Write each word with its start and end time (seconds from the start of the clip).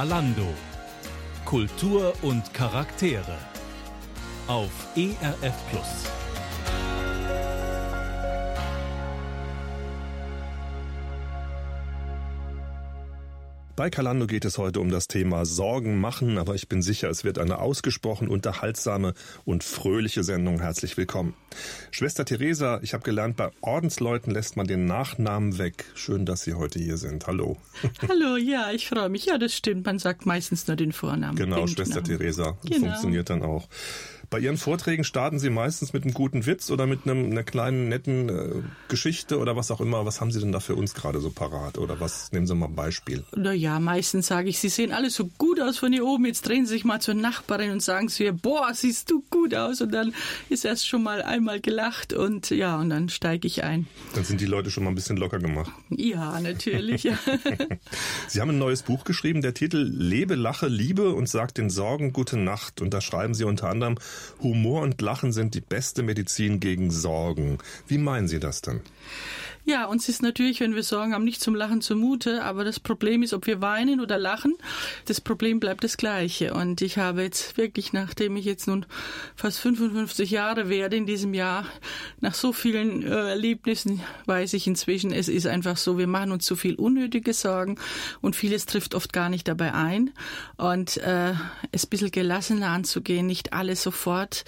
Kalando. 0.00 0.48
Kultur 1.44 2.14
und 2.22 2.54
Charaktere. 2.54 3.36
Auf 4.46 4.70
ERF 4.96 5.54
Plus. 5.70 6.19
Bei 13.80 13.88
Kalando 13.88 14.26
geht 14.26 14.44
es 14.44 14.58
heute 14.58 14.78
um 14.78 14.90
das 14.90 15.08
Thema 15.08 15.46
Sorgen 15.46 16.02
machen, 16.02 16.36
aber 16.36 16.54
ich 16.54 16.68
bin 16.68 16.82
sicher, 16.82 17.08
es 17.08 17.24
wird 17.24 17.38
eine 17.38 17.60
ausgesprochen 17.60 18.28
unterhaltsame 18.28 19.14
und 19.46 19.64
fröhliche 19.64 20.22
Sendung. 20.22 20.60
Herzlich 20.60 20.98
willkommen. 20.98 21.32
Schwester 21.90 22.26
Theresa, 22.26 22.80
ich 22.82 22.92
habe 22.92 23.04
gelernt, 23.04 23.38
bei 23.38 23.48
Ordensleuten 23.62 24.34
lässt 24.34 24.58
man 24.58 24.66
den 24.66 24.84
Nachnamen 24.84 25.56
weg. 25.56 25.86
Schön, 25.94 26.26
dass 26.26 26.42
Sie 26.42 26.52
heute 26.52 26.78
hier 26.78 26.98
sind. 26.98 27.26
Hallo. 27.26 27.56
Hallo, 28.06 28.36
ja, 28.36 28.70
ich 28.70 28.86
freue 28.86 29.08
mich. 29.08 29.24
Ja, 29.24 29.38
das 29.38 29.54
stimmt. 29.54 29.86
Man 29.86 29.98
sagt 29.98 30.26
meistens 30.26 30.66
nur 30.66 30.76
den 30.76 30.92
Vornamen. 30.92 31.36
Genau, 31.36 31.66
Schwester 31.66 32.04
Theresa. 32.04 32.58
Genau. 32.62 32.80
Funktioniert 32.80 33.30
dann 33.30 33.40
auch. 33.42 33.66
Bei 34.30 34.38
Ihren 34.38 34.58
Vorträgen 34.58 35.02
starten 35.02 35.40
Sie 35.40 35.50
meistens 35.50 35.92
mit 35.92 36.04
einem 36.04 36.14
guten 36.14 36.46
Witz 36.46 36.70
oder 36.70 36.86
mit 36.86 37.00
einem, 37.04 37.32
einer 37.32 37.42
kleinen, 37.42 37.88
netten 37.88 38.28
äh, 38.28 38.62
Geschichte 38.86 39.40
oder 39.40 39.56
was 39.56 39.72
auch 39.72 39.80
immer. 39.80 40.06
Was 40.06 40.20
haben 40.20 40.30
Sie 40.30 40.38
denn 40.38 40.52
da 40.52 40.60
für 40.60 40.76
uns 40.76 40.94
gerade 40.94 41.18
so 41.18 41.30
parat? 41.30 41.78
Oder 41.78 41.98
was, 41.98 42.30
nehmen 42.30 42.46
Sie 42.46 42.54
mal 42.54 42.66
ein 42.66 42.76
Beispiel. 42.76 43.24
Naja, 43.34 43.80
meistens 43.80 44.28
sage 44.28 44.48
ich, 44.48 44.60
Sie 44.60 44.68
sehen 44.68 44.92
alle 44.92 45.10
so 45.10 45.28
gut 45.36 45.60
aus 45.60 45.78
von 45.78 45.92
hier 45.92 46.06
oben. 46.06 46.26
Jetzt 46.26 46.46
drehen 46.46 46.64
Sie 46.64 46.74
sich 46.74 46.84
mal 46.84 47.00
zur 47.00 47.14
Nachbarin 47.14 47.72
und 47.72 47.82
sagen 47.82 48.08
zu 48.08 48.22
ihr, 48.22 48.32
boah, 48.32 48.72
siehst 48.72 49.10
du 49.10 49.24
gut 49.30 49.52
aus. 49.52 49.80
Und 49.80 49.92
dann 49.92 50.14
ist 50.48 50.64
erst 50.64 50.86
schon 50.86 51.02
mal 51.02 51.22
einmal 51.22 51.58
gelacht 51.60 52.12
und 52.12 52.50
ja, 52.50 52.78
und 52.78 52.90
dann 52.90 53.08
steige 53.08 53.48
ich 53.48 53.64
ein. 53.64 53.88
Dann 54.14 54.22
sind 54.22 54.40
die 54.40 54.46
Leute 54.46 54.70
schon 54.70 54.84
mal 54.84 54.90
ein 54.90 54.94
bisschen 54.94 55.16
locker 55.16 55.40
gemacht. 55.40 55.72
Ja, 55.88 56.40
natürlich. 56.40 57.02
Sie 58.28 58.40
haben 58.40 58.50
ein 58.50 58.58
neues 58.58 58.84
Buch 58.84 59.02
geschrieben, 59.02 59.42
der 59.42 59.54
Titel 59.54 59.78
Lebe, 59.78 60.36
Lache, 60.36 60.68
Liebe 60.68 61.14
und 61.14 61.28
sagt 61.28 61.58
den 61.58 61.68
Sorgen 61.68 62.12
gute 62.12 62.36
Nacht. 62.36 62.80
Und 62.80 62.94
da 62.94 63.00
schreiben 63.00 63.34
Sie 63.34 63.42
unter 63.42 63.68
anderem, 63.68 63.96
Humor 64.42 64.82
und 64.82 65.00
Lachen 65.00 65.32
sind 65.32 65.54
die 65.54 65.60
beste 65.60 66.02
Medizin 66.02 66.60
gegen 66.60 66.90
Sorgen. 66.90 67.58
Wie 67.86 67.98
meinen 67.98 68.28
Sie 68.28 68.40
das 68.40 68.62
denn? 68.62 68.80
Ja, 69.70 69.84
uns 69.84 70.08
ist 70.08 70.20
natürlich, 70.20 70.58
wenn 70.58 70.74
wir 70.74 70.82
Sorgen 70.82 71.14
haben, 71.14 71.22
nicht 71.22 71.40
zum 71.40 71.54
Lachen 71.54 71.80
zumute, 71.80 72.42
aber 72.42 72.64
das 72.64 72.80
Problem 72.80 73.22
ist, 73.22 73.32
ob 73.32 73.46
wir 73.46 73.60
weinen 73.60 74.00
oder 74.00 74.18
lachen, 74.18 74.56
das 75.04 75.20
Problem 75.20 75.60
bleibt 75.60 75.84
das 75.84 75.96
gleiche. 75.96 76.54
Und 76.54 76.82
ich 76.82 76.98
habe 76.98 77.22
jetzt 77.22 77.56
wirklich, 77.56 77.92
nachdem 77.92 78.36
ich 78.36 78.44
jetzt 78.44 78.66
nun 78.66 78.84
fast 79.36 79.60
55 79.60 80.28
Jahre 80.32 80.68
werde 80.68 80.96
in 80.96 81.06
diesem 81.06 81.34
Jahr, 81.34 81.66
nach 82.18 82.34
so 82.34 82.52
vielen 82.52 83.04
äh, 83.04 83.28
Erlebnissen 83.28 84.00
weiß 84.26 84.54
ich 84.54 84.66
inzwischen, 84.66 85.12
es 85.12 85.28
ist 85.28 85.46
einfach 85.46 85.76
so, 85.76 85.98
wir 85.98 86.08
machen 86.08 86.32
uns 86.32 86.46
zu 86.46 86.56
viel 86.56 86.74
unnötige 86.74 87.32
Sorgen 87.32 87.78
und 88.20 88.34
vieles 88.34 88.66
trifft 88.66 88.96
oft 88.96 89.12
gar 89.12 89.28
nicht 89.28 89.46
dabei 89.46 89.72
ein. 89.72 90.10
Und 90.56 90.96
äh, 90.96 91.34
es 91.70 91.86
ein 91.86 91.90
bisschen 91.90 92.10
gelassener 92.10 92.70
anzugehen, 92.70 93.28
nicht 93.28 93.52
alles 93.52 93.84
sofort 93.84 94.44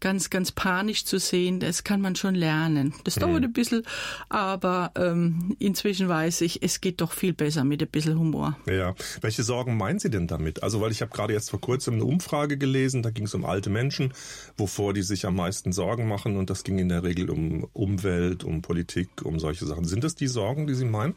ganz, 0.00 0.30
ganz 0.30 0.52
panisch 0.52 1.04
zu 1.04 1.18
sehen, 1.18 1.60
das 1.60 1.84
kann 1.84 2.00
man 2.00 2.16
schon 2.16 2.34
lernen. 2.34 2.94
Das 3.04 3.16
mhm. 3.16 3.20
dauert 3.20 3.44
ein 3.44 3.52
bisschen, 3.52 3.82
aber 4.28 4.92
ähm, 4.96 5.56
inzwischen 5.58 6.08
weiß 6.08 6.40
ich, 6.42 6.62
es 6.62 6.80
geht 6.80 7.00
doch 7.00 7.12
viel 7.12 7.32
besser 7.32 7.64
mit 7.64 7.82
ein 7.82 7.88
bisschen 7.88 8.18
Humor. 8.18 8.58
Ja, 8.66 8.94
welche 9.20 9.42
Sorgen 9.42 9.76
meinen 9.76 9.98
Sie 9.98 10.10
denn 10.10 10.26
damit? 10.26 10.62
Also, 10.62 10.80
weil 10.80 10.92
ich 10.92 11.00
habe 11.00 11.10
gerade 11.10 11.32
jetzt 11.32 11.50
vor 11.50 11.60
kurzem 11.60 11.94
eine 11.94 12.04
Umfrage 12.04 12.58
gelesen, 12.58 13.02
da 13.02 13.10
ging 13.10 13.24
es 13.24 13.34
um 13.34 13.44
alte 13.44 13.70
Menschen, 13.70 14.12
wovor 14.56 14.94
die 14.94 15.02
sich 15.02 15.26
am 15.26 15.36
meisten 15.36 15.72
Sorgen 15.72 16.08
machen 16.08 16.36
und 16.36 16.50
das 16.50 16.64
ging 16.64 16.78
in 16.78 16.88
der 16.88 17.02
Regel 17.02 17.30
um 17.30 17.68
Umwelt, 17.72 18.44
um 18.44 18.62
Politik, 18.62 19.08
um 19.24 19.38
solche 19.38 19.66
Sachen. 19.66 19.84
Sind 19.84 20.04
das 20.04 20.14
die 20.14 20.28
Sorgen, 20.28 20.66
die 20.66 20.74
Sie 20.74 20.84
meinen? 20.84 21.14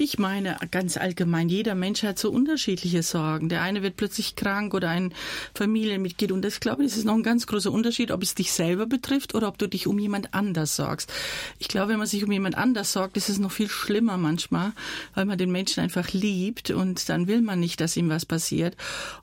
Ich 0.00 0.16
meine 0.16 0.56
ganz 0.70 0.96
allgemein, 0.96 1.48
jeder 1.48 1.74
Mensch 1.74 2.04
hat 2.04 2.20
so 2.20 2.30
unterschiedliche 2.30 3.02
Sorgen. 3.02 3.48
Der 3.48 3.62
eine 3.62 3.82
wird 3.82 3.96
plötzlich 3.96 4.36
krank 4.36 4.72
oder 4.72 4.90
ein 4.90 5.12
Familienmitglied 5.54 6.30
und 6.30 6.42
das 6.42 6.60
glaube 6.60 6.84
ich, 6.84 6.96
ist 6.96 7.04
noch 7.04 7.14
ein 7.14 7.24
ganz 7.24 7.48
großer 7.48 7.72
Unterschied, 7.72 8.12
ob 8.12 8.22
es 8.22 8.36
dich 8.36 8.52
selber 8.52 8.86
betrifft 8.86 9.34
oder 9.34 9.48
ob 9.48 9.58
du 9.58 9.66
dich 9.66 9.88
um 9.88 9.98
jemand 9.98 10.34
anders 10.34 10.76
sorgst. 10.76 11.12
Ich 11.58 11.66
glaube, 11.66 11.90
wenn 11.90 11.98
man 11.98 12.06
sich 12.06 12.22
um 12.22 12.30
jemand 12.30 12.56
anders 12.56 12.92
sorgt, 12.92 13.16
ist 13.16 13.28
es 13.28 13.40
noch 13.40 13.50
viel 13.50 13.68
schlimmer 13.68 14.16
manchmal, 14.18 14.72
weil 15.14 15.24
man 15.24 15.36
den 15.36 15.50
Menschen 15.50 15.82
einfach 15.82 16.12
liebt 16.12 16.70
und 16.70 17.08
dann 17.08 17.26
will 17.26 17.42
man 17.42 17.58
nicht, 17.58 17.80
dass 17.80 17.96
ihm 17.96 18.08
was 18.08 18.24
passiert 18.24 18.76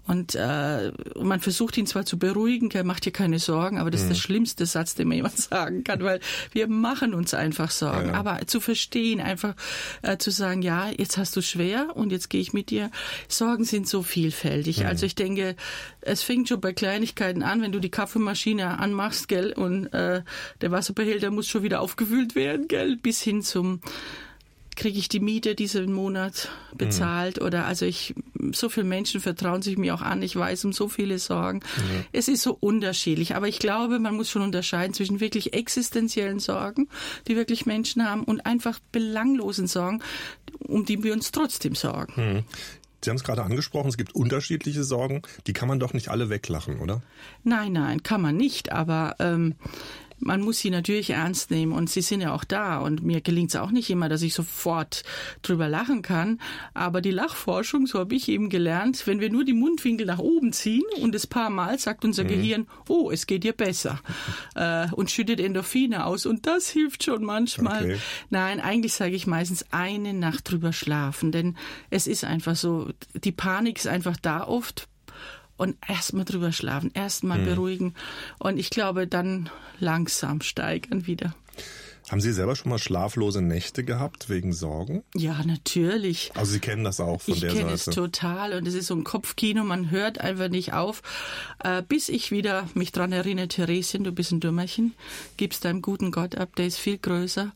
und 0.07 0.35
äh, 0.35 0.91
man 1.21 1.39
versucht 1.39 1.77
ihn 1.77 1.87
zwar 1.87 2.05
zu 2.05 2.19
beruhigen, 2.19 2.69
er 2.71 2.83
macht 2.83 3.05
dir 3.05 3.11
keine 3.11 3.39
Sorgen, 3.39 3.77
aber 3.79 3.91
das 3.91 4.01
ist 4.01 4.09
der 4.09 4.17
mhm. 4.17 4.21
schlimmste 4.21 4.65
Satz, 4.65 4.93
den 4.95 5.07
man 5.07 5.15
jemand 5.15 5.37
sagen 5.37 5.85
kann, 5.85 6.03
weil 6.03 6.19
wir 6.51 6.67
machen 6.67 7.13
uns 7.13 7.33
einfach 7.33 7.71
Sorgen. 7.71 8.07
Ja, 8.07 8.13
ja. 8.13 8.19
Aber 8.19 8.45
zu 8.45 8.59
verstehen, 8.59 9.21
einfach 9.21 9.55
äh, 10.01 10.17
zu 10.17 10.31
sagen, 10.35 10.61
ja, 10.61 10.89
jetzt 10.89 11.17
hast 11.17 11.35
du 11.35 11.41
schwer 11.41 11.95
und 11.95 12.11
jetzt 12.11 12.29
gehe 12.29 12.41
ich 12.41 12.53
mit 12.53 12.69
dir. 12.69 12.91
Sorgen 13.27 13.65
sind 13.65 13.87
so 13.87 14.03
vielfältig. 14.03 14.81
Mhm. 14.81 14.85
Also 14.85 15.05
ich 15.05 15.15
denke, 15.15 15.55
es 16.01 16.23
fängt 16.23 16.49
schon 16.49 16.61
bei 16.61 16.73
Kleinigkeiten 16.73 17.43
an, 17.43 17.61
wenn 17.61 17.71
du 17.71 17.79
die 17.79 17.89
Kaffeemaschine 17.91 18.79
anmachst, 18.79 19.27
gell, 19.27 19.53
und 19.53 19.87
äh, 19.87 20.23
der 20.61 20.71
Wasserbehälter 20.71 21.31
muss 21.31 21.47
schon 21.47 21.63
wieder 21.63 21.81
aufgefüllt 21.81 22.35
werden, 22.35 22.67
gell, 22.67 22.97
bis 22.97 23.21
hin 23.21 23.41
zum 23.41 23.81
kriege 24.75 24.99
ich 24.99 25.09
die 25.09 25.19
Miete 25.19 25.55
diesen 25.55 25.93
Monat 25.93 26.49
bezahlt 26.75 27.39
mhm. 27.39 27.45
oder 27.45 27.65
also 27.65 27.85
ich 27.85 28.13
so 28.51 28.69
viele 28.69 28.85
Menschen 28.85 29.21
vertrauen 29.21 29.61
sich 29.61 29.77
mir 29.77 29.95
auch 29.95 30.01
an, 30.01 30.21
ich 30.21 30.35
weiß 30.35 30.65
um 30.65 30.73
so 30.73 30.87
viele 30.87 31.19
Sorgen. 31.19 31.59
Mhm. 31.77 32.05
Es 32.11 32.27
ist 32.27 32.43
so 32.43 32.55
unterschiedlich, 32.59 33.35
aber 33.35 33.47
ich 33.47 33.59
glaube, 33.59 33.99
man 33.99 34.15
muss 34.15 34.29
schon 34.29 34.41
unterscheiden 34.41 34.93
zwischen 34.93 35.19
wirklich 35.19 35.53
existenziellen 35.53 36.39
Sorgen, 36.39 36.87
die 37.27 37.35
wirklich 37.35 37.65
Menschen 37.65 38.07
haben 38.07 38.23
und 38.23 38.45
einfach 38.45 38.79
belanglosen 38.91 39.67
Sorgen, 39.67 40.01
um 40.59 40.85
die 40.85 41.03
wir 41.03 41.13
uns 41.13 41.31
trotzdem 41.31 41.75
sorgen. 41.75 42.13
Mhm. 42.15 42.43
Sie 43.05 43.11
haben 43.11 43.17
es 43.17 43.23
gerade 43.23 43.43
angesprochen, 43.43 43.89
es 43.89 43.97
gibt 43.97 44.15
unterschiedliche 44.15 44.83
Sorgen, 44.83 45.21
die 45.45 45.53
kann 45.53 45.67
man 45.67 45.79
doch 45.79 45.93
nicht 45.93 46.09
alle 46.09 46.29
weglachen, 46.29 46.79
oder? 46.79 47.03
Nein, 47.43 47.73
nein, 47.73 48.01
kann 48.01 48.19
man 48.19 48.35
nicht, 48.35 48.71
aber 48.71 49.15
ähm, 49.19 49.53
man 50.19 50.41
muss 50.41 50.59
sie 50.59 50.69
natürlich 50.69 51.11
ernst 51.11 51.51
nehmen 51.51 51.73
und 51.73 51.89
sie 51.89 52.01
sind 52.01 52.21
ja 52.21 52.33
auch 52.33 52.43
da 52.43 52.79
und 52.79 53.03
mir 53.03 53.21
gelingt 53.21 53.49
es 53.49 53.55
auch 53.55 53.71
nicht 53.71 53.89
immer, 53.89 54.09
dass 54.09 54.21
ich 54.21 54.33
sofort 54.33 55.03
drüber 55.41 55.67
lachen 55.67 56.01
kann. 56.01 56.39
Aber 56.73 57.01
die 57.01 57.11
Lachforschung, 57.11 57.85
so 57.87 57.99
habe 57.99 58.15
ich 58.15 58.29
eben 58.29 58.49
gelernt, 58.49 59.05
wenn 59.07 59.19
wir 59.19 59.29
nur 59.29 59.43
die 59.43 59.53
Mundwinkel 59.53 60.05
nach 60.05 60.19
oben 60.19 60.53
ziehen 60.53 60.83
und 61.01 61.13
es 61.15 61.27
paar 61.27 61.49
Mal 61.49 61.77
sagt 61.79 62.05
unser 62.05 62.23
mhm. 62.23 62.27
Gehirn, 62.29 62.67
oh, 62.87 63.11
es 63.11 63.27
geht 63.27 63.43
dir 63.43 63.53
besser 63.53 63.99
äh, 64.55 64.87
und 64.91 65.11
schüttet 65.11 65.39
Endorphine 65.39 66.05
aus 66.05 66.25
und 66.25 66.47
das 66.47 66.69
hilft 66.69 67.03
schon 67.03 67.23
manchmal. 67.23 67.83
Okay. 67.83 67.97
Nein, 68.29 68.59
eigentlich 68.59 68.93
sage 68.93 69.15
ich 69.15 69.27
meistens 69.27 69.65
eine 69.71 70.13
Nacht 70.13 70.49
drüber 70.49 70.73
schlafen, 70.73 71.31
denn 71.31 71.57
es 71.89 72.07
ist 72.07 72.23
einfach 72.23 72.55
so, 72.55 72.89
die 73.13 73.31
Panik 73.31 73.77
ist 73.77 73.87
einfach 73.87 74.17
da 74.17 74.47
oft 74.47 74.87
und 75.57 75.77
erstmal 75.87 76.25
drüber 76.25 76.51
schlafen, 76.51 76.91
erstmal 76.93 77.39
mhm. 77.39 77.45
beruhigen 77.45 77.93
und 78.39 78.57
ich 78.57 78.69
glaube 78.69 79.07
dann 79.07 79.49
langsam 79.79 80.41
steigern 80.41 81.07
wieder. 81.07 81.33
Haben 82.09 82.21
Sie 82.21 82.33
selber 82.33 82.55
schon 82.55 82.69
mal 82.69 82.77
schlaflose 82.77 83.41
Nächte 83.41 83.83
gehabt 83.83 84.29
wegen 84.29 84.53
Sorgen? 84.53 85.03
Ja, 85.15 85.41
natürlich. 85.43 86.31
Also 86.35 86.51
Sie 86.51 86.59
kennen 86.59 86.83
das 86.83 86.99
auch 86.99 87.21
von 87.21 87.33
ich 87.33 87.39
der 87.39 87.49
Seite. 87.49 87.61
Ich 87.61 87.65
kenne 87.65 87.73
es 87.73 87.85
total 87.85 88.53
und 88.53 88.67
es 88.67 88.75
ist 88.75 88.87
so 88.87 88.95
ein 88.95 89.03
Kopfkino, 89.03 89.63
man 89.63 89.89
hört 89.89 90.21
einfach 90.21 90.49
nicht 90.49 90.73
auf, 90.73 91.01
äh, 91.63 91.81
bis 91.81 92.09
ich 92.09 92.29
wieder 92.29 92.69
mich 92.75 92.91
dran 92.91 93.11
erinnere, 93.11 93.47
Theresien, 93.47 94.03
du 94.03 94.11
bist 94.11 94.31
ein 94.31 94.39
Dümmerchen, 94.39 94.93
gibst 95.37 95.65
deinem 95.65 95.81
guten 95.81 96.11
Gott 96.11 96.35
ab, 96.35 96.55
der 96.57 96.67
ist 96.67 96.77
viel 96.77 96.99
größer 96.99 97.53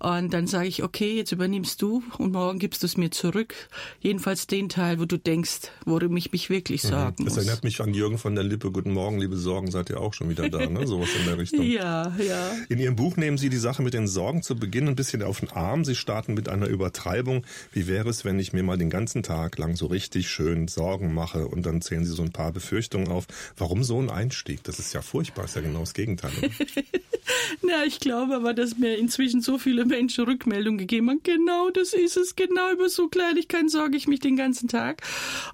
und 0.00 0.32
dann 0.32 0.46
sage 0.46 0.66
ich, 0.66 0.82
okay, 0.82 1.14
jetzt 1.14 1.30
übernimmst 1.30 1.80
du 1.82 2.02
und 2.16 2.32
morgen 2.32 2.58
gibst 2.58 2.82
du 2.82 2.86
es 2.86 2.96
mir 2.96 3.10
zurück. 3.10 3.54
Jedenfalls 4.00 4.46
den 4.46 4.70
Teil, 4.70 4.98
wo 4.98 5.04
du 5.04 5.18
denkst, 5.18 5.70
worum 5.84 6.16
ich 6.16 6.32
mich 6.32 6.48
wirklich 6.48 6.84
mhm. 6.84 6.88
sorgen 6.88 7.16
mhm. 7.18 7.24
Das 7.26 7.34
muss. 7.34 7.44
erinnert 7.44 7.64
mich 7.64 7.80
an 7.80 7.92
Jürgen 7.92 8.16
von 8.16 8.34
der 8.34 8.44
Lippe, 8.44 8.70
guten 8.72 8.92
Morgen, 8.92 9.18
liebe 9.20 9.36
Sorgen, 9.36 9.70
seid 9.70 9.90
ihr 9.90 10.00
auch 10.00 10.14
schon 10.14 10.30
wieder 10.30 10.48
da, 10.48 10.66
ne? 10.66 10.86
sowas 10.86 11.10
in 11.18 11.26
der 11.26 11.38
Richtung. 11.38 11.60
Ja, 11.70 12.12
ja. 12.18 12.52
In 12.68 12.78
Ihrem 12.78 12.96
Buch 12.96 13.16
nehmen 13.16 13.38
Sie 13.38 13.48
die 13.48 13.58
Sache 13.58 13.82
mit 13.82 13.94
den 13.94 14.08
Sorgen 14.08 14.42
zu 14.42 14.56
Beginn 14.56 14.88
ein 14.88 14.96
bisschen 14.96 15.22
auf 15.22 15.40
den 15.40 15.50
Arm. 15.50 15.84
Sie 15.84 15.94
starten 15.94 16.34
mit 16.34 16.48
einer 16.48 16.66
Übertreibung. 16.66 17.44
Wie 17.72 17.86
wäre 17.86 18.08
es, 18.08 18.24
wenn 18.24 18.38
ich 18.38 18.52
mir 18.52 18.62
mal 18.62 18.76
den 18.76 18.90
ganzen 18.90 19.22
Tag 19.22 19.58
lang 19.58 19.76
so 19.76 19.86
richtig 19.86 20.28
schön 20.30 20.66
Sorgen 20.68 21.14
mache 21.14 21.46
und 21.46 21.64
dann 21.66 21.80
zählen 21.82 22.04
Sie 22.04 22.12
so 22.12 22.22
ein 22.22 22.32
paar 22.32 22.52
Befürchtungen 22.52 23.08
auf. 23.08 23.26
Warum 23.56 23.84
so 23.84 24.00
ein 24.00 24.10
Einstieg? 24.10 24.64
Das 24.64 24.78
ist 24.78 24.92
ja 24.94 25.02
furchtbar, 25.02 25.44
ist 25.44 25.56
ja 25.56 25.62
genau 25.62 25.80
das 25.80 25.94
Gegenteil. 25.94 26.32
Na, 27.62 27.84
ich 27.84 28.00
glaube 28.00 28.34
aber, 28.34 28.54
dass 28.54 28.78
mir 28.78 28.96
inzwischen 28.96 29.42
so 29.42 29.58
viele 29.58 29.84
Menschen 29.90 30.24
Rückmeldungen 30.24 30.78
gegeben 30.78 31.10
haben. 31.10 31.20
Genau, 31.22 31.70
das 31.70 31.92
ist 31.92 32.16
es. 32.16 32.36
Genau 32.36 32.72
über 32.72 32.88
so 32.88 33.08
Kleinigkeiten 33.08 33.68
sorge 33.68 33.96
ich 33.96 34.08
mich 34.08 34.20
den 34.20 34.36
ganzen 34.36 34.68
Tag. 34.68 35.02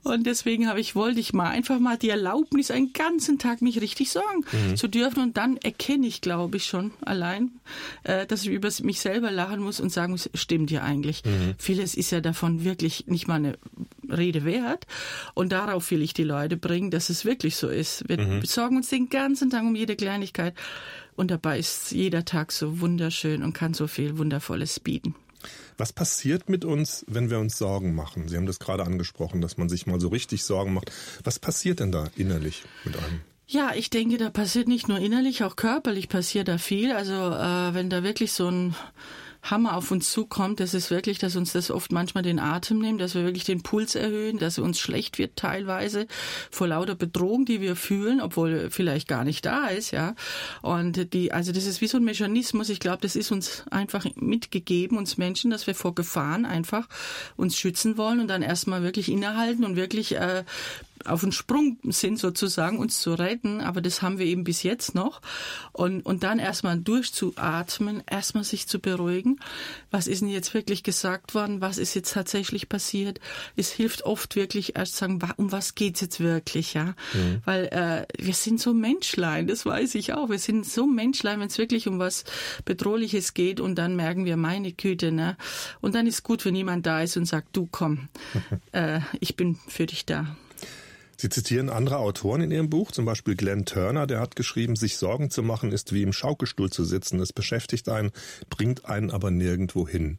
Und 0.02 0.26
deswegen 0.26 0.68
habe 0.68 0.80
ich, 0.80 0.94
wollte 0.94 1.20
ich 1.20 1.32
mal 1.32 1.48
einfach 1.48 1.78
mal 1.78 1.96
die 1.96 2.10
Erlaubnis, 2.10 2.70
einen 2.70 2.92
ganzen 2.92 3.38
Tag 3.38 3.62
mich 3.62 3.80
richtig 3.80 4.10
sorgen 4.10 4.44
mhm. 4.52 4.76
zu 4.76 4.88
dürfen. 4.88 5.22
Und 5.22 5.36
dann 5.36 5.56
erkenne 5.56 6.06
ich, 6.06 6.20
glaube 6.20 6.58
ich, 6.58 6.66
schon 6.66 6.92
allein, 7.00 7.50
äh, 8.04 8.26
dass 8.26 8.42
ich 8.42 8.48
über 8.48 8.70
mich 8.82 9.00
selber 9.00 9.30
lachen 9.30 9.60
muss 9.60 9.80
und 9.80 9.90
sagen 9.90 10.12
muss, 10.12 10.30
stimmt 10.34 10.70
ja 10.70 10.82
eigentlich. 10.82 11.24
Mhm. 11.24 11.54
Vieles 11.58 11.94
ist 11.94 12.10
ja 12.10 12.20
davon 12.20 12.64
wirklich 12.64 13.06
nicht 13.06 13.26
mal 13.26 13.36
eine 13.36 13.58
Rede 14.08 14.44
wert. 14.44 14.86
Und 15.34 15.52
darauf 15.52 15.90
will 15.90 16.02
ich 16.02 16.14
die 16.14 16.24
Leute 16.24 16.56
bringen, 16.56 16.90
dass 16.90 17.10
es 17.10 17.24
wirklich 17.24 17.56
so 17.56 17.68
ist. 17.68 18.08
Wir 18.08 18.20
mhm. 18.20 18.44
sorgen 18.44 18.76
uns 18.76 18.88
den 18.88 19.08
ganzen 19.08 19.50
Tag 19.50 19.62
um 19.62 19.74
jede 19.74 19.96
Kleinigkeit. 19.96 20.54
Und 21.16 21.30
dabei 21.30 21.58
ist 21.58 21.90
jeder 21.92 22.24
Tag 22.24 22.52
so 22.52 22.80
wunderschön 22.80 23.42
und 23.42 23.54
kann 23.54 23.74
so 23.74 23.86
viel 23.86 24.18
Wundervolles 24.18 24.80
bieten. 24.80 25.14
Was 25.78 25.92
passiert 25.92 26.48
mit 26.48 26.64
uns, 26.64 27.04
wenn 27.08 27.30
wir 27.30 27.38
uns 27.38 27.58
Sorgen 27.58 27.94
machen? 27.94 28.28
Sie 28.28 28.36
haben 28.36 28.46
das 28.46 28.58
gerade 28.58 28.84
angesprochen, 28.84 29.40
dass 29.40 29.56
man 29.56 29.68
sich 29.68 29.86
mal 29.86 30.00
so 30.00 30.08
richtig 30.08 30.44
Sorgen 30.44 30.74
macht. 30.74 30.90
Was 31.24 31.38
passiert 31.38 31.80
denn 31.80 31.92
da 31.92 32.08
innerlich 32.16 32.64
mit 32.84 32.96
einem? 32.96 33.20
Ja, 33.48 33.72
ich 33.74 33.90
denke, 33.90 34.16
da 34.18 34.30
passiert 34.30 34.66
nicht 34.66 34.88
nur 34.88 34.98
innerlich, 34.98 35.44
auch 35.44 35.54
körperlich 35.54 36.08
passiert 36.08 36.48
da 36.48 36.58
viel. 36.58 36.92
Also 36.92 37.12
äh, 37.12 37.74
wenn 37.74 37.90
da 37.90 38.02
wirklich 38.02 38.32
so 38.32 38.48
ein 38.48 38.74
Hammer 39.50 39.76
auf 39.76 39.90
uns 39.90 40.10
zukommt, 40.10 40.60
das 40.60 40.74
ist 40.74 40.90
wirklich, 40.90 41.18
dass 41.18 41.36
uns 41.36 41.52
das 41.52 41.70
oft 41.70 41.92
manchmal 41.92 42.22
den 42.22 42.38
Atem 42.38 42.78
nimmt, 42.78 43.00
dass 43.00 43.14
wir 43.14 43.24
wirklich 43.24 43.44
den 43.44 43.62
Puls 43.62 43.94
erhöhen, 43.94 44.38
dass 44.38 44.58
uns 44.58 44.78
schlecht 44.78 45.18
wird 45.18 45.36
teilweise 45.36 46.06
vor 46.50 46.68
lauter 46.68 46.94
Bedrohung, 46.94 47.44
die 47.44 47.60
wir 47.60 47.76
fühlen, 47.76 48.20
obwohl 48.20 48.68
vielleicht 48.70 49.08
gar 49.08 49.24
nicht 49.24 49.44
da 49.46 49.68
ist, 49.68 49.90
ja. 49.90 50.14
Und 50.62 51.12
die, 51.12 51.32
also 51.32 51.52
das 51.52 51.66
ist 51.66 51.80
wie 51.80 51.86
so 51.86 51.98
ein 51.98 52.04
Mechanismus. 52.04 52.68
Ich 52.68 52.80
glaube, 52.80 52.98
das 53.02 53.16
ist 53.16 53.30
uns 53.30 53.64
einfach 53.70 54.06
mitgegeben, 54.16 54.98
uns 54.98 55.16
Menschen, 55.16 55.50
dass 55.50 55.66
wir 55.66 55.74
vor 55.74 55.94
Gefahren 55.94 56.44
einfach 56.44 56.88
uns 57.36 57.56
schützen 57.56 57.96
wollen 57.96 58.20
und 58.20 58.28
dann 58.28 58.42
erstmal 58.42 58.82
wirklich 58.82 59.10
innehalten 59.10 59.64
und 59.64 59.76
wirklich 59.76 60.16
äh, 60.16 60.44
auf 61.04 61.20
den 61.20 61.32
Sprung 61.32 61.78
sind 61.84 62.18
sozusagen, 62.18 62.78
uns 62.78 63.00
zu 63.00 63.14
retten, 63.14 63.60
aber 63.60 63.80
das 63.80 64.02
haben 64.02 64.18
wir 64.18 64.26
eben 64.26 64.44
bis 64.44 64.62
jetzt 64.62 64.94
noch. 64.94 65.20
Und, 65.72 66.02
und 66.02 66.22
dann 66.22 66.38
erstmal 66.38 66.78
durchzuatmen, 66.78 68.02
erstmal 68.10 68.44
sich 68.44 68.66
zu 68.66 68.78
beruhigen. 68.78 69.40
Was 69.90 70.06
ist 70.06 70.22
denn 70.22 70.28
jetzt 70.28 70.54
wirklich 70.54 70.82
gesagt 70.82 71.34
worden? 71.34 71.60
Was 71.60 71.78
ist 71.78 71.94
jetzt 71.94 72.12
tatsächlich 72.12 72.68
passiert? 72.68 73.20
Es 73.56 73.70
hilft 73.70 74.04
oft 74.04 74.36
wirklich 74.36 74.76
erst 74.76 74.96
sagen, 74.96 75.20
um 75.36 75.52
was 75.52 75.74
geht's 75.74 76.00
jetzt 76.00 76.20
wirklich, 76.20 76.74
ja? 76.74 76.94
Mhm. 77.12 77.42
Weil 77.44 77.64
äh, 77.66 78.06
wir 78.22 78.34
sind 78.34 78.60
so 78.60 78.72
Menschlein, 78.72 79.46
das 79.46 79.66
weiß 79.66 79.94
ich 79.96 80.14
auch. 80.14 80.30
Wir 80.30 80.38
sind 80.38 80.66
so 80.66 80.86
Menschlein, 80.86 81.40
wenn 81.40 81.48
es 81.48 81.58
wirklich 81.58 81.88
um 81.88 81.98
was 81.98 82.24
Bedrohliches 82.64 83.34
geht 83.34 83.60
und 83.60 83.76
dann 83.76 83.96
merken 83.96 84.24
wir, 84.24 84.36
meine 84.36 84.72
Güte, 84.72 85.12
ne? 85.12 85.36
Und 85.80 85.94
dann 85.94 86.06
ist 86.06 86.22
gut, 86.22 86.44
wenn 86.44 86.54
jemand 86.54 86.86
da 86.86 87.02
ist 87.02 87.16
und 87.16 87.26
sagt, 87.26 87.56
du 87.56 87.68
komm, 87.70 88.08
äh, 88.72 89.00
ich 89.20 89.36
bin 89.36 89.56
für 89.68 89.86
dich 89.86 90.06
da. 90.06 90.36
Sie 91.16 91.28
zitieren 91.30 91.70
andere 91.70 91.98
Autoren 91.98 92.42
in 92.42 92.50
Ihrem 92.50 92.68
Buch, 92.68 92.92
zum 92.92 93.04
Beispiel 93.06 93.36
Glenn 93.36 93.64
Turner, 93.64 94.06
der 94.06 94.20
hat 94.20 94.36
geschrieben, 94.36 94.76
sich 94.76 94.98
Sorgen 94.98 95.30
zu 95.30 95.42
machen 95.42 95.72
ist 95.72 95.92
wie 95.92 96.02
im 96.02 96.12
Schaukelstuhl 96.12 96.70
zu 96.70 96.84
sitzen. 96.84 97.20
Es 97.20 97.32
beschäftigt 97.32 97.88
einen, 97.88 98.12
bringt 98.50 98.84
einen 98.84 99.10
aber 99.10 99.30
nirgendwo 99.30 99.88
hin. 99.88 100.18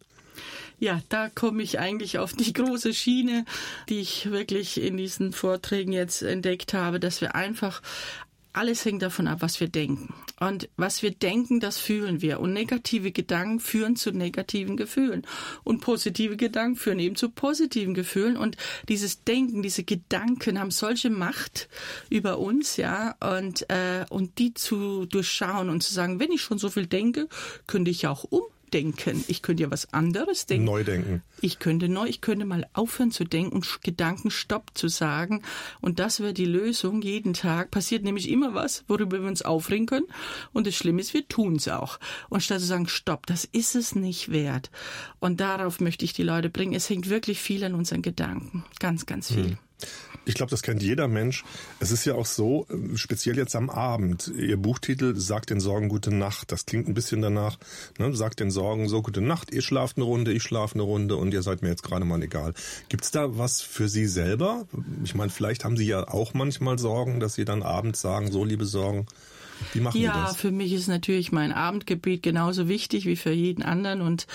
Ja, 0.80 1.02
da 1.10 1.30
komme 1.30 1.64
ich 1.64 1.80
eigentlich 1.80 2.20
auf 2.20 2.34
die 2.34 2.54
große 2.54 2.94
Schiene, 2.94 3.46
die 3.90 4.00
ich 4.00 4.30
wirklich 4.30 4.80
in 4.80 4.98
diesen 4.98 5.34
Vorträgen 5.34 5.92
jetzt 5.92 6.22
entdeckt 6.22 6.74
habe, 6.74 7.00
dass 7.00 7.22
wir 7.22 7.34
einfach 7.34 7.82
alles 8.58 8.84
hängt 8.86 9.04
davon 9.04 9.28
ab, 9.28 9.42
was 9.42 9.60
wir 9.60 9.68
denken. 9.68 10.14
Und 10.40 10.70
was 10.78 11.04
wir 11.04 11.12
denken, 11.12 11.60
das 11.60 11.78
fühlen 11.78 12.22
wir. 12.22 12.40
Und 12.40 12.54
negative 12.54 13.12
Gedanken 13.12 13.60
führen 13.60 13.96
zu 13.96 14.12
negativen 14.12 14.78
Gefühlen. 14.78 15.26
Und 15.64 15.82
positive 15.82 16.38
Gedanken 16.38 16.76
führen 16.76 17.00
eben 17.00 17.16
zu 17.16 17.30
positiven 17.30 17.94
Gefühlen. 17.94 18.36
Und 18.36 18.58
dieses 18.90 19.24
Denken, 19.24 19.62
diese 19.62 19.84
Gedanken 19.84 20.60
haben 20.60 20.72
solche 20.72 21.10
Macht 21.10 21.70
über 22.10 22.40
uns, 22.40 22.78
ja. 22.78 23.16
Und, 23.20 23.70
äh, 23.70 24.06
und 24.10 24.40
die 24.40 24.54
zu 24.54 25.06
durchschauen 25.06 25.70
und 25.70 25.84
zu 25.84 25.94
sagen, 25.94 26.20
wenn 26.20 26.32
ich 26.32 26.42
schon 26.42 26.58
so 26.58 26.70
viel 26.70 26.88
denke, 26.88 27.30
könnte 27.68 27.92
ich 27.92 28.08
auch 28.08 28.24
um 28.24 28.44
denken. 28.74 29.24
Ich 29.28 29.42
könnte 29.42 29.64
ja 29.64 29.72
was 29.72 29.94
anderes 29.94 30.46
denken. 30.46 30.66
Neu 30.66 30.84
denken. 30.84 31.24
Ich 31.42 31.60
könnte 31.60 31.90
neu, 31.90 32.08
ich 32.08 32.22
könnte 32.22 32.46
mal 32.46 32.66
aufhören 32.74 33.12
zu 33.12 33.24
denken 33.24 33.56
und 33.56 33.82
Gedanken 33.84 34.32
Stopp 34.32 34.72
zu 34.74 34.88
sagen. 34.88 35.44
Und 35.82 36.00
das 36.00 36.20
wäre 36.20 36.34
die 36.34 36.46
Lösung 36.46 37.02
jeden 37.02 37.34
Tag. 37.34 37.72
Passiert 37.72 38.04
nämlich 38.04 38.30
immer 38.30 38.54
was, 38.54 38.84
worüber 38.88 39.22
wir 39.22 39.28
uns 39.28 39.42
aufregen 39.42 39.86
können. 39.86 40.08
Und 40.54 40.68
das 40.68 40.76
Schlimme 40.76 41.02
ist, 41.02 41.14
wir 41.14 41.28
tun 41.28 41.56
es 41.56 41.68
auch. 41.68 42.00
Und 42.30 42.42
statt 42.42 42.60
zu 42.60 42.66
sagen, 42.66 42.88
Stopp, 42.88 43.26
das 43.26 43.46
ist 43.46 43.76
es 43.76 43.96
nicht 43.96 44.32
wert. 44.32 44.70
Und 45.20 45.40
darauf 45.40 45.80
möchte 45.80 46.06
ich 46.06 46.14
die 46.14 46.24
Leute 46.24 46.50
bringen. 46.50 46.74
Es 46.74 46.90
hängt 46.90 47.10
wirklich 47.10 47.40
viel 47.40 47.64
an 47.64 47.76
unseren 47.76 48.02
Gedanken. 48.02 48.66
Ganz, 48.80 49.06
ganz 49.06 49.32
viel. 49.32 49.52
Hm. 49.52 49.58
Ich 50.26 50.34
glaube, 50.34 50.50
das 50.50 50.62
kennt 50.62 50.84
jeder 50.84 51.08
Mensch. 51.08 51.46
Es 51.80 51.92
ist 51.92 52.04
ja 52.04 52.16
auch 52.16 52.26
so, 52.26 52.68
äh, 52.70 52.98
speziell 52.98 53.38
jetzt 53.38 53.56
am 53.56 53.70
Abend. 53.70 54.32
Ihr 54.38 54.58
Buchtitel 54.58 55.16
sagt 55.16 55.50
den 55.50 55.62
Sorgen 55.62 55.88
gute 55.88 56.14
Nacht. 56.14 56.52
Das 56.52 56.66
klingt 56.66 56.90
ein 56.90 56.94
bisschen 56.94 57.22
danach. 57.22 57.58
Ne? 57.98 58.14
Sagt 58.14 58.42
den 58.42 58.52
Sorgen 58.52 58.90
so 58.90 59.02
gute 59.02 59.22
Nacht. 59.22 59.54
Ihr 59.54 59.62
schlaft 59.62 59.96
eine 59.96 60.06
Runde, 60.06 60.34
ich 60.34 60.44
schlafe 60.44 60.76
eine 60.76 60.84
Runde 60.84 61.16
und 61.16 61.34
ihr 61.34 61.44
seid 61.44 61.62
mir 61.62 61.70
jetzt 61.70 61.84
gerade 61.84 62.04
mal 62.04 62.22
egal. 62.22 62.54
Gibt's 62.90 63.12
da 63.12 63.38
was 63.38 63.62
für 63.62 63.88
Sie 63.88 64.06
selber? 64.06 64.68
Ich 65.04 65.16
meine, 65.16 65.30
vielleicht 65.30 65.64
haben 65.64 65.78
Sie 65.78 65.88
ja 65.88 66.06
auch 66.08 66.34
manchmal 66.34 66.78
Sorgen, 66.78 67.22
dass 67.22 67.36
Sie 67.36 67.46
dann 67.46 67.64
abends 67.64 68.02
sagen, 68.02 68.30
so 68.30 68.44
liebe 68.44 68.66
Sorgen, 68.66 69.08
wie 69.74 69.80
machen 69.80 70.02
ja, 70.02 70.26
das? 70.28 70.38
Für 70.38 70.52
mich 70.52 70.74
ist 70.74 70.88
natürlich 70.88 71.32
mein 71.32 71.52
Abendgebet 71.52 72.24
genauso 72.24 72.68
wichtig 72.68 73.06
wie 73.06 73.16
für 73.16 73.32
jeden 73.32 73.64
anderen 73.64 74.02
und 74.02 74.28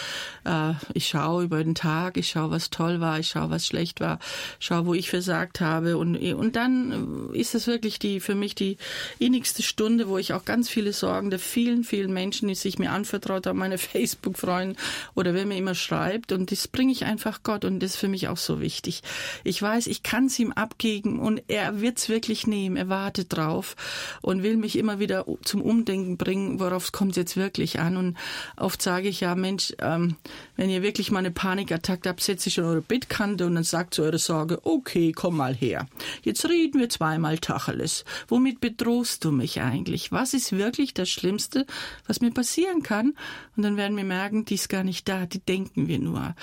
äh, 0.45 0.73
ich 0.95 1.09
schaue 1.09 1.45
über 1.45 1.63
den 1.63 1.75
Tag, 1.75 2.17
ich 2.17 2.29
schaue, 2.29 2.51
was 2.51 2.71
toll 2.71 3.01
war, 3.01 3.19
ich 3.19 3.29
schaue, 3.29 3.51
was 3.51 3.67
schlecht 3.67 4.01
war, 4.01 4.19
schaue, 4.59 4.87
wo 4.87 4.95
ich 4.95 5.11
versagt 5.11 5.61
habe 5.61 5.97
und 5.97 6.17
und 6.17 6.57
dann 6.57 7.31
ist 7.33 7.55
es 7.55 7.67
wirklich 7.67 7.99
die 7.99 8.21
für 8.21 8.35
mich 8.35 8.55
die 8.55 8.77
innigste 9.19 9.63
Stunde, 9.63 10.09
wo 10.09 10.19
ich 10.19 10.33
auch 10.33 10.45
ganz 10.45 10.69
viele 10.69 10.93
Sorgen 10.93 11.31
der 11.31 11.39
vielen 11.39 11.85
vielen 11.85 12.13
Menschen, 12.13 12.49
die 12.49 12.55
sich 12.55 12.79
mir 12.79 12.91
anvertraut 12.91 13.47
haben, 13.47 13.59
meine 13.59 13.79
Facebook-Freunde 13.79 14.77
oder 15.15 15.35
wer 15.35 15.47
mir 15.47 15.57
immer 15.57 15.75
schreibt 15.75 16.33
und 16.33 16.51
das 16.51 16.69
bringe 16.69 16.93
ich 16.93 17.05
einfach 17.05 17.43
Gott 17.43 17.65
und 17.65 17.81
das 17.81 17.93
ist 17.93 17.97
für 17.97 18.09
mich 18.09 18.29
auch 18.29 18.37
so 18.37 18.61
wichtig. 18.61 19.03
Ich 19.45 19.61
weiß, 19.61 19.87
ich 19.87 20.03
kann 20.03 20.27
es 20.27 20.39
ihm 20.39 20.53
abgeben 20.53 21.19
und 21.19 21.43
er 21.49 21.81
wird 21.81 21.99
es 21.99 22.09
wirklich 22.09 22.47
nehmen, 22.47 22.77
er 22.77 22.89
wartet 22.89 23.37
drauf 23.37 23.77
und 24.21 24.43
will 24.43 24.57
mich 24.57 24.79
immer 24.79 24.99
wieder 24.99 25.12
wieder 25.13 25.27
zum 25.43 25.61
Umdenken 25.61 26.17
bringen, 26.17 26.59
worauf 26.59 26.91
kommt 26.91 27.13
es 27.13 27.17
jetzt 27.17 27.37
wirklich 27.37 27.79
an. 27.81 27.97
Und 27.97 28.17
oft 28.57 28.81
sage 28.81 29.09
ich 29.09 29.21
ja, 29.21 29.35
Mensch, 29.35 29.75
ähm, 29.79 30.17
wenn 30.57 30.71
ihr 30.71 30.83
wirklich 30.83 31.11
mal 31.11 31.19
eine 31.19 31.31
Panikattacke 31.31 32.09
habt, 32.09 32.23
setzt 32.23 32.47
euch 32.47 32.59
an 32.59 32.65
eure 32.65 32.81
Bettkante 32.81 33.47
und 33.47 33.55
dann 33.55 33.65
sagt 33.65 33.95
zu 33.95 34.03
eurer 34.03 34.19
Sorge, 34.19 34.65
okay, 34.65 35.13
komm 35.13 35.37
mal 35.37 35.55
her. 35.55 35.87
Jetzt 36.23 36.49
reden 36.49 36.81
wir 36.81 36.89
zweimal 36.89 37.39
Tacheles. 37.39 38.05
Womit 38.29 38.61
bedrohst 38.61 39.25
du 39.25 39.33
mich 39.33 39.61
eigentlich? 39.61 40.13
Was 40.13 40.33
ist 40.33 40.53
wirklich 40.53 40.95
das 40.95 41.11
Schlimmste, 41.11 41.67
was 42.07 42.21
mir 42.21 42.31
passieren 42.31 42.83
kann? 42.83 43.15
Und 43.57 43.63
dann 43.63 43.77
werden 43.77 43.97
wir 43.97 44.05
merken, 44.05 44.45
die 44.47 44.55
ist 44.55 44.69
gar 44.69 44.85
nicht 44.85 45.09
da, 45.09 45.27
die 45.27 45.41
denken 45.41 45.89
wir 45.89 45.99
nur. 45.99 46.35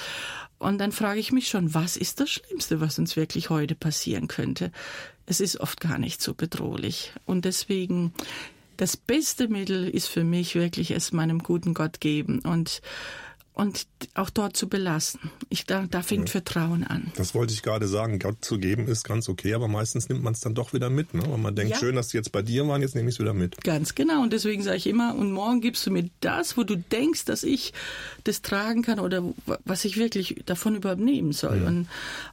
Und 0.60 0.78
dann 0.78 0.92
frage 0.92 1.22
ich 1.22 1.32
mich 1.32 1.48
schon, 1.48 1.74
was 1.74 1.96
ist 1.96 2.20
das 2.20 2.30
Schlimmste, 2.30 2.82
was 2.82 3.00
uns 3.00 3.16
wirklich 3.16 3.50
heute 3.50 3.76
passieren 3.76 4.28
könnte? 4.28 4.72
Es 5.26 5.40
ist 5.40 5.60
oft 5.60 5.80
gar 5.80 5.98
nicht 5.98 6.22
so 6.22 6.34
bedrohlich. 6.34 7.14
Und 7.26 7.46
deswegen 7.46 8.14
das 8.80 8.96
beste 8.96 9.50
Mittel 9.50 9.90
ist 9.90 10.08
für 10.08 10.24
mich 10.24 10.56
wirklich 10.56 10.92
es 10.92 11.12
meinem 11.12 11.40
guten 11.40 11.74
Gott 11.74 12.00
geben. 12.00 12.40
Und 12.40 12.82
und 13.60 13.88
auch 14.14 14.30
dort 14.30 14.56
zu 14.56 14.70
belassen. 14.70 15.20
Ich, 15.50 15.66
da, 15.66 15.86
da 15.90 16.02
fängt 16.02 16.30
ja. 16.30 16.32
Vertrauen 16.32 16.86
an. 16.86 17.12
Das 17.18 17.36
wollte 17.36 17.54
ich 17.54 17.62
gerade 17.62 17.90
sagen. 17.90 18.18
Gott 18.18 18.38
zu 18.40 18.58
geben 18.58 18.88
ist 18.88 19.04
ganz 19.04 19.28
okay, 19.28 19.54
aber 19.54 19.68
meistens 19.68 20.08
nimmt 20.08 20.24
man 20.24 20.34
es 20.34 20.40
dann 20.40 20.56
doch 20.56 20.72
wieder 20.72 20.90
mit. 20.90 21.14
Ne? 21.14 21.24
Und 21.24 21.42
man 21.42 21.56
denkt, 21.56 21.74
ja. 21.74 21.78
schön, 21.78 21.96
dass 21.96 22.08
die 22.08 22.18
jetzt 22.18 22.32
bei 22.32 22.42
dir 22.42 22.66
waren, 22.70 22.82
jetzt 22.82 22.96
nehme 22.96 23.10
ich 23.10 23.16
es 23.16 23.20
wieder 23.20 23.34
mit. 23.34 23.62
Ganz 23.62 23.96
genau. 23.96 24.24
Und 24.24 24.32
deswegen 24.32 24.64
sage 24.64 24.78
ich 24.78 24.88
immer, 24.88 25.14
und 25.14 25.34
morgen 25.34 25.60
gibst 25.60 25.86
du 25.86 25.92
mir 25.92 26.10
das, 26.22 26.56
wo 26.56 26.64
du 26.64 26.78
denkst, 26.78 27.26
dass 27.26 27.44
ich 27.44 27.74
das 28.24 28.42
tragen 28.42 28.82
kann 28.82 28.98
oder 28.98 29.24
was 29.66 29.84
ich 29.84 29.98
wirklich 29.98 30.42
davon 30.46 30.76
übernehmen 30.76 31.34
soll. 31.34 31.58
Ja. 31.62 31.68
Und 31.68 31.88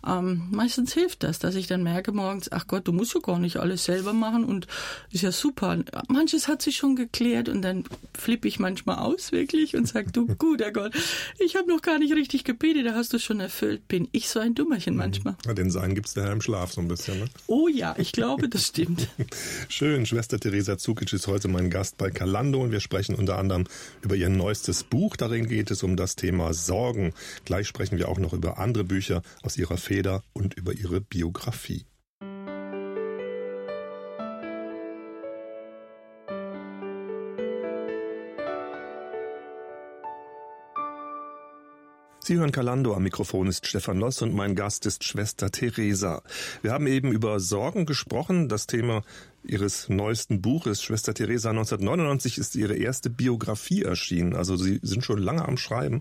ähm, 0.07 0.47
meistens 0.53 0.93
hilft 0.93 1.25
das, 1.25 1.41
dass 1.41 1.57
ich 1.57 1.67
dann 1.67 1.83
merke 1.83 2.13
morgens, 2.13 2.53
ach 2.53 2.69
Gott, 2.69 2.87
du 2.87 2.93
musst 2.93 3.15
ja 3.15 3.21
gar 3.21 3.41
nicht 3.41 3.57
alles 3.57 3.85
selber 3.85 4.13
machen 4.13 4.45
und 4.45 4.69
ist 5.11 5.23
ja 5.23 5.33
super. 5.33 5.77
Manches 6.07 6.47
hat 6.47 6.63
sich 6.63 6.77
schon 6.77 6.95
geklärt 6.95 7.49
und 7.49 7.63
dann 7.63 7.83
flippe 8.17 8.47
ich 8.47 8.61
manchmal 8.61 8.99
aus 8.99 9.33
wirklich 9.33 9.75
und 9.75 9.89
sage, 9.89 10.13
du 10.13 10.29
guter 10.37 10.71
Gott, 10.71 10.95
ich 11.39 11.57
habe 11.57 11.69
noch 11.69 11.83
gar 11.83 11.99
nicht 11.99 12.15
richtig 12.15 12.45
gebetet, 12.45 12.87
da 12.87 12.95
hast 12.95 13.13
du 13.13 13.19
schon 13.19 13.41
erfüllt. 13.41 13.87
Bin 13.89 14.09
ich 14.13 14.29
so 14.29 14.41
ein 14.41 14.55
Dummerchen 14.55 14.95
mhm. 14.95 14.99
manchmal. 14.99 15.37
Ja, 15.47 15.55
den 15.55 15.71
Sein 15.71 15.95
gibt's 15.95 16.15
daher 16.15 16.33
im 16.33 16.41
Schlaf 16.41 16.73
so 16.73 16.81
ein 16.81 16.89
bisschen, 16.89 17.19
ne? 17.21 17.27
Oh 17.47 17.69
ja, 17.69 17.95
ich 17.99 18.13
glaube, 18.13 18.49
das 18.49 18.67
stimmt. 18.67 19.09
Schön, 19.69 20.07
Schwester 20.07 20.39
Theresa 20.39 20.79
Zukic 20.79 21.13
ist 21.13 21.27
heute 21.27 21.49
mein 21.49 21.71
Gast 21.71 21.99
bei 21.99 22.11
Kalando 22.11 22.63
und 22.63 22.73
wir 22.73 22.81
sprechen 22.81 23.15
unter 23.15 23.39
anderem 23.39 23.65
über 24.03 24.17
ihr 24.17 24.29
neuestes 24.29 24.85
Buch. 24.85 25.17
Darin 25.17 25.49
geht 25.49 25.71
es 25.71 25.83
um 25.83 25.97
das 25.97 26.17
Thema 26.17 26.55
Sorgen. 26.55 27.13
Gleich 27.45 27.67
sprechen 27.67 27.99
wir 27.99 28.09
auch 28.09 28.19
noch 28.19 28.33
über 28.33 28.59
andere 28.59 28.85
Bücher 28.85 29.23
aus 29.43 29.57
ihrer 29.57 29.77
Feder 29.77 30.23
und 30.33 30.55
über 30.55 30.73
ihre 30.73 31.01
Biografie. 31.01 31.85
Sie 42.27 42.39
hören 42.39 42.51
Kalando, 42.51 42.93
am 42.93 43.05
Mikrofon 43.05 43.47
ist 43.47 43.69
Stefan 43.69 44.01
Loss 44.01 44.21
und 44.21 44.35
mein 44.35 44.57
Gast 44.57 44.85
ist 44.85 45.05
Schwester 45.05 45.53
Theresa. 45.53 46.25
Wir 46.61 46.73
haben 46.73 46.89
eben 46.89 47.13
über 47.13 47.39
Sorgen 47.39 47.87
gesprochen. 47.87 48.49
Das 48.49 48.67
Thema 48.67 49.05
Ihres 49.45 49.89
neuesten 49.89 50.43
Buches. 50.43 50.83
Schwester 50.83 51.15
Theresa 51.15 51.51
1999 51.51 52.39
ist 52.39 52.57
Ihre 52.57 52.75
erste 52.75 53.11
Biografie 53.11 53.83
erschienen. 53.83 54.35
Also 54.35 54.57
Sie 54.57 54.81
sind 54.83 55.05
schon 55.05 55.19
lange 55.19 55.47
am 55.47 55.57
Schreiben 55.57 56.01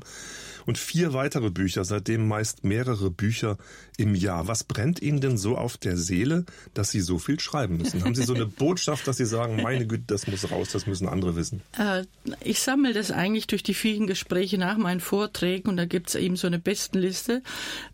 und 0.65 0.77
vier 0.77 1.13
weitere 1.13 1.50
Bücher, 1.50 1.86
seitdem 1.86 2.27
meist 2.27 2.63
mehrere 2.63 3.12
Bücher 3.12 3.57
im 3.98 4.15
Jahr. 4.15 4.48
Was 4.48 4.63
brennt 4.63 5.01
Ihnen 5.01 5.22
denn 5.22 5.38
so 5.38 5.57
auf 5.57 5.77
der 5.77 5.98
Seele, 5.98 6.45
dass 6.74 6.91
Sie 6.91 7.01
so 7.01 7.19
viel 7.19 7.39
schreiben 7.39 7.77
müssen? 7.77 8.03
Haben 8.03 8.15
Sie 8.15 8.24
so 8.24 8.34
eine 8.34 8.45
Botschaft, 8.45 9.07
dass 9.07 9.17
Sie 9.17 9.25
sagen, 9.25 9.62
meine 9.62 9.88
Güte, 9.88 10.03
das 10.07 10.27
muss 10.27 10.50
raus, 10.51 10.69
das 10.72 10.88
müssen 10.88 11.07
andere 11.07 11.36
wissen? 11.36 11.62
Äh, 11.77 12.05
ich 12.41 12.60
sammle 12.60 12.93
das 12.93 13.12
eigentlich 13.12 13.48
durch 13.48 13.63
die 13.63 13.74
vielen 13.74 14.07
Gespräche 14.07 14.57
nach 14.57 14.77
meinen 14.77 15.00
Vorträgen 15.00 15.69
und 15.69 15.77
da 15.77 15.86
gibt 15.86 16.10
es 16.10 16.15
eben 16.15 16.36
so 16.36 16.48
eine 16.48 16.60
Bestenliste 16.60 17.41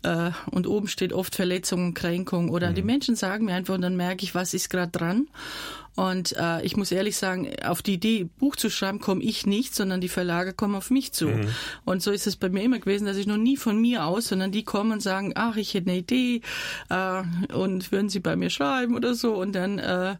äh, 0.02 0.30
und 0.50 0.66
oben 0.66 0.88
steht 0.88 1.12
oft 1.12 1.34
Verletzungen, 1.34 1.94
Kränkungen 1.94 2.50
oder 2.50 2.70
mhm. 2.70 2.74
die 2.74 2.82
Menschen 2.82 3.16
sagen 3.16 3.46
mir 3.46 3.54
einfach 3.54 3.74
und 3.74 3.82
dann 3.82 3.96
merke 3.96 4.24
ich, 4.24 4.34
was 4.34 4.54
ist 4.54 4.70
gerade 4.70 4.92
dran 4.92 5.28
und 5.94 6.34
äh, 6.38 6.62
ich 6.62 6.76
muss 6.76 6.90
ehrlich 6.90 7.16
sagen, 7.16 7.50
auf 7.64 7.82
die 7.82 7.94
Idee, 7.94 8.28
Buch 8.38 8.56
zu 8.56 8.70
schreiben, 8.70 8.98
komme 8.98 9.22
ich 9.22 9.46
nicht, 9.46 9.74
sondern 9.74 10.00
die 10.00 10.08
Verlage 10.08 10.54
kommen 10.54 10.74
auf 10.74 10.90
mich 10.90 11.12
zu. 11.12 11.28
Mhm. 11.28 11.48
Und 11.84 12.02
so 12.02 12.10
ist 12.10 12.26
es 12.26 12.36
bei 12.36 12.48
mir 12.48 12.62
immer 12.62 12.78
gewesen, 12.78 13.06
dass 13.06 13.18
ich 13.18 13.26
noch 13.26 13.36
nie 13.36 13.56
von 13.58 13.78
mir 13.80 14.06
aus, 14.06 14.28
sondern 14.28 14.52
die 14.52 14.64
kommen 14.64 14.92
und 14.92 15.02
sagen, 15.02 15.32
ach, 15.34 15.56
ich 15.56 15.74
hätte 15.74 15.90
eine 15.90 15.98
Idee 15.98 16.40
äh, 16.88 17.22
und 17.52 17.92
würden 17.92 18.08
Sie 18.08 18.20
bei 18.20 18.36
mir 18.36 18.48
schreiben 18.48 18.96
oder 18.96 19.14
so. 19.14 19.34
Und 19.34 19.52
dann 19.52 19.78
äh, 19.78 20.16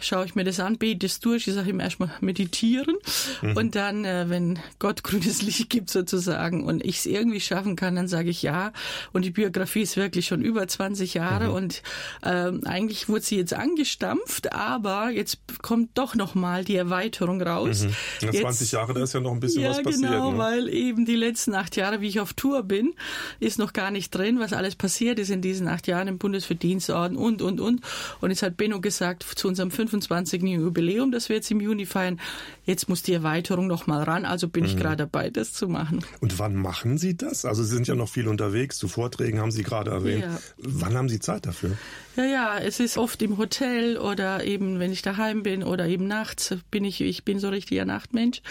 schaue 0.00 0.24
ich 0.24 0.34
mir 0.34 0.44
das 0.44 0.60
an, 0.60 0.78
bete 0.78 1.06
es 1.06 1.20
durch. 1.20 1.46
Ich 1.46 1.54
sage 1.54 1.70
ihm 1.70 1.80
erstmal 1.80 2.10
meditieren 2.20 2.96
mhm. 3.42 3.56
und 3.56 3.74
dann, 3.74 4.04
äh, 4.04 4.26
wenn 4.28 4.58
Gott 4.78 5.02
grünes 5.02 5.42
Licht 5.42 5.70
gibt 5.70 5.90
sozusagen 5.90 6.64
und 6.64 6.84
ich 6.84 6.98
es 6.98 7.06
irgendwie 7.06 7.40
schaffen 7.40 7.76
kann, 7.76 7.96
dann 7.96 8.08
sage 8.08 8.30
ich 8.30 8.42
ja. 8.42 8.72
Und 9.12 9.24
die 9.24 9.30
Biografie 9.30 9.82
ist 9.82 9.96
wirklich 9.96 10.26
schon 10.26 10.42
über 10.42 10.66
20 10.66 11.14
Jahre 11.14 11.48
mhm. 11.48 11.54
und 11.54 11.82
ähm, 12.24 12.62
eigentlich 12.64 13.08
wurde 13.08 13.22
sie 13.22 13.36
jetzt 13.36 13.54
angestampft, 13.54 14.52
aber 14.52 15.10
jetzt 15.10 15.38
kommt 15.62 15.96
doch 15.96 16.14
noch 16.14 16.34
mal 16.34 16.64
die 16.64 16.76
Erweiterung 16.76 17.42
raus. 17.42 17.84
Mhm. 17.84 17.94
Ja, 18.20 18.32
20 18.32 18.60
jetzt, 18.60 18.72
Jahre, 18.72 18.94
da 18.94 19.02
ist 19.02 19.14
ja 19.14 19.20
noch 19.20 19.32
ein 19.32 19.40
bisschen 19.40 19.62
ja, 19.62 19.70
was 19.70 19.82
passiert. 19.82 20.10
Genau, 20.10 20.32
ne? 20.32 20.38
weil 20.38 20.68
eben 20.68 21.04
die 21.04 21.16
letzten 21.16 21.54
acht 21.54 21.76
Jahre, 21.76 22.00
wie 22.00 22.08
ich 22.08 22.20
auf 22.20 22.32
Tour 22.32 22.62
bin, 22.62 22.94
ist 23.40 23.58
noch 23.58 23.72
gar 23.72 23.90
nicht 23.90 24.14
drin, 24.14 24.38
was 24.38 24.52
alles 24.52 24.74
passiert 24.74 25.18
ist 25.18 25.30
in 25.30 25.42
diesen 25.42 25.68
acht 25.68 25.86
Jahren 25.86 26.08
im 26.08 26.18
Bundesverdienstorden 26.18 27.16
und, 27.16 27.42
und, 27.42 27.60
und. 27.60 27.80
Und 28.20 28.30
jetzt 28.30 28.42
hat 28.42 28.56
Benno 28.56 28.80
gesagt, 28.80 29.24
zu 29.36 29.48
unserem 29.48 29.70
25. 29.88 30.42
Jubiläum, 30.42 31.12
das 31.12 31.28
wir 31.28 31.36
jetzt 31.36 31.50
im 31.50 31.60
Juni 31.60 31.86
feiern. 31.86 32.20
Jetzt 32.64 32.88
muss 32.88 33.02
die 33.02 33.12
Erweiterung 33.12 33.66
noch 33.66 33.86
mal 33.86 34.02
ran, 34.02 34.24
also 34.24 34.48
bin 34.48 34.64
mhm. 34.64 34.70
ich 34.70 34.76
gerade 34.76 34.96
dabei, 34.96 35.30
das 35.30 35.52
zu 35.52 35.68
machen. 35.68 36.04
Und 36.20 36.38
wann 36.38 36.54
machen 36.54 36.98
Sie 36.98 37.16
das? 37.16 37.44
Also 37.44 37.62
Sie 37.62 37.74
sind 37.74 37.88
ja 37.88 37.94
noch 37.94 38.08
viel 38.08 38.28
unterwegs, 38.28 38.78
zu 38.78 38.88
Vorträgen 38.88 39.40
haben 39.40 39.50
Sie 39.50 39.62
gerade 39.62 39.90
erwähnt. 39.90 40.24
Ja. 40.24 40.38
Wann 40.58 40.94
haben 40.96 41.08
Sie 41.08 41.20
Zeit 41.20 41.46
dafür? 41.46 41.76
Ja, 42.18 42.24
ja, 42.24 42.58
es 42.58 42.80
ist 42.80 42.98
oft 42.98 43.22
im 43.22 43.38
Hotel 43.38 43.96
oder 43.96 44.42
eben, 44.42 44.80
wenn 44.80 44.90
ich 44.90 45.02
daheim 45.02 45.44
bin 45.44 45.62
oder 45.62 45.86
eben 45.86 46.08
nachts 46.08 46.52
bin 46.68 46.84
ich, 46.84 47.00
ich 47.00 47.22
bin 47.22 47.38
so 47.38 47.48
richtiger 47.48 47.84
Nachtmensch. 47.84 48.42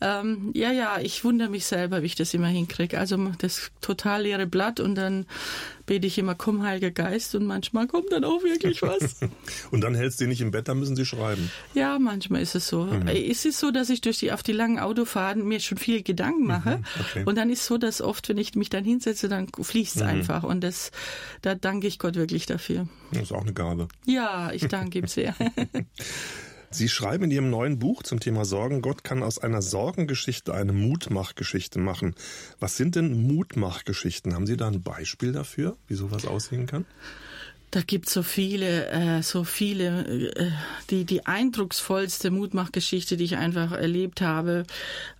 Ähm, 0.00 0.50
ja, 0.54 0.72
ja, 0.72 0.98
ich 1.00 1.22
wundere 1.22 1.48
mich 1.48 1.66
selber, 1.66 2.02
wie 2.02 2.06
ich 2.06 2.16
das 2.16 2.34
immer 2.34 2.48
hinkriege. 2.48 2.98
Also 2.98 3.16
das 3.38 3.70
total 3.80 4.22
leere 4.22 4.48
Blatt 4.48 4.80
und 4.80 4.96
dann 4.96 5.26
bete 5.86 6.06
ich 6.08 6.18
immer, 6.18 6.34
komm, 6.34 6.64
Heiliger 6.64 6.90
Geist 6.90 7.36
und 7.36 7.46
manchmal 7.46 7.86
kommt 7.86 8.10
dann 8.10 8.24
auch 8.24 8.42
wirklich 8.42 8.82
was. 8.82 9.20
und 9.70 9.82
dann 9.82 9.94
hältst 9.94 10.18
du 10.18 10.24
dich 10.24 10.30
nicht 10.30 10.40
im 10.40 10.50
Bett, 10.50 10.66
dann 10.66 10.80
müssen 10.80 10.96
Sie 10.96 11.06
schreiben. 11.06 11.50
Ja, 11.74 12.00
manchmal 12.00 12.42
ist 12.42 12.56
es 12.56 12.66
so. 12.66 12.86
Mhm. 12.86 13.06
Es 13.06 13.44
ist 13.44 13.60
so, 13.60 13.70
dass 13.70 13.88
ich 13.88 14.00
durch 14.00 14.18
die, 14.18 14.32
auf 14.32 14.42
die 14.42 14.52
langen 14.52 14.80
Autofahrten 14.80 15.46
mir 15.46 15.60
schon 15.60 15.78
viel 15.78 16.02
Gedanken 16.02 16.40
mhm, 16.40 16.46
mache. 16.48 16.78
Mhm, 16.78 16.84
okay. 17.00 17.22
Und 17.24 17.38
dann 17.38 17.50
ist 17.50 17.64
so, 17.64 17.78
dass 17.78 18.02
oft, 18.02 18.28
wenn 18.28 18.38
ich 18.38 18.56
mich 18.56 18.68
dann 18.68 18.84
hinsetze, 18.84 19.28
dann 19.28 19.46
fließt 19.48 19.96
es 19.96 20.02
mhm. 20.02 20.08
einfach. 20.08 20.42
Und 20.42 20.62
das, 20.62 20.90
da 21.42 21.54
danke 21.54 21.86
ich 21.86 22.00
Gott 22.00 22.16
wirklich 22.16 22.46
dafür. 22.46 22.88
Das 23.12 23.22
ist 23.22 23.32
auch 23.32 23.42
eine 23.42 23.52
Gabe. 23.52 23.88
Ja, 24.04 24.52
ich 24.52 24.66
danke 24.68 24.98
ihm 24.98 25.06
sehr. 25.06 25.34
Sie 26.70 26.88
schreiben 26.88 27.24
in 27.24 27.30
Ihrem 27.30 27.50
neuen 27.50 27.78
Buch 27.78 28.02
zum 28.02 28.20
Thema 28.20 28.44
Sorgen, 28.44 28.82
Gott 28.82 29.04
kann 29.04 29.22
aus 29.22 29.38
einer 29.38 29.62
Sorgengeschichte 29.62 30.52
eine 30.52 30.72
Mutmachgeschichte 30.72 31.78
machen. 31.78 32.14
Was 32.58 32.76
sind 32.76 32.96
denn 32.96 33.26
Mutmachgeschichten? 33.26 34.34
Haben 34.34 34.46
Sie 34.46 34.56
da 34.56 34.68
ein 34.68 34.82
Beispiel 34.82 35.32
dafür, 35.32 35.76
wie 35.86 35.94
sowas 35.94 36.26
aussehen 36.26 36.66
kann? 36.66 36.84
Da 37.70 37.80
gibt 37.82 38.08
so 38.08 38.22
viele, 38.22 38.88
äh, 38.88 39.22
so 39.22 39.44
viele. 39.44 40.32
Äh, 40.34 40.50
die 40.90 41.04
die 41.04 41.26
eindrucksvollste 41.26 42.30
Mutmachgeschichte, 42.30 43.16
die 43.16 43.24
ich 43.24 43.36
einfach 43.36 43.72
erlebt 43.72 44.20
habe 44.20 44.64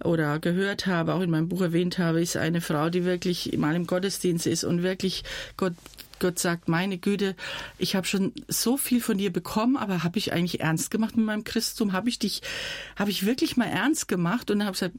oder 0.03 0.39
gehört 0.39 0.87
habe, 0.87 1.15
auch 1.15 1.21
in 1.21 1.31
meinem 1.31 1.49
Buch 1.49 1.61
erwähnt 1.61 1.99
habe, 1.99 2.21
ist 2.21 2.37
eine 2.37 2.61
Frau, 2.61 2.89
die 2.89 3.05
wirklich 3.05 3.57
mal 3.59 3.75
im 3.75 3.87
Gottesdienst 3.87 4.47
ist 4.47 4.65
und 4.65 4.83
wirklich 4.83 5.25
Gott 5.57 5.75
Gott 6.19 6.39
sagt, 6.39 6.69
meine 6.69 6.99
Güte, 6.99 7.37
ich 7.79 7.95
habe 7.95 8.07
schon 8.07 8.33
so 8.49 8.77
viel 8.77 9.01
von 9.01 9.19
dir 9.19 9.33
bekommen, 9.33 9.77
aber 9.77 10.03
habe 10.03 10.19
ich 10.19 10.33
eigentlich 10.33 10.61
ernst 10.61 10.91
gemacht 10.91 11.17
mit 11.17 11.27
meinem 11.27 11.45
Christum? 11.45 11.93
Habe 11.93 12.09
ich 12.09 12.19
dich, 12.19 12.43
habe 12.97 13.11
ich 13.11 13.27
wirklich 13.27 13.57
mal 13.57 13.67
ernst 13.67 14.09
gemacht? 14.09 14.51
Und 14.51 14.61
dann 14.61 14.67
habe 14.67 14.75
ich 14.75 14.81
gesagt, 14.81 14.97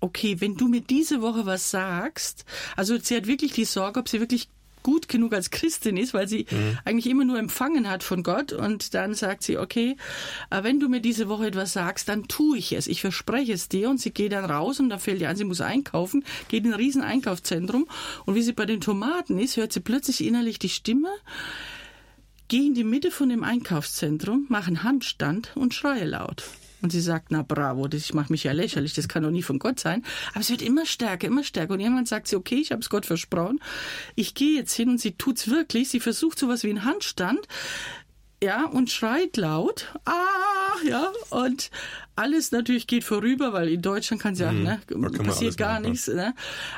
okay, 0.00 0.40
wenn 0.40 0.56
du 0.56 0.68
mir 0.68 0.80
diese 0.80 1.22
Woche 1.22 1.46
was 1.46 1.70
sagst, 1.70 2.44
also 2.76 2.98
sie 2.98 3.16
hat 3.16 3.26
wirklich 3.26 3.52
die 3.52 3.64
Sorge, 3.64 4.00
ob 4.00 4.08
sie 4.08 4.20
wirklich 4.20 4.48
gut 4.82 5.08
genug 5.08 5.32
als 5.34 5.50
Christin 5.50 5.96
ist, 5.96 6.14
weil 6.14 6.28
sie 6.28 6.46
mhm. 6.50 6.78
eigentlich 6.84 7.06
immer 7.06 7.24
nur 7.24 7.38
empfangen 7.38 7.88
hat 7.88 8.02
von 8.02 8.22
Gott 8.22 8.52
und 8.52 8.94
dann 8.94 9.14
sagt 9.14 9.42
sie, 9.42 9.58
okay, 9.58 9.96
äh, 10.50 10.62
wenn 10.62 10.80
du 10.80 10.88
mir 10.88 11.00
diese 11.00 11.28
Woche 11.28 11.46
etwas 11.46 11.72
sagst, 11.72 12.08
dann 12.08 12.28
tue 12.28 12.58
ich 12.58 12.72
es. 12.72 12.86
Ich 12.86 13.00
verspreche 13.00 13.52
es 13.52 13.68
dir 13.68 13.90
und 13.90 14.00
sie 14.00 14.10
geht 14.10 14.32
dann 14.32 14.44
raus 14.44 14.80
und 14.80 14.88
da 14.88 14.98
fällt 14.98 15.20
ihr 15.20 15.28
an, 15.28 15.36
sie 15.36 15.44
muss 15.44 15.60
einkaufen, 15.60 16.24
geht 16.48 16.64
in 16.64 16.72
ein 16.72 16.78
riesen 16.78 17.02
Einkaufszentrum 17.02 17.86
und 18.26 18.34
wie 18.34 18.42
sie 18.42 18.52
bei 18.52 18.66
den 18.66 18.80
Tomaten 18.80 19.38
ist, 19.38 19.56
hört 19.56 19.72
sie 19.72 19.80
plötzlich 19.80 20.24
innerlich 20.24 20.58
die 20.58 20.68
Stimme, 20.68 21.10
geh 22.48 22.66
in 22.66 22.74
die 22.74 22.84
Mitte 22.84 23.10
von 23.10 23.28
dem 23.28 23.44
Einkaufszentrum, 23.44 24.46
mach 24.48 24.66
einen 24.66 24.82
Handstand 24.82 25.52
und 25.54 25.74
schreie 25.74 26.04
laut. 26.04 26.44
Und 26.80 26.90
sie 26.90 27.00
sagt, 27.00 27.30
na 27.30 27.42
bravo, 27.42 27.88
das, 27.88 28.02
ich 28.02 28.14
mache 28.14 28.32
mich 28.32 28.44
ja 28.44 28.52
lächerlich, 28.52 28.94
das 28.94 29.08
kann 29.08 29.22
doch 29.22 29.30
nie 29.30 29.42
von 29.42 29.58
Gott 29.58 29.80
sein. 29.80 30.04
Aber 30.30 30.40
es 30.40 30.50
wird 30.50 30.62
immer 30.62 30.86
stärker, 30.86 31.26
immer 31.26 31.44
stärker. 31.44 31.74
Und 31.74 31.80
irgendwann 31.80 32.06
sagt 32.06 32.28
sie, 32.28 32.36
okay, 32.36 32.56
ich 32.56 32.70
habe 32.70 32.80
es 32.80 32.90
Gott 32.90 33.06
versprochen. 33.06 33.60
Ich 34.14 34.34
gehe 34.34 34.56
jetzt 34.56 34.74
hin 34.74 34.90
und 34.90 35.00
sie 35.00 35.12
tut's 35.12 35.48
wirklich. 35.48 35.88
Sie 35.88 36.00
versucht 36.00 36.38
sowas 36.38 36.62
wie 36.62 36.70
einen 36.70 36.84
Handstand. 36.84 37.46
Ja, 38.40 38.66
und 38.66 38.88
schreit 38.88 39.36
laut, 39.36 39.92
ah, 40.04 40.86
ja, 40.88 41.10
und 41.30 41.72
alles 42.14 42.52
natürlich 42.52 42.86
geht 42.86 43.02
vorüber, 43.02 43.52
weil 43.52 43.68
in 43.68 43.82
Deutschland 43.82 44.22
kann 44.22 44.36
sie 44.36 44.44
ja, 44.44 44.52
mhm. 44.52 44.62
ne, 44.62 44.80
passiert 45.24 45.56
gar 45.56 45.80
machen, 45.80 45.90
nichts, 45.90 46.06
ne? 46.06 46.34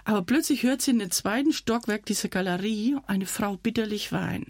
Aber 0.06 0.22
plötzlich 0.22 0.62
hört 0.62 0.80
sie 0.80 0.92
in 0.92 1.00
den 1.00 1.10
zweiten 1.10 1.52
Stockwerk 1.52 2.06
dieser 2.06 2.30
Galerie 2.30 2.96
eine 3.06 3.26
Frau 3.26 3.58
bitterlich 3.58 4.10
weinen. 4.10 4.46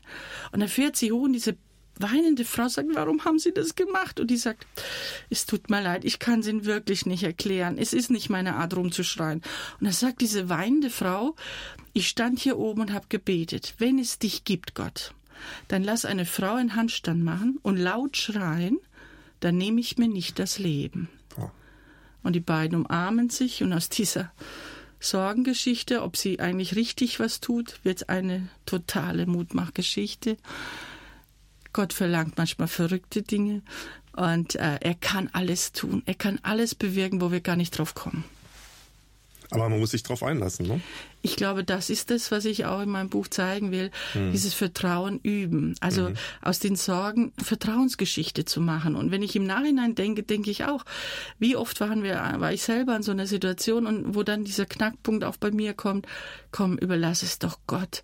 Und 0.52 0.60
dann 0.60 0.68
fährt 0.68 0.94
sie 0.94 1.10
hoch 1.10 1.22
und 1.22 1.32
diese 1.32 1.56
weinende 2.02 2.44
Frau 2.44 2.68
sagt, 2.68 2.88
warum 2.94 3.24
haben 3.24 3.38
Sie 3.38 3.52
das 3.52 3.74
gemacht? 3.74 4.20
Und 4.20 4.30
die 4.30 4.36
sagt, 4.36 4.66
es 5.28 5.46
tut 5.46 5.70
mir 5.70 5.82
leid, 5.82 6.04
ich 6.04 6.18
kann 6.18 6.40
es 6.40 6.46
Ihnen 6.46 6.64
wirklich 6.64 7.06
nicht 7.06 7.22
erklären. 7.22 7.78
Es 7.78 7.92
ist 7.92 8.10
nicht 8.10 8.30
meine 8.30 8.56
Art, 8.56 8.76
rumzuschreien. 8.76 9.40
Und 9.78 9.84
dann 9.84 9.92
sagt 9.92 10.20
diese 10.20 10.48
weinende 10.48 10.90
Frau, 10.90 11.34
ich 11.92 12.08
stand 12.08 12.38
hier 12.38 12.58
oben 12.58 12.82
und 12.82 12.92
habe 12.92 13.06
gebetet, 13.08 13.74
wenn 13.78 13.98
es 13.98 14.18
dich 14.18 14.44
gibt, 14.44 14.74
Gott, 14.74 15.14
dann 15.68 15.82
lass 15.82 16.04
eine 16.04 16.26
Frau 16.26 16.54
einen 16.54 16.76
Handstand 16.76 17.22
machen 17.24 17.58
und 17.62 17.76
laut 17.76 18.16
schreien, 18.16 18.78
dann 19.40 19.56
nehme 19.56 19.80
ich 19.80 19.98
mir 19.98 20.08
nicht 20.08 20.38
das 20.38 20.58
Leben. 20.58 21.08
Oh. 21.38 21.50
Und 22.22 22.34
die 22.34 22.40
beiden 22.40 22.84
umarmen 22.84 23.30
sich 23.30 23.62
und 23.62 23.72
aus 23.72 23.88
dieser 23.88 24.32
Sorgengeschichte, 25.00 26.02
ob 26.02 26.16
sie 26.16 26.40
eigentlich 26.40 26.76
richtig 26.76 27.18
was 27.18 27.40
tut, 27.40 27.80
wird 27.82 28.10
eine 28.10 28.48
totale 28.66 29.26
Mutmachgeschichte. 29.26 30.36
Gott 31.72 31.92
verlangt 31.92 32.36
manchmal 32.36 32.68
verrückte 32.68 33.22
Dinge 33.22 33.62
und 34.16 34.56
äh, 34.56 34.78
er 34.80 34.94
kann 34.94 35.28
alles 35.32 35.72
tun. 35.72 36.02
Er 36.06 36.14
kann 36.14 36.38
alles 36.42 36.74
bewirken, 36.74 37.20
wo 37.20 37.30
wir 37.30 37.40
gar 37.40 37.56
nicht 37.56 37.78
drauf 37.78 37.94
kommen. 37.94 38.24
Aber 39.50 39.68
man 39.68 39.78
muss 39.78 39.90
sich 39.90 40.02
darauf 40.02 40.22
einlassen, 40.22 40.66
ne? 40.66 40.80
Ich 41.22 41.36
glaube, 41.36 41.64
das 41.64 41.90
ist 41.90 42.10
das, 42.10 42.30
was 42.30 42.46
ich 42.46 42.64
auch 42.64 42.80
in 42.80 42.88
meinem 42.88 43.10
Buch 43.10 43.28
zeigen 43.28 43.72
will, 43.72 43.90
mhm. 44.14 44.32
dieses 44.32 44.54
Vertrauen 44.54 45.20
üben. 45.22 45.74
Also 45.80 46.10
mhm. 46.10 46.14
aus 46.40 46.60
den 46.60 46.76
Sorgen 46.76 47.32
Vertrauensgeschichte 47.42 48.44
zu 48.46 48.60
machen. 48.60 48.96
Und 48.96 49.10
wenn 49.10 49.22
ich 49.22 49.36
im 49.36 49.44
Nachhinein 49.44 49.94
denke, 49.94 50.22
denke 50.22 50.50
ich 50.50 50.64
auch, 50.64 50.84
wie 51.38 51.56
oft 51.56 51.80
waren 51.80 52.02
wir, 52.02 52.14
war 52.38 52.52
ich 52.52 52.62
selber 52.62 52.96
in 52.96 53.02
so 53.02 53.12
einer 53.12 53.26
Situation 53.26 53.86
und 53.86 54.14
wo 54.14 54.22
dann 54.22 54.44
dieser 54.44 54.66
Knackpunkt 54.66 55.24
auch 55.24 55.36
bei 55.36 55.50
mir 55.50 55.74
kommt, 55.74 56.06
komm, 56.52 56.78
überlass 56.78 57.22
es 57.22 57.38
doch 57.38 57.58
Gott. 57.66 58.02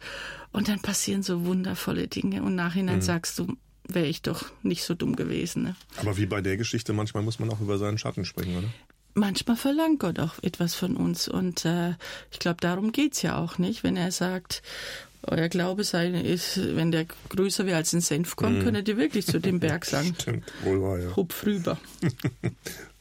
Und 0.53 0.69
dann 0.69 0.81
passieren 0.81 1.23
so 1.23 1.45
wundervolle 1.47 2.09
Dinge 2.09 2.43
und 2.43 2.55
nachhinein 2.55 2.97
mhm. 2.97 3.03
sagst 3.03 3.39
du, 3.39 3.57
wäre 3.89 4.07
ich 4.07 4.23
doch 4.23 4.45
nicht 4.63 4.85
so 4.85 4.95
dumm 4.95 5.17
gewesen. 5.17 5.63
Ne? 5.63 5.77
Aber 5.99 6.17
wie 6.17 6.27
bei 6.27 6.41
der 6.41 6.57
Geschichte, 6.57 6.93
manchmal 6.93 7.23
muss 7.23 7.39
man 7.39 7.51
auch 7.51 7.61
über 7.61 7.79
seinen 7.79 7.99
Schatten 7.99 8.25
springen, 8.25 8.59
oder? 8.59 8.69
Manchmal 9.17 9.57
verlangt 9.57 10.01
Gott 10.01 10.21
auch 10.21 10.35
etwas 10.43 10.75
von 10.75 10.97
uns. 10.97 11.27
Und 11.27 11.65
äh, 11.65 11.95
ich 12.31 12.39
glaube, 12.39 12.59
darum 12.61 12.93
geht's 12.93 13.23
ja 13.23 13.37
auch 13.37 13.59
nicht, 13.59 13.83
wenn 13.83 13.97
er 13.97 14.13
sagt, 14.13 14.63
euer 15.23 15.49
Glaube 15.49 15.83
sei, 15.83 16.09
ist, 16.09 16.61
wenn 16.77 16.93
der 16.93 17.07
größer 17.31 17.67
wäre 17.67 17.79
als 17.79 17.93
ein 17.93 18.01
Senf 18.01 18.37
kommt, 18.37 18.61
mm. 18.61 18.63
könnt 18.63 18.89
ihr 18.89 18.97
wirklich 18.97 19.27
zu 19.27 19.41
dem 19.41 19.59
Berg 19.59 19.85
sagen. 19.87 20.15
Stimmt, 20.21 20.45
wohl 20.63 20.81
wahr, 20.83 20.99
ja. 20.99 21.17
Hupf 21.17 21.45
rüber. 21.45 21.79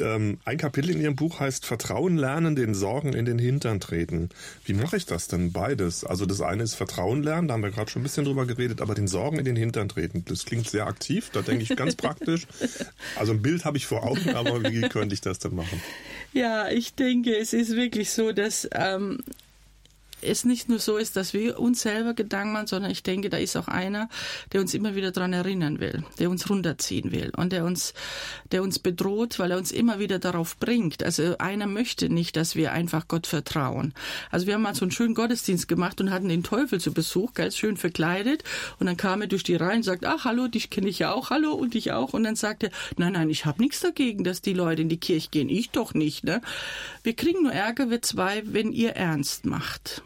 Ähm, 0.00 0.38
ein 0.44 0.58
Kapitel 0.58 0.90
in 0.90 1.00
Ihrem 1.00 1.16
Buch 1.16 1.40
heißt 1.40 1.66
Vertrauen 1.66 2.16
lernen, 2.16 2.56
den 2.56 2.74
Sorgen 2.74 3.12
in 3.12 3.24
den 3.24 3.38
Hintern 3.38 3.80
treten. 3.80 4.30
Wie 4.64 4.74
mache 4.74 4.96
ich 4.96 5.06
das 5.06 5.28
denn 5.28 5.52
beides? 5.52 6.04
Also 6.04 6.26
das 6.26 6.40
eine 6.40 6.62
ist 6.62 6.74
Vertrauen 6.74 7.22
lernen, 7.22 7.48
da 7.48 7.54
haben 7.54 7.62
wir 7.62 7.70
gerade 7.70 7.90
schon 7.90 8.00
ein 8.00 8.04
bisschen 8.04 8.24
drüber 8.24 8.46
geredet, 8.46 8.80
aber 8.80 8.94
den 8.94 9.08
Sorgen 9.08 9.38
in 9.38 9.44
den 9.44 9.56
Hintern 9.56 9.88
treten, 9.88 10.24
das 10.26 10.44
klingt 10.44 10.68
sehr 10.68 10.86
aktiv, 10.86 11.30
da 11.32 11.42
denke 11.42 11.62
ich 11.62 11.76
ganz 11.76 11.94
praktisch. 11.96 12.46
Also 13.16 13.32
ein 13.32 13.42
Bild 13.42 13.64
habe 13.64 13.76
ich 13.76 13.86
vor 13.86 14.04
Augen, 14.04 14.30
aber 14.30 14.62
wie 14.64 14.82
könnte 14.82 15.14
ich 15.14 15.20
das 15.20 15.38
denn 15.38 15.54
machen? 15.54 15.80
Ja, 16.32 16.68
ich 16.68 16.94
denke, 16.94 17.36
es 17.36 17.52
ist 17.52 17.76
wirklich 17.76 18.10
so, 18.10 18.32
dass 18.32 18.68
ähm, 18.72 19.20
es 20.22 20.44
nicht 20.44 20.68
nur 20.68 20.78
so 20.78 20.96
ist, 20.96 21.16
dass 21.16 21.32
wir 21.34 21.58
uns 21.58 21.82
selber 21.82 22.14
Gedanken 22.14 22.52
machen, 22.52 22.66
sondern 22.66 22.90
ich 22.90 23.02
denke, 23.02 23.28
da 23.28 23.36
ist 23.36 23.56
auch 23.56 23.68
einer, 23.68 24.08
der 24.52 24.60
uns 24.60 24.74
immer 24.74 24.94
wieder 24.94 25.10
daran 25.12 25.32
erinnern 25.32 25.80
will, 25.80 26.04
der 26.18 26.30
uns 26.30 26.48
runterziehen 26.48 27.12
will 27.12 27.30
und 27.36 27.52
der 27.52 27.64
uns, 27.64 27.94
der 28.52 28.62
uns 28.62 28.78
bedroht, 28.78 29.38
weil 29.38 29.50
er 29.50 29.58
uns 29.58 29.72
immer 29.72 29.98
wieder 29.98 30.18
darauf 30.18 30.58
bringt. 30.58 31.02
Also 31.02 31.36
einer 31.38 31.66
möchte 31.66 32.08
nicht, 32.08 32.36
dass 32.36 32.56
wir 32.56 32.72
einfach 32.72 33.08
Gott 33.08 33.26
vertrauen. 33.26 33.94
Also 34.30 34.46
wir 34.46 34.54
haben 34.54 34.62
mal 34.62 34.74
so 34.74 34.84
einen 34.84 34.92
schönen 34.92 35.14
Gottesdienst 35.14 35.68
gemacht 35.68 36.00
und 36.00 36.10
hatten 36.10 36.28
den 36.28 36.42
Teufel 36.42 36.80
zu 36.80 36.92
Besuch, 36.92 37.34
ganz 37.34 37.56
schön 37.56 37.76
verkleidet 37.76 38.44
und 38.78 38.86
dann 38.86 38.96
kam 38.96 39.20
er 39.20 39.26
durch 39.26 39.42
die 39.42 39.56
Reihen 39.56 39.78
und 39.78 39.82
sagt, 39.82 40.04
ach 40.04 40.24
hallo, 40.24 40.48
dich 40.48 40.70
kenne 40.70 40.88
ich 40.88 40.98
ja 40.98 41.12
auch, 41.12 41.30
hallo 41.30 41.52
und 41.52 41.74
dich 41.74 41.92
auch 41.92 42.14
und 42.14 42.24
dann 42.24 42.36
sagt 42.36 42.62
er, 42.62 42.70
nein, 42.96 43.12
nein, 43.12 43.30
ich 43.30 43.44
habe 43.44 43.62
nichts 43.62 43.80
dagegen, 43.80 44.24
dass 44.24 44.40
die 44.40 44.54
Leute 44.54 44.82
in 44.82 44.88
die 44.88 45.00
Kirche 45.00 45.28
gehen, 45.30 45.48
ich 45.48 45.70
doch 45.70 45.94
nicht. 45.94 46.24
Ne? 46.24 46.40
Wir 47.06 47.14
kriegen 47.14 47.44
nur 47.44 47.52
Ärger, 47.52 47.88
wir 47.88 48.02
zwei, 48.02 48.42
wenn 48.46 48.72
ihr 48.72 48.96
ernst 48.96 49.46
macht. 49.46 50.02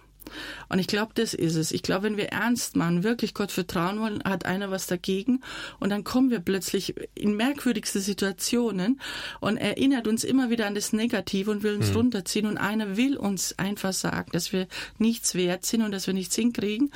Und 0.68 0.80
ich 0.80 0.86
glaube, 0.86 1.12
das 1.14 1.32
ist 1.32 1.54
es. 1.54 1.72
Ich 1.72 1.82
glaube, 1.82 2.02
wenn 2.02 2.18
wir 2.18 2.28
ernst 2.28 2.76
machen, 2.76 3.04
wirklich 3.04 3.32
Gott 3.32 3.50
vertrauen 3.50 4.00
wollen, 4.00 4.22
hat 4.22 4.44
einer 4.44 4.70
was 4.70 4.86
dagegen. 4.86 5.40
Und 5.78 5.88
dann 5.88 6.04
kommen 6.04 6.28
wir 6.28 6.40
plötzlich 6.40 6.94
in 7.14 7.36
merkwürdigste 7.36 8.00
Situationen 8.00 9.00
und 9.40 9.56
erinnert 9.56 10.08
uns 10.08 10.24
immer 10.24 10.50
wieder 10.50 10.66
an 10.66 10.74
das 10.74 10.92
Negative 10.92 11.50
und 11.50 11.62
will 11.62 11.76
uns 11.76 11.88
mhm. 11.88 11.96
runterziehen. 11.96 12.44
Und 12.44 12.58
einer 12.58 12.98
will 12.98 13.16
uns 13.16 13.58
einfach 13.58 13.94
sagen, 13.94 14.32
dass 14.32 14.52
wir 14.52 14.68
nichts 14.98 15.34
wert 15.34 15.64
sind 15.64 15.80
und 15.80 15.92
dass 15.92 16.06
wir 16.06 16.12
nichts 16.12 16.36
hinkriegen 16.36 16.92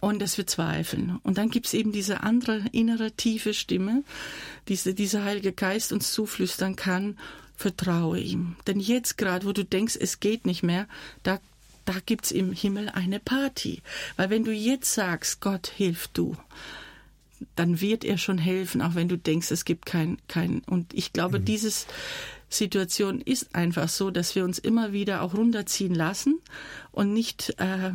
und 0.00 0.22
dass 0.22 0.38
wir 0.38 0.46
zweifeln. 0.46 1.20
Und 1.22 1.36
dann 1.36 1.50
gibt's 1.50 1.74
eben 1.74 1.92
diese 1.92 2.22
andere 2.22 2.64
innere 2.72 3.12
tiefe 3.12 3.52
Stimme, 3.52 4.04
diese, 4.68 4.94
dieser 4.94 5.22
Heilige 5.22 5.52
Geist 5.52 5.92
uns 5.92 6.14
zuflüstern 6.14 6.76
kann, 6.76 7.18
vertraue 7.62 8.18
ihm. 8.18 8.56
Denn 8.66 8.80
jetzt 8.80 9.16
gerade, 9.16 9.46
wo 9.46 9.52
du 9.52 9.64
denkst, 9.64 9.96
es 9.98 10.20
geht 10.20 10.44
nicht 10.46 10.62
mehr, 10.62 10.86
da 11.22 11.40
da 11.84 11.94
gibt's 12.06 12.30
im 12.30 12.52
Himmel 12.52 12.88
eine 12.90 13.18
Party. 13.18 13.82
Weil 14.16 14.30
wenn 14.30 14.44
du 14.44 14.52
jetzt 14.52 14.94
sagst, 14.94 15.40
Gott, 15.40 15.66
hilf 15.66 16.08
du, 16.12 16.36
dann 17.56 17.80
wird 17.80 18.04
er 18.04 18.18
schon 18.18 18.38
helfen, 18.38 18.82
auch 18.82 18.94
wenn 18.94 19.08
du 19.08 19.18
denkst, 19.18 19.50
es 19.50 19.64
gibt 19.64 19.84
kein, 19.84 20.18
kein, 20.28 20.62
und 20.66 20.94
ich 20.94 21.12
glaube, 21.12 21.40
mhm. 21.40 21.44
dieses 21.44 21.88
Situation 22.48 23.20
ist 23.20 23.54
einfach 23.54 23.88
so, 23.88 24.10
dass 24.10 24.36
wir 24.36 24.44
uns 24.44 24.58
immer 24.58 24.92
wieder 24.92 25.22
auch 25.22 25.34
runterziehen 25.34 25.94
lassen 25.94 26.38
und 26.92 27.12
nicht 27.12 27.54
äh, 27.58 27.92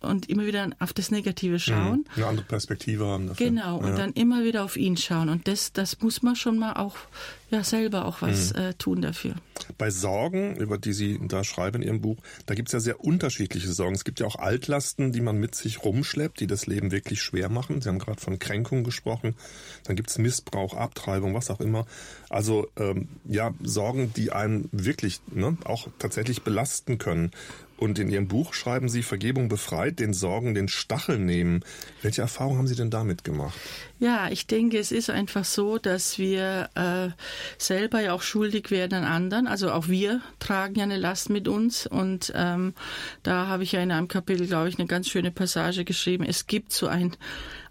und 0.00 0.28
immer 0.28 0.46
wieder 0.46 0.70
auf 0.78 0.92
das 0.92 1.10
Negative 1.10 1.54
mhm. 1.54 1.58
schauen. 1.58 2.04
Eine 2.16 2.26
andere 2.26 2.46
Perspektive 2.46 3.06
haben. 3.06 3.28
Dafür. 3.28 3.46
Genau, 3.46 3.78
und 3.78 3.88
ja. 3.88 3.96
dann 3.96 4.12
immer 4.12 4.44
wieder 4.44 4.64
auf 4.64 4.76
ihn 4.76 4.96
schauen. 4.96 5.28
Und 5.28 5.48
das, 5.48 5.72
das 5.72 6.00
muss 6.00 6.22
man 6.22 6.36
schon 6.36 6.58
mal 6.58 6.74
auch 6.74 6.96
ja 7.50 7.62
selber 7.62 8.06
auch 8.06 8.22
was 8.22 8.52
mhm. 8.52 8.60
äh, 8.60 8.74
tun 8.74 9.02
dafür. 9.02 9.34
Bei 9.78 9.90
Sorgen, 9.90 10.56
über 10.56 10.78
die 10.78 10.92
Sie 10.92 11.20
da 11.28 11.44
schreiben 11.44 11.82
in 11.82 11.88
Ihrem 11.88 12.00
Buch, 12.00 12.18
da 12.46 12.54
gibt 12.54 12.68
es 12.68 12.72
ja 12.72 12.80
sehr 12.80 13.00
unterschiedliche 13.00 13.72
Sorgen. 13.72 13.94
Es 13.94 14.04
gibt 14.04 14.20
ja 14.20 14.26
auch 14.26 14.36
Altlasten, 14.36 15.12
die 15.12 15.20
man 15.20 15.38
mit 15.38 15.54
sich 15.54 15.84
rumschleppt, 15.84 16.40
die 16.40 16.46
das 16.46 16.66
Leben 16.66 16.90
wirklich 16.90 17.22
schwer 17.22 17.48
machen. 17.48 17.80
Sie 17.80 17.88
haben 17.88 17.98
gerade 17.98 18.20
von 18.20 18.38
Kränkung 18.38 18.84
gesprochen. 18.84 19.34
Dann 19.84 19.96
gibt 19.96 20.10
es 20.10 20.18
Missbrauch, 20.18 20.74
Abtreibung, 20.74 21.34
was 21.34 21.50
auch 21.50 21.60
immer. 21.60 21.86
Also 22.28 22.68
ähm, 22.76 23.08
ja, 23.24 23.54
Sorgen, 23.62 24.12
die 24.14 24.32
einen 24.32 24.68
wirklich 24.72 25.20
ne, 25.28 25.56
auch 25.64 25.88
tatsächlich 25.98 26.42
belasten 26.42 26.98
können. 26.98 27.30
Und 27.76 27.98
in 27.98 28.08
Ihrem 28.08 28.28
Buch 28.28 28.54
schreiben 28.54 28.88
Sie, 28.88 29.02
Vergebung 29.02 29.48
befreit, 29.48 29.98
den 29.98 30.14
Sorgen 30.14 30.54
den 30.54 30.68
Stachel 30.68 31.18
nehmen. 31.18 31.62
Welche 32.02 32.22
Erfahrungen 32.22 32.58
haben 32.58 32.66
Sie 32.66 32.74
denn 32.74 32.90
damit 32.90 33.24
gemacht? 33.24 33.58
Ja, 33.98 34.28
ich 34.30 34.46
denke, 34.46 34.78
es 34.78 34.92
ist 34.92 35.10
einfach 35.10 35.44
so, 35.44 35.78
dass 35.78 36.18
wir 36.18 36.70
äh, 36.74 37.08
selber 37.58 38.00
ja 38.00 38.12
auch 38.12 38.22
schuldig 38.22 38.70
werden 38.70 38.94
an 38.94 39.04
anderen. 39.04 39.46
Also 39.46 39.70
auch 39.70 39.88
wir 39.88 40.20
tragen 40.38 40.76
ja 40.76 40.84
eine 40.84 40.96
Last 40.96 41.30
mit 41.30 41.48
uns. 41.48 41.86
Und 41.86 42.32
ähm, 42.34 42.74
da 43.22 43.46
habe 43.46 43.62
ich 43.62 43.72
ja 43.72 43.80
in 43.80 43.90
einem 43.90 44.08
Kapitel, 44.08 44.46
glaube 44.46 44.68
ich, 44.68 44.78
eine 44.78 44.86
ganz 44.86 45.08
schöne 45.08 45.30
Passage 45.30 45.84
geschrieben. 45.84 46.24
Es 46.24 46.46
gibt 46.46 46.72
so 46.72 46.86
ein 46.86 47.16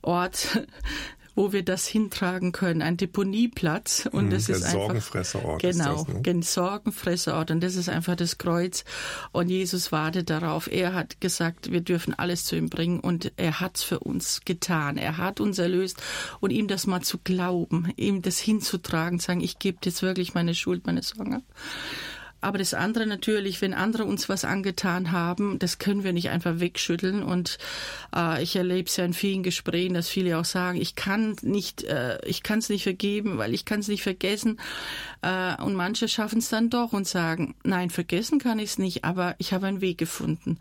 Ort, 0.01 0.65
wo 1.35 1.51
wir 1.51 1.63
das 1.63 1.85
hintragen 1.85 2.51
können, 2.51 2.81
ein 2.81 2.97
Deponieplatz 2.97 4.07
und 4.11 4.25
mhm, 4.25 4.29
das 4.31 4.49
ist 4.49 4.63
einfach 4.63 4.79
Sorgenfresserort 4.79 5.61
genau, 5.61 6.01
ist 6.01 6.07
das, 6.07 6.25
ne? 6.25 6.43
Sorgenfresserort 6.43 7.51
und 7.51 7.61
das 7.61 7.75
ist 7.75 7.89
einfach 7.89 8.15
das 8.15 8.37
Kreuz 8.37 8.85
und 9.31 9.49
Jesus 9.49 9.91
wartet 9.91 10.29
darauf. 10.29 10.71
Er 10.71 10.93
hat 10.93 11.19
gesagt, 11.19 11.71
wir 11.71 11.81
dürfen 11.81 12.13
alles 12.13 12.45
zu 12.45 12.55
ihm 12.55 12.69
bringen 12.69 12.99
und 12.99 13.31
er 13.37 13.59
hat's 13.59 13.83
für 13.83 13.99
uns 13.99 14.41
getan. 14.45 14.97
Er 14.97 15.17
hat 15.17 15.39
uns 15.39 15.59
erlöst 15.59 16.01
und 16.39 16.51
ihm 16.51 16.67
das 16.67 16.87
mal 16.87 17.01
zu 17.01 17.17
glauben, 17.23 17.91
ihm 17.97 18.21
das 18.21 18.39
hinzutragen, 18.39 19.19
sagen, 19.19 19.41
ich 19.41 19.59
gebe 19.59 19.79
jetzt 19.83 20.01
wirklich 20.01 20.33
meine 20.33 20.55
Schuld, 20.55 20.85
meine 20.85 21.03
Sorgen 21.03 21.35
ab. 21.35 21.43
Aber 22.45 22.59
das 22.59 22.75
andere 22.75 23.07
natürlich, 23.07 23.59
wenn 23.63 23.73
andere 23.73 24.05
uns 24.05 24.29
was 24.29 24.45
angetan 24.45 25.11
haben, 25.11 25.57
das 25.57 25.79
können 25.79 26.03
wir 26.03 26.13
nicht 26.13 26.29
einfach 26.29 26.59
wegschütteln. 26.59 27.23
Und 27.23 27.57
äh, 28.15 28.43
ich 28.43 28.55
erlebe 28.55 28.87
es 28.87 28.97
ja 28.97 29.03
in 29.03 29.15
vielen 29.15 29.41
Gesprächen, 29.41 29.95
dass 29.95 30.09
viele 30.09 30.37
auch 30.37 30.45
sagen, 30.45 30.79
ich 30.79 30.93
kann 30.93 31.35
nicht, 31.41 31.85
äh, 31.85 32.23
ich 32.23 32.43
kann 32.43 32.59
es 32.59 32.69
nicht 32.69 32.83
vergeben, 32.83 33.39
weil 33.39 33.55
ich 33.55 33.65
kann 33.65 33.79
es 33.79 33.87
nicht 33.87 34.03
vergessen. 34.03 34.59
Äh, 35.23 35.59
und 35.59 35.73
manche 35.73 36.07
schaffen 36.07 36.37
es 36.37 36.49
dann 36.49 36.69
doch 36.69 36.93
und 36.93 37.07
sagen, 37.07 37.55
nein, 37.63 37.89
vergessen 37.89 38.37
kann 38.37 38.59
ich 38.59 38.69
es 38.69 38.77
nicht, 38.77 39.03
aber 39.05 39.33
ich 39.39 39.51
habe 39.51 39.65
einen 39.65 39.81
Weg 39.81 39.97
gefunden, 39.97 40.59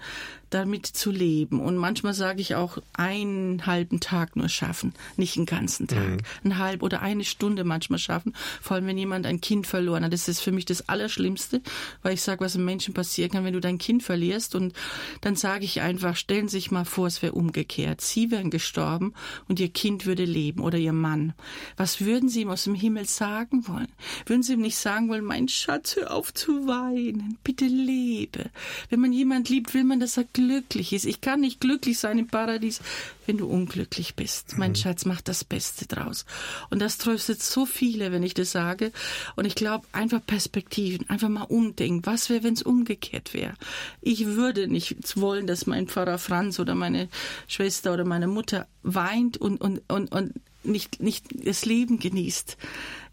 damit 0.55 0.87
zu 0.87 1.11
leben. 1.11 1.61
Und 1.61 1.77
manchmal 1.77 2.15
sage 2.15 2.41
ich 2.41 2.55
auch, 2.55 2.79
einen 2.93 3.67
halben 3.67 3.99
Tag 3.99 4.37
nur 4.37 4.49
schaffen, 4.49 4.95
nicht 5.17 5.37
einen 5.37 5.47
ganzen 5.47 5.89
Tag. 5.89 5.99
Mhm. 5.99 6.19
Einen 6.45 6.59
halb 6.59 6.83
oder 6.83 7.03
eine 7.03 7.25
Stunde 7.25 7.65
manchmal 7.65 7.99
schaffen. 7.99 8.35
Vor 8.63 8.77
allem, 8.77 8.87
wenn 8.87 8.97
jemand 8.97 9.27
ein 9.27 9.41
Kind 9.41 9.67
verloren 9.67 10.05
hat. 10.05 10.13
Das 10.13 10.29
ist 10.29 10.41
für 10.41 10.53
mich 10.53 10.65
das 10.65 10.89
Allerschlimmste, 10.89 11.61
weil 12.03 12.15
ich 12.15 12.23
sage, 12.23 12.45
was 12.45 12.55
einem 12.55 12.67
Menschen 12.67 12.95
passieren 12.95 13.33
kann, 13.33 13.45
wenn 13.45 13.53
du 13.53 13.61
dein 13.61 13.79
Kind 13.79 14.05
verlierst. 14.05 14.55
Und 14.55 14.75
dann 15.23 15.35
sage 15.35 15.65
ich 15.65 15.81
einfach, 15.81 16.15
stellen 16.15 16.47
Sie 16.47 16.59
sich 16.59 16.71
mal 16.71 16.85
vor, 16.85 17.09
es 17.09 17.21
wäre 17.21 17.33
umgekehrt. 17.33 18.01
Sie 18.01 18.31
wären 18.31 18.51
gestorben 18.51 19.13
und 19.49 19.59
Ihr 19.59 19.71
Kind 19.71 20.07
würde 20.07 20.25
leben 20.25 20.63
oder 20.63 20.79
Ihr 20.79 20.93
Mann. 20.93 21.35
Was 21.77 22.01
würden 22.01 22.29
Sie 22.29 22.43
ihm 22.43 22.51
aus 22.51 22.65
dem 22.65 22.77
Himmel 22.77 23.07
sagen 23.07 23.67
wollen? 23.67 23.89
Würden 24.27 24.45
Sie 24.45 24.53
ihm 24.53 24.61
nicht 24.61 24.77
sagen 24.77 25.09
wollen, 25.09 25.25
mein 25.25 25.49
Schatz, 25.49 25.97
hör 25.97 26.15
auf 26.15 26.33
zu 26.33 26.69
weinen, 26.69 27.39
bitte 27.43 27.67
lebe. 27.67 28.51
Wenn 28.89 29.01
man 29.01 29.13
jemand 29.13 29.49
liebt, 29.49 29.75
will 29.75 29.83
man, 29.83 29.99
dass 29.99 30.17
er 30.17 30.25
glücklich 30.25 30.44
ist. 30.93 31.05
Ich 31.05 31.21
kann 31.21 31.41
nicht 31.41 31.61
glücklich 31.61 31.99
sein 31.99 32.19
im 32.19 32.27
Paradies, 32.27 32.81
wenn 33.27 33.39
du 33.39 33.47
unglücklich 33.47 34.15
bist. 34.15 34.57
Mein 34.59 34.73
mhm. 34.73 34.77
Schatz 34.77 35.05
macht 35.05 35.29
das 35.29 35.45
Beste 35.45 35.87
draus. 35.87 36.25
Und 36.71 36.81
das 36.81 36.99
tröstet 36.99 37.43
so 37.43 37.67
viele, 37.67 38.13
wenn 38.13 38.23
ich 38.23 38.35
das 38.35 38.53
sage. 38.53 38.93
Und 39.37 39.47
ich 39.47 39.55
glaube, 39.55 39.87
einfach 39.93 40.25
Perspektiven, 40.25 41.09
einfach 41.09 41.29
mal 41.29 41.43
umdenken. 41.43 42.05
Was 42.05 42.31
wäre, 42.31 42.43
wenn 42.43 42.55
es 42.55 42.63
umgekehrt 42.63 43.35
wäre? 43.35 43.55
Ich 44.01 44.27
würde 44.27 44.69
nicht 44.69 45.21
wollen, 45.21 45.47
dass 45.47 45.67
mein 45.67 45.89
Pfarrer 45.89 46.19
Franz 46.19 46.59
oder 46.59 46.75
meine 46.75 47.09
Schwester 47.47 47.95
oder 47.95 48.05
meine 48.05 48.27
Mutter 48.27 48.67
weint 48.83 49.37
und, 49.37 49.61
und, 49.61 49.83
und, 49.89 50.13
und 50.13 50.33
nicht, 50.65 51.01
nicht 51.01 51.27
das 51.47 51.65
Leben 51.65 51.99
genießt. 51.99 52.57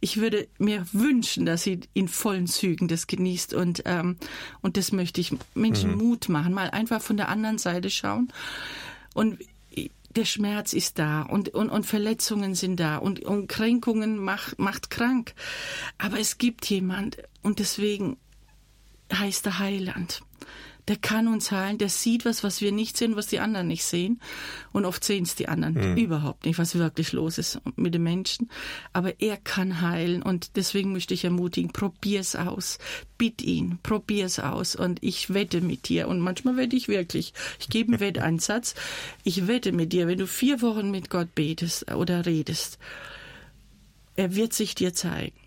Ich 0.01 0.17
würde 0.17 0.47
mir 0.57 0.85
wünschen, 0.91 1.45
dass 1.45 1.63
sie 1.63 1.79
in 1.93 2.07
vollen 2.07 2.47
Zügen 2.47 2.87
das 2.87 3.07
genießt 3.07 3.53
und, 3.53 3.83
ähm, 3.85 4.17
und 4.61 4.75
das 4.75 4.91
möchte 4.91 5.21
ich 5.21 5.33
Menschen 5.53 5.91
mhm. 5.91 5.97
Mut 5.97 6.27
machen, 6.27 6.53
mal 6.53 6.71
einfach 6.71 7.01
von 7.01 7.17
der 7.17 7.29
anderen 7.29 7.59
Seite 7.59 7.89
schauen. 7.89 8.33
Und 9.13 9.37
der 10.15 10.25
Schmerz 10.25 10.73
ist 10.73 10.99
da 10.99 11.21
und, 11.21 11.49
und, 11.49 11.69
und 11.69 11.85
Verletzungen 11.85 12.55
sind 12.55 12.79
da 12.79 12.97
und, 12.97 13.21
und 13.21 13.47
Kränkungen 13.47 14.17
macht, 14.17 14.59
macht 14.59 14.89
krank. 14.89 15.33
Aber 15.97 16.19
es 16.19 16.37
gibt 16.37 16.65
jemand 16.65 17.17
und 17.41 17.59
deswegen 17.59 18.17
heißt 19.13 19.45
er 19.45 19.59
Heiland 19.59 20.21
der 20.91 20.97
kann 20.97 21.29
uns 21.29 21.53
heilen, 21.53 21.77
der 21.77 21.87
sieht 21.87 22.25
was, 22.25 22.43
was 22.43 22.59
wir 22.59 22.73
nicht 22.73 22.97
sehen, 22.97 23.15
was 23.15 23.27
die 23.27 23.39
anderen 23.39 23.69
nicht 23.69 23.85
sehen. 23.85 24.19
Und 24.73 24.83
oft 24.83 25.05
sehen 25.05 25.23
es 25.23 25.35
die 25.35 25.47
anderen 25.47 25.93
mhm. 25.93 25.95
überhaupt 25.95 26.45
nicht, 26.45 26.59
was 26.59 26.75
wirklich 26.75 27.13
los 27.13 27.37
ist 27.37 27.61
mit 27.77 27.93
den 27.93 28.03
Menschen. 28.03 28.49
Aber 28.91 29.21
er 29.21 29.37
kann 29.37 29.79
heilen 29.79 30.21
und 30.21 30.57
deswegen 30.57 30.91
möchte 30.91 31.13
ich 31.13 31.23
ermutigen, 31.23 31.71
probier's 31.71 32.35
aus. 32.35 32.77
Bitt 33.17 33.41
ihn, 33.41 33.79
probier's 33.83 34.39
aus 34.39 34.75
und 34.75 35.01
ich 35.01 35.33
wette 35.33 35.61
mit 35.61 35.87
dir. 35.87 36.09
Und 36.09 36.19
manchmal 36.19 36.57
wette 36.57 36.75
ich 36.75 36.89
wirklich. 36.89 37.33
Ich 37.61 37.69
gebe 37.69 37.93
einen 37.93 37.99
Wetteinsatz. 38.01 38.75
Ich 39.23 39.47
wette 39.47 39.71
mit 39.71 39.93
dir, 39.93 40.07
wenn 40.07 40.19
du 40.19 40.27
vier 40.27 40.61
Wochen 40.61 40.91
mit 40.91 41.09
Gott 41.09 41.33
betest 41.35 41.89
oder 41.93 42.25
redest, 42.25 42.79
er 44.17 44.35
wird 44.35 44.51
sich 44.51 44.75
dir 44.75 44.93
zeigen. 44.93 45.37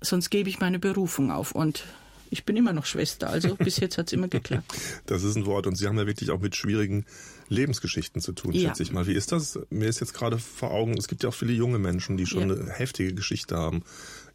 Sonst 0.00 0.30
gebe 0.30 0.50
ich 0.50 0.58
meine 0.58 0.80
Berufung 0.80 1.30
auf 1.30 1.52
und 1.52 1.84
ich 2.30 2.44
bin 2.44 2.56
immer 2.56 2.72
noch 2.72 2.86
Schwester, 2.86 3.30
also 3.30 3.54
bis 3.56 3.78
jetzt 3.78 3.98
hat 3.98 4.06
es 4.08 4.12
immer 4.12 4.28
geklappt. 4.28 4.72
Das 5.06 5.22
ist 5.22 5.36
ein 5.36 5.46
Wort 5.46 5.66
und 5.66 5.76
Sie 5.76 5.86
haben 5.86 5.98
ja 5.98 6.06
wirklich 6.06 6.30
auch 6.30 6.40
mit 6.40 6.54
schwierigen 6.54 7.06
Lebensgeschichten 7.48 8.20
zu 8.20 8.32
tun, 8.32 8.52
ja. 8.52 8.68
schätze 8.68 8.82
ich 8.82 8.92
mal. 8.92 9.06
Wie 9.06 9.14
ist 9.14 9.32
das? 9.32 9.58
Mir 9.70 9.88
ist 9.88 10.00
jetzt 10.00 10.14
gerade 10.14 10.38
vor 10.38 10.70
Augen, 10.70 10.96
es 10.98 11.08
gibt 11.08 11.22
ja 11.22 11.30
auch 11.30 11.34
viele 11.34 11.52
junge 11.52 11.78
Menschen, 11.78 12.16
die 12.16 12.26
schon 12.26 12.50
ja. 12.50 12.56
eine 12.56 12.70
heftige 12.70 13.14
Geschichte 13.14 13.56
haben 13.56 13.82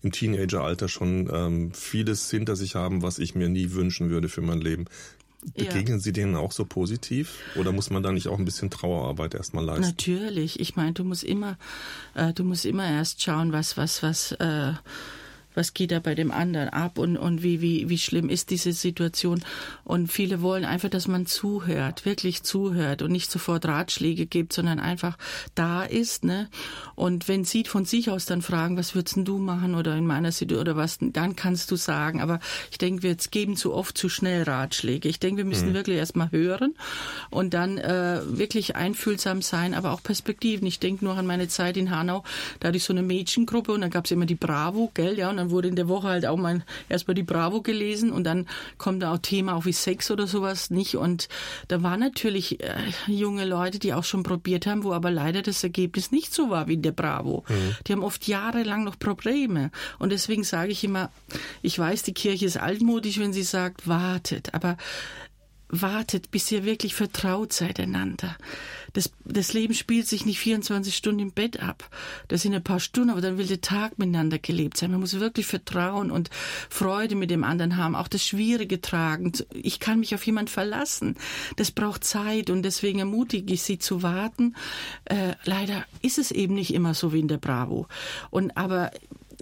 im 0.02 0.12
Teenageralter 0.12 0.90
schon 0.90 1.30
ähm, 1.32 1.74
vieles 1.74 2.30
hinter 2.30 2.56
sich 2.56 2.76
haben, 2.76 3.02
was 3.02 3.20
ich 3.20 3.36
mir 3.36 3.50
nie 3.50 3.72
wünschen 3.72 4.10
würde 4.10 4.30
für 4.30 4.42
mein 4.42 4.60
Leben. 4.60 4.86
Begegnen 5.56 5.98
ja. 5.98 6.00
Sie 6.00 6.14
denen 6.14 6.36
auch 6.36 6.52
so 6.52 6.66
positiv 6.66 7.40
oder 7.56 7.72
muss 7.72 7.90
man 7.90 8.02
da 8.02 8.12
nicht 8.12 8.28
auch 8.28 8.40
ein 8.40 8.46
bisschen 8.46 8.70
Trauerarbeit 8.70 9.34
erstmal 9.34 9.66
leisten? 9.66 9.82
Natürlich. 9.82 10.60
Ich 10.60 10.76
meine, 10.76 10.94
du 10.94 11.04
musst 11.04 11.24
immer, 11.24 11.58
äh, 12.16 12.34
du 12.34 12.44
musst 12.44 12.66
immer 12.66 12.90
erst 12.90 13.22
schauen, 13.22 13.52
was, 13.52 13.76
was, 13.76 14.04
was, 14.04 14.32
äh, 14.34 14.74
was 15.56 15.74
geht 15.74 15.92
da 15.92 16.00
bei 16.00 16.16
dem 16.16 16.32
anderen 16.32 16.70
ab 16.70 16.98
und, 16.98 17.18
und 17.18 17.44
wie, 17.44 17.62
wie, 17.62 17.90
wie 17.90 17.98
schlimm 17.98 18.30
ist 18.30 18.50
diese 18.50 18.74
Situation. 18.74 19.44
Und 19.84 20.12
viele 20.12 20.42
wollen 20.42 20.66
einfach, 20.66 20.90
dass 20.90 21.08
man 21.08 21.26
zuhört, 21.26 22.06
wirklich 22.06 22.44
zuhört 22.44 23.02
und 23.02 23.12
nicht 23.12 23.32
sofort 23.32 23.66
Ratschläge 23.66 24.26
gibt, 24.26 24.54
sondern 24.54 24.80
einfach 24.80 25.18
da 25.56 25.84
ist, 25.84 26.24
ne? 26.24 26.50
Und 26.96 27.28
wenn 27.28 27.44
sie 27.44 27.64
von 27.64 27.86
sich 27.86 28.10
aus 28.10 28.26
dann 28.26 28.42
fragen, 28.42 28.78
was 28.78 28.96
würdest 28.96 29.18
du 29.18 29.38
machen 29.38 29.76
oder 29.76 29.96
in 29.96 30.06
meiner 30.06 30.32
Situation 30.32 30.62
oder 30.62 30.76
was, 30.76 30.98
dann 31.00 31.36
kannst 31.36 31.72
du 31.72 31.76
sagen. 31.76 32.22
Aber 32.22 32.40
ich 32.72 32.78
denke, 32.78 33.04
wir 33.04 33.16
geben 33.16 33.56
zu 33.56 33.74
oft 33.74 33.98
zu 33.98 34.10
schnell 34.10 34.44
Ratschläge. 34.44 35.10
Ich 35.10 35.20
denke, 35.20 35.38
wir 35.38 35.46
müssen 35.46 35.70
mhm. 35.70 35.74
wirklich 35.74 35.98
erstmal 35.98 36.32
hören 36.32 36.76
und 37.30 37.54
dann 37.54 37.78
äh, 37.78 38.22
wirklich 38.26 38.76
einfühlsam 38.76 39.42
sein, 39.42 39.74
aber 39.74 39.92
auch 39.92 40.04
Perspektiven. 40.04 40.68
Ich 40.68 40.80
denke 40.80 41.06
nur 41.06 41.18
an 41.18 41.26
meine 41.26 41.48
Zeit 41.48 41.78
in 41.78 41.92
Hanau, 41.92 42.24
da 42.60 42.70
hatte 42.70 42.78
ich 42.78 42.84
so 42.84 42.94
eine 42.94 43.04
Mädchengruppe 43.04 43.72
und 43.72 43.82
dann 43.82 43.90
gab 43.90 44.06
es 44.06 44.12
immer 44.12 44.26
die 44.26 44.36
Bravo, 44.36 44.92
gell, 44.94 45.18
ja, 45.18 45.30
und 45.30 45.43
dann 45.44 45.52
wurde 45.52 45.68
in 45.68 45.76
der 45.76 45.90
Woche 45.90 46.08
halt 46.08 46.26
auch 46.26 46.38
mal 46.38 46.64
erstmal 46.90 47.16
die 47.16 47.24
Bravo 47.24 47.62
gelesen 47.62 48.12
und 48.12 48.24
dann 48.24 48.48
kommt 48.78 49.04
da 49.04 49.14
auch 49.14 49.18
Thema 49.18 49.56
auch 49.56 49.66
wie 49.66 49.74
Sex 49.74 50.10
oder 50.10 50.26
sowas 50.26 50.70
nicht. 50.70 50.96
Und 50.96 51.28
da 51.68 51.84
waren 51.84 52.00
natürlich 52.00 52.64
äh, 52.64 52.76
junge 53.08 53.46
Leute, 53.46 53.80
die 53.80 53.94
auch 53.94 54.06
schon 54.06 54.24
probiert 54.24 54.66
haben, 54.66 54.84
wo 54.84 54.94
aber 54.94 55.12
leider 55.12 55.42
das 55.42 55.64
Ergebnis 55.64 56.12
nicht 56.12 56.34
so 56.34 56.50
war 56.50 56.68
wie 56.68 56.76
in 56.76 56.82
der 56.82 56.94
Bravo. 56.94 57.44
Mhm. 57.50 57.76
Die 57.86 57.92
haben 57.92 58.04
oft 58.04 58.28
jahrelang 58.28 58.84
noch 58.84 58.98
Probleme. 58.98 59.72
Und 60.00 60.12
deswegen 60.12 60.44
sage 60.44 60.72
ich 60.72 60.84
immer, 60.84 61.12
ich 61.62 61.78
weiß, 61.78 62.04
die 62.04 62.14
Kirche 62.14 62.46
ist 62.46 62.58
altmodisch, 62.58 63.20
wenn 63.20 63.34
sie 63.34 63.44
sagt, 63.44 63.88
wartet, 63.88 64.54
aber 64.54 64.78
wartet, 65.82 66.32
bis 66.32 66.52
ihr 66.52 66.66
wirklich 66.66 66.94
vertraut 66.94 67.52
seid 67.52 67.80
einander. 67.80 68.38
Das, 68.94 69.12
das 69.26 69.54
Leben 69.54 69.74
spielt 69.74 70.08
sich 70.08 70.26
nicht 70.26 70.40
24 70.40 70.96
Stunden 70.96 71.20
im 71.20 71.32
Bett 71.32 71.60
ab. 71.60 71.90
Das 72.28 72.44
sind 72.44 72.54
ein 72.54 72.64
paar 72.64 72.80
Stunden, 72.80 73.10
aber 73.10 73.22
dann 73.22 73.40
will 73.40 73.48
der 73.48 73.62
Tag 73.62 73.98
miteinander 73.98 74.38
gelebt 74.38 74.78
sein. 74.78 74.92
Man 74.92 75.00
muss 75.00 75.20
wirklich 75.20 75.48
Vertrauen 75.48 76.12
und 76.12 76.30
Freude 76.70 77.16
mit 77.16 77.32
dem 77.32 77.44
anderen 77.44 77.78
haben, 77.78 77.96
auch 77.96 78.08
das 78.08 78.24
Schwierige 78.24 78.82
tragen. 78.82 79.34
Ich 79.52 79.80
kann 79.80 80.00
mich 80.00 80.14
auf 80.14 80.26
jemanden 80.26 80.52
verlassen. 80.52 81.16
Das 81.56 81.72
braucht 81.72 82.04
Zeit 82.04 82.52
und 82.52 82.62
deswegen 82.62 83.00
ermutige 83.00 83.54
ich 83.54 83.64
Sie 83.64 83.80
zu 83.80 84.04
warten. 84.04 84.56
Äh, 85.06 85.34
leider 85.44 85.86
ist 86.04 86.20
es 86.20 86.30
eben 86.30 86.54
nicht 86.54 86.74
immer 86.74 86.94
so 86.94 87.14
wie 87.14 87.20
in 87.20 87.28
der 87.28 87.38
Bravo. 87.38 87.88
Und 88.30 88.56
aber 88.58 88.92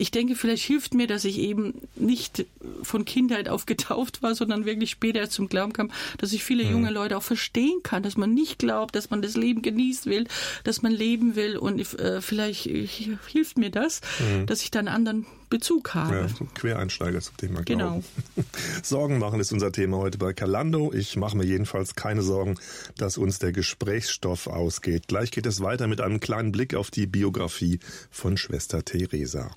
ich 0.01 0.09
denke, 0.09 0.35
vielleicht 0.35 0.63
hilft 0.63 0.95
mir, 0.95 1.05
dass 1.05 1.25
ich 1.25 1.37
eben 1.37 1.75
nicht 1.95 2.47
von 2.81 3.05
Kindheit 3.05 3.47
auf 3.47 3.67
getauft 3.67 4.23
war, 4.23 4.33
sondern 4.33 4.65
wirklich 4.65 4.89
später 4.89 5.29
zum 5.29 5.47
Glauben 5.47 5.73
kam, 5.73 5.91
dass 6.17 6.33
ich 6.33 6.43
viele 6.43 6.63
mhm. 6.63 6.71
junge 6.71 6.89
Leute 6.89 7.15
auch 7.15 7.21
verstehen 7.21 7.83
kann, 7.83 8.01
dass 8.01 8.17
man 8.17 8.33
nicht 8.33 8.57
glaubt, 8.57 8.95
dass 8.95 9.11
man 9.11 9.21
das 9.21 9.35
Leben 9.35 9.61
genießen 9.61 10.11
will, 10.11 10.25
dass 10.63 10.81
man 10.81 10.91
leben 10.91 11.35
will 11.35 11.55
und 11.55 11.79
äh, 11.99 12.19
vielleicht 12.19 12.63
hilft 12.63 13.59
mir 13.59 13.69
das, 13.69 14.01
mhm. 14.19 14.47
dass 14.47 14.63
ich 14.63 14.71
dann 14.71 14.87
einen 14.87 14.95
anderen 14.95 15.27
Bezug 15.51 15.93
habe. 15.93 16.15
Ja, 16.15 16.45
Quereinsteiger 16.55 17.21
zum 17.21 17.37
Thema 17.37 17.61
Glauben. 17.61 18.03
Genau. 18.35 18.47
Sorgen 18.83 19.19
machen 19.19 19.39
ist 19.39 19.51
unser 19.51 19.71
Thema 19.71 19.97
heute 19.97 20.17
bei 20.17 20.33
Calando. 20.33 20.91
Ich 20.93 21.15
mache 21.15 21.37
mir 21.37 21.45
jedenfalls 21.45 21.93
keine 21.93 22.23
Sorgen, 22.23 22.55
dass 22.97 23.19
uns 23.19 23.37
der 23.37 23.51
Gesprächsstoff 23.51 24.47
ausgeht. 24.47 25.07
Gleich 25.07 25.29
geht 25.29 25.45
es 25.45 25.61
weiter 25.61 25.85
mit 25.85 26.01
einem 26.01 26.19
kleinen 26.19 26.51
Blick 26.51 26.73
auf 26.73 26.89
die 26.89 27.05
Biografie 27.05 27.79
von 28.09 28.37
Schwester 28.37 28.83
Theresa. 28.83 29.51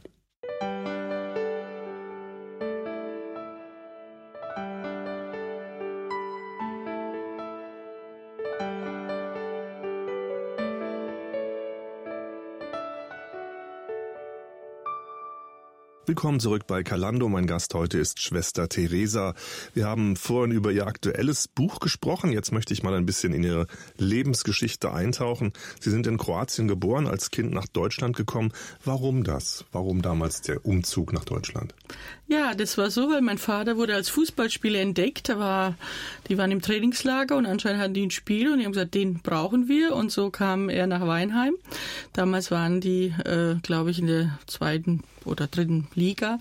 Willkommen 16.07 16.38
zurück 16.38 16.67
bei 16.67 16.83
Calando. 16.83 17.31
Mein 17.31 17.47
Gast 17.47 17.73
heute 17.73 17.97
ist 17.97 18.21
Schwester 18.21 18.69
Theresa. 18.69 19.35
Wir 19.73 19.87
haben 19.87 20.17
vorhin 20.17 20.53
über 20.53 20.71
ihr 20.71 20.87
aktuelles 20.87 21.49
Buch 21.49 21.81
gesprochen. 21.81 22.31
Jetzt 22.31 22.53
möchte 22.53 22.75
ich 22.75 22.83
mal 22.83 22.93
ein 22.93 23.07
bisschen 23.07 23.33
in 23.33 23.43
ihre 23.43 23.67
Lebensgeschichte 23.97 24.93
eintauchen. 24.93 25.55
Sie 25.81 25.88
sind 25.88 26.07
in 26.07 26.19
Kroatien 26.19 26.69
geboren, 26.69 27.07
als 27.07 27.31
Kind 27.31 27.55
nach 27.55 27.67
Deutschland 27.67 28.17
gekommen. 28.17 28.53
Warum 28.85 29.25
das? 29.25 29.64
Warum 29.73 30.03
damals 30.03 30.43
der 30.43 30.67
Umzug 30.67 31.14
nach 31.14 31.25
Deutschland? 31.25 31.75
Ja, 32.27 32.55
das 32.55 32.77
war 32.77 32.90
so, 32.90 33.09
weil 33.09 33.23
mein 33.23 33.38
Vater 33.38 33.79
wurde 33.79 33.95
als 33.95 34.11
Fußballspieler 34.11 34.81
entdeckt. 34.81 35.31
Da 35.31 35.38
war, 35.38 35.75
die 36.29 36.37
waren 36.37 36.51
im 36.51 36.61
Trainingslager 36.61 37.35
und 37.35 37.47
anscheinend 37.47 37.81
hatten 37.81 37.95
die 37.95 38.05
ein 38.05 38.11
Spiel 38.11 38.53
und 38.53 38.59
die 38.59 38.67
haben 38.67 38.73
gesagt, 38.73 38.93
den 38.93 39.21
brauchen 39.21 39.69
wir. 39.69 39.95
Und 39.97 40.12
so 40.12 40.29
kam 40.29 40.69
er 40.69 40.87
nach 40.87 41.07
Weinheim. 41.07 41.55
Damals 42.12 42.51
waren 42.51 42.83
die, 42.83 43.14
äh, 43.25 43.55
glaube 43.62 43.90
ich, 43.90 43.99
in 43.99 44.07
der 44.07 44.38
zweiten 44.47 45.01
oder 45.25 45.47
dritten 45.47 45.89
Liga. 45.95 46.39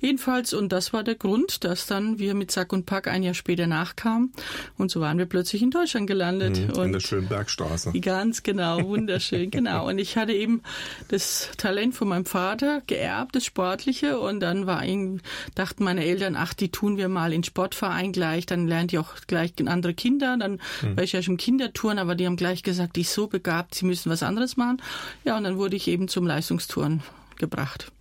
Jedenfalls, 0.00 0.52
und 0.52 0.72
das 0.72 0.92
war 0.92 1.02
der 1.02 1.14
Grund, 1.14 1.64
dass 1.64 1.86
dann 1.86 2.18
wir 2.18 2.34
mit 2.34 2.50
Sack 2.50 2.72
und 2.72 2.86
Pack 2.86 3.08
ein 3.08 3.22
Jahr 3.22 3.34
später 3.34 3.66
nachkamen. 3.66 4.32
Und 4.76 4.90
so 4.90 5.00
waren 5.00 5.18
wir 5.18 5.26
plötzlich 5.26 5.62
in 5.62 5.70
Deutschland 5.70 6.06
gelandet. 6.06 6.58
Mhm, 6.58 6.82
in 6.82 6.92
der 6.92 7.00
schönen 7.00 7.28
Bergstraße. 7.28 7.92
Ganz 8.00 8.42
genau, 8.42 8.82
wunderschön, 8.84 9.50
genau. 9.50 9.88
Und 9.88 9.98
ich 9.98 10.16
hatte 10.16 10.32
eben 10.32 10.62
das 11.08 11.50
Talent 11.56 11.94
von 11.94 12.08
meinem 12.08 12.26
Vater 12.26 12.82
geerbt, 12.86 13.36
das 13.36 13.44
Sportliche. 13.44 14.18
Und 14.18 14.40
dann 14.40 14.66
war 14.66 14.84
irgendwie, 14.84 15.22
dachten 15.54 15.84
meine 15.84 16.04
Eltern, 16.04 16.36
ach, 16.36 16.54
die 16.54 16.70
tun 16.70 16.96
wir 16.96 17.08
mal 17.08 17.32
in 17.32 17.44
Sportverein 17.44 18.12
gleich, 18.12 18.46
dann 18.46 18.66
lernt 18.66 18.92
ihr 18.92 19.00
auch 19.00 19.14
gleich 19.26 19.52
andere 19.66 19.94
Kinder. 19.94 20.36
Dann 20.38 20.60
mhm. 20.82 20.96
war 20.96 21.04
ich 21.04 21.12
ja 21.12 21.22
schon 21.22 21.36
Kindertouren, 21.36 21.98
aber 21.98 22.14
die 22.14 22.26
haben 22.26 22.36
gleich 22.36 22.62
gesagt, 22.62 22.96
die 22.96 23.02
ist 23.02 23.14
so 23.14 23.26
begabt, 23.26 23.74
sie 23.74 23.86
müssen 23.86 24.10
was 24.10 24.22
anderes 24.22 24.56
machen. 24.56 24.82
Ja, 25.24 25.36
und 25.36 25.44
dann 25.44 25.56
wurde 25.56 25.76
ich 25.76 25.88
eben 25.88 26.08
zum 26.08 26.26
Leistungstouren 26.26 27.02
gebracht. 27.38 27.92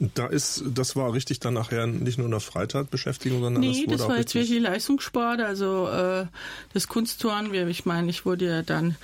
Da 0.00 0.26
ist, 0.26 0.62
das 0.74 0.94
war 0.94 1.12
richtig 1.12 1.40
dann 1.40 1.54
nachher 1.54 1.86
nicht 1.88 2.18
nur 2.18 2.28
eine 2.28 2.38
Freizeitbeschäftigung, 2.38 3.40
sondern 3.40 3.60
nee, 3.60 3.72
das 3.72 3.78
wurde 3.78 3.96
das 3.96 4.08
war 4.08 4.18
jetzt 4.18 4.34
wirklich 4.34 4.60
Leistungssport, 4.60 5.40
also 5.40 5.88
äh, 5.88 6.26
das 6.72 6.86
Kunstturnen. 6.86 7.68
Ich 7.68 7.84
meine, 7.84 8.08
ich 8.08 8.24
wurde 8.24 8.46
ja 8.46 8.62
dann 8.62 8.96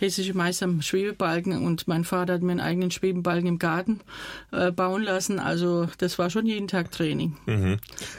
hessische 0.00 0.34
Meister 0.34 0.64
am 0.64 0.82
Schwebebalken 0.82 1.64
und 1.64 1.86
mein 1.86 2.04
Vater 2.04 2.34
hat 2.34 2.42
mir 2.42 2.52
einen 2.52 2.60
eigenen 2.60 2.90
Schwebebalken 2.90 3.46
im 3.46 3.58
Garten 3.58 4.00
äh, 4.52 4.70
bauen 4.70 5.02
lassen. 5.02 5.38
Also 5.38 5.88
das 5.98 6.18
war 6.18 6.30
schon 6.30 6.46
jeden 6.46 6.68
Tag 6.68 6.90
Training. 6.90 7.36
Mhm. 7.46 7.78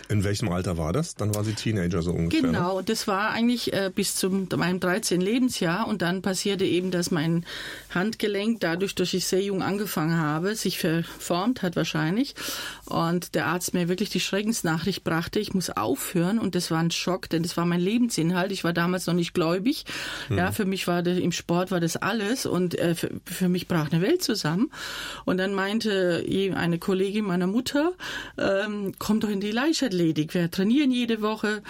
In 0.09 0.23
welchem 0.23 0.49
Alter 0.49 0.77
war 0.77 0.93
das? 0.93 1.15
Dann 1.15 1.33
war 1.33 1.43
sie 1.43 1.53
Teenager 1.53 2.01
so 2.01 2.11
ungefähr. 2.11 2.43
Ne? 2.43 2.47
Genau, 2.49 2.77
ne? 2.77 2.83
das 2.83 3.07
war 3.07 3.31
eigentlich 3.31 3.73
äh, 3.73 3.91
bis 3.93 4.15
zu 4.15 4.29
meinem 4.29 4.79
13. 4.79 5.19
Lebensjahr 5.19 5.87
und 5.87 6.01
dann 6.01 6.21
passierte 6.21 6.65
eben, 6.65 6.91
dass 6.91 7.11
mein 7.11 7.45
Handgelenk 7.93 8.59
dadurch, 8.59 8.95
dass 8.95 9.13
ich 9.13 9.25
sehr 9.25 9.41
jung 9.41 9.61
angefangen 9.61 10.17
habe, 10.17 10.55
sich 10.55 10.77
verformt 10.77 11.61
hat 11.61 11.75
wahrscheinlich 11.75 12.35
und 12.85 13.35
der 13.35 13.47
Arzt 13.47 13.73
mir 13.73 13.89
wirklich 13.89 14.09
die 14.09 14.19
Schreckensnachricht 14.19 15.03
brachte, 15.03 15.39
ich 15.39 15.53
muss 15.53 15.69
aufhören 15.69 16.39
und 16.39 16.55
das 16.55 16.71
war 16.71 16.79
ein 16.79 16.91
Schock, 16.91 17.29
denn 17.29 17.43
das 17.43 17.57
war 17.57 17.65
mein 17.65 17.79
Lebensinhalt. 17.79 18.51
Ich 18.51 18.63
war 18.63 18.73
damals 18.73 19.07
noch 19.07 19.13
nicht 19.13 19.33
gläubig. 19.33 19.85
Mhm. 20.29 20.37
Ja, 20.37 20.51
für 20.51 20.65
mich 20.65 20.87
war 20.87 21.01
der, 21.01 21.17
im 21.17 21.31
Sport 21.31 21.70
war 21.71 21.79
das 21.79 21.97
alles 21.97 22.45
und 22.45 22.77
äh, 22.77 22.95
für, 22.95 23.09
für, 23.25 23.49
mich 23.49 23.67
brach 23.67 23.91
eine 23.91 24.01
Welt 24.01 24.23
zusammen. 24.23 24.71
Und 25.25 25.37
dann 25.37 25.53
meinte 25.53 26.23
eine 26.55 26.79
Kollegin 26.79 27.25
meiner 27.25 27.47
Mutter, 27.47 27.93
ähm, 28.37 28.93
komm 28.99 29.19
doch 29.19 29.29
in 29.29 29.41
die 29.41 29.51
Leichtathletik, 29.51 30.33
wir 30.33 30.49
trainieren 30.51 30.91
jede 30.91 31.21
Woche. 31.21 31.63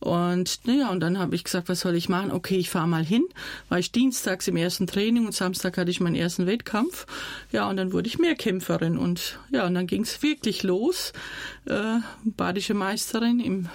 Und 0.00 0.60
naja, 0.64 0.90
und 0.90 1.00
dann 1.00 1.18
habe 1.18 1.34
ich 1.34 1.44
gesagt, 1.44 1.68
was 1.68 1.80
soll 1.80 1.94
ich 1.96 2.08
machen? 2.08 2.30
Okay, 2.30 2.56
ich 2.56 2.70
fahre 2.70 2.88
mal 2.88 3.04
hin. 3.04 3.24
War 3.68 3.78
ich 3.78 3.92
dienstags 3.92 4.48
im 4.48 4.56
ersten 4.56 4.86
Training 4.86 5.26
und 5.26 5.34
Samstag 5.34 5.76
hatte 5.76 5.90
ich 5.90 6.00
meinen 6.00 6.16
ersten 6.16 6.46
Wettkampf. 6.46 7.06
Ja, 7.52 7.68
und 7.68 7.76
dann 7.76 7.92
wurde 7.92 8.08
ich 8.08 8.18
Mehrkämpferin 8.18 8.96
und 8.98 9.38
ja, 9.50 9.66
und 9.66 9.74
dann 9.74 9.86
ging 9.86 10.02
es 10.02 10.22
wirklich 10.22 10.62
los. 10.62 11.12
Äh, 11.66 11.98
badische 12.24 12.74
Meisterin 12.74 13.40
im 13.40 13.68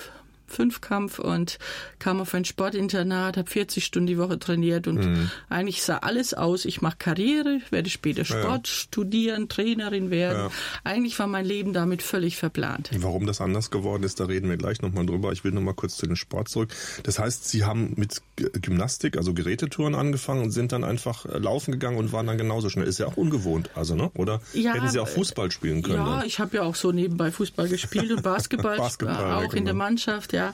Fünfkampf 0.47 1.19
und 1.19 1.57
kam 1.99 2.21
auf 2.21 2.33
ein 2.33 2.45
Sportinternat, 2.45 3.37
habe 3.37 3.49
40 3.49 3.83
Stunden 3.83 4.07
die 4.07 4.17
Woche 4.17 4.39
trainiert 4.39 4.87
und 4.87 5.05
mhm. 5.05 5.31
eigentlich 5.49 5.83
sah 5.83 5.97
alles 5.99 6.33
aus, 6.33 6.65
ich 6.65 6.81
mache 6.81 6.97
Karriere, 6.99 7.61
werde 7.69 7.89
später 7.89 8.25
Sport 8.25 8.67
ja. 8.67 8.73
studieren, 8.73 9.49
Trainerin 9.49 10.09
werden. 10.09 10.43
Ja. 10.43 10.51
Eigentlich 10.83 11.17
war 11.19 11.27
mein 11.27 11.45
Leben 11.45 11.73
damit 11.73 12.01
völlig 12.01 12.37
verplant. 12.37 12.89
Warum 12.97 13.25
das 13.25 13.41
anders 13.41 13.71
geworden 13.71 14.03
ist, 14.03 14.19
da 14.19 14.25
reden 14.25 14.49
wir 14.49 14.57
gleich 14.57 14.81
nochmal 14.81 15.05
drüber. 15.05 15.31
Ich 15.31 15.43
will 15.43 15.51
nochmal 15.51 15.73
kurz 15.73 15.97
zu 15.97 16.05
dem 16.05 16.15
Sport 16.15 16.49
zurück. 16.49 16.73
Das 17.03 17.19
heißt, 17.19 17.47
Sie 17.47 17.63
haben 17.63 17.93
mit 17.95 18.21
Gymnastik, 18.35 19.17
also 19.17 19.33
Gerätetouren 19.33 19.95
angefangen 19.95 20.43
und 20.43 20.51
sind 20.51 20.71
dann 20.71 20.83
einfach 20.83 21.25
äh, 21.25 21.37
laufen 21.37 21.71
gegangen 21.71 21.97
und 21.97 22.11
waren 22.11 22.27
dann 22.27 22.37
genauso 22.37 22.69
schnell. 22.69 22.87
Ist 22.87 22.99
ja 22.99 23.07
auch 23.07 23.17
ungewohnt, 23.17 23.69
also, 23.75 23.95
ne? 23.95 24.11
Oder 24.15 24.41
ja, 24.53 24.73
hätten 24.73 24.89
Sie 24.89 24.99
auch 24.99 25.07
Fußball 25.07 25.51
spielen 25.51 25.81
können? 25.81 25.97
Ja, 25.97 26.17
dann? 26.17 26.25
ich 26.25 26.39
habe 26.39 26.57
ja 26.57 26.63
auch 26.63 26.75
so 26.75 26.91
nebenbei 26.91 27.31
Fußball 27.31 27.67
gespielt 27.67 28.11
und 28.11 28.23
Basketball, 28.23 28.77
Basketball 28.83 29.33
auch 29.33 29.41
genau. 29.41 29.53
in 29.53 29.65
der 29.65 29.73
Mannschaft 29.73 30.32
gemacht, 30.33 30.53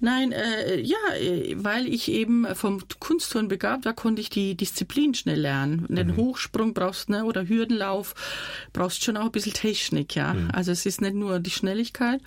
Nein, 0.00 0.32
äh, 0.32 0.80
ja, 0.80 0.96
äh, 1.20 1.54
weil 1.56 1.86
ich 1.86 2.10
eben 2.10 2.46
vom 2.54 2.80
Kunstturnen 2.98 3.48
begabt 3.48 3.84
war, 3.84 3.92
konnte 3.92 4.20
ich 4.20 4.30
die 4.30 4.54
Disziplin 4.54 5.14
schnell 5.14 5.40
lernen. 5.40 5.86
Den 5.88 6.08
mhm. 6.08 6.16
Hochsprung 6.16 6.74
brauchst 6.74 7.08
ne, 7.08 7.24
oder 7.24 7.48
Hürdenlauf 7.48 8.14
brauchst 8.72 9.04
schon 9.04 9.16
auch 9.16 9.26
ein 9.26 9.32
bisschen 9.32 9.52
Technik, 9.52 10.14
ja. 10.14 10.34
Mhm. 10.34 10.50
Also 10.52 10.72
es 10.72 10.86
ist 10.86 11.00
nicht 11.00 11.14
nur 11.14 11.38
die 11.40 11.50
Schnelligkeit. 11.50 12.20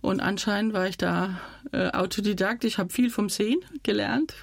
Und 0.00 0.20
anscheinend 0.20 0.72
war 0.72 0.88
ich 0.88 0.98
da 0.98 1.40
äh, 1.72 1.90
Autodidakt. 1.90 2.64
Ich 2.64 2.78
habe 2.78 2.90
viel 2.90 3.10
vom 3.10 3.28
Sehen 3.28 3.60
gelernt. 3.82 4.34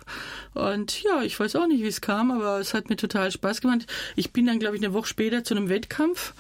Und 0.54 1.04
ja, 1.04 1.22
ich 1.22 1.40
weiß 1.40 1.56
auch 1.56 1.68
nicht, 1.68 1.84
wie 1.84 1.88
es 1.88 2.02
kam, 2.02 2.32
aber 2.32 2.60
es 2.60 2.74
hat 2.74 2.90
mir 2.90 2.98
total 2.98 3.32
Spaß 3.32 3.62
gemacht. 3.62 3.86
Ich 4.16 4.32
bin 4.32 4.46
dann, 4.46 4.60
glaube 4.60 4.76
ich, 4.76 4.84
eine 4.84 4.94
Woche 4.94 5.08
später 5.08 5.44
zu 5.44 5.56
einem 5.56 5.70
Wettkampf 5.70 6.34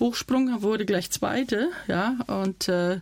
Hochsprung, 0.00 0.62
wurde 0.62 0.84
gleich 0.84 1.12
Zweite, 1.12 1.68
ja, 1.86 2.16
und 2.26 2.68
äh, 2.68 2.98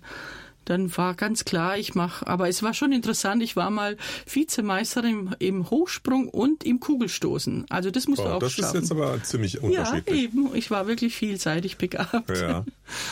dann 0.65 0.97
war 0.97 1.15
ganz 1.15 1.45
klar, 1.45 1.79
ich 1.79 1.95
mache, 1.95 2.27
aber 2.27 2.49
es 2.49 2.63
war 2.63 2.75
schon 2.75 2.93
interessant, 2.93 3.43
ich 3.43 3.57
war 3.57 3.71
mal 3.71 3.97
Vizemeisterin 4.31 5.35
im, 5.39 5.71
Hochsprung 5.71 6.29
und 6.29 6.65
im 6.65 6.81
Kugelstoßen. 6.81 7.67
Also 7.69 7.91
das 7.91 8.07
musst 8.09 8.21
oh, 8.23 8.25
du 8.25 8.31
auch 8.31 8.39
Das 8.39 8.53
schaffen. 8.53 8.77
ist 8.77 8.83
jetzt 8.83 8.93
aber 8.93 9.23
ziemlich 9.23 9.63
unterschiedlich. 9.63 10.17
Ja, 10.17 10.23
eben. 10.23 10.55
Ich 10.55 10.71
war 10.71 10.87
wirklich 10.87 11.17
vielseitig 11.17 11.77
begabt. 11.77 12.39
Ja. 12.39 12.65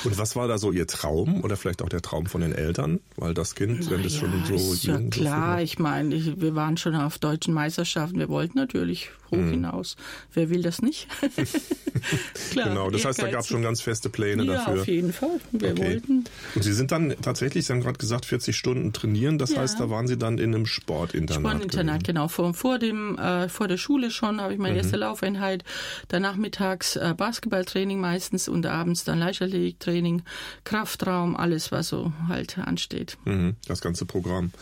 Und 0.05 0.19
was 0.19 0.37
war 0.37 0.49
da 0.49 0.59
so 0.59 0.73
Ihr 0.73 0.87
Traum 0.87 1.43
oder 1.45 1.57
vielleicht 1.57 1.83
auch 1.83 1.89
der 1.89 2.03
Traum 2.03 2.27
von 2.27 2.41
den 2.41 2.53
Eltern? 2.53 3.01
Weil 3.17 3.35
das 3.35 3.55
Kind, 3.55 3.91
wenn 3.91 4.03
das 4.03 4.15
ja, 4.15 4.21
schon 4.21 4.45
so 4.47 4.73
ist 4.73 4.85
ja 4.85 4.99
klar, 4.99 5.61
ich 5.63 5.79
meine, 5.79 6.41
wir 6.41 6.55
waren 6.55 6.77
schon 6.77 6.95
auf 6.95 7.19
deutschen 7.19 7.55
Meisterschaften, 7.55 8.19
wir 8.19 8.29
wollten 8.29 8.59
natürlich 8.59 9.11
hoch 9.31 9.37
hm. 9.37 9.51
hinaus. 9.51 9.97
Wer 10.33 10.51
will 10.51 10.63
das 10.63 10.83
nicht? 10.83 11.09
Klar, 12.51 12.69
genau, 12.69 12.91
das 12.91 13.05
heißt, 13.05 13.21
da 13.21 13.31
gab 13.31 13.41
es 13.41 13.49
schon 13.49 13.63
ganz 13.63 13.81
feste 13.81 14.09
Pläne 14.09 14.45
ja, 14.45 14.55
dafür. 14.55 14.75
Ja, 14.75 14.81
auf 14.81 14.89
jeden 14.89 15.13
Fall. 15.13 15.41
Wir 15.53 15.73
okay. 15.73 15.85
wollten. 15.85 16.25
Und 16.55 16.63
Sie 16.63 16.73
sind 16.73 16.93
dann 16.93 17.15
tatsächlich, 17.21 17.48
Sie 17.55 17.73
haben 17.73 17.81
gerade 17.81 17.99
gesagt, 17.99 18.27
40 18.27 18.57
Stunden 18.57 18.93
trainieren. 18.93 19.39
Das 19.39 19.51
ja. 19.51 19.61
heißt, 19.61 19.81
da 19.81 19.91
waren 19.91 20.07
Sie 20.07 20.17
dann 20.17 20.39
in 20.39 20.55
einem 20.55 20.67
Sportinternat. 20.67 21.53
Sportinternat, 21.53 22.05
genau. 22.05 22.29
Vor, 22.29 22.55
vor, 22.55 22.79
dem, 22.79 23.19
äh, 23.19 23.49
vor 23.49 23.69
der 23.69 23.77
Schule 23.77 24.11
schon 24.11 24.41
habe 24.41 24.53
ich 24.53 24.59
meine 24.59 24.75
mhm. 24.75 24.81
erste 24.81 24.97
Laufeinheit. 24.97 25.65
Danach 26.09 26.37
mittags 26.37 26.97
äh, 26.97 27.15
Basketballtraining 27.17 28.01
meistens 28.01 28.49
und 28.49 28.67
abends 28.67 29.05
dann 29.05 29.19
Leichtathletiktraining, 29.19 30.23
Kraftraum, 30.65 31.37
alles, 31.37 31.73
was 31.73 31.89
so 31.89 32.13
halt 32.29 32.59
ansteht. 32.59 33.19
Mhm, 33.25 33.57
das 33.67 33.81
ganze 33.81 34.05
Programm. 34.05 34.53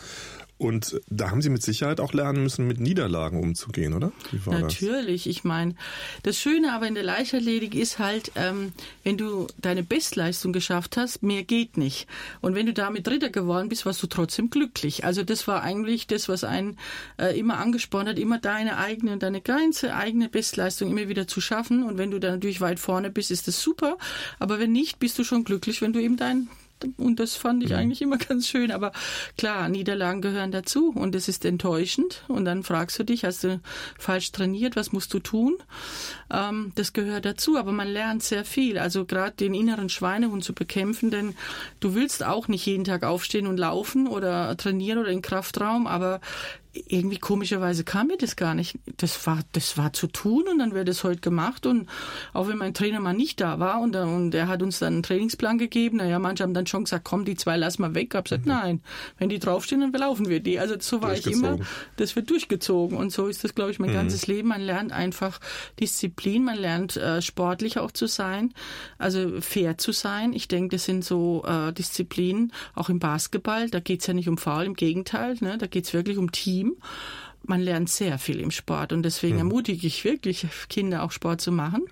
Und 0.57 0.99
da 1.07 1.29
haben 1.29 1.41
Sie 1.41 1.49
mit 1.49 1.61
Sicherheit 1.61 1.99
auch 1.99 2.13
lernen 2.13 2.43
müssen, 2.43 2.65
mit 2.65 2.79
Niederlagen 2.79 3.39
umzugehen, 3.39 3.93
oder? 3.93 4.11
Natürlich. 4.47 5.23
Das? 5.23 5.31
Ich 5.31 5.43
meine, 5.43 5.75
das 6.23 6.39
Schöne 6.39 6.73
aber 6.73 6.87
in 6.87 6.95
der 6.95 7.03
Leichtathletik 7.03 7.75
ist 7.75 7.99
halt, 7.99 8.31
ähm, 8.35 8.73
wenn 9.03 9.17
du 9.17 9.47
deine 9.59 9.83
Bestleistung 9.83 10.53
geschafft 10.53 10.97
hast, 10.97 11.21
mehr 11.21 11.43
geht 11.43 11.77
nicht. 11.77 12.07
Und 12.41 12.55
wenn 12.55 12.65
du 12.65 12.73
damit 12.73 13.05
Dritter 13.05 13.29
geworden 13.29 13.69
bist, 13.69 13.85
warst 13.85 14.01
du 14.01 14.07
trotzdem 14.07 14.49
glücklich. 14.49 15.05
Also 15.05 15.23
das 15.23 15.47
war 15.47 15.61
eigentlich 15.61 16.07
das, 16.07 16.27
was 16.27 16.43
einen 16.43 16.77
äh, 17.19 17.37
immer 17.37 17.59
angespornt 17.59 18.09
hat, 18.09 18.17
immer 18.17 18.39
deine 18.39 18.77
eigene, 18.77 19.17
deine 19.17 19.41
ganze 19.41 19.95
eigene 19.95 20.27
Bestleistung 20.27 20.89
immer 20.89 21.07
wieder 21.07 21.27
zu 21.27 21.39
schaffen. 21.39 21.83
Und 21.83 21.97
wenn 21.97 22.09
du 22.09 22.19
dann 22.19 22.33
natürlich 22.33 22.61
weit 22.61 22.79
vorne 22.79 23.11
bist, 23.11 23.29
ist 23.29 23.47
das 23.47 23.61
super. 23.61 23.97
Aber 24.39 24.59
wenn 24.59 24.71
nicht, 24.71 24.97
bist 24.97 25.19
du 25.19 25.23
schon 25.23 25.43
glücklich, 25.43 25.81
wenn 25.81 25.93
du 25.93 25.99
eben 25.99 26.17
dein 26.17 26.47
und 26.97 27.19
das 27.19 27.35
fand 27.35 27.63
ich 27.63 27.71
mhm. 27.71 27.75
eigentlich 27.75 28.01
immer 28.01 28.17
ganz 28.29 28.47
schön. 28.47 28.71
Aber 28.71 28.91
klar, 29.37 29.69
Niederlagen 29.69 30.21
gehören 30.21 30.51
dazu 30.51 30.91
und 30.93 31.15
es 31.15 31.27
ist 31.27 31.45
enttäuschend. 31.45 32.23
Und 32.27 32.45
dann 32.45 32.63
fragst 32.63 32.99
du 32.99 33.03
dich, 33.03 33.23
hast 33.23 33.43
du 33.43 33.59
falsch 33.97 34.31
trainiert, 34.31 34.75
was 34.75 34.91
musst 34.91 35.13
du 35.13 35.19
tun? 35.19 35.57
Ähm, 36.31 36.71
das 36.75 36.93
gehört 36.93 37.25
dazu, 37.25 37.57
aber 37.57 37.71
man 37.71 37.87
lernt 37.87 38.23
sehr 38.23 38.45
viel. 38.45 38.77
Also 38.77 39.05
gerade 39.05 39.35
den 39.35 39.53
inneren 39.53 39.89
Schweinehund 39.89 40.43
zu 40.43 40.53
bekämpfen, 40.53 41.11
denn 41.11 41.35
du 41.79 41.95
willst 41.95 42.23
auch 42.23 42.47
nicht 42.47 42.65
jeden 42.65 42.83
Tag 42.83 43.03
aufstehen 43.03 43.47
und 43.47 43.57
laufen 43.57 44.07
oder 44.07 44.55
trainieren 44.57 44.99
oder 44.99 45.09
in 45.09 45.21
Kraftraum, 45.21 45.87
aber 45.87 46.21
irgendwie 46.87 47.17
komischerweise 47.17 47.83
kam 47.83 48.07
mir 48.07 48.17
das 48.17 48.35
gar 48.35 48.53
nicht. 48.53 48.77
Das 48.97 49.25
war, 49.27 49.39
das 49.53 49.77
war 49.77 49.93
zu 49.93 50.07
tun 50.07 50.45
und 50.51 50.59
dann 50.59 50.73
wird 50.73 50.89
es 50.89 51.03
heute 51.03 51.21
gemacht 51.21 51.65
und 51.65 51.87
auch 52.33 52.47
wenn 52.47 52.57
mein 52.57 52.73
Trainer 52.73 52.99
mal 52.99 53.13
nicht 53.13 53.41
da 53.41 53.59
war 53.59 53.81
und, 53.81 53.95
und 53.95 54.33
er 54.33 54.47
hat 54.47 54.61
uns 54.61 54.79
dann 54.79 54.93
einen 54.93 55.03
Trainingsplan 55.03 55.57
gegeben, 55.57 55.97
naja, 55.97 56.19
manche 56.19 56.43
haben 56.43 56.53
dann 56.53 56.67
schon 56.67 56.83
gesagt, 56.83 57.05
komm, 57.05 57.25
die 57.25 57.35
zwei 57.35 57.57
lass 57.57 57.79
mal 57.79 57.95
weg. 57.95 58.09
Ich 58.09 58.15
habe 58.15 58.23
gesagt, 58.23 58.45
mhm. 58.45 58.51
nein, 58.51 58.81
wenn 59.17 59.29
die 59.29 59.39
draufstehen, 59.39 59.81
dann 59.81 59.91
laufen 59.91 60.29
wir 60.29 60.39
die. 60.39 60.59
Also 60.59 60.75
so 60.79 61.01
war 61.01 61.13
ich 61.13 61.27
immer, 61.27 61.59
das 61.95 62.15
wird 62.15 62.29
durchgezogen 62.29 62.97
und 62.97 63.11
so 63.11 63.27
ist 63.27 63.43
das, 63.43 63.55
glaube 63.55 63.71
ich, 63.71 63.79
mein 63.79 63.91
mhm. 63.91 63.95
ganzes 63.95 64.27
Leben. 64.27 64.49
Man 64.49 64.61
lernt 64.61 64.91
einfach 64.91 65.39
Disziplin, 65.79 66.43
man 66.43 66.57
lernt 66.57 66.97
äh, 66.97 67.21
sportlich 67.21 67.79
auch 67.79 67.91
zu 67.91 68.07
sein, 68.07 68.53
also 68.97 69.41
fair 69.41 69.77
zu 69.77 69.91
sein. 69.91 70.33
Ich 70.33 70.47
denke, 70.47 70.75
das 70.75 70.85
sind 70.85 71.03
so 71.03 71.43
äh, 71.47 71.73
Disziplinen, 71.73 72.51
auch 72.75 72.89
im 72.89 72.99
Basketball, 72.99 73.69
da 73.69 73.79
geht's 73.79 74.07
ja 74.07 74.13
nicht 74.13 74.29
um 74.29 74.37
Foul, 74.37 74.65
im 74.65 74.73
Gegenteil, 74.75 75.35
ne, 75.39 75.57
da 75.57 75.67
geht's 75.67 75.93
wirklich 75.93 76.17
um 76.17 76.31
Team 76.31 76.66
Team. 76.67 76.77
Man 77.43 77.61
lernt 77.61 77.89
sehr 77.89 78.17
viel 78.17 78.39
im 78.39 78.51
Sport 78.51 78.91
und 78.91 79.03
deswegen 79.03 79.35
mhm. 79.35 79.41
ermutige 79.41 79.87
ich 79.87 80.03
wirklich 80.03 80.45
Kinder 80.69 81.03
auch 81.03 81.11
Sport 81.11 81.39
zu 81.39 81.51
machen. 81.51 81.83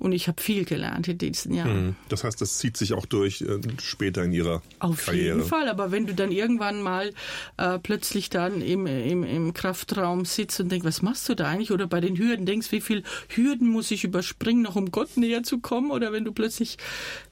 Und 0.00 0.12
ich 0.12 0.26
habe 0.28 0.42
viel 0.42 0.64
gelernt 0.64 1.06
in 1.08 1.16
diesen 1.16 1.54
Jahren. 1.54 1.86
Mhm. 1.86 1.96
Das 2.08 2.24
heißt, 2.24 2.38
das 2.40 2.58
zieht 2.58 2.76
sich 2.76 2.92
auch 2.92 3.06
durch 3.06 3.40
äh, 3.40 3.60
später 3.80 4.24
in 4.24 4.32
ihrer 4.32 4.60
Auf 4.80 5.06
Karriere. 5.06 5.36
Auf 5.36 5.38
jeden 5.38 5.48
Fall, 5.48 5.68
aber 5.68 5.92
wenn 5.92 6.06
du 6.06 6.14
dann 6.14 6.32
irgendwann 6.32 6.82
mal 6.82 7.14
äh, 7.56 7.78
plötzlich 7.78 8.28
dann 8.28 8.60
im, 8.60 8.86
im, 8.86 9.22
im 9.22 9.54
Kraftraum 9.54 10.26
sitzt 10.26 10.60
und 10.60 10.70
denkst, 10.70 10.84
was 10.84 11.00
machst 11.00 11.28
du 11.28 11.34
da 11.34 11.46
eigentlich? 11.46 11.70
Oder 11.70 11.86
bei 11.86 12.00
den 12.00 12.18
Hürden 12.18 12.44
denkst, 12.44 12.72
wie 12.72 12.82
viel 12.82 13.04
Hürden 13.28 13.68
muss 13.68 13.90
ich 13.92 14.04
überspringen, 14.04 14.62
noch 14.62 14.76
um 14.76 14.90
Gott 14.90 15.16
näher 15.16 15.44
zu 15.44 15.60
kommen? 15.60 15.90
Oder 15.92 16.12
wenn 16.12 16.24
du 16.24 16.32
plötzlich 16.32 16.76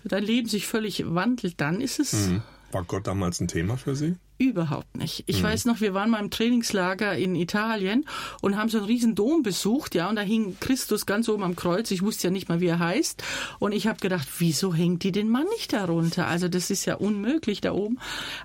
dein 0.05 0.23
Leben 0.23 0.49
sich 0.49 0.67
völlig 0.67 1.05
wandelt, 1.05 1.61
dann 1.61 1.81
ist 1.81 1.99
es... 1.99 2.29
Mhm. 2.29 2.43
War 2.73 2.85
Gott 2.85 3.07
damals 3.07 3.39
ein 3.41 3.49
Thema 3.49 3.77
für 3.77 3.95
Sie? 3.95 4.17
Überhaupt 4.39 4.97
nicht. 4.97 5.25
Ich 5.27 5.41
mhm. 5.41 5.45
weiß 5.47 5.67
noch, 5.67 5.81
wir 5.81 5.93
waren 5.93 6.11
mal 6.11 6.21
im 6.21 6.31
Trainingslager 6.31 7.15
in 7.17 7.37
Italien 7.37 8.07
und 8.41 8.57
haben 8.57 8.71
so 8.71 8.79
einen 8.79 8.87
riesen 8.87 9.15
Dom 9.15 9.43
besucht, 9.43 9.95
ja, 9.95 10.09
und 10.09 10.17
da 10.17 10.23
hing 10.23 10.57
Christus 10.59 11.05
ganz 11.05 11.29
oben 11.29 11.43
am 11.43 11.55
Kreuz. 11.55 11.91
Ich 11.91 12.03
wusste 12.03 12.29
ja 12.29 12.31
nicht 12.33 12.49
mal, 12.49 12.61
wie 12.61 12.67
er 12.67 12.79
heißt. 12.79 13.23
Und 13.59 13.73
ich 13.73 13.87
habe 13.87 14.01
gedacht, 14.01 14.27
wieso 14.39 14.75
hängt 14.75 15.03
die 15.05 15.13
den 15.13 15.29
Mann 15.29 15.47
nicht 15.51 15.73
darunter? 15.73 16.27
Also 16.27 16.49
das 16.49 16.71
ist 16.71 16.87
ja 16.87 16.95
unmöglich 16.95 17.61
da 17.61 17.73
oben. 17.73 17.99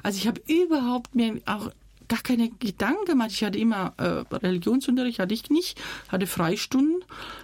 Also 0.03 0.17
ich 0.17 0.27
habe 0.27 0.41
überhaupt 0.45 1.15
mir 1.15 1.41
auch 1.45 1.71
gar 2.07 2.21
keine 2.21 2.49
Gedanken 2.49 3.05
gemacht. 3.05 3.31
Ich 3.31 3.43
hatte 3.43 3.57
immer 3.57 3.93
äh, 3.97 4.35
Religionsunterricht, 4.35 5.19
hatte 5.19 5.33
ich 5.33 5.49
nicht, 5.49 5.79
hatte 6.09 6.27
Freistunden. 6.27 7.03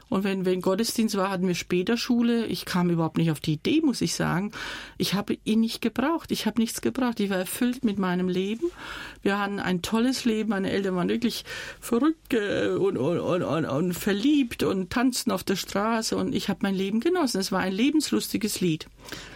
Und 0.09 0.23
wenn, 0.23 0.45
wenn 0.45 0.61
Gottesdienst 0.61 1.17
war, 1.17 1.31
hatten 1.31 1.47
wir 1.47 1.55
später 1.55 1.97
Schule. 1.97 2.45
Ich 2.45 2.65
kam 2.65 2.89
überhaupt 2.89 3.17
nicht 3.17 3.31
auf 3.31 3.39
die 3.39 3.53
Idee, 3.53 3.81
muss 3.81 4.01
ich 4.01 4.13
sagen. 4.13 4.51
Ich 4.97 5.15
habe 5.15 5.37
ihn 5.43 5.61
nicht 5.61 5.81
gebraucht. 5.81 6.31
Ich 6.31 6.45
habe 6.45 6.61
nichts 6.61 6.81
gebraucht. 6.81 7.19
Ich 7.19 7.29
war 7.29 7.37
erfüllt 7.37 7.83
mit 7.83 7.97
meinem 7.97 8.29
Leben. 8.29 8.69
Wir 9.21 9.39
hatten 9.39 9.59
ein 9.59 9.81
tolles 9.81 10.25
Leben. 10.25 10.49
Meine 10.49 10.71
Eltern 10.71 10.95
waren 10.95 11.09
wirklich 11.09 11.45
verrückt 11.79 12.33
und, 12.33 12.97
und, 12.97 13.19
und, 13.19 13.65
und 13.65 13.93
verliebt 13.93 14.63
und 14.63 14.91
tanzten 14.91 15.31
auf 15.31 15.43
der 15.43 15.55
Straße. 15.55 16.15
Und 16.15 16.35
ich 16.35 16.49
habe 16.49 16.59
mein 16.61 16.75
Leben 16.75 16.99
genossen. 16.99 17.39
Es 17.39 17.51
war 17.51 17.61
ein 17.61 17.73
lebenslustiges 17.73 18.61
Lied. 18.61 18.87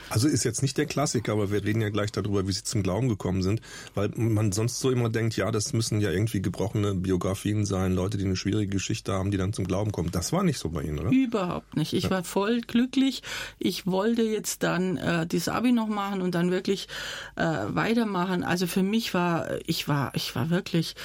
Also 0.10 0.28
ist 0.28 0.44
jetzt 0.44 0.62
nicht 0.62 0.78
der 0.78 0.86
Klassiker, 0.86 1.34
aber 1.34 1.52
wir 1.52 1.64
reden 1.64 1.82
ja 1.82 1.90
gleich 1.90 2.12
darüber, 2.12 2.48
wie 2.48 2.52
sie 2.52 2.64
zum 2.64 2.84
Glauben 2.84 3.10
gekommen 3.10 3.42
sind, 3.42 3.62
weil 3.94 4.10
man 4.16 4.52
sonst 4.52 4.80
so 4.80 4.92
immer 4.92 5.10
denkt, 5.10 5.36
ja, 5.36 5.52
das 5.52 5.74
müssen 5.74 6.00
ja 6.02 6.12
irgendwie 6.12 6.42
gebrochene 6.42 6.96
Biografien 6.96 7.66
sein, 7.66 7.94
Leute, 7.94 8.18
die 8.18 8.26
eine 8.26 8.36
schwierige 8.36 8.72
Geschichte 8.72 9.14
haben, 9.14 9.32
die 9.32 9.38
dann 9.38 9.54
zum 9.54 9.68
Glauben 9.68 9.92
kommen. 9.92 10.12
Das 10.12 10.32
war 10.32 10.44
nicht 10.44 10.60
so 10.60 10.70
bei 10.70 10.84
Ihnen, 10.84 11.00
oder? 11.00 11.12
Überhaupt 11.12 11.76
nicht. 11.76 11.94
Ich 11.94 12.06
ja. 12.06 12.10
war 12.10 12.24
voll 12.24 12.62
glücklich. 12.62 13.22
Ich 13.60 13.86
wollte 13.86 14.24
jetzt 14.24 14.64
dann 14.64 14.98
äh, 14.98 15.28
das 15.28 15.50
Abi 15.50 15.72
noch 15.72 15.88
machen 15.88 16.22
und 16.22 16.36
dann 16.36 16.52
wirklich 16.52 16.88
äh, 17.36 17.44
weitermachen. 17.44 18.44
Also 18.44 18.68
für 18.68 18.84
mich 18.84 19.14
war, 19.14 19.48
ich 19.66 19.88
war, 19.88 20.14
ich 20.16 20.36
war 20.36 20.50
wirklich 20.50 20.96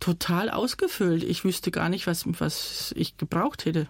total 0.00 0.50
ausgefüllt. 0.50 1.22
Ich 1.22 1.44
wüsste 1.44 1.70
gar 1.70 1.88
nicht, 1.88 2.06
was, 2.06 2.24
was 2.26 2.92
ich 2.96 3.16
gebraucht 3.16 3.64
hätte. 3.64 3.86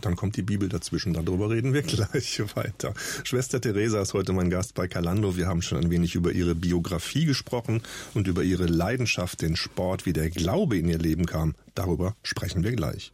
Dann 0.00 0.16
kommt 0.16 0.36
die 0.36 0.42
Bibel 0.42 0.68
dazwischen. 0.68 1.12
Darüber 1.12 1.50
reden 1.50 1.72
wir 1.74 1.82
gleich 1.82 2.40
weiter. 2.54 2.94
Schwester 3.24 3.60
Theresa 3.60 4.00
ist 4.00 4.14
heute 4.14 4.32
mein 4.32 4.50
Gast 4.50 4.74
bei 4.74 4.88
Calando. 4.88 5.36
Wir 5.36 5.46
haben 5.46 5.62
schon 5.62 5.78
ein 5.78 5.90
wenig 5.90 6.14
über 6.14 6.32
ihre 6.32 6.54
Biografie 6.54 7.24
gesprochen 7.24 7.82
und 8.14 8.26
über 8.26 8.42
ihre 8.42 8.66
Leidenschaft, 8.66 9.42
den 9.42 9.56
Sport, 9.56 10.06
wie 10.06 10.12
der 10.12 10.30
Glaube 10.30 10.78
in 10.78 10.88
ihr 10.88 10.98
Leben 10.98 11.26
kam. 11.26 11.54
Darüber 11.74 12.14
sprechen 12.22 12.64
wir 12.64 12.72
gleich. 12.72 13.12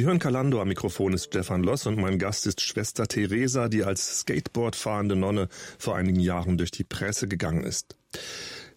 Sie 0.00 0.06
hören 0.06 0.18
Kalando, 0.18 0.62
am 0.62 0.68
Mikrofon 0.68 1.12
ist 1.12 1.26
Stefan 1.26 1.62
Loss 1.62 1.86
und 1.86 1.98
mein 1.98 2.18
Gast 2.18 2.46
ist 2.46 2.62
Schwester 2.62 3.06
Theresa, 3.06 3.68
die 3.68 3.84
als 3.84 4.20
Skateboard 4.20 4.74
fahrende 4.74 5.14
Nonne 5.14 5.50
vor 5.78 5.94
einigen 5.94 6.20
Jahren 6.20 6.56
durch 6.56 6.70
die 6.70 6.84
Presse 6.84 7.28
gegangen 7.28 7.64
ist. 7.64 7.96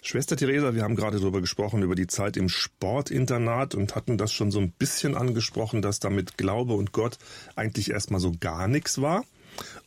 Schwester 0.04 0.36
Theresa, 0.36 0.76
wir 0.76 0.84
haben 0.84 0.98
gerade 0.98 1.22
darüber 1.22 1.40
gesprochen, 1.40 1.82
über 1.82 1.96
die 1.96 2.08
Zeit 2.08 2.36
im 2.36 2.50
Sportinternat 2.50 3.74
und 3.74 3.96
hatten 3.96 4.18
das 4.18 4.34
schon 4.34 4.52
so 4.52 4.60
ein 4.60 4.74
bisschen 4.74 5.16
angesprochen, 5.16 5.82
dass 5.82 6.02
damit 6.02 6.38
Glaube 6.38 6.74
und 6.74 6.92
Gott 6.92 7.18
eigentlich 7.56 7.92
erstmal 7.92 8.20
so 8.20 8.34
gar 8.38 8.68
nichts 8.68 9.02
war. 9.02 9.24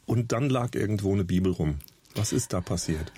Und 0.06 0.32
dann 0.32 0.48
lag 0.48 0.74
irgendwo 0.74 1.12
eine 1.12 1.24
Bibel 1.24 1.52
rum. 1.52 1.80
Was 2.16 2.32
ist 2.32 2.52
da 2.54 2.62
passiert? 2.62 3.12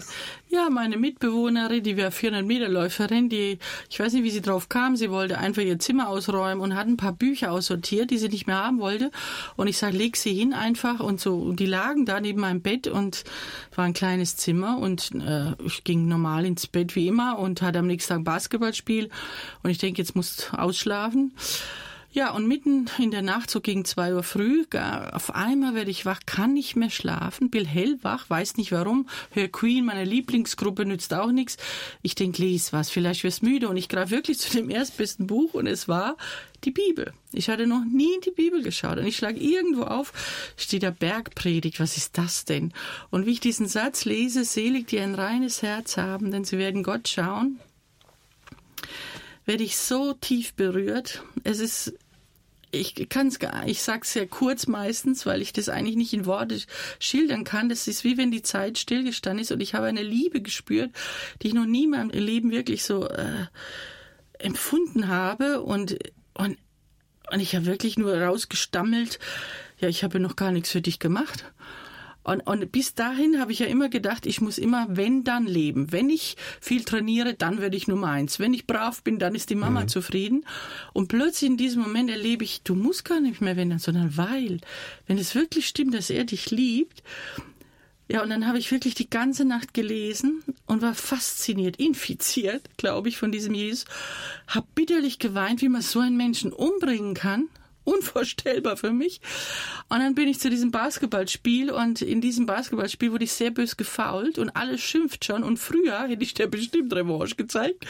Ja, 0.48 0.70
meine 0.70 0.96
Mitbewohnerin, 0.96 1.82
die 1.84 1.96
war 1.96 2.10
400 2.10 2.44
Meter 2.44 2.68
Läuferin, 2.68 3.28
die, 3.28 3.58
ich 3.88 4.00
weiß 4.00 4.12
nicht, 4.12 4.24
wie 4.24 4.30
sie 4.30 4.40
drauf 4.40 4.68
kam, 4.68 4.96
sie 4.96 5.10
wollte 5.10 5.38
einfach 5.38 5.62
ihr 5.62 5.78
Zimmer 5.78 6.08
ausräumen 6.08 6.60
und 6.60 6.74
hat 6.74 6.88
ein 6.88 6.96
paar 6.96 7.12
Bücher 7.12 7.52
aussortiert, 7.52 8.10
die 8.10 8.18
sie 8.18 8.28
nicht 8.28 8.46
mehr 8.46 8.64
haben 8.64 8.80
wollte. 8.80 9.12
Und 9.56 9.68
ich 9.68 9.78
sage, 9.78 9.96
leg 9.96 10.16
sie 10.16 10.34
hin 10.34 10.52
einfach 10.52 10.98
und 10.98 11.20
so. 11.20 11.36
Und 11.36 11.60
die 11.60 11.66
lagen 11.66 12.06
da 12.06 12.20
neben 12.20 12.40
meinem 12.40 12.60
Bett 12.60 12.88
und 12.88 13.24
war 13.76 13.84
ein 13.84 13.92
kleines 13.92 14.36
Zimmer 14.36 14.78
und 14.78 15.12
äh, 15.14 15.52
ich 15.64 15.84
ging 15.84 16.08
normal 16.08 16.44
ins 16.44 16.66
Bett 16.66 16.96
wie 16.96 17.06
immer 17.06 17.38
und 17.38 17.62
hatte 17.62 17.78
am 17.78 17.86
nächsten 17.86 18.14
Tag 18.14 18.24
Basketballspiel. 18.24 19.10
Und 19.62 19.70
ich 19.70 19.78
denke, 19.78 20.02
jetzt 20.02 20.16
musst 20.16 20.52
ausschlafen. 20.56 21.32
Ja, 22.10 22.30
und 22.30 22.48
mitten 22.48 22.86
in 22.98 23.10
der 23.10 23.20
Nacht, 23.20 23.50
so 23.50 23.60
gegen 23.60 23.84
zwei 23.84 24.14
Uhr 24.14 24.22
früh, 24.22 24.64
auf 25.12 25.34
einmal 25.34 25.74
werde 25.74 25.90
ich 25.90 26.06
wach, 26.06 26.20
kann 26.24 26.54
nicht 26.54 26.74
mehr 26.74 26.88
schlafen, 26.88 27.50
bin 27.50 27.66
hellwach, 27.66 28.30
weiß 28.30 28.56
nicht 28.56 28.72
warum, 28.72 29.06
höre 29.32 29.48
Queen, 29.48 29.84
meine 29.84 30.04
Lieblingsgruppe, 30.04 30.86
nützt 30.86 31.12
auch 31.12 31.30
nichts. 31.30 31.58
Ich 32.00 32.14
denke, 32.14 32.42
lies 32.42 32.72
was, 32.72 32.88
vielleicht 32.88 33.24
wirst 33.24 33.42
müde 33.42 33.68
und 33.68 33.76
ich 33.76 33.90
greife 33.90 34.12
wirklich 34.12 34.38
zu 34.38 34.50
dem 34.56 34.70
erstbesten 34.70 35.26
Buch 35.26 35.52
und 35.52 35.66
es 35.66 35.86
war 35.86 36.16
die 36.64 36.70
Bibel. 36.70 37.12
Ich 37.30 37.50
hatte 37.50 37.66
noch 37.66 37.84
nie 37.84 38.14
in 38.14 38.22
die 38.22 38.30
Bibel 38.30 38.62
geschaut 38.62 38.96
und 38.96 39.06
ich 39.06 39.18
schlage 39.18 39.38
irgendwo 39.38 39.82
auf, 39.82 40.14
steht 40.56 40.84
da 40.84 40.90
Bergpredigt, 40.90 41.78
was 41.78 41.98
ist 41.98 42.16
das 42.16 42.46
denn? 42.46 42.72
Und 43.10 43.26
wie 43.26 43.32
ich 43.32 43.40
diesen 43.40 43.68
Satz 43.68 44.06
lese, 44.06 44.44
selig, 44.44 44.86
die 44.86 44.98
ein 44.98 45.14
reines 45.14 45.60
Herz 45.60 45.98
haben, 45.98 46.30
denn 46.30 46.44
sie 46.44 46.56
werden 46.56 46.82
Gott 46.82 47.06
schauen, 47.06 47.60
werde 49.48 49.64
ich 49.64 49.78
so 49.78 50.12
tief 50.12 50.52
berührt. 50.52 51.22
Es 51.42 51.58
ist 51.58 51.94
ich 52.70 53.08
kann 53.08 53.28
es 53.28 53.38
gar, 53.38 53.66
ich 53.66 53.80
sag's 53.82 54.12
sehr 54.12 54.26
kurz 54.26 54.66
meistens, 54.66 55.24
weil 55.24 55.40
ich 55.40 55.54
das 55.54 55.70
eigentlich 55.70 55.96
nicht 55.96 56.12
in 56.12 56.26
Worte 56.26 56.60
schildern 56.98 57.44
kann. 57.44 57.70
Das 57.70 57.88
ist 57.88 58.04
wie 58.04 58.18
wenn 58.18 58.30
die 58.30 58.42
Zeit 58.42 58.76
stillgestanden 58.76 59.40
ist 59.40 59.50
und 59.50 59.62
ich 59.62 59.72
habe 59.72 59.86
eine 59.86 60.02
Liebe 60.02 60.42
gespürt, 60.42 60.90
die 61.40 61.48
ich 61.48 61.54
noch 61.54 61.64
nie 61.64 61.84
in 61.84 61.90
meinem 61.90 62.10
Leben 62.10 62.50
wirklich 62.50 62.84
so 62.84 63.08
äh, 63.08 63.46
empfunden 64.38 65.08
habe 65.08 65.62
und 65.62 65.98
und 66.34 66.58
und 67.30 67.40
ich 67.40 67.56
habe 67.56 67.64
wirklich 67.64 67.96
nur 67.96 68.14
rausgestammelt. 68.20 69.18
Ja, 69.78 69.88
ich 69.88 70.04
habe 70.04 70.20
noch 70.20 70.36
gar 70.36 70.52
nichts 70.52 70.70
für 70.70 70.82
dich 70.82 70.98
gemacht. 70.98 71.50
Und, 72.24 72.40
und 72.46 72.70
bis 72.72 72.94
dahin 72.94 73.40
habe 73.40 73.52
ich 73.52 73.60
ja 73.60 73.66
immer 73.66 73.88
gedacht, 73.88 74.26
ich 74.26 74.40
muss 74.40 74.58
immer 74.58 74.86
wenn 74.90 75.24
dann 75.24 75.46
leben. 75.46 75.92
Wenn 75.92 76.10
ich 76.10 76.36
viel 76.60 76.84
trainiere, 76.84 77.34
dann 77.34 77.60
werde 77.60 77.76
ich 77.76 77.88
Nummer 77.88 78.08
eins. 78.08 78.38
Wenn 78.38 78.52
ich 78.52 78.66
brav 78.66 79.02
bin, 79.02 79.18
dann 79.18 79.34
ist 79.34 79.50
die 79.50 79.54
Mama 79.54 79.82
mhm. 79.82 79.88
zufrieden. 79.88 80.44
Und 80.92 81.08
plötzlich 81.08 81.50
in 81.50 81.56
diesem 81.56 81.82
Moment 81.82 82.10
erlebe 82.10 82.44
ich, 82.44 82.62
du 82.62 82.74
musst 82.74 83.04
gar 83.04 83.20
nicht 83.20 83.40
mehr 83.40 83.56
wenn 83.56 83.70
dann, 83.70 83.78
sondern 83.78 84.16
weil. 84.16 84.60
Wenn 85.06 85.18
es 85.18 85.34
wirklich 85.34 85.66
stimmt, 85.66 85.94
dass 85.94 86.10
er 86.10 86.24
dich 86.24 86.50
liebt, 86.50 87.02
ja, 88.10 88.22
und 88.22 88.30
dann 88.30 88.46
habe 88.46 88.58
ich 88.58 88.70
wirklich 88.72 88.94
die 88.94 89.10
ganze 89.10 89.44
Nacht 89.44 89.74
gelesen 89.74 90.42
und 90.64 90.80
war 90.80 90.94
fasziniert, 90.94 91.76
infiziert, 91.76 92.62
glaube 92.78 93.10
ich, 93.10 93.18
von 93.18 93.30
diesem 93.30 93.52
Jesus. 93.52 93.84
Hab 94.46 94.74
bitterlich 94.74 95.18
geweint, 95.18 95.60
wie 95.60 95.68
man 95.68 95.82
so 95.82 96.00
einen 96.00 96.16
Menschen 96.16 96.52
umbringen 96.52 97.12
kann 97.12 97.48
unvorstellbar 97.88 98.76
für 98.76 98.92
mich. 98.92 99.20
Und 99.88 100.00
dann 100.00 100.14
bin 100.14 100.28
ich 100.28 100.38
zu 100.38 100.50
diesem 100.50 100.70
Basketballspiel 100.70 101.70
und 101.70 102.02
in 102.02 102.20
diesem 102.20 102.46
Basketballspiel 102.46 103.12
wurde 103.12 103.24
ich 103.24 103.32
sehr 103.32 103.50
bös 103.50 103.76
gefault 103.76 104.38
und 104.38 104.50
alles 104.50 104.80
schimpft 104.80 105.24
schon 105.24 105.42
und 105.42 105.58
früher 105.58 106.06
hätte 106.06 106.22
ich 106.22 106.34
dir 106.34 106.46
bestimmt 106.48 106.92
Revanche 106.92 107.36
gezeigt. 107.36 107.86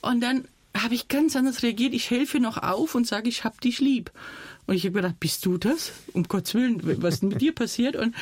Und 0.00 0.20
dann 0.20 0.48
habe 0.76 0.94
ich 0.94 1.08
ganz 1.08 1.36
anders 1.36 1.62
reagiert. 1.62 1.94
Ich 1.94 2.10
helfe 2.10 2.40
noch 2.40 2.58
auf 2.58 2.94
und 2.94 3.06
sage, 3.06 3.28
ich 3.28 3.44
hab 3.44 3.60
dich 3.60 3.80
lieb. 3.80 4.10
Und 4.66 4.74
ich 4.74 4.84
habe 4.84 4.94
gedacht, 4.94 5.20
bist 5.20 5.46
du 5.46 5.58
das? 5.58 5.92
Um 6.12 6.24
Gottes 6.24 6.54
Willen, 6.54 6.80
was 7.02 7.14
ist 7.14 7.22
mit 7.22 7.40
dir 7.40 7.54
passiert? 7.54 7.96
Und, 7.96 8.14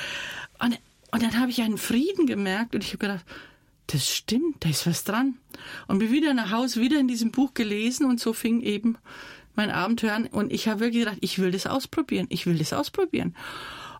und, 0.61 0.79
und 1.11 1.23
dann 1.23 1.41
habe 1.41 1.51
ich 1.51 1.63
einen 1.63 1.79
Frieden 1.79 2.27
gemerkt 2.27 2.75
und 2.75 2.85
ich 2.85 2.91
habe 2.91 2.99
gedacht, 2.99 3.25
das 3.87 4.09
stimmt, 4.09 4.65
da 4.65 4.69
ist 4.69 4.87
was 4.87 5.05
dran. 5.05 5.35
Und 5.89 5.99
bin 5.99 6.11
wieder 6.11 6.35
nach 6.35 6.51
Hause, 6.51 6.81
wieder 6.81 6.99
in 6.99 7.09
diesem 7.09 7.31
Buch 7.31 7.55
gelesen 7.55 8.07
und 8.07 8.21
so 8.21 8.33
fing 8.33 8.61
eben 8.63 8.97
mein 9.55 9.71
Abenteuer 9.71 10.13
an 10.15 10.27
und 10.27 10.53
ich 10.53 10.69
habe 10.69 10.81
wirklich 10.81 11.05
gedacht, 11.05 11.19
ich 11.21 11.39
will 11.39 11.51
das 11.51 11.67
ausprobieren, 11.67 12.27
ich 12.31 12.47
will 12.47 12.59
das 12.59 12.73
ausprobieren. 12.73 13.35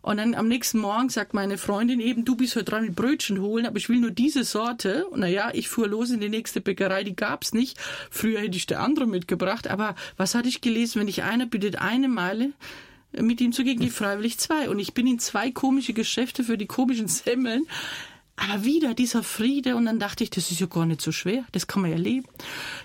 Und 0.05 0.19
dann 0.19 0.35
am 0.35 0.49
nächsten 0.49 0.81
Morgen 0.81 1.09
sagt 1.09 1.33
meine 1.33 1.57
Freundin 1.57 1.99
eben, 1.99 2.27
du 2.27 2.37
bist 2.37 2.57
heute 2.57 2.67
dran 2.67 2.85
mit 2.85 2.95
Brötchen 2.95 3.41
holen, 3.41 3.65
aber 3.65 3.79
ich 3.79 3.89
will 3.89 4.01
nur 4.01 4.11
diese 4.11 4.45
Sorte. 4.45 5.07
Und 5.07 5.21
naja, 5.21 5.51
ich 5.55 5.71
fuhr 5.71 5.89
los 5.89 6.11
in 6.11 6.21
die 6.21 6.29
nächste 6.29 6.61
Bäckerei, 6.61 7.05
die 7.05 7.17
gab's 7.17 7.55
nicht. 7.55 7.81
Früher 8.11 8.41
hätte 8.41 8.59
ich 8.59 8.67
der 8.67 8.81
andere 8.81 9.07
mitgebracht, 9.07 9.67
aber 9.67 9.95
was 10.19 10.35
hatte 10.35 10.51
ich 10.51 10.61
gelesen, 10.61 11.01
wenn 11.01 11.09
ich 11.09 11.23
einer 11.23 11.47
bittet 11.47 11.77
eine 11.77 12.09
Meile, 12.09 12.53
mit 13.13 13.41
ihm 13.41 13.53
zu 13.53 13.65
gehen, 13.65 13.79
geht 13.79 13.93
freiwillig 13.93 14.39
zwei. 14.39 14.69
Und 14.69 14.79
ich 14.79 14.93
bin 14.93 15.07
in 15.07 15.19
zwei 15.19 15.51
komische 15.51 15.95
Geschäfte 15.95 16.45
für 16.45 16.59
die 16.59 16.67
komischen 16.67 17.09
Semmeln. 17.09 17.67
Aber 18.37 18.65
wieder 18.65 18.95
dieser 18.95 19.23
Friede. 19.23 19.77
Und 19.77 19.87
dann 19.87 19.99
dachte 19.99 20.25
ich, 20.25 20.31
das 20.31 20.51
ist 20.51 20.61
ja 20.61 20.67
gar 20.67 20.87
nicht 20.87 21.01
so 21.01 21.13
schwer, 21.13 21.45
das 21.53 21.67
kann 21.67 21.83
man 21.83 21.91
ja 21.91 21.97
leben. 21.97 22.27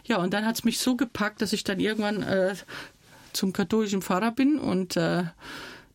Ja, 0.05 0.17
und 0.17 0.33
dann 0.33 0.45
hat 0.45 0.55
es 0.55 0.63
mich 0.63 0.79
so 0.79 0.95
gepackt, 0.95 1.41
dass 1.41 1.53
ich 1.53 1.63
dann 1.63 1.79
irgendwann 1.79 2.23
äh, 2.23 2.55
zum 3.33 3.53
katholischen 3.53 4.01
Pfarrer 4.01 4.31
bin. 4.31 4.59
Und 4.59 4.95
äh, 4.95 5.23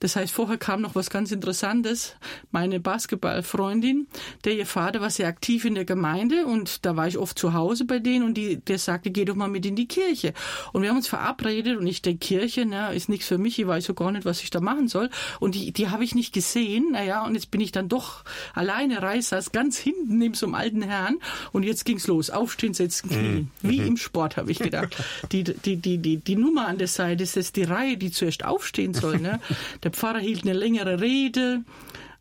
das 0.01 0.17
heißt, 0.17 0.33
vorher 0.33 0.59
kam 0.59 0.81
noch 0.81 0.95
was 0.95 1.11
ganz 1.11 1.33
Interessantes. 1.33 2.17
Meine 2.51 2.81
Basketballfreundin, 2.81 4.07
der 4.45 4.55
ihr 4.55 4.67
Vater 4.67 5.01
war 5.01 5.11
sehr 5.11 5.29
aktiv 5.29 5.65
in 5.65 5.75
der 5.75 5.85
Gemeinde 5.85 6.47
und 6.47 6.85
da 6.85 6.97
war 6.97 7.09
ich 7.09 7.19
oft 7.19 7.39
zu 7.39 7.55
Hause 7.55 7.85
bei 7.85 7.99
denen 7.99 8.25
und 8.25 8.35
die, 8.35 8.57
der 8.57 8.79
sagte, 8.79 9.11
geh 9.11 9.25
doch 9.25 9.35
mal 9.35 9.49
mit 9.49 9.65
in 9.67 9.77
die 9.77 9.89
Kirche. 9.89 10.35
Und 10.73 10.83
wir 10.83 10.91
haben 10.91 10.97
uns 10.97 11.09
verabredet 11.09 11.79
und 11.79 11.87
ich 11.87 12.03
denke, 12.03 12.19
Kirche, 12.19 12.67
na, 12.67 12.91
ist 12.91 13.09
nichts 13.09 13.29
für 13.29 13.39
mich, 13.39 13.59
ich 13.59 13.67
weiß 13.67 13.85
so 13.85 13.95
gar 13.95 14.11
nicht, 14.11 14.25
was 14.25 14.43
ich 14.43 14.51
da 14.51 14.61
machen 14.61 14.89
soll. 14.89 15.11
Und 15.41 15.55
die, 15.55 15.73
die 15.73 15.89
habe 15.89 16.05
ich 16.05 16.15
nicht 16.15 16.33
gesehen, 16.33 16.93
naja, 16.93 17.25
und 17.25 17.35
jetzt 17.35 17.51
bin 17.51 17.61
ich 17.61 17.73
dann 17.73 17.89
doch 17.89 18.25
alleine, 18.55 19.03
Reis 19.03 19.29
saß 19.31 19.53
ganz 19.53 19.79
hinten 19.79 20.19
neben 20.19 20.35
so 20.35 20.47
einem 20.47 20.55
alten 20.55 20.83
Herrn 20.83 21.19
und 21.53 21.63
jetzt 21.63 21.85
ging's 21.85 22.07
los, 22.07 22.31
aufstehen, 22.31 22.75
setzen, 22.75 23.09
knien. 23.09 23.51
Mhm. 23.63 23.71
Wie 23.71 23.81
mhm. 23.81 23.87
im 23.87 23.97
Sport, 23.97 24.37
habe 24.37 24.51
ich 24.51 24.59
gedacht. 24.59 24.97
Die, 25.33 25.45
die, 25.45 25.77
die, 25.77 25.99
die, 25.99 26.17
die 26.19 26.37
Nummer 26.37 26.67
an 26.67 26.79
der 26.79 26.89
Seite 26.89 27.23
ist 27.23 27.37
jetzt 27.37 27.57
die 27.57 27.65
Reihe, 27.65 27.97
die 27.97 28.11
zuerst 28.11 28.45
aufstehen 28.45 28.95
soll. 28.95 29.19
Ne? 29.19 29.41
Der 29.85 29.93
Pfarrer 29.93 30.19
hielt 30.19 30.43
eine 30.43 30.55
längere 30.55 31.01
Rede, 31.01 31.63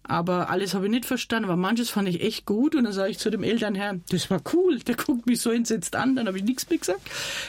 aber 0.04 0.50
alles 0.50 0.74
habe 0.74 0.86
ich 0.86 0.92
nicht 0.92 1.06
verstanden, 1.06 1.46
aber 1.46 1.56
manches 1.56 1.90
fand 1.90 2.10
ich 2.10 2.22
echt 2.22 2.46
gut. 2.46 2.76
Und 2.76 2.84
dann 2.84 2.94
sage 2.94 3.12
ich 3.12 3.20
zu 3.20 3.30
dem 3.30 3.42
Elternherrn, 3.42 4.04
das 4.10 4.30
war 4.30 4.42
cool, 4.54 4.80
der 4.80 4.96
guckt 4.96 5.26
mich 5.26 5.40
so 5.40 5.50
entsetzt 5.50 5.96
an, 5.96 6.16
dann 6.16 6.28
habe 6.28 6.38
ich 6.38 6.44
nichts 6.44 6.70
mehr 6.70 6.78
gesagt. 6.78 7.02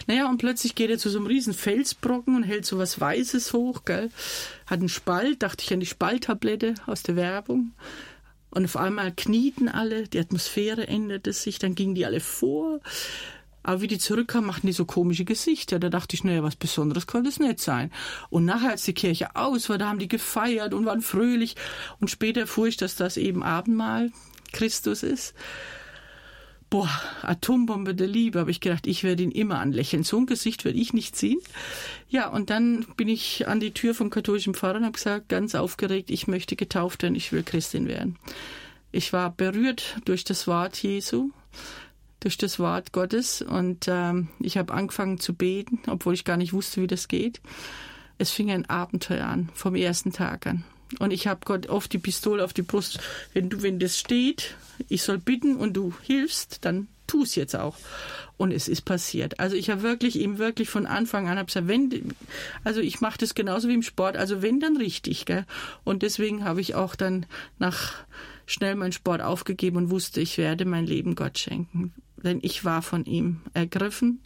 Naja, 0.06 0.28
und 0.28 0.38
plötzlich 0.38 0.76
geht 0.76 0.90
er 0.90 0.98
zu 0.98 1.10
so 1.10 1.18
einem 1.18 1.26
riesen 1.26 1.52
Felsbrocken 1.52 2.36
und 2.36 2.44
hält 2.44 2.64
so 2.64 2.78
was 2.78 3.00
Weißes 3.00 3.52
hoch, 3.52 3.84
gell. 3.84 4.10
Hat 4.66 4.78
einen 4.78 4.88
Spalt, 4.88 5.42
dachte 5.42 5.64
ich 5.64 5.72
an 5.72 5.80
die 5.80 5.86
Spalttablette 5.86 6.74
aus 6.86 7.02
der 7.02 7.16
Werbung. 7.16 7.72
Und 8.50 8.66
auf 8.66 8.76
einmal 8.76 9.10
knieten 9.10 9.68
alle, 9.68 10.06
die 10.06 10.20
Atmosphäre 10.20 10.86
änderte 10.86 11.32
sich, 11.32 11.58
dann 11.58 11.74
gingen 11.74 11.96
die 11.96 12.06
alle 12.06 12.20
vor. 12.20 12.78
Aber 13.64 13.80
wie 13.80 13.88
die 13.88 13.98
zurückkamen, 13.98 14.46
machten 14.46 14.66
die 14.66 14.74
so 14.74 14.84
komische 14.84 15.24
Gesichter. 15.24 15.78
Da 15.78 15.88
dachte 15.88 16.14
ich, 16.14 16.22
naja, 16.22 16.42
was 16.42 16.54
Besonderes 16.54 17.06
konnte 17.06 17.30
es 17.30 17.40
nicht 17.40 17.60
sein. 17.60 17.90
Und 18.28 18.44
nachher, 18.44 18.70
als 18.70 18.84
die 18.84 18.92
Kirche 18.92 19.34
aus 19.34 19.68
war, 19.70 19.78
da 19.78 19.88
haben 19.88 19.98
die 19.98 20.06
gefeiert 20.06 20.74
und 20.74 20.84
waren 20.84 21.00
fröhlich. 21.00 21.56
Und 21.98 22.10
später 22.10 22.42
erfuhr 22.42 22.66
ich, 22.68 22.76
dass 22.76 22.94
das 22.94 23.16
eben 23.16 23.42
Abendmahl 23.42 24.12
Christus 24.52 25.02
ist. 25.02 25.34
Boah, 26.68 26.90
Atombombe 27.22 27.94
der 27.94 28.06
Liebe, 28.06 28.38
habe 28.38 28.50
ich 28.50 28.60
gedacht, 28.60 28.86
ich 28.86 29.02
werde 29.02 29.22
ihn 29.22 29.30
immer 29.30 29.60
anlächeln. 29.60 30.02
So 30.02 30.18
ein 30.18 30.26
Gesicht 30.26 30.66
werde 30.66 30.78
ich 30.78 30.92
nicht 30.92 31.16
ziehen. 31.16 31.38
Ja, 32.08 32.28
und 32.28 32.50
dann 32.50 32.84
bin 32.96 33.08
ich 33.08 33.48
an 33.48 33.60
die 33.60 33.72
Tür 33.72 33.94
vom 33.94 34.10
katholischen 34.10 34.54
Pfarrer 34.54 34.76
und 34.76 34.84
habe 34.84 34.92
gesagt, 34.92 35.30
ganz 35.30 35.54
aufgeregt, 35.54 36.10
ich 36.10 36.26
möchte 36.26 36.54
getauft 36.54 37.02
werden, 37.02 37.14
ich 37.14 37.32
will 37.32 37.44
Christin 37.44 37.88
werden. 37.88 38.18
Ich 38.92 39.12
war 39.14 39.30
berührt 39.30 39.96
durch 40.04 40.24
das 40.24 40.46
Wort 40.46 40.76
Jesu 40.82 41.30
durch 42.24 42.38
das 42.38 42.58
Wort 42.58 42.92
Gottes 42.92 43.42
und 43.42 43.86
ähm, 43.86 44.28
ich 44.40 44.56
habe 44.56 44.72
angefangen 44.72 45.20
zu 45.20 45.34
beten, 45.34 45.80
obwohl 45.88 46.14
ich 46.14 46.24
gar 46.24 46.38
nicht 46.38 46.54
wusste, 46.54 46.80
wie 46.80 46.86
das 46.86 47.06
geht. 47.06 47.40
Es 48.16 48.30
fing 48.30 48.50
ein 48.50 48.68
Abenteuer 48.68 49.26
an, 49.26 49.50
vom 49.54 49.74
ersten 49.74 50.12
Tag 50.12 50.46
an. 50.46 50.64
Und 51.00 51.10
ich 51.10 51.26
habe 51.26 51.40
Gott 51.44 51.68
oft 51.68 51.92
die 51.92 51.98
Pistole 51.98 52.42
auf 52.42 52.54
die 52.54 52.62
Brust. 52.62 52.98
Wenn 53.34 53.50
du, 53.50 53.62
wenn 53.62 53.78
das 53.78 53.98
steht, 53.98 54.54
ich 54.88 55.02
soll 55.02 55.18
bitten 55.18 55.56
und 55.56 55.74
du 55.74 55.92
hilfst, 56.02 56.64
dann 56.64 56.88
tu 57.06 57.24
es 57.24 57.34
jetzt 57.34 57.56
auch. 57.56 57.76
Und 58.38 58.52
es 58.52 58.68
ist 58.68 58.82
passiert. 58.82 59.38
Also 59.38 59.56
ich 59.56 59.68
habe 59.68 59.82
wirklich 59.82 60.18
ihm 60.18 60.38
wirklich 60.38 60.70
von 60.70 60.86
Anfang 60.86 61.28
an 61.28 61.44
gesagt, 61.44 61.68
wenn, 61.68 62.14
also 62.62 62.80
ich 62.80 63.00
mache 63.00 63.18
das 63.18 63.34
genauso 63.34 63.68
wie 63.68 63.74
im 63.74 63.82
Sport. 63.82 64.16
Also 64.16 64.40
wenn 64.40 64.60
dann 64.60 64.76
richtig, 64.78 65.26
gell? 65.26 65.44
Und 65.84 66.02
deswegen 66.02 66.44
habe 66.44 66.62
ich 66.62 66.74
auch 66.74 66.94
dann 66.94 67.26
nach 67.58 67.94
schnell 68.46 68.76
meinen 68.76 68.92
Sport 68.92 69.20
aufgegeben 69.20 69.76
und 69.76 69.90
wusste, 69.90 70.20
ich 70.20 70.38
werde 70.38 70.64
mein 70.64 70.86
Leben 70.86 71.16
Gott 71.16 71.38
schenken 71.38 71.92
denn 72.24 72.40
ich 72.42 72.64
war 72.64 72.82
von 72.82 73.04
ihm 73.04 73.40
ergriffen 73.52 74.20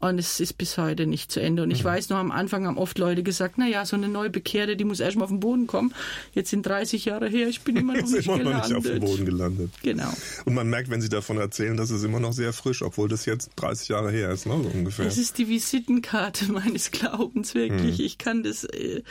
Und 0.00 0.20
es 0.20 0.38
ist 0.38 0.56
bis 0.56 0.78
heute 0.78 1.06
nicht 1.06 1.32
zu 1.32 1.40
Ende. 1.40 1.64
Und 1.64 1.72
ich 1.72 1.82
mhm. 1.82 1.88
weiß 1.88 2.08
noch, 2.10 2.18
am 2.18 2.30
Anfang 2.30 2.66
haben 2.66 2.78
oft 2.78 2.98
Leute 2.98 3.24
gesagt, 3.24 3.56
na 3.58 3.66
ja, 3.66 3.84
so 3.84 3.96
eine 3.96 4.06
neue 4.06 4.30
Bekehrte, 4.30 4.76
die 4.76 4.84
muss 4.84 5.00
erstmal 5.00 5.24
auf 5.24 5.30
den 5.30 5.40
Boden 5.40 5.66
kommen. 5.66 5.92
Jetzt 6.34 6.50
sind 6.50 6.64
30 6.64 7.04
Jahre 7.04 7.28
her, 7.28 7.48
ich 7.48 7.62
bin 7.62 7.76
immer 7.76 7.94
noch 8.00 8.08
nicht 8.08 8.26
immer 8.26 8.38
gelandet. 8.38 8.62
noch 8.62 8.68
nicht 8.68 8.76
auf 8.76 8.84
den 8.84 9.00
Boden 9.00 9.24
gelandet. 9.24 9.72
Genau. 9.82 10.12
Und 10.44 10.54
man 10.54 10.70
merkt, 10.70 10.88
wenn 10.90 11.00
Sie 11.00 11.08
davon 11.08 11.38
erzählen, 11.38 11.76
dass 11.76 11.90
es 11.90 12.04
immer 12.04 12.20
noch 12.20 12.32
sehr 12.32 12.52
frisch, 12.52 12.82
obwohl 12.82 13.08
das 13.08 13.26
jetzt 13.26 13.50
30 13.56 13.88
Jahre 13.88 14.12
her 14.12 14.30
ist, 14.30 14.46
ne, 14.46 14.52
so 14.62 14.68
ungefähr. 14.68 15.06
Es 15.06 15.18
ist 15.18 15.36
die 15.36 15.48
Visitenkarte 15.48 16.52
meines 16.52 16.92
Glaubens, 16.92 17.56
wirklich. 17.56 17.98
Mhm. 17.98 18.04
Ich 18.04 18.18
kann 18.18 18.44
das, 18.44 18.62
äh, 18.64 19.02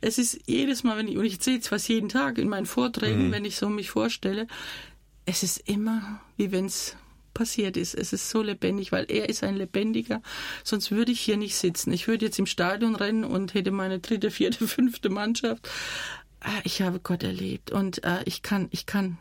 es 0.00 0.18
ist 0.18 0.40
jedes 0.46 0.82
Mal, 0.82 0.98
wenn 0.98 1.06
ich, 1.06 1.16
und 1.16 1.24
ich 1.24 1.40
sehe 1.40 1.58
es 1.58 1.68
fast 1.68 1.88
jeden 1.88 2.08
Tag 2.08 2.38
in 2.38 2.48
meinen 2.48 2.66
Vorträgen, 2.66 3.28
mhm. 3.28 3.32
wenn 3.32 3.44
ich 3.44 3.54
so 3.54 3.68
mich 3.68 3.90
vorstelle, 3.90 4.48
es 5.26 5.44
ist 5.44 5.68
immer, 5.68 6.20
wie 6.36 6.50
wenn 6.50 6.66
es 6.66 6.96
passiert 7.34 7.76
ist. 7.76 7.94
Es 7.94 8.12
ist 8.12 8.30
so 8.30 8.42
lebendig, 8.42 8.92
weil 8.92 9.06
er 9.08 9.28
ist 9.28 9.42
ein 9.42 9.56
Lebendiger. 9.56 10.22
Sonst 10.62 10.90
würde 10.90 11.12
ich 11.12 11.20
hier 11.20 11.36
nicht 11.36 11.56
sitzen. 11.56 11.92
Ich 11.92 12.08
würde 12.08 12.26
jetzt 12.26 12.38
im 12.38 12.46
Stadion 12.46 12.96
rennen 12.96 13.24
und 13.24 13.54
hätte 13.54 13.70
meine 13.70 13.98
dritte, 13.98 14.30
vierte, 14.30 14.66
fünfte 14.68 15.10
Mannschaft. 15.10 15.68
Ah, 16.40 16.60
ich 16.64 16.82
habe 16.82 17.00
Gott 17.00 17.22
erlebt 17.22 17.70
und 17.70 18.04
äh, 18.04 18.22
ich 18.24 18.42
kann, 18.42 18.68
ich 18.70 18.86
kann, 18.86 19.18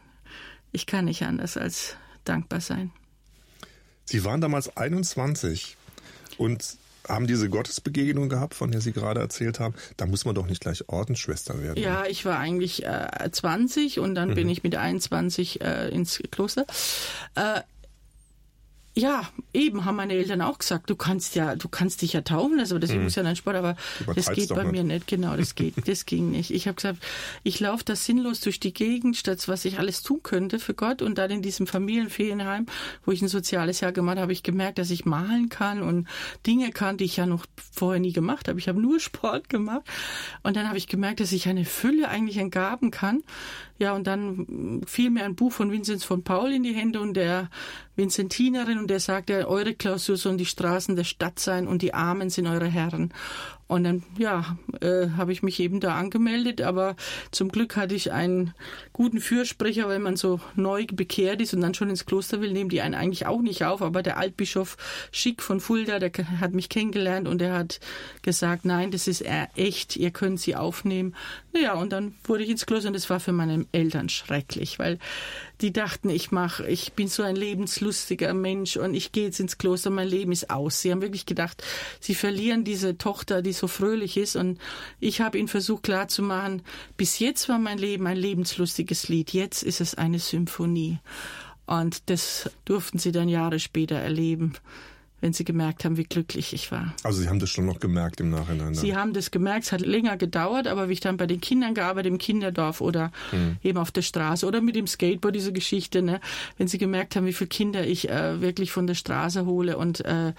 ich 0.72 0.86
kann 0.86 1.06
nicht 1.06 1.24
anders 1.24 1.58
als 1.58 1.96
dankbar 2.26 2.62
sein. 2.62 2.92
Sie 4.06 4.26
waren 4.26 4.42
damals 4.42 4.76
21 4.76 5.78
und 6.38 6.78
haben 7.08 7.28
diese 7.28 7.50
Gottesbegegnung 7.50 8.30
gehabt, 8.30 8.54
von 8.54 8.72
der 8.72 8.82
Sie 8.82 8.94
gerade 8.94 9.20
erzählt 9.20 9.60
haben. 9.60 9.76
Da 9.98 10.06
muss 10.06 10.26
man 10.26 10.36
doch 10.36 10.48
nicht 10.48 10.62
gleich 10.62 10.88
Ordensschwester 10.88 11.62
werden. 11.62 11.82
Ja, 11.82 12.06
ich 12.06 12.26
war 12.26 12.40
eigentlich 12.40 12.86
äh, 12.86 13.30
20 13.30 14.00
und 14.00 14.16
dann 14.16 14.30
mhm. 14.30 14.36
bin 14.36 14.50
ich 14.50 14.64
mit 14.64 14.76
21 14.76 15.62
äh, 15.62 15.90
ins 15.90 16.22
Kloster. 16.32 16.66
Äh, 17.36 17.62
ja, 18.96 19.28
eben 19.54 19.86
haben 19.86 19.96
meine 19.96 20.14
Eltern 20.14 20.42
auch 20.42 20.60
gesagt, 20.60 20.90
du 20.90 20.96
kannst 20.96 21.36
ja, 21.36 21.56
du 21.56 21.68
kannst 21.68 22.04
dich 22.04 22.14
ja 22.14 22.22
taufen 22.22 22.58
lassen, 22.58 22.74
aber 22.74 22.80
das 22.80 22.92
mhm. 22.92 23.04
muss 23.04 23.16
ja 23.16 23.24
dein 23.24 23.36
Sport, 23.36 23.56
aber 23.56 23.76
das 24.16 24.32
geht 24.32 24.50
bei 24.50 24.64
nicht. 24.64 24.72
mir 24.72 24.84
nicht, 24.84 25.08
genau, 25.08 25.36
das 25.36 25.56
geht, 25.56 25.74
das 25.88 26.06
ging 26.06 26.30
nicht. 26.30 26.52
Ich 26.52 26.68
habe 26.68 26.76
gesagt, 26.76 27.00
ich 27.44 27.60
laufe 27.60 27.84
da 27.84 27.96
sinnlos 27.96 28.42
durch 28.42 28.60
die 28.60 28.74
Gegend, 28.74 29.18
statt 29.18 29.48
was 29.48 29.66
ich 29.66 29.80
alles 29.80 30.04
tun 30.04 30.22
könnte 30.22 30.60
für 30.60 30.76
Gott 30.76 31.02
und 31.02 31.18
dann 31.18 31.32
in 31.32 31.42
diesem 31.42 31.66
Familienferienheim, 31.66 32.68
wo 33.04 33.12
ich 33.12 33.22
ein 33.22 33.28
soziales 33.28 33.80
Jahr 33.80 33.92
gemacht 33.92 34.18
habe, 34.18 34.24
habe 34.24 34.34
ich 34.34 34.44
gemerkt, 34.44 34.78
dass 34.78 34.92
ich 34.92 35.06
malen 35.06 35.50
kann 35.50 35.82
und 35.82 36.08
Dinge 36.46 36.72
kann, 36.72 36.98
die 36.98 37.06
ich 37.06 37.18
ja 37.18 37.26
noch 37.26 37.46
vorher 37.72 38.00
nie 38.00 38.14
gemacht 38.14 38.48
habe. 38.48 38.60
Ich 38.60 38.68
habe 38.68 38.80
nur 38.80 39.00
Sport 39.00 39.50
gemacht 39.50 39.84
und 40.44 40.56
dann 40.56 40.68
habe 40.68 40.78
ich 40.78 40.88
gemerkt, 40.88 41.20
dass 41.20 41.32
ich 41.32 41.48
eine 41.48 41.66
Fülle 41.66 42.10
eigentlich 42.10 42.40
an 42.40 42.52
Gaben 42.52 42.92
kann. 42.92 43.24
Ja, 43.84 43.92
und 43.92 44.08
dann 44.08 44.82
fiel 44.88 45.10
mir 45.10 45.26
ein 45.26 45.36
Buch 45.36 45.52
von 45.52 45.70
Vinzenz 45.70 46.06
von 46.06 46.24
Paul 46.24 46.54
in 46.54 46.64
die 46.64 46.72
Hände 46.72 47.02
und 47.02 47.16
der 47.16 47.50
Vincentinerin 47.98 48.78
und 48.80 48.88
der 48.88 49.02
sagte, 49.02 49.46
eure 49.50 49.74
Klausur 49.74 50.16
sollen 50.16 50.38
die 50.38 50.46
Straßen 50.46 50.96
der 50.96 51.04
Stadt 51.04 51.38
sein 51.38 51.68
und 51.68 51.82
die 51.82 51.94
Armen 51.94 52.30
sind 52.30 52.48
eure 52.48 52.68
Herren. 52.68 53.14
Und 53.68 53.86
dann, 53.86 54.04
ja, 54.18 54.58
äh, 54.82 55.10
habe 55.18 55.32
ich 55.32 55.42
mich 55.42 55.60
eben 55.60 55.80
da 55.80 55.96
angemeldet, 55.96 56.62
aber 56.62 56.96
zum 57.32 57.50
Glück 57.50 57.76
hatte 57.76 57.96
ich 57.96 58.12
einen 58.12 58.54
guten 58.92 59.20
Fürsprecher, 59.20 59.88
wenn 59.88 60.02
man 60.02 60.18
so 60.18 60.42
neu 60.56 60.86
bekehrt 60.92 61.42
ist 61.42 61.54
und 61.54 61.62
dann 61.62 61.74
schon 61.74 61.90
ins 61.90 62.06
Kloster 62.06 62.42
will, 62.42 62.52
nehmen 62.52 62.70
die 62.70 62.82
einen 62.82 62.94
eigentlich 62.94 63.26
auch 63.26 63.42
nicht 63.42 63.64
auf, 63.64 63.82
aber 63.82 64.04
der 64.04 64.18
Altbischof 64.18 64.78
Schick 65.12 65.42
von 65.42 65.62
Fulda, 65.62 66.00
der 66.00 66.12
hat 66.42 66.54
mich 66.54 66.68
kennengelernt 66.68 67.28
und 67.28 67.42
er 67.42 67.54
hat 67.54 67.80
gesagt, 68.22 68.66
nein, 68.66 68.92
das 68.92 69.08
ist 69.08 69.24
echt, 69.56 69.96
ihr 69.96 70.12
könnt 70.12 70.42
sie 70.42 70.56
aufnehmen. 70.56 71.16
Naja, 71.54 71.74
und 71.74 71.94
dann 71.94 72.16
wurde 72.26 72.44
ich 72.44 72.50
ins 72.50 72.66
Kloster 72.66 72.88
und 72.88 72.96
das 72.96 73.10
war 73.10 73.20
für 73.20 73.32
meine 73.32 73.66
Eltern 73.72 74.10
schrecklich, 74.10 74.78
weil 74.78 75.00
die 75.62 75.72
dachten, 75.72 76.10
ich 76.10 76.32
mache, 76.32 76.68
ich 76.68 76.94
bin 76.94 77.08
so 77.08 77.24
ein 77.24 77.38
lebenslustiger 77.38 78.34
Mensch 78.34 78.76
und 78.76 78.94
ich 78.94 79.14
gehe 79.14 79.26
jetzt 79.26 79.40
ins 79.40 79.58
Kloster, 79.58 79.90
mein 79.90 80.10
Leben 80.10 80.34
ist 80.34 80.50
aus. 80.50 80.82
Sie 80.82 80.92
haben 80.92 81.02
wirklich 81.02 81.26
gedacht, 81.26 81.64
sie 82.02 82.16
verlieren 82.16 82.66
diese 82.66 82.98
Tochter, 82.98 83.42
die 83.42 83.53
so 83.54 83.68
fröhlich 83.68 84.18
ist 84.18 84.36
und 84.36 84.60
ich 85.00 85.22
habe 85.22 85.38
ihnen 85.38 85.48
versucht 85.48 85.84
klarzumachen, 85.84 86.62
bis 86.98 87.20
jetzt 87.20 87.50
war 87.50 87.60
mein 87.60 87.78
Leben 87.78 88.08
ein 88.08 88.18
lebenslustiges 88.18 89.10
Lied, 89.10 89.34
jetzt 89.34 89.64
ist 89.64 89.82
es 89.82 89.96
eine 89.96 90.20
Symphonie. 90.20 91.00
Und 91.66 92.10
das 92.10 92.50
durften 92.66 93.00
sie 93.00 93.14
dann 93.14 93.30
Jahre 93.30 93.60
später 93.60 93.96
erleben 93.96 94.54
wenn 95.24 95.32
sie 95.32 95.46
gemerkt 95.46 95.86
haben, 95.86 95.96
wie 95.96 96.04
glücklich 96.04 96.52
ich 96.52 96.70
war. 96.70 96.94
Also 97.02 97.22
Sie 97.22 97.30
haben 97.30 97.40
das 97.40 97.50
schon 97.50 97.66
noch 97.66 97.80
gemerkt 97.80 98.20
im 98.20 98.30
Nachhinein? 98.30 98.74
Dann. 98.74 98.76
Sie 98.76 98.94
haben 98.94 99.14
das 99.14 99.32
gemerkt, 99.32 99.64
es 99.64 99.72
hat 99.72 99.80
länger 99.80 100.18
gedauert, 100.18 100.68
aber 100.68 100.90
wie 100.90 100.94
ich 100.94 101.00
dann 101.00 101.16
bei 101.16 101.28
den 101.28 101.40
Kindern 101.40 101.74
gearbeitet 101.74 102.12
im 102.12 102.18
Kinderdorf 102.18 102.82
oder 102.82 103.14
hm. 103.30 103.56
eben 103.64 103.78
auf 103.78 103.90
der 103.90 104.02
Straße 104.02 104.46
oder 104.46 104.60
mit 104.60 104.76
dem 104.76 104.86
Skateboard, 104.86 105.34
diese 105.34 105.54
Geschichte, 105.54 106.02
ne, 106.02 106.20
wenn 106.58 106.68
sie 106.68 106.78
gemerkt 106.78 107.16
haben, 107.16 107.26
wie 107.26 107.32
viele 107.32 107.48
Kinder 107.48 107.88
ich 107.88 108.10
äh, 108.10 108.42
wirklich 108.42 108.74
von 108.74 108.86
der 108.86 108.96
Straße 108.96 109.46
hole 109.46 109.78
und 109.78 110.04
äh, 110.04 110.34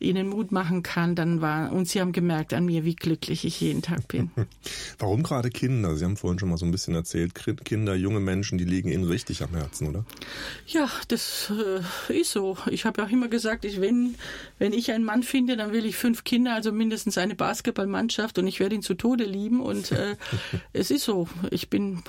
ihnen 0.00 0.28
Mut 0.28 0.50
machen 0.50 0.82
kann, 0.82 1.14
dann 1.14 1.40
war, 1.40 1.72
und 1.72 1.88
sie 1.88 2.00
haben 2.00 2.12
gemerkt 2.12 2.54
an 2.54 2.64
mir, 2.64 2.84
wie 2.84 2.96
glücklich 2.96 3.44
ich 3.44 3.60
jeden 3.60 3.82
Tag 3.82 4.08
bin. 4.08 4.30
Warum 4.98 5.22
gerade 5.22 5.50
Kinder? 5.50 5.94
Sie 5.96 6.04
haben 6.04 6.16
vorhin 6.16 6.38
schon 6.38 6.48
mal 6.48 6.56
so 6.56 6.64
ein 6.64 6.70
bisschen 6.70 6.94
erzählt, 6.94 7.34
Kinder, 7.64 7.94
junge 7.94 8.20
Menschen, 8.20 8.58
die 8.58 8.64
liegen 8.64 8.90
Ihnen 8.90 9.04
richtig 9.04 9.42
am 9.42 9.50
Herzen, 9.50 9.88
oder? 9.88 10.04
Ja, 10.66 10.88
das 11.08 11.52
äh, 12.08 12.18
ist 12.18 12.32
so. 12.32 12.56
Ich 12.70 12.84
habe 12.84 13.00
ja 13.00 13.06
auch 13.06 13.12
immer 13.12 13.28
gesagt, 13.28 13.64
ich, 13.64 13.80
wenn, 13.80 14.14
wenn 14.58 14.72
ich 14.72 14.90
einen 14.90 15.04
Mann 15.04 15.22
finde, 15.22 15.56
dann 15.56 15.72
will 15.72 15.84
ich 15.84 15.96
fünf 15.96 16.24
Kinder, 16.24 16.54
also 16.54 16.72
mindestens 16.72 17.18
eine 17.18 17.34
Basketballmannschaft 17.34 18.38
und 18.38 18.46
ich 18.46 18.58
werde 18.58 18.74
ihn 18.74 18.82
zu 18.82 18.94
Tode 18.94 19.24
lieben 19.24 19.60
und 19.60 19.92
äh, 19.92 20.16
es 20.72 20.90
ist 20.90 21.04
so. 21.04 21.28
Ich 21.50 21.68
bin 21.68 22.02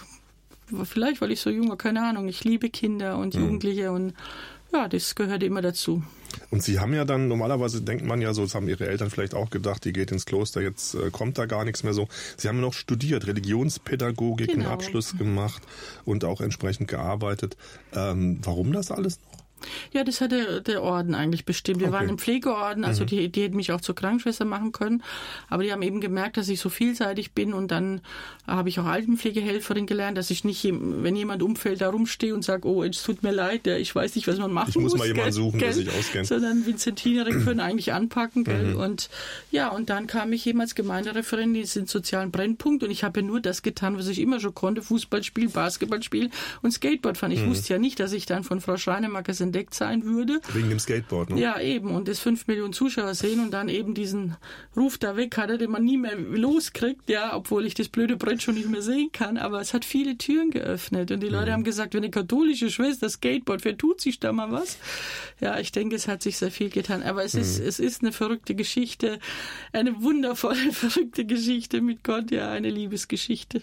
vielleicht, 0.85 1.21
weil 1.21 1.31
ich 1.31 1.41
so 1.41 1.49
jung 1.49 1.69
war, 1.69 1.77
keine 1.77 2.03
Ahnung. 2.03 2.27
Ich 2.29 2.43
liebe 2.43 2.69
Kinder 2.69 3.17
und 3.17 3.33
hm. 3.33 3.41
Jugendliche 3.41 3.91
und 3.91 4.13
ja, 4.73 4.87
das 4.87 5.15
gehört 5.15 5.43
immer 5.43 5.61
dazu. 5.61 6.01
Und 6.49 6.63
Sie 6.63 6.79
haben 6.79 6.93
ja 6.93 7.05
dann, 7.05 7.27
normalerweise 7.27 7.81
denkt 7.81 8.05
man 8.05 8.21
ja 8.21 8.33
so, 8.33 8.43
das 8.43 8.55
haben 8.55 8.67
Ihre 8.67 8.87
Eltern 8.87 9.09
vielleicht 9.09 9.33
auch 9.33 9.49
gedacht, 9.49 9.85
die 9.85 9.93
geht 9.93 10.11
ins 10.11 10.25
Kloster, 10.25 10.61
jetzt 10.61 10.95
äh, 10.95 11.09
kommt 11.11 11.37
da 11.37 11.45
gar 11.45 11.65
nichts 11.65 11.83
mehr 11.83 11.93
so. 11.93 12.07
Sie 12.37 12.47
haben 12.47 12.59
noch 12.59 12.73
studiert, 12.73 13.27
Religionspädagogik, 13.27 14.49
genau. 14.49 14.65
einen 14.65 14.73
Abschluss 14.73 15.17
gemacht 15.17 15.61
und 16.05 16.25
auch 16.25 16.41
entsprechend 16.41 16.87
gearbeitet. 16.87 17.57
Ähm, 17.93 18.39
warum 18.43 18.73
das 18.73 18.91
alles 18.91 19.19
noch? 19.19 19.30
Ja, 19.93 20.03
das 20.03 20.21
hat 20.21 20.31
der, 20.31 20.61
der 20.61 20.81
Orden 20.81 21.15
eigentlich 21.15 21.45
bestimmt. 21.45 21.79
Wir 21.79 21.87
okay. 21.87 21.97
waren 21.97 22.09
im 22.09 22.17
Pflegeorden, 22.17 22.85
also 22.85 23.03
mhm. 23.03 23.07
die, 23.07 23.29
die 23.29 23.43
hätten 23.43 23.55
mich 23.55 23.71
auch 23.71 23.81
zur 23.81 23.95
Krankenschwester 23.95 24.45
machen 24.45 24.71
können. 24.71 25.03
Aber 25.49 25.63
die 25.63 25.71
haben 25.71 25.81
eben 25.81 26.01
gemerkt, 26.01 26.37
dass 26.37 26.49
ich 26.49 26.59
so 26.59 26.69
vielseitig 26.69 27.33
bin 27.33 27.53
und 27.53 27.71
dann 27.71 28.01
habe 28.47 28.69
ich 28.69 28.79
auch 28.79 28.85
Altenpflegehelferin 28.85 29.85
gelernt, 29.85 30.17
dass 30.17 30.29
ich 30.29 30.43
nicht, 30.43 30.67
wenn 30.71 31.15
jemand 31.15 31.43
umfällt, 31.43 31.81
da 31.81 31.89
rumstehe 31.89 32.33
und 32.33 32.43
sage, 32.43 32.67
oh, 32.67 32.83
es 32.83 33.03
tut 33.03 33.23
mir 33.23 33.31
leid, 33.31 33.67
ich 33.67 33.93
weiß 33.93 34.15
nicht, 34.15 34.27
was 34.27 34.37
man 34.37 34.51
machen 34.51 34.81
muss. 34.81 34.93
Ich 34.93 34.97
muss 34.97 34.97
mal 34.97 35.07
jemanden 35.07 35.31
suchen, 35.31 35.59
gell? 35.59 35.69
der 35.69 35.73
sich 35.73 35.89
auskennt. 35.89 36.27
Sondern 36.27 36.65
Vincentinerinnen 36.65 37.43
können 37.43 37.59
eigentlich 37.59 37.93
anpacken. 37.93 38.43
Gell? 38.43 38.73
Mhm. 38.73 38.79
Und 38.79 39.09
ja, 39.51 39.69
und 39.69 39.89
dann 39.89 40.07
kam 40.07 40.33
ich 40.33 40.45
eben 40.47 40.61
als 40.61 40.75
Gemeindereferentin 40.75 41.61
in 41.61 41.67
den 41.67 41.85
sozialen 41.87 42.31
Brennpunkt 42.31 42.83
und 42.83 42.91
ich 42.91 43.03
habe 43.03 43.21
ja 43.21 43.25
nur 43.25 43.39
das 43.39 43.61
getan, 43.61 43.97
was 43.97 44.07
ich 44.07 44.19
immer 44.19 44.39
schon 44.39 44.53
konnte, 44.53 44.81
Fußball 44.81 45.23
spielen, 45.23 45.51
Basketball 45.51 46.01
spielen 46.03 46.31
und 46.61 46.71
Skateboard 46.71 47.17
fahren. 47.17 47.31
Ich 47.31 47.41
mhm. 47.41 47.49
wusste 47.49 47.73
ja 47.73 47.79
nicht, 47.79 47.99
dass 47.99 48.13
ich 48.13 48.25
dann 48.25 48.43
von 48.43 48.61
Frau 48.61 48.77
Schreinemakers 48.77 49.41
entdeckt 49.51 49.73
sein 49.73 50.05
würde. 50.05 50.39
Wegen 50.53 50.69
dem 50.69 50.79
Skateboard, 50.79 51.31
ne? 51.31 51.41
Ja, 51.41 51.59
eben. 51.59 51.91
Und 51.91 52.07
das 52.07 52.19
fünf 52.19 52.47
Millionen 52.47 52.71
Zuschauer 52.71 53.13
sehen 53.13 53.41
und 53.41 53.51
dann 53.51 53.67
eben 53.67 53.93
diesen 53.93 54.37
Ruf 54.77 54.97
da 54.97 55.17
weg 55.17 55.37
hatte, 55.37 55.57
den 55.57 55.71
man 55.71 55.83
nie 55.83 55.97
mehr 55.97 56.15
loskriegt, 56.15 57.09
ja, 57.09 57.35
obwohl 57.35 57.65
ich 57.65 57.73
das 57.73 57.89
blöde 57.89 58.15
Brett 58.15 58.41
schon 58.41 58.55
nicht 58.55 58.69
mehr 58.69 58.81
sehen 58.81 59.09
kann. 59.11 59.37
Aber 59.37 59.59
es 59.59 59.73
hat 59.73 59.83
viele 59.83 60.17
Türen 60.17 60.51
geöffnet. 60.51 61.11
Und 61.11 61.19
die 61.21 61.27
Leute 61.27 61.47
mhm. 61.47 61.53
haben 61.53 61.63
gesagt, 61.65 61.93
wenn 61.93 62.03
eine 62.03 62.11
katholische 62.11 62.69
Schwester 62.69 63.09
Skateboard 63.09 63.65
wer 63.65 63.77
tut 63.77 63.99
sich 63.99 64.19
da 64.19 64.31
mal 64.31 64.51
was? 64.51 64.77
Ja, 65.41 65.59
ich 65.59 65.71
denke, 65.73 65.97
es 65.97 66.07
hat 66.07 66.23
sich 66.23 66.37
sehr 66.37 66.51
viel 66.51 66.69
getan. 66.69 67.03
Aber 67.03 67.25
es 67.25 67.33
mhm. 67.33 67.41
ist, 67.41 67.59
es 67.59 67.79
ist 67.79 68.01
eine 68.01 68.13
verrückte 68.13 68.55
Geschichte. 68.55 69.19
Eine 69.73 70.01
wundervolle, 70.01 70.71
verrückte 70.71 71.25
Geschichte 71.25 71.81
mit 71.81 72.03
Gott, 72.03 72.31
ja, 72.31 72.51
eine 72.51 72.69
Liebesgeschichte. 72.69 73.61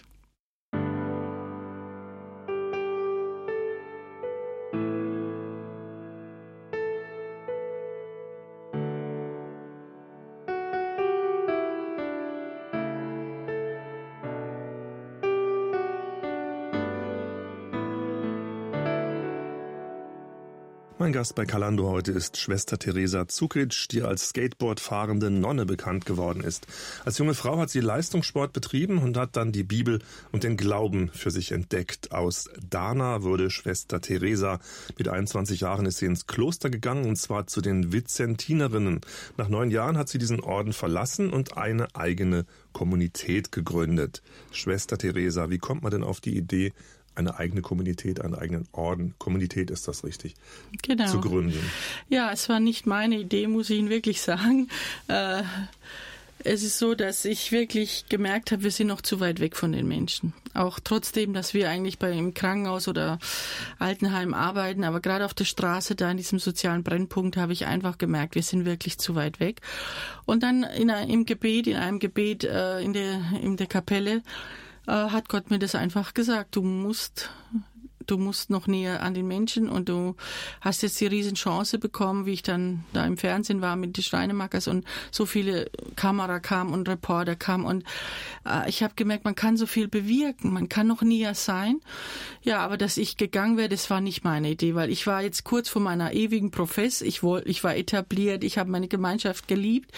Mein 21.09 21.13
Gast 21.13 21.33
bei 21.33 21.47
Kalando 21.47 21.89
heute 21.89 22.11
ist 22.11 22.37
Schwester 22.37 22.77
Teresa 22.77 23.27
Zukic, 23.27 23.87
die 23.89 24.03
als 24.03 24.29
Skateboard 24.29 24.79
fahrende 24.79 25.31
Nonne 25.31 25.65
bekannt 25.65 26.05
geworden 26.05 26.43
ist. 26.43 26.67
Als 27.03 27.17
junge 27.17 27.33
Frau 27.33 27.57
hat 27.57 27.71
sie 27.71 27.79
Leistungssport 27.79 28.53
betrieben 28.53 28.99
und 28.99 29.17
hat 29.17 29.35
dann 29.35 29.51
die 29.51 29.63
Bibel 29.63 30.03
und 30.31 30.43
den 30.43 30.55
Glauben 30.55 31.09
für 31.09 31.31
sich 31.31 31.51
entdeckt. 31.51 32.11
Aus 32.11 32.47
Dana 32.69 33.23
wurde 33.23 33.49
Schwester 33.49 34.01
Teresa. 34.01 34.59
Mit 34.99 35.07
21 35.07 35.61
Jahren 35.61 35.87
ist 35.87 35.97
sie 35.97 36.05
ins 36.05 36.27
Kloster 36.27 36.69
gegangen 36.69 37.05
und 37.05 37.15
zwar 37.15 37.47
zu 37.47 37.61
den 37.61 37.91
Vizentinerinnen. 37.91 39.01
Nach 39.35 39.49
neun 39.49 39.71
Jahren 39.71 39.97
hat 39.97 40.09
sie 40.09 40.19
diesen 40.19 40.41
Orden 40.41 40.73
verlassen 40.73 41.31
und 41.31 41.57
eine 41.57 41.87
eigene 41.95 42.45
Kommunität 42.71 43.51
gegründet. 43.51 44.21
Schwester 44.51 44.99
Teresa, 44.99 45.49
wie 45.49 45.57
kommt 45.57 45.81
man 45.81 45.91
denn 45.91 46.03
auf 46.03 46.21
die 46.21 46.37
Idee, 46.37 46.71
eine 47.19 47.37
eigene 47.37 47.61
Kommunität, 47.61 48.21
einen 48.21 48.33
eigenen 48.33 48.67
Orden, 48.71 49.13
Kommunität 49.19 49.69
ist 49.69 49.87
das 49.87 50.03
richtig, 50.03 50.33
genau. 50.81 51.07
zu 51.07 51.19
gründen. 51.19 51.59
Ja, 52.09 52.31
es 52.31 52.49
war 52.49 52.59
nicht 52.59 52.87
meine 52.87 53.19
Idee, 53.19 53.47
muss 53.47 53.69
ich 53.69 53.77
Ihnen 53.77 53.89
wirklich 53.89 54.21
sagen. 54.21 54.69
Äh, 55.07 55.43
es 56.43 56.63
ist 56.63 56.79
so, 56.79 56.95
dass 56.95 57.25
ich 57.25 57.51
wirklich 57.51 58.05
gemerkt 58.07 58.51
habe, 58.51 58.63
wir 58.63 58.71
sind 58.71 58.87
noch 58.87 59.01
zu 59.01 59.19
weit 59.19 59.41
weg 59.41 59.57
von 59.57 59.73
den 59.73 59.87
Menschen. 59.87 60.33
Auch 60.53 60.79
trotzdem, 60.79 61.33
dass 61.33 61.53
wir 61.53 61.69
eigentlich 61.69 61.99
bei 61.99 62.13
im 62.13 62.33
Krankenhaus 62.33 62.87
oder 62.87 63.19
Altenheim 63.77 64.33
arbeiten, 64.33 64.85
aber 64.85 65.01
gerade 65.01 65.25
auf 65.25 65.33
der 65.33 65.43
Straße, 65.43 65.95
da 65.95 66.09
in 66.09 66.17
diesem 66.17 66.39
sozialen 66.39 66.83
Brennpunkt, 66.83 67.35
habe 67.35 67.51
ich 67.51 67.65
einfach 67.65 67.97
gemerkt, 67.97 68.35
wir 68.35 68.43
sind 68.43 68.63
wirklich 68.63 68.97
zu 68.97 69.15
weit 69.15 69.41
weg. 69.41 69.59
Und 70.25 70.41
dann 70.41 70.63
in, 70.63 70.87
im 70.89 71.25
Gebet, 71.25 71.67
in 71.67 71.75
einem 71.75 71.99
Gebet 71.99 72.45
äh, 72.45 72.79
in 72.79 72.93
der 72.93 73.19
in 73.41 73.57
der 73.57 73.67
Kapelle, 73.67 74.23
hat 74.87 75.29
Gott 75.29 75.49
mir 75.49 75.59
das 75.59 75.75
einfach 75.75 76.13
gesagt. 76.13 76.55
Du 76.55 76.61
musst 76.61 77.29
du 78.09 78.17
musst 78.17 78.49
noch 78.49 78.67
näher 78.67 79.03
an 79.03 79.13
den 79.13 79.27
Menschen 79.27 79.69
und 79.69 79.89
du 79.89 80.15
hast 80.61 80.81
jetzt 80.81 80.99
die 80.99 81.07
Riesenchance 81.07 81.77
bekommen, 81.77 82.25
wie 82.25 82.33
ich 82.33 82.43
dann 82.43 82.83
da 82.93 83.05
im 83.05 83.17
Fernsehen 83.17 83.61
war 83.61 83.75
mit 83.75 83.97
den 83.97 84.03
Steinemackers 84.03 84.67
und 84.67 84.85
so 85.11 85.25
viele 85.25 85.69
Kamera 85.95 86.39
kam 86.39 86.73
und 86.73 86.89
Reporter 86.89 87.35
kam 87.35 87.65
und 87.65 87.83
äh, 88.45 88.67
ich 88.69 88.83
habe 88.83 88.93
gemerkt, 88.95 89.25
man 89.25 89.35
kann 89.35 89.57
so 89.57 89.65
viel 89.65 89.87
bewirken, 89.87 90.53
man 90.53 90.69
kann 90.69 90.87
noch 90.87 91.01
näher 91.01 91.35
sein. 91.35 91.79
Ja, 92.41 92.59
aber 92.59 92.77
dass 92.77 92.97
ich 92.97 93.17
gegangen 93.17 93.57
wäre, 93.57 93.69
das 93.69 93.89
war 93.89 94.01
nicht 94.01 94.23
meine 94.23 94.51
Idee, 94.51 94.75
weil 94.75 94.89
ich 94.89 95.05
war 95.05 95.21
jetzt 95.21 95.43
kurz 95.43 95.69
vor 95.69 95.81
meiner 95.81 96.13
ewigen 96.13 96.51
Profess, 96.51 97.01
ich, 97.01 97.21
wollte, 97.21 97.49
ich 97.49 97.63
war 97.63 97.75
etabliert, 97.75 98.43
ich 98.43 98.57
habe 98.57 98.71
meine 98.71 98.87
Gemeinschaft 98.87 99.47
geliebt. 99.47 99.91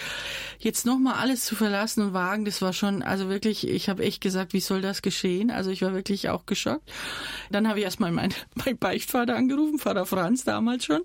Jetzt 0.60 0.86
nochmal 0.86 1.16
alles 1.16 1.46
zu 1.46 1.56
verlassen 1.56 2.02
und 2.02 2.14
wagen, 2.14 2.46
das 2.46 2.62
war 2.62 2.74
schon, 2.74 3.04
also 3.04 3.30
wirklich, 3.30 3.68
ich 3.68 3.90
habe 3.90 4.04
echt 4.04 4.22
gesagt, 4.22 4.54
wie 4.54 4.60
soll 4.60 4.82
das 4.82 5.02
geschehen? 5.02 5.52
Also 5.52 5.72
ich 5.72 5.82
war 5.82 5.94
wirklich 5.94 6.30
auch 6.30 6.46
geschockt. 6.46 6.92
Dann 7.52 7.68
habe 7.68 7.80
ich 7.80 7.86
erst 7.86 8.00
mal 8.02 8.12
meinen 8.12 8.34
mein 8.56 8.78
Beichtvater 8.78 9.36
angerufen, 9.36 9.80
Vater 9.80 10.06
Franz 10.06 10.44
damals 10.44 10.86
schon. 10.86 11.02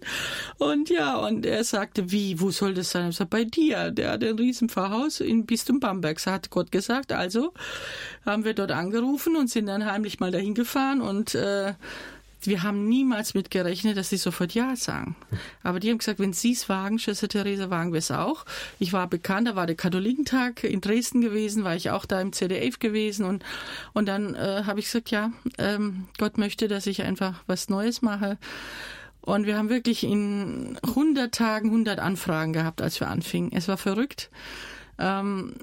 Und 0.59 0.91
ja, 0.91 1.17
und 1.17 1.47
er 1.47 1.63
sagte, 1.63 2.11
wie, 2.11 2.41
wo 2.41 2.51
soll 2.51 2.75
das 2.75 2.91
sein? 2.91 3.11
Ich 3.11 3.17
sagte, 3.17 3.37
bei 3.37 3.45
dir. 3.45 3.91
Der 3.91 4.13
hat 4.13 4.25
ein 4.25 4.37
riesen 4.37 4.69
Pfarrhaus 4.69 5.21
in 5.21 5.47
Bistum 5.47 5.79
Bamberg, 5.79 6.25
hat 6.27 6.51
Gott 6.51 6.73
gesagt. 6.73 7.13
Also 7.13 7.53
haben 8.25 8.45
wir 8.45 8.55
dort 8.55 8.73
angerufen 8.73 9.37
und 9.37 9.49
sind 9.49 9.67
dann 9.67 9.87
heimlich 9.87 10.19
mal 10.19 10.31
dahin 10.31 10.55
gefahren 10.55 11.01
und 11.01 11.35
äh, 11.35 11.75
wir 12.47 12.63
haben 12.63 12.89
niemals 12.89 13.35
mit 13.35 13.51
gerechnet, 13.51 13.97
dass 13.97 14.11
sie 14.11 14.17
sofort 14.17 14.55
Ja 14.55 14.77
sagen. 14.77 15.17
Aber 15.63 15.81
die 15.81 15.91
haben 15.91 15.99
gesagt, 15.99 16.19
wenn 16.19 16.33
Sie 16.33 16.53
es 16.53 16.69
wagen, 16.69 16.99
Schwester 16.99 17.29
Theresa, 17.29 17.71
wagen 17.71 17.93
wir 17.93 17.99
es 17.99 18.11
auch. 18.11 18.45
Ich 18.79 18.93
war 18.93 19.07
bekannt, 19.07 19.49
da 19.49 19.57
war 19.57 19.67
der 19.67 19.77
Katholikentag 19.77 20.65
in 20.65 20.81
Dresden 20.81 21.21
gewesen, 21.21 21.65
war 21.65 21.77
ich 21.77 21.91
auch 21.91 22.07
da 22.07 22.21
im 22.21 22.33
CDF 22.33 22.79
gewesen 22.79 23.25
und, 23.25 23.45
und 23.93 24.07
dann 24.07 24.35
äh, 24.35 24.63
habe 24.65 24.81
ich 24.81 24.87
gesagt, 24.87 25.11
ja, 25.11 25.33
ähm, 25.59 26.09
Gott 26.19 26.39
möchte, 26.39 26.69
dass 26.69 26.87
ich 26.87 27.03
einfach 27.03 27.43
was 27.47 27.69
Neues 27.69 28.03
mache. 28.03 28.39
Und 29.21 29.45
wir 29.47 29.59
haben 29.59 29.71
wirklich 29.71 30.05
in 30.05 30.79
100 30.87 31.35
Tagen 31.35 31.69
100 31.69 31.99
Anfragen 31.99 32.53
gehabt, 32.53 32.81
als 32.81 33.01
wir 33.01 33.09
anfingen. 33.09 33.51
Es 33.53 33.67
war 33.67 33.77
verrückt. 33.77 34.31
Ähm, 34.99 35.55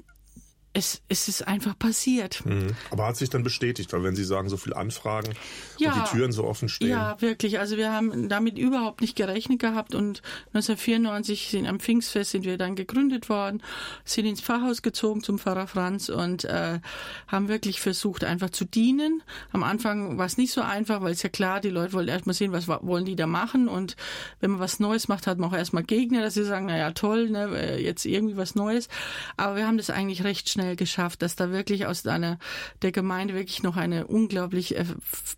es, 0.76 1.02
es 1.08 1.28
ist 1.28 1.46
einfach 1.46 1.78
passiert. 1.78 2.44
Mhm. 2.44 2.74
Aber 2.90 3.06
hat 3.06 3.16
sich 3.16 3.30
dann 3.30 3.44
bestätigt, 3.44 3.92
weil 3.92 4.02
wenn 4.02 4.16
Sie 4.16 4.24
sagen, 4.24 4.48
so 4.48 4.56
viel 4.56 4.74
Anfragen 4.74 5.32
ja, 5.78 5.92
und 5.92 6.02
die 6.02 6.10
Türen 6.10 6.32
so 6.32 6.44
offen 6.44 6.68
stehen. 6.68 6.90
Ja, 6.90 7.20
wirklich. 7.20 7.60
Also 7.60 7.76
wir 7.76 7.92
haben 7.92 8.28
damit 8.28 8.58
überhaupt 8.58 9.00
nicht 9.00 9.14
gerechnet 9.14 9.60
gehabt 9.60 9.94
und 9.94 10.20
1994 10.48 11.48
sind 11.50 11.68
am 11.68 11.78
Pfingstfest 11.78 12.32
sind 12.32 12.44
wir 12.44 12.58
dann 12.58 12.74
gegründet 12.74 13.28
worden, 13.28 13.62
sind 14.04 14.26
ins 14.26 14.40
Pfarrhaus 14.40 14.82
gezogen 14.82 15.22
zum 15.22 15.38
Pfarrer 15.38 15.68
Franz 15.68 16.08
und 16.08 16.44
äh, 16.44 16.80
haben 17.28 17.46
wirklich 17.46 17.80
versucht, 17.80 18.24
einfach 18.24 18.50
zu 18.50 18.64
dienen. 18.64 19.22
Am 19.52 19.62
Anfang 19.62 20.18
war 20.18 20.26
es 20.26 20.38
nicht 20.38 20.52
so 20.52 20.60
einfach, 20.60 21.02
weil 21.02 21.12
es 21.12 21.22
ja 21.22 21.28
klar, 21.28 21.60
die 21.60 21.70
Leute 21.70 21.92
wollten 21.92 22.08
erstmal 22.08 22.34
sehen, 22.34 22.50
was 22.50 22.66
wollen 22.66 23.04
die 23.04 23.14
da 23.14 23.28
machen 23.28 23.68
und 23.68 23.94
wenn 24.40 24.50
man 24.50 24.60
was 24.60 24.80
Neues 24.80 25.06
macht, 25.06 25.28
hat 25.28 25.38
man 25.38 25.50
auch 25.50 25.56
erstmal 25.56 25.84
Gegner, 25.84 26.22
dass 26.22 26.34
sie 26.34 26.44
sagen, 26.44 26.66
naja, 26.66 26.90
toll, 26.90 27.30
ne, 27.30 27.78
jetzt 27.80 28.04
irgendwie 28.04 28.36
was 28.36 28.56
Neues. 28.56 28.88
Aber 29.36 29.54
wir 29.54 29.68
haben 29.68 29.76
das 29.76 29.90
eigentlich 29.90 30.24
recht 30.24 30.48
schnell 30.48 30.63
schnell 30.64 30.76
geschafft, 30.76 31.22
dass 31.22 31.36
da 31.36 31.50
wirklich 31.50 31.86
aus 31.86 32.06
einer 32.06 32.38
der 32.82 32.92
Gemeinde 32.92 33.34
wirklich 33.34 33.62
noch 33.62 33.76
eine 33.76 34.06
unglaublich 34.06 34.76
äh, 34.76 34.84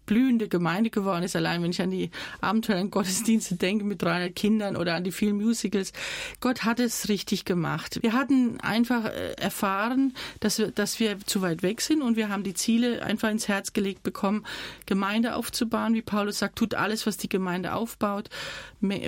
blühende 0.07 0.49
Gemeinde 0.49 0.91
geworden 0.91 1.25
ist. 1.25 1.35
Allein 1.35 1.63
wenn 1.63 1.71
ich 1.71 1.83
an 1.83 1.91
die 1.91 2.11
abenteuerlichen 2.41 2.91
Gottesdienste 2.91 3.57
denke 3.57 3.85
mit 3.85 4.03
300 4.03 4.35
Kindern 4.35 4.77
oder 4.77 4.95
an 4.95 5.05
die 5.05 5.13
vielen 5.13 5.37
Musicals. 5.37 5.93
Gott 6.41 6.65
hat 6.65 6.79
es 6.79 7.09
richtig 7.09 7.45
gemacht. 7.45 7.99
Wir 8.03 8.13
hatten 8.13 8.61
einfach 8.61 9.07
äh, 9.07 9.33
erfahren, 9.33 10.15
dass 10.41 10.59
wir, 10.59 10.71
dass 10.71 11.01
wir 11.01 11.19
zu 11.21 11.43
weit 11.43 11.63
weg 11.63 11.81
sind 11.81 12.03
und 12.03 12.17
wir 12.17 12.29
haben 12.29 12.45
die 12.45 12.55
Ziele 12.55 13.03
einfach 13.03 13.31
ins 13.31 13.49
Herz 13.49 13.73
gelegt 13.73 14.03
bekommen, 14.03 14.45
Gemeinde 14.87 15.35
aufzubauen. 15.35 15.95
Wie 15.95 16.03
Paulus 16.03 16.39
sagt, 16.39 16.57
tut 16.57 16.75
alles, 16.75 17.07
was 17.07 17.17
die 17.17 17.29
Gemeinde 17.29 17.75
aufbaut, 17.75 18.29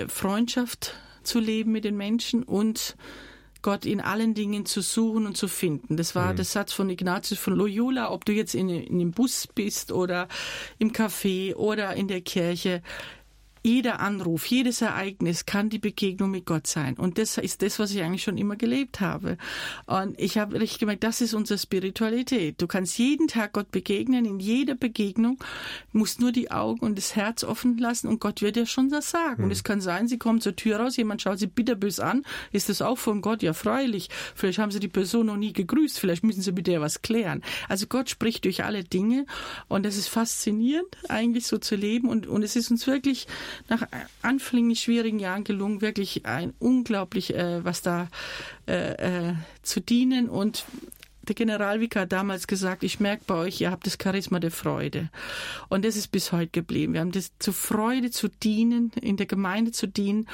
Freundschaft 0.07 0.95
zu 1.23 1.39
leben 1.39 1.71
mit 1.71 1.83
den 1.83 1.95
Menschen 1.95 2.43
und 2.43 2.95
Gott 3.61 3.85
in 3.85 3.99
allen 4.01 4.33
Dingen 4.33 4.65
zu 4.65 4.81
suchen 4.81 5.25
und 5.25 5.35
zu 5.35 5.47
finden. 5.47 5.97
Das 5.97 6.15
war 6.15 6.31
mhm. 6.31 6.37
der 6.37 6.45
Satz 6.45 6.73
von 6.73 6.89
Ignatius 6.89 7.39
von 7.39 7.55
Loyola, 7.55 8.11
ob 8.11 8.25
du 8.25 8.31
jetzt 8.31 8.55
in, 8.55 8.69
in 8.69 8.99
dem 8.99 9.11
Bus 9.11 9.47
bist 9.47 9.91
oder 9.91 10.27
im 10.77 10.91
Café 10.91 11.55
oder 11.55 11.93
in 11.95 12.07
der 12.07 12.21
Kirche 12.21 12.81
jeder 13.63 13.99
Anruf, 13.99 14.45
jedes 14.45 14.81
Ereignis 14.81 15.45
kann 15.45 15.69
die 15.69 15.79
Begegnung 15.79 16.31
mit 16.31 16.45
Gott 16.45 16.67
sein. 16.67 16.95
Und 16.95 17.17
das 17.17 17.37
ist 17.37 17.61
das, 17.61 17.79
was 17.79 17.91
ich 17.91 18.01
eigentlich 18.01 18.23
schon 18.23 18.37
immer 18.37 18.55
gelebt 18.55 19.01
habe. 19.01 19.37
Und 19.85 20.19
ich 20.19 20.37
habe 20.37 20.59
richtig 20.59 20.79
gemerkt, 20.79 21.03
das 21.03 21.21
ist 21.21 21.33
unsere 21.33 21.59
Spiritualität. 21.59 22.61
Du 22.61 22.67
kannst 22.67 22.97
jeden 22.97 23.27
Tag 23.27 23.53
Gott 23.53 23.71
begegnen, 23.71 24.25
in 24.25 24.39
jeder 24.39 24.75
Begegnung, 24.75 25.37
musst 25.91 26.21
nur 26.21 26.31
die 26.31 26.51
Augen 26.51 26.79
und 26.85 26.97
das 26.97 27.15
Herz 27.15 27.43
offen 27.43 27.77
lassen 27.77 28.07
und 28.07 28.19
Gott 28.19 28.41
wird 28.41 28.55
dir 28.55 28.65
schon 28.65 28.89
das 28.89 29.09
sagen. 29.09 29.41
Mhm. 29.41 29.45
Und 29.45 29.51
es 29.51 29.63
kann 29.63 29.81
sein, 29.81 30.07
sie 30.07 30.17
kommen 30.17 30.41
zur 30.41 30.55
Tür 30.55 30.77
raus, 30.77 30.97
jemand 30.97 31.21
schaut 31.21 31.39
sie 31.39 31.47
bitterbös 31.47 31.99
an. 31.99 32.23
Ist 32.51 32.69
das 32.69 32.81
auch 32.81 32.97
von 32.97 33.21
Gott? 33.21 33.43
Ja, 33.43 33.53
freilich. 33.53 34.09
Vielleicht 34.35 34.59
haben 34.59 34.71
sie 34.71 34.79
die 34.79 34.87
Person 34.87 35.27
noch 35.27 35.37
nie 35.37 35.53
gegrüßt, 35.53 35.99
vielleicht 35.99 36.23
müssen 36.23 36.41
sie 36.41 36.51
mit 36.51 36.67
der 36.67 36.81
was 36.81 37.01
klären. 37.01 37.41
Also 37.67 37.87
Gott 37.87 38.09
spricht 38.09 38.45
durch 38.45 38.63
alle 38.63 38.83
Dinge 38.83 39.25
und 39.67 39.85
das 39.85 39.97
ist 39.97 40.07
faszinierend, 40.07 40.97
eigentlich 41.09 41.47
so 41.47 41.57
zu 41.57 41.75
leben 41.75 42.07
und, 42.07 42.27
und 42.27 42.43
es 42.43 42.55
ist 42.55 42.71
uns 42.71 42.87
wirklich 42.87 43.27
nach 43.67 43.87
anfänglich 44.21 44.81
schwierigen 44.81 45.19
Jahren 45.19 45.43
gelungen, 45.43 45.81
wirklich 45.81 46.25
ein 46.25 46.53
unglaublich, 46.59 47.33
äh, 47.33 47.63
was 47.63 47.81
da 47.81 48.07
äh, 48.67 49.29
äh, 49.29 49.33
zu 49.63 49.79
dienen 49.79 50.29
und 50.29 50.65
der 51.29 51.35
Generalvikar 51.35 52.03
hat 52.03 52.11
damals 52.11 52.47
gesagt, 52.47 52.83
ich 52.83 52.99
merke 52.99 53.23
bei 53.27 53.35
euch, 53.35 53.61
ihr 53.61 53.71
habt 53.71 53.85
das 53.85 53.97
Charisma 54.01 54.39
der 54.39 54.51
Freude. 54.51 55.09
Und 55.69 55.85
das 55.85 55.95
ist 55.95 56.07
bis 56.09 56.31
heute 56.31 56.49
geblieben. 56.51 56.93
Wir 56.93 57.01
haben 57.01 57.11
das 57.11 57.31
zur 57.37 57.53
Freude 57.53 58.09
zu 58.09 58.27
dienen, 58.27 58.91
in 58.99 59.15
der 59.15 59.27
Gemeinde 59.27 59.71
zu 59.71 59.87
dienen. 59.87 60.27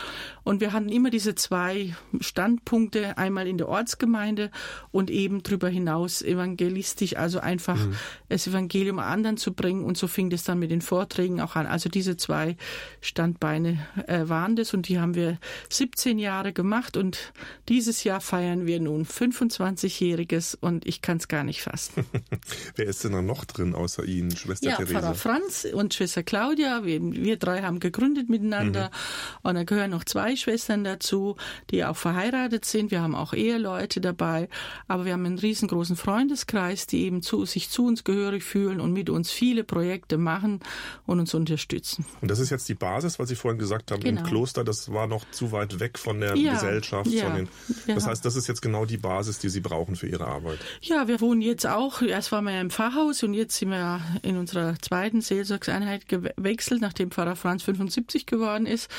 Und 0.43 0.61
wir 0.61 0.71
hatten 0.71 0.89
immer 0.89 1.09
diese 1.09 1.35
zwei 1.35 1.93
Standpunkte, 2.21 3.17
einmal 3.17 3.47
in 3.47 3.57
der 3.57 3.67
Ortsgemeinde 3.67 4.51
und 4.91 5.11
eben 5.11 5.43
darüber 5.43 5.67
hinaus 5.67 6.21
evangelistisch, 6.21 7.17
also 7.17 7.39
einfach 7.39 7.77
mhm. 7.77 7.95
das 8.29 8.47
Evangelium 8.47 8.99
anderen 8.99 9.37
zu 9.37 9.53
bringen. 9.53 9.83
Und 9.83 9.97
so 9.97 10.07
fing 10.07 10.29
das 10.29 10.43
dann 10.43 10.59
mit 10.59 10.71
den 10.71 10.81
Vorträgen 10.81 11.41
auch 11.41 11.55
an. 11.55 11.67
Also 11.67 11.89
diese 11.89 12.15
zwei 12.15 12.55
Standbeine 13.01 13.85
äh, 14.07 14.29
waren 14.29 14.55
das 14.55 14.73
und 14.73 14.87
die 14.87 14.99
haben 14.99 15.15
wir 15.15 15.37
17 15.69 16.19
Jahre 16.19 16.53
gemacht 16.53 16.95
und 16.95 17.33
dieses 17.67 18.03
Jahr 18.05 18.21
feiern 18.21 18.65
wir 18.65 18.79
nun 18.79 19.05
25-jähriges 19.05 20.57
und 20.59 20.84
ich 20.85 21.01
kann 21.01 21.17
es 21.17 21.27
gar 21.27 21.43
nicht 21.43 21.61
fassen. 21.61 22.05
Wer 22.75 22.85
ist 22.85 23.03
denn 23.03 23.13
da 23.13 23.21
noch 23.21 23.45
drin 23.45 23.73
außer 23.73 24.05
Ihnen, 24.05 24.35
Schwester 24.35 24.69
ja, 24.69 24.75
Therese? 24.75 24.93
Pfarrer 24.93 25.15
Franz 25.15 25.67
und 25.71 25.93
Schwester 25.93 26.23
Claudia. 26.23 26.85
Wir, 26.85 27.01
wir 27.01 27.37
drei 27.37 27.63
haben 27.63 27.79
gegründet 27.79 28.29
miteinander. 28.29 28.85
Mhm. 28.85 29.49
Und 29.49 29.55
da 29.55 29.63
gehören 29.63 29.91
noch 29.91 30.03
zwei 30.03 30.35
Schwestern 30.35 30.83
dazu, 30.83 31.35
die 31.71 31.83
auch 31.83 31.97
verheiratet 31.97 32.65
sind. 32.65 32.91
Wir 32.91 33.01
haben 33.01 33.15
auch 33.15 33.33
Eheleute 33.33 33.99
dabei. 33.99 34.47
Aber 34.87 35.05
wir 35.05 35.13
haben 35.13 35.25
einen 35.25 35.39
riesengroßen 35.39 35.95
Freundeskreis, 35.95 36.87
die 36.87 37.03
eben 37.03 37.21
zu, 37.21 37.45
sich 37.45 37.69
zu 37.69 37.87
uns 37.87 38.03
gehörig 38.03 38.43
fühlen 38.43 38.79
und 38.79 38.93
mit 38.93 39.09
uns 39.09 39.31
viele 39.31 39.63
Projekte 39.63 40.17
machen 40.17 40.59
und 41.05 41.19
uns 41.19 41.33
unterstützen. 41.33 42.05
Und 42.21 42.29
das 42.29 42.39
ist 42.39 42.51
jetzt 42.51 42.69
die 42.69 42.75
Basis, 42.75 43.17
was 43.17 43.29
Sie 43.29 43.35
vorhin 43.35 43.57
gesagt 43.57 43.91
haben, 43.91 44.01
genau. 44.01 44.21
im 44.21 44.27
Kloster, 44.27 44.63
das 44.63 44.91
war 44.91 45.07
noch 45.07 45.25
zu 45.31 45.51
weit 45.51 45.79
weg 45.79 45.97
von 45.97 46.19
der 46.19 46.35
ja, 46.35 46.53
Gesellschaft. 46.53 47.09
Ja, 47.09 47.25
von 47.25 47.35
den, 47.35 47.49
das 47.87 48.03
ja. 48.03 48.09
heißt, 48.11 48.23
das 48.23 48.35
ist 48.35 48.47
jetzt 48.47 48.61
genau 48.61 48.85
die 48.85 48.97
Basis, 48.97 49.39
die 49.39 49.49
Sie 49.49 49.61
brauchen 49.61 49.95
für 49.95 50.07
Ihre 50.07 50.27
Arbeit. 50.27 50.59
Ja, 50.81 51.07
wir 51.07 51.21
wohnen 51.21 51.41
jetzt 51.41 51.65
auch, 51.65 52.01
erst 52.01 52.31
waren 52.31 52.45
wir 52.45 52.53
ja 52.53 52.61
im 52.61 52.69
Pfarrhaus 52.69 53.23
und 53.23 53.33
jetzt 53.33 53.55
sind 53.57 53.69
wir 53.69 54.01
in 54.21 54.37
unserer 54.37 54.75
zweiten 54.79 55.21
Seelsorgseinheit 55.21 56.07
gewechselt, 56.07 56.81
nachdem 56.81 57.11
Pfarrer 57.11 57.35
Franz 57.35 57.63
75 57.63 58.25
geworden 58.25 58.65
ist. 58.65 58.89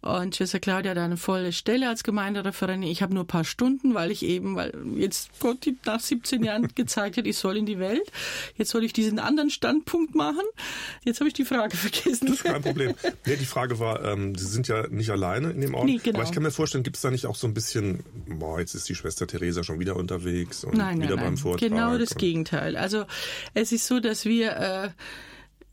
Und 0.00 0.36
Schwester 0.36 0.60
Claudia 0.60 0.92
hat 0.92 0.98
eine 0.98 1.16
volle 1.16 1.52
Stelle 1.52 1.88
als 1.88 2.04
Gemeindereferentin. 2.04 2.88
Ich 2.88 3.02
habe 3.02 3.14
nur 3.14 3.24
ein 3.24 3.28
paar 3.28 3.44
Stunden, 3.44 3.94
weil 3.94 4.10
ich 4.10 4.24
eben, 4.24 4.54
weil 4.54 4.72
jetzt 4.96 5.30
Gott 5.40 5.68
nach 5.84 6.00
17 6.00 6.44
Jahren 6.44 6.68
gezeigt 6.74 7.16
hat, 7.16 7.26
ich 7.26 7.36
soll 7.36 7.56
in 7.56 7.66
die 7.66 7.78
Welt. 7.78 8.10
Jetzt 8.56 8.70
soll 8.70 8.84
ich 8.84 8.92
diesen 8.92 9.18
anderen 9.18 9.50
Standpunkt 9.50 10.14
machen. 10.14 10.44
Jetzt 11.04 11.20
habe 11.20 11.28
ich 11.28 11.34
die 11.34 11.44
Frage 11.44 11.76
vergessen. 11.76 12.26
Das 12.26 12.36
ist 12.36 12.44
kein 12.44 12.62
Problem. 12.62 12.94
Nee, 13.26 13.36
die 13.36 13.44
Frage 13.44 13.78
war, 13.80 14.04
ähm, 14.04 14.36
Sie 14.36 14.46
sind 14.46 14.68
ja 14.68 14.86
nicht 14.88 15.10
alleine 15.10 15.50
in 15.50 15.60
dem 15.60 15.74
Ort. 15.74 15.86
Nee, 15.86 15.98
genau. 16.02 16.18
Aber 16.18 16.28
ich 16.28 16.32
kann 16.32 16.42
mir 16.42 16.50
vorstellen, 16.50 16.84
gibt 16.84 16.96
es 16.96 17.02
da 17.02 17.10
nicht 17.10 17.26
auch 17.26 17.36
so 17.36 17.46
ein 17.46 17.54
bisschen, 17.54 18.04
boah, 18.26 18.60
jetzt 18.60 18.74
ist 18.74 18.88
die 18.88 18.94
Schwester 18.94 19.26
Theresa 19.26 19.64
schon 19.64 19.80
wieder 19.80 19.96
unterwegs 19.96 20.64
und 20.64 20.76
nein, 20.76 21.02
wieder 21.02 21.16
beim 21.20 21.36
Vortrag. 21.36 21.68
Genau 21.68 21.98
das 21.98 22.14
Gegenteil. 22.14 22.76
Also 22.76 23.04
es 23.54 23.72
ist 23.72 23.86
so, 23.86 24.00
dass 24.00 24.24
wir 24.24 24.56
äh, 24.56 24.88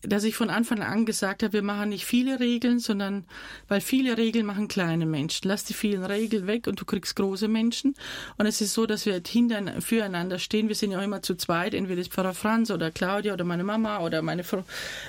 dass 0.07 0.23
ich 0.23 0.35
von 0.35 0.49
Anfang 0.49 0.81
an 0.81 1.05
gesagt 1.05 1.43
habe, 1.43 1.53
wir 1.53 1.61
machen 1.61 1.89
nicht 1.89 2.05
viele 2.05 2.39
Regeln, 2.39 2.79
sondern 2.79 3.25
weil 3.67 3.81
viele 3.81 4.17
Regeln 4.17 4.45
machen 4.45 4.67
kleine 4.67 5.05
Menschen. 5.05 5.47
Lass 5.47 5.63
die 5.63 5.73
vielen 5.73 6.03
Regeln 6.03 6.47
weg 6.47 6.67
und 6.67 6.79
du 6.79 6.85
kriegst 6.85 7.15
große 7.15 7.47
Menschen. 7.47 7.95
Und 8.37 8.45
es 8.45 8.61
ist 8.61 8.73
so, 8.73 8.85
dass 8.85 9.05
wir 9.05 9.21
hinter, 9.25 9.81
füreinander 9.81 10.39
stehen. 10.39 10.67
Wir 10.67 10.75
sind 10.75 10.91
ja 10.91 10.99
auch 10.99 11.03
immer 11.03 11.21
zu 11.21 11.35
zweit, 11.35 11.73
entweder 11.73 12.01
ist 12.01 12.11
Pfarrer 12.11 12.33
Franz 12.33 12.71
oder 12.71 12.91
Claudia 12.91 13.33
oder 13.33 13.43
meine 13.43 13.63
Mama 13.63 13.99
oder 13.99 14.21
meine 14.21 14.43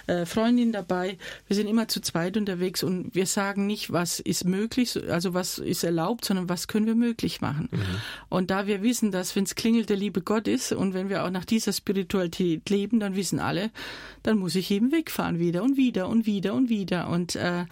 äh, 0.07 0.26
Freundin 0.26 0.72
dabei. 0.72 1.18
Wir 1.47 1.57
sind 1.57 1.68
immer 1.68 1.88
zu 1.88 2.01
zweit 2.01 2.36
unterwegs 2.36 2.82
und 2.82 3.14
wir 3.14 3.26
sagen 3.26 3.66
nicht, 3.66 3.92
was 3.92 4.20
ist 4.20 4.44
möglich, 4.44 4.99
also 5.11 5.34
was 5.34 5.59
ist 5.59 5.84
erlaubt, 5.84 6.24
sondern 6.24 6.49
was 6.49 6.68
können 6.68 6.86
wir 6.86 6.94
möglich 6.94 7.40
machen. 7.40 7.68
Mhm. 7.70 7.82
Und 8.28 8.51
da 8.51 8.66
wir 8.66 8.82
wissen, 8.82 9.12
dass 9.12 9.36
wenn 9.36 9.44
es 9.44 9.55
klingelt, 9.55 9.88
der 9.88 9.97
liebe 9.97 10.22
Gott 10.22 10.49
ist 10.49 10.72
und 10.72 10.94
wenn 10.94 11.09
wir 11.09 11.24
auch 11.24 11.30
nach 11.30 11.44
dieser 11.44 11.72
Spiritualität 11.72 12.68
leben, 12.70 13.01
dann 13.01 13.16
wissen 13.16 13.38
alle, 13.38 13.70
dann 14.22 14.38
muss 14.38 14.55
ich 14.55 14.70
eben 14.70 14.86
wegfahren 14.93 15.39
wieder 15.39 15.62
und 15.62 15.76
wieder 15.76 16.09
und 16.09 16.26
wieder 16.26 16.55
und 16.55 16.68
wieder. 16.68 17.09
Und 17.09 17.37
äh, 17.37 17.64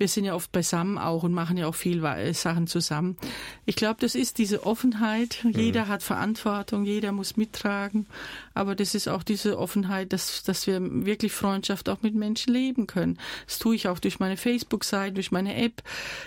wir 0.00 0.08
sind 0.08 0.24
ja 0.24 0.34
oft 0.34 0.50
beisammen 0.50 0.96
auch 0.96 1.24
und 1.24 1.34
machen 1.34 1.58
ja 1.58 1.66
auch 1.66 1.74
viel 1.74 2.02
Sachen 2.32 2.66
zusammen. 2.66 3.18
Ich 3.66 3.76
glaube, 3.76 3.98
das 4.00 4.14
ist 4.14 4.38
diese 4.38 4.64
Offenheit. 4.64 5.40
Mhm. 5.44 5.50
Jeder 5.50 5.88
hat 5.88 6.02
Verantwortung, 6.02 6.84
jeder 6.84 7.12
muss 7.12 7.36
mittragen. 7.36 8.06
Aber 8.54 8.74
das 8.74 8.94
ist 8.94 9.08
auch 9.08 9.22
diese 9.22 9.58
Offenheit, 9.58 10.12
dass, 10.12 10.42
dass 10.42 10.66
wir 10.66 10.80
wirklich 10.82 11.32
Freundschaft 11.32 11.88
auch 11.88 12.02
mit 12.02 12.14
Menschen 12.14 12.52
leben 12.52 12.86
können. 12.86 13.18
Das 13.46 13.58
tue 13.58 13.74
ich 13.74 13.88
auch 13.88 13.98
durch 13.98 14.18
meine 14.18 14.36
Facebook-Seite, 14.36 15.14
durch 15.14 15.30
meine 15.30 15.56
App 15.56 15.82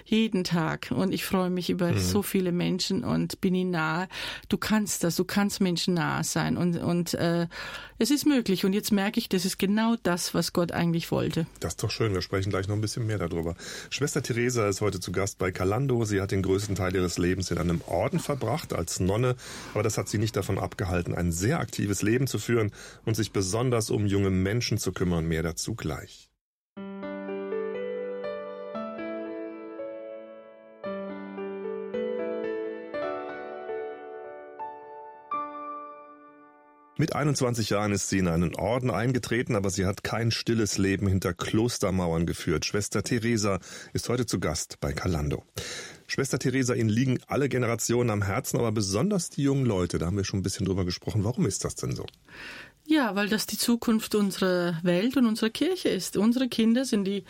jeden 0.06 0.44
Tag. 0.44 0.92
Und 0.92 1.14
ich 1.14 1.26
freue 1.26 1.50
mich 1.50 1.70
über 1.70 1.92
mhm. 1.92 2.00
so 2.00 2.22
viele 2.22 2.52
Menschen 2.52 3.04
und 3.04 3.42
bin 3.42 3.56
ihnen 3.56 3.72
nahe. 3.72 4.08
Du 4.50 4.58
kannst 4.58 5.04
das, 5.04 5.16
du 5.16 5.26
kannst 5.26 5.62
Menschen 5.62 5.96
nahe 5.96 6.24
sein. 6.24 6.58
Und, 6.58 6.78
und 6.78 7.14
äh, 7.16 7.48
es 8.00 8.10
ist 8.10 8.26
möglich. 8.26 8.66
Und 8.66 8.74
jetzt 8.74 8.92
merke 8.92 9.20
ich, 9.20 9.30
das 9.30 9.46
ist 9.46 9.60
genau 9.60 9.96
das, 10.02 10.34
was 10.34 10.54
Gott 10.54 10.72
eigentlich 10.72 11.12
wollte. 11.12 11.46
Das 11.60 11.74
ist 11.74 11.84
doch 11.84 11.92
schön. 11.92 12.14
Wir 12.14 12.22
sprechen 12.22 12.50
gleich 12.50 12.68
noch 12.68 12.76
ein 12.76 12.82
bisschen 12.82 13.06
mehr 13.06 13.20
darüber. 13.20 13.56
Schwester 13.90 14.24
Theresa 14.24 14.68
ist 14.68 14.82
heute 14.82 15.00
zu 15.00 15.12
Gast 15.12 15.38
bei 15.38 15.52
Calando. 15.52 16.06
Sie 16.06 16.22
hat 16.22 16.32
den 16.32 16.42
größten 16.42 16.76
Teil 16.76 16.96
ihres 16.96 17.18
Lebens 17.18 17.52
in 17.52 17.58
einem 17.58 17.82
Orden 17.86 18.20
verbracht 18.20 18.74
als 18.74 19.00
Nonne. 19.00 19.36
Aber 19.74 19.84
das 19.84 19.98
hat 19.98 20.10
sie 20.10 20.18
nicht 20.18 20.36
davon 20.36 20.58
abgehalten, 20.58 21.14
ein 21.14 21.32
sehr 21.32 21.60
aktives 21.60 22.02
Leben 22.02 22.13
zu 22.28 22.40
führen 22.40 22.72
und 23.06 23.16
sich 23.16 23.32
besonders 23.32 23.90
um 23.90 24.06
junge 24.06 24.30
Menschen 24.30 24.78
zu 24.78 24.92
kümmern. 24.94 25.26
Mehr 25.26 25.44
dazu 25.44 25.76
gleich. 25.76 26.30
Mit 37.04 37.16
21 37.16 37.72
Jahren 37.72 37.92
ist 37.92 38.08
sie 38.08 38.20
in 38.20 38.30
einen 38.30 38.56
Orden 38.56 38.90
eingetreten, 38.90 39.56
aber 39.56 39.70
sie 39.70 39.86
hat 39.86 40.06
kein 40.06 40.32
stilles 40.32 40.78
Leben 40.78 41.08
hinter 41.08 41.34
Klostermauern 41.34 42.26
geführt. 42.26 42.66
Schwester 42.66 43.04
Theresa 43.04 43.60
ist 43.92 44.08
heute 44.08 44.26
zu 44.26 44.40
Gast 44.40 44.80
bei 44.80 44.94
Calando. 44.94 45.44
Schwester 46.14 46.38
Theresa, 46.38 46.76
Ihnen 46.76 46.90
liegen 46.90 47.18
alle 47.26 47.50
Generationen 47.50 48.12
am 48.12 48.22
Herzen, 48.22 48.60
aber 48.60 48.72
besonders 48.72 49.32
die 49.32 49.42
jungen 49.42 49.66
Leute. 49.66 49.98
Da 49.98 50.06
haben 50.06 50.16
wir 50.16 50.24
schon 50.24 50.42
ein 50.42 50.44
bisschen 50.44 50.68
drüber 50.68 50.86
gesprochen. 50.86 51.24
Warum 51.24 51.48
ist 51.48 51.66
das 51.66 51.74
denn 51.74 51.96
so? 51.96 52.06
Ja, 52.86 53.16
weil 53.16 53.30
das 53.30 53.48
die 53.48 53.58
Zukunft 53.58 54.14
unserer 54.14 54.78
Welt 54.84 55.18
und 55.18 55.26
unserer 55.26 55.50
Kirche 55.50 55.90
ist. 55.90 56.16
Unsere 56.16 56.50
Kinder 56.50 56.86
sind 56.86 57.06
die 57.06 57.24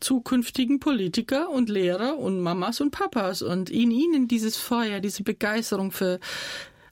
zukünftigen 0.00 0.80
Politiker 0.80 1.48
und 1.48 1.68
Lehrer 1.68 2.18
und 2.18 2.40
Mamas 2.40 2.80
und 2.80 2.90
Papas 2.90 3.40
und 3.40 3.70
in 3.70 3.92
ihnen 3.92 4.26
dieses 4.26 4.56
Feuer, 4.56 4.98
diese 4.98 5.22
Begeisterung 5.22 5.92
für 5.92 6.18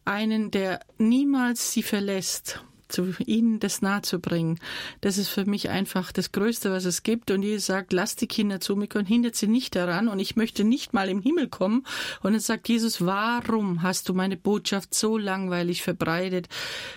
einen, 0.05 0.53
der 0.53 0.79
niemals 0.97 1.73
sie 1.73 1.83
verlässt, 1.83 2.63
zu 2.89 3.15
ihnen 3.25 3.61
das 3.61 3.83
nahe 3.83 4.03
zu 4.03 4.21
bringen. 4.21 4.59
Das 5.01 5.19
ist 5.19 5.29
für 5.29 5.45
mich 5.45 5.69
einfach 5.69 6.13
das 6.13 6.33
Größte, 6.33 6.71
was 6.71 6.85
es 6.85 7.03
gibt. 7.03 7.31
Und 7.31 7.43
Jesus 7.43 7.67
sagt, 7.67 7.93
lasst 7.93 8.21
die 8.21 8.27
Kinder 8.27 8.61
zu 8.61 8.77
mir 8.77 8.89
kommen, 8.89 9.07
hindert 9.07 9.37
sie 9.37 9.47
nicht 9.47 9.75
daran. 9.75 10.09
Und 10.09 10.19
ich 10.19 10.37
möchte 10.37 10.65
nicht 10.65 10.93
mal 10.93 11.09
im 11.09 11.21
Himmel 11.21 11.49
kommen. 11.49 11.85
Und 12.23 12.33
dann 12.33 12.41
sagt 12.41 12.69
Jesus, 12.69 13.05
warum 13.05 13.83
hast 13.83 14.09
du 14.09 14.15
meine 14.15 14.37
Botschaft 14.37 14.95
so 14.95 15.19
langweilig 15.19 15.83
verbreitet, 15.83 16.49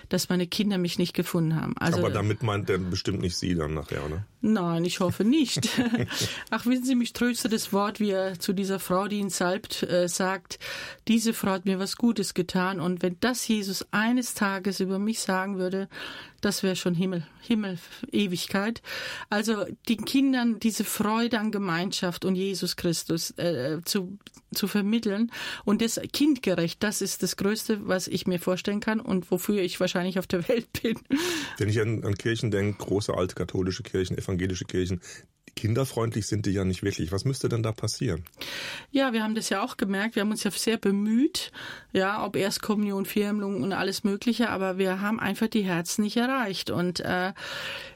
dass 0.09 0.29
meine 0.29 0.47
Kinder 0.47 0.77
mich 0.77 0.99
nicht 0.99 1.13
gefunden 1.13 1.55
haben? 1.55 1.75
Also, 1.77 1.99
Aber 1.99 2.09
damit 2.09 2.43
meint 2.43 2.69
er 2.69 2.77
bestimmt 2.77 3.21
nicht 3.21 3.37
Sie 3.37 3.55
dann 3.55 3.73
nachher, 3.73 4.05
oder? 4.05 4.25
Nein, 4.41 4.85
ich 4.85 5.01
hoffe 5.01 5.25
nicht. 5.25 5.69
Ach, 6.49 6.65
wissen 6.65 6.85
Sie, 6.85 6.95
mich 6.95 7.11
tröstet 7.11 7.51
das 7.51 7.73
Wort, 7.73 7.99
wie 7.99 8.11
er 8.11 8.39
zu 8.39 8.53
dieser 8.53 8.79
Frau, 8.79 9.09
die 9.09 9.17
ihn 9.17 9.29
salbt, 9.29 9.83
äh, 9.83 10.07
sagt, 10.07 10.59
diese 11.09 11.33
Frau 11.33 11.51
hat 11.51 11.65
mir 11.65 11.77
was 11.77 11.97
Gutes 11.97 12.33
getan. 12.33 12.79
Und 12.79 13.01
wenn 13.01 13.17
das 13.19 13.45
Jesus 13.45 13.85
eines 13.91 14.35
Tages 14.35 14.79
über 14.79 14.97
mich 14.97 15.19
sagen 15.19 15.57
würde, 15.57 15.89
das 16.41 16.63
wäre 16.63 16.75
schon 16.75 16.95
Himmel, 16.95 17.25
Himmel, 17.41 17.77
Ewigkeit. 18.11 18.81
Also 19.29 19.65
den 19.87 20.05
Kindern 20.05 20.59
diese 20.59 20.83
Freude 20.83 21.39
an 21.39 21.51
Gemeinschaft 21.51 22.25
und 22.25 22.35
Jesus 22.35 22.75
Christus 22.75 23.31
äh, 23.37 23.79
zu, 23.85 24.17
zu 24.53 24.67
vermitteln 24.67 25.31
und 25.65 25.81
das 25.81 25.99
kindgerecht, 26.11 26.81
das 26.83 27.01
ist 27.01 27.23
das 27.23 27.37
Größte, 27.37 27.87
was 27.87 28.07
ich 28.07 28.27
mir 28.27 28.39
vorstellen 28.39 28.79
kann 28.79 28.99
und 28.99 29.31
wofür 29.31 29.61
ich 29.61 29.79
wahrscheinlich 29.79 30.19
auf 30.19 30.27
der 30.27 30.47
Welt 30.49 30.67
bin. 30.81 30.99
Wenn 31.57 31.69
ich 31.69 31.79
an, 31.81 32.03
an 32.03 32.15
Kirchen 32.15 32.51
denke, 32.51 32.83
große 32.83 33.13
alte 33.13 33.35
katholische 33.35 33.83
Kirchen, 33.83 34.17
evangelische 34.17 34.65
Kirchen, 34.65 35.01
kinderfreundlich 35.59 36.25
sind 36.25 36.45
die 36.45 36.51
ja 36.51 36.63
nicht 36.63 36.83
wirklich. 36.83 37.11
Was 37.11 37.25
müsste 37.25 37.49
denn 37.49 37.63
da 37.63 37.73
passieren? 37.73 38.23
Ja, 38.91 39.11
wir 39.11 39.23
haben 39.23 39.35
das 39.35 39.49
ja 39.49 39.61
auch 39.61 39.75
gemerkt. 39.75 40.15
Wir 40.15 40.21
haben 40.21 40.31
uns 40.31 40.43
ja 40.43 40.51
sehr 40.51 40.77
bemüht, 40.77 41.51
ja, 41.91 42.23
ob 42.25 42.37
Erstkommunion, 42.37 43.05
Firmung 43.05 43.61
und 43.61 43.73
alles 43.73 44.03
Mögliche, 44.03 44.49
aber 44.49 44.77
wir 44.77 45.01
haben 45.01 45.19
einfach 45.19 45.47
die 45.47 45.63
Herzen 45.63 46.03
nicht 46.03 46.15
erreicht. 46.15 46.69
Und 46.69 47.01
äh, 47.01 47.33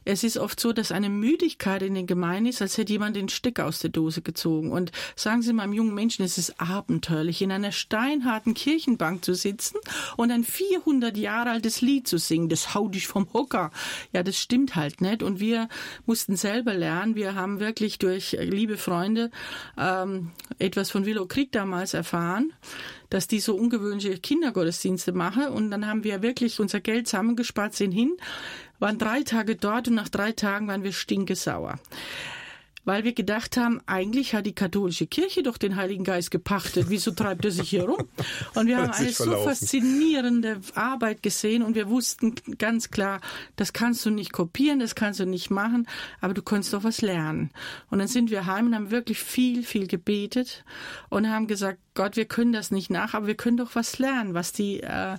es 0.04 0.24
ist 0.24 0.38
oft 0.38 0.60
so, 0.60 0.74
dass 0.74 0.92
eine 0.92 1.10
Müdigkeit 1.10 1.82
in 1.82 1.94
den 1.94 2.06
Gemeinden 2.06 2.50
ist, 2.50 2.62
als 2.62 2.78
hätte 2.78 2.92
jemand 2.92 3.16
den 3.16 3.30
Stick 3.30 3.60
aus 3.60 3.80
der 3.80 3.92
Dose 3.92 4.22
gezogen. 4.22 4.72
Und 4.72 4.92
sagen 5.16 5.42
Sie 5.42 5.54
mal 5.54 5.64
einem 5.64 5.74
jungen 5.74 5.94
Menschen, 5.94 6.26
es 6.26 6.38
ist 6.38 6.60
abenteuerlich, 6.60 7.42
in 7.42 7.52
einer 7.52 7.72
steinharten 7.72 8.54
Kirchenbank 8.54 9.24
zu 9.24 9.34
sitzen 9.34 9.78
und 10.18 10.32
ein 10.32 10.44
400 10.44 11.16
Jahre 11.16 11.52
altes 11.52 11.82
Lied 11.82 12.08
zu 12.08 12.18
singen. 12.18 12.50
Das 12.50 12.74
haut 12.74 12.96
dich 12.96 13.08
vom 13.08 13.32
Hocker. 13.32 13.72
Ja, 14.12 14.24
das 14.24 14.38
stimmt 14.38 14.76
halt 14.76 15.00
nicht. 15.00 15.24
Und 15.24 15.40
wir 15.40 15.70
mussten 16.06 16.36
selber 16.36 16.74
lernen. 16.74 17.16
Wir 17.16 17.36
haben 17.36 17.53
wirklich 17.60 18.00
durch 18.00 18.38
liebe 18.40 18.78
Freunde 18.78 19.32
ähm, 19.78 20.32
etwas 20.60 20.92
von 20.92 21.06
Willow 21.06 21.26
Krieg 21.26 21.52
damals 21.52 21.94
erfahren 21.94 22.54
dass 23.14 23.28
die 23.28 23.40
so 23.40 23.56
ungewöhnliche 23.56 24.18
Kindergottesdienste 24.18 25.12
machen. 25.12 25.48
Und 25.50 25.70
dann 25.70 25.86
haben 25.86 26.04
wir 26.04 26.24
wirklich 26.24 26.60
unser 26.60 26.80
Geld 26.80 27.08
zusammengespart, 27.08 27.76
sind 27.76 27.92
hin, 27.92 28.18
waren 28.80 28.98
drei 28.98 29.22
Tage 29.22 29.56
dort 29.56 29.88
und 29.88 29.94
nach 29.94 30.10
drei 30.10 30.32
Tagen 30.32 30.68
waren 30.68 30.84
wir 30.84 30.94
stinkesauer 30.94 31.80
weil 32.86 33.04
wir 33.04 33.14
gedacht 33.14 33.58
haben, 33.58 33.82
eigentlich 33.86 34.34
hat 34.36 34.46
die 34.46 34.54
katholische 34.54 35.08
Kirche 35.08 35.44
doch 35.44 35.58
den 35.58 35.76
Heiligen 35.76 36.04
Geist 36.04 36.32
gepachtet. 36.32 36.86
Wieso 36.90 37.12
treibt 37.12 37.46
er 37.46 37.52
sich 37.52 37.70
hier 37.70 37.86
rum? 37.86 38.08
Und 38.56 38.68
wir 38.68 38.78
haben 38.82 38.92
eine 38.92 39.12
so 39.12 39.32
faszinierende 39.38 40.60
Arbeit 40.76 41.24
gesehen 41.24 41.64
und 41.64 41.76
wir 41.76 41.90
wussten 41.90 42.36
ganz 42.58 42.92
klar, 42.92 43.22
das 43.56 43.74
kannst 43.74 44.06
du 44.06 44.10
nicht 44.10 44.34
kopieren, 44.34 44.80
das 44.80 44.96
kannst 44.96 45.20
du 45.20 45.26
nicht 45.26 45.50
machen, 45.50 45.88
aber 46.22 46.34
du 46.34 46.42
kannst 46.42 46.74
doch 46.74 46.84
was 46.84 47.02
lernen. 47.02 47.52
Und 47.90 48.00
dann 48.00 48.08
sind 48.08 48.32
wir 48.32 48.46
heim 48.46 48.68
und 48.68 48.76
haben 48.76 48.92
wirklich 48.92 49.20
viel, 49.20 49.64
viel 49.64 49.88
gebetet 49.88 50.64
und 51.10 51.30
haben 51.30 51.48
gesagt, 51.48 51.80
Gott, 51.96 52.16
wir 52.16 52.26
können 52.26 52.54
das 52.54 52.72
nicht 52.72 52.90
nach, 52.90 53.14
aber 53.14 53.28
wir 53.28 53.36
können 53.36 53.58
doch 53.58 53.76
was 53.76 54.00
lernen, 54.00 54.34
was 54.34 54.52
die 54.52 54.80
äh, 54.82 55.18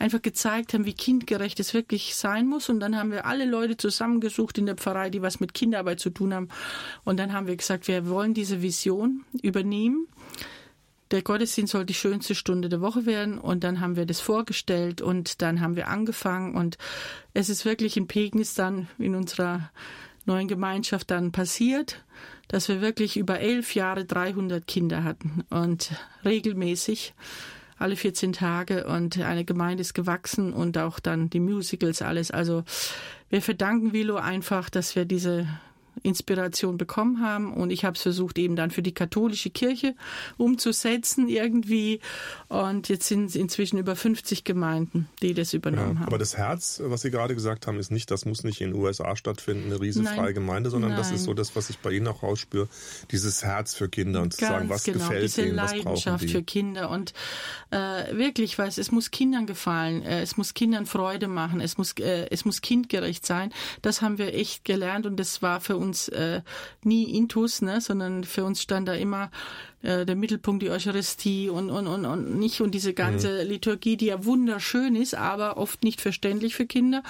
einfach 0.00 0.20
gezeigt 0.20 0.74
haben, 0.74 0.84
wie 0.84 0.92
kindgerecht 0.92 1.60
es 1.60 1.72
wirklich 1.72 2.16
sein 2.16 2.48
muss. 2.48 2.68
Und 2.68 2.80
dann 2.80 2.96
haben 2.96 3.12
wir 3.12 3.26
alle 3.26 3.44
Leute 3.44 3.76
zusammengesucht 3.76 4.58
in 4.58 4.66
der 4.66 4.74
Pfarrei, 4.74 5.08
die 5.08 5.22
was 5.22 5.38
mit 5.38 5.54
Kinderarbeit 5.54 6.00
zu 6.00 6.10
tun 6.10 6.34
haben. 6.34 6.48
Und 7.06 7.18
dann 7.18 7.32
haben 7.32 7.46
wir 7.46 7.56
gesagt, 7.56 7.86
wir 7.86 8.08
wollen 8.08 8.34
diese 8.34 8.62
Vision 8.62 9.24
übernehmen. 9.40 10.08
Der 11.12 11.22
Gottesdienst 11.22 11.70
soll 11.70 11.86
die 11.86 11.94
schönste 11.94 12.34
Stunde 12.34 12.68
der 12.68 12.80
Woche 12.80 13.06
werden. 13.06 13.38
Und 13.38 13.62
dann 13.62 13.80
haben 13.80 13.94
wir 13.94 14.06
das 14.06 14.20
vorgestellt 14.20 15.00
und 15.00 15.40
dann 15.40 15.60
haben 15.60 15.76
wir 15.76 15.86
angefangen. 15.86 16.56
Und 16.56 16.78
es 17.32 17.48
ist 17.48 17.64
wirklich 17.64 17.96
in 17.96 18.08
Pegnitz 18.08 18.54
dann 18.54 18.88
in 18.98 19.14
unserer 19.14 19.70
neuen 20.24 20.48
Gemeinschaft 20.48 21.12
dann 21.12 21.30
passiert, 21.30 22.04
dass 22.48 22.68
wir 22.68 22.80
wirklich 22.80 23.16
über 23.16 23.38
elf 23.38 23.76
Jahre 23.76 24.04
300 24.04 24.66
Kinder 24.66 25.04
hatten 25.04 25.44
und 25.48 25.92
regelmäßig 26.24 27.14
alle 27.78 27.94
14 27.94 28.32
Tage 28.32 28.88
und 28.88 29.16
eine 29.20 29.44
Gemeinde 29.44 29.82
ist 29.82 29.94
gewachsen 29.94 30.52
und 30.52 30.76
auch 30.76 30.98
dann 30.98 31.30
die 31.30 31.38
Musicals, 31.38 32.02
alles. 32.02 32.32
Also 32.32 32.64
wir 33.28 33.42
verdanken 33.42 33.92
Willow 33.92 34.16
einfach, 34.16 34.70
dass 34.70 34.96
wir 34.96 35.04
diese 35.04 35.46
Inspiration 36.02 36.76
bekommen 36.76 37.20
haben. 37.20 37.52
Und 37.52 37.70
ich 37.70 37.84
habe 37.84 37.96
es 37.96 38.02
versucht, 38.02 38.38
eben 38.38 38.56
dann 38.56 38.70
für 38.70 38.82
die 38.82 38.92
katholische 38.92 39.50
Kirche 39.50 39.94
umzusetzen 40.36 41.28
irgendwie. 41.28 42.00
Und 42.48 42.88
jetzt 42.88 43.08
sind 43.08 43.26
es 43.26 43.36
inzwischen 43.36 43.78
über 43.78 43.96
50 43.96 44.44
Gemeinden, 44.44 45.08
die 45.22 45.34
das 45.34 45.54
übernommen 45.54 45.94
ja, 45.94 46.00
haben. 46.00 46.06
Aber 46.06 46.18
das 46.18 46.36
Herz, 46.36 46.80
was 46.84 47.02
Sie 47.02 47.10
gerade 47.10 47.34
gesagt 47.34 47.66
haben, 47.66 47.78
ist 47.78 47.90
nicht, 47.90 48.10
das 48.10 48.24
muss 48.24 48.44
nicht 48.44 48.60
in 48.60 48.72
den 48.72 48.80
USA 48.80 49.16
stattfinden, 49.16 49.66
eine 49.66 49.80
riesenfreie 49.80 50.34
Gemeinde, 50.34 50.70
sondern 50.70 50.90
Nein. 50.92 50.98
das 50.98 51.10
ist 51.10 51.24
so 51.24 51.34
das, 51.34 51.56
was 51.56 51.70
ich 51.70 51.78
bei 51.78 51.92
Ihnen 51.92 52.06
auch 52.08 52.22
rausspüre, 52.22 52.68
dieses 53.10 53.42
Herz 53.42 53.74
für 53.74 53.88
Kinder 53.88 54.22
und 54.22 54.34
zu 54.34 54.44
sagen, 54.44 54.68
was 54.68 54.84
genau, 54.84 54.98
gefällt 54.98 55.24
diese 55.24 55.42
ihnen, 55.42 55.56
was 55.56 55.72
Leidenschaft 55.72 56.30
für 56.30 56.42
Kinder. 56.42 56.90
Und 56.90 57.14
äh, 57.70 58.16
wirklich, 58.16 58.58
weil 58.58 58.68
es, 58.68 58.78
es 58.78 58.92
muss 58.92 59.10
Kindern 59.10 59.46
gefallen, 59.46 60.02
äh, 60.02 60.20
es 60.20 60.36
muss 60.36 60.54
Kindern 60.54 60.86
Freude 60.86 61.28
machen, 61.28 61.60
es 61.60 61.78
muss, 61.78 61.92
äh, 61.98 62.26
es 62.30 62.44
muss 62.44 62.60
kindgerecht 62.60 63.24
sein. 63.24 63.52
Das 63.82 64.02
haben 64.02 64.18
wir 64.18 64.34
echt 64.34 64.64
gelernt 64.64 65.06
und 65.06 65.16
das 65.16 65.42
war 65.42 65.60
für 65.60 65.76
uns 65.76 65.85
äh, 66.08 66.42
nie 66.82 67.16
Intus, 67.16 67.62
ne, 67.62 67.80
sondern 67.80 68.24
für 68.24 68.44
uns 68.44 68.62
stand 68.62 68.88
da 68.88 68.94
immer 68.94 69.30
äh, 69.82 70.04
der 70.04 70.16
Mittelpunkt 70.16 70.62
die 70.62 70.70
Eucharistie 70.70 71.48
und, 71.48 71.70
und, 71.70 71.86
und, 71.86 72.06
und 72.06 72.38
nicht 72.38 72.60
und 72.60 72.74
diese 72.74 72.92
ganze 72.92 73.44
mhm. 73.44 73.50
Liturgie, 73.50 73.96
die 73.96 74.06
ja 74.06 74.24
wunderschön 74.24 74.96
ist, 74.96 75.14
aber 75.14 75.56
oft 75.58 75.84
nicht 75.84 76.00
verständlich 76.00 76.56
für 76.56 76.66
Kinder. 76.66 77.02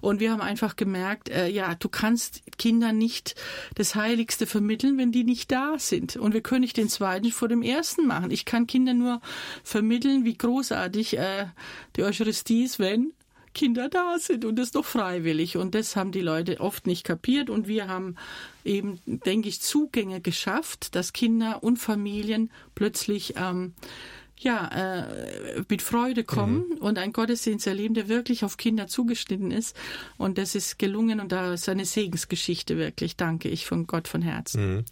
Und 0.00 0.20
wir 0.20 0.32
haben 0.32 0.40
einfach 0.40 0.76
gemerkt, 0.76 1.28
äh, 1.28 1.48
ja, 1.48 1.74
du 1.74 1.88
kannst 1.88 2.42
Kindern 2.58 2.96
nicht 2.96 3.34
das 3.74 3.94
Heiligste 3.94 4.46
vermitteln, 4.46 4.98
wenn 4.98 5.12
die 5.12 5.24
nicht 5.24 5.52
da 5.52 5.74
sind. 5.78 6.16
Und 6.16 6.32
wir 6.32 6.40
können 6.40 6.62
nicht 6.62 6.76
den 6.76 6.88
zweiten 6.88 7.30
vor 7.32 7.48
dem 7.48 7.62
ersten 7.62 8.06
machen. 8.06 8.30
Ich 8.30 8.44
kann 8.44 8.66
Kindern 8.66 8.98
nur 8.98 9.20
vermitteln, 9.62 10.24
wie 10.24 10.34
großartig 10.34 11.18
äh, 11.18 11.46
die 11.96 12.02
Eucharistie 12.02 12.64
ist, 12.64 12.78
wenn 12.78 13.12
Kinder 13.54 13.88
da 13.88 14.18
sind 14.18 14.44
und 14.44 14.56
das 14.56 14.70
doch 14.70 14.84
freiwillig. 14.84 15.56
Und 15.56 15.74
das 15.74 15.96
haben 15.96 16.12
die 16.12 16.20
Leute 16.20 16.60
oft 16.60 16.86
nicht 16.86 17.04
kapiert. 17.04 17.50
Und 17.50 17.68
wir 17.68 17.88
haben 17.88 18.16
eben, 18.64 19.00
denke 19.06 19.48
ich, 19.48 19.60
Zugänge 19.60 20.20
geschafft, 20.20 20.94
dass 20.94 21.12
Kinder 21.12 21.62
und 21.62 21.78
Familien 21.78 22.50
plötzlich 22.74 23.34
ähm, 23.36 23.74
ja, 24.42 25.04
äh, 25.04 25.62
mit 25.68 25.82
Freude 25.82 26.24
kommen 26.24 26.64
mhm. 26.68 26.78
und 26.78 26.98
einen 26.98 27.12
Gottesdienst 27.12 27.66
erleben, 27.66 27.94
der 27.94 28.08
wirklich 28.08 28.44
auf 28.44 28.56
Kinder 28.56 28.88
zugeschnitten 28.88 29.50
ist. 29.50 29.76
Und 30.16 30.38
das 30.38 30.54
ist 30.54 30.78
gelungen 30.78 31.20
und 31.20 31.32
da 31.32 31.54
ist 31.54 31.68
eine 31.68 31.84
Segensgeschichte 31.84 32.76
wirklich, 32.76 33.16
danke 33.16 33.48
ich 33.48 33.66
von 33.66 33.86
Gott 33.86 34.08
von 34.08 34.22
Herzen. 34.22 34.76
Mhm. 34.76 34.84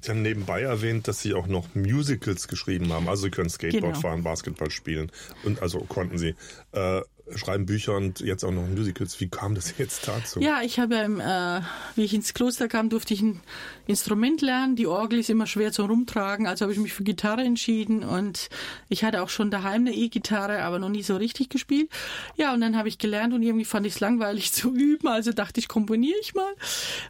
Sie 0.00 0.10
haben 0.10 0.22
nebenbei 0.22 0.62
erwähnt, 0.62 1.08
dass 1.08 1.20
Sie 1.20 1.34
auch 1.34 1.46
noch 1.46 1.74
Musicals 1.74 2.48
geschrieben 2.48 2.92
haben. 2.92 3.08
Also 3.08 3.24
Sie 3.24 3.30
können 3.30 3.50
Skateboard 3.50 3.94
genau. 3.94 4.00
fahren, 4.00 4.22
Basketball 4.22 4.70
spielen 4.70 5.10
und 5.44 5.62
also 5.62 5.80
konnten 5.80 6.18
Sie. 6.18 6.34
Äh, 6.72 7.02
schreiben 7.36 7.66
Bücher 7.66 7.96
und 7.96 8.20
jetzt 8.20 8.44
auch 8.44 8.50
noch 8.50 8.66
Musicals. 8.66 9.20
Wie 9.20 9.28
kam 9.28 9.54
das 9.54 9.74
jetzt 9.78 10.08
dazu? 10.08 10.40
Ja, 10.40 10.62
ich 10.62 10.78
habe, 10.78 10.94
äh, 10.96 11.96
wie 11.96 12.04
ich 12.04 12.14
ins 12.14 12.34
Kloster 12.34 12.68
kam, 12.68 12.88
durfte 12.88 13.14
ich 13.14 13.22
ein 13.22 13.40
Instrument 13.86 14.40
lernen. 14.40 14.76
Die 14.76 14.86
Orgel 14.86 15.18
ist 15.18 15.30
immer 15.30 15.46
schwer 15.46 15.72
zum 15.72 15.86
Rumtragen, 15.86 16.46
also 16.46 16.64
habe 16.64 16.72
ich 16.72 16.78
mich 16.78 16.92
für 16.92 17.04
Gitarre 17.04 17.42
entschieden 17.42 18.04
und 18.04 18.48
ich 18.88 19.04
hatte 19.04 19.22
auch 19.22 19.28
schon 19.28 19.50
daheim 19.50 19.86
eine 19.86 19.94
E-Gitarre, 19.94 20.62
aber 20.62 20.78
noch 20.78 20.88
nie 20.88 21.02
so 21.02 21.16
richtig 21.16 21.48
gespielt. 21.48 21.90
Ja, 22.36 22.52
und 22.52 22.60
dann 22.60 22.76
habe 22.76 22.88
ich 22.88 22.98
gelernt 22.98 23.34
und 23.34 23.42
irgendwie 23.42 23.64
fand 23.64 23.86
ich 23.86 23.94
es 23.94 24.00
langweilig 24.00 24.52
zu 24.58 24.72
üben, 24.72 25.08
also 25.08 25.32
dachte 25.32 25.60
ich, 25.60 25.68
komponiere 25.68 26.18
ich 26.20 26.34
mal. 26.34 26.52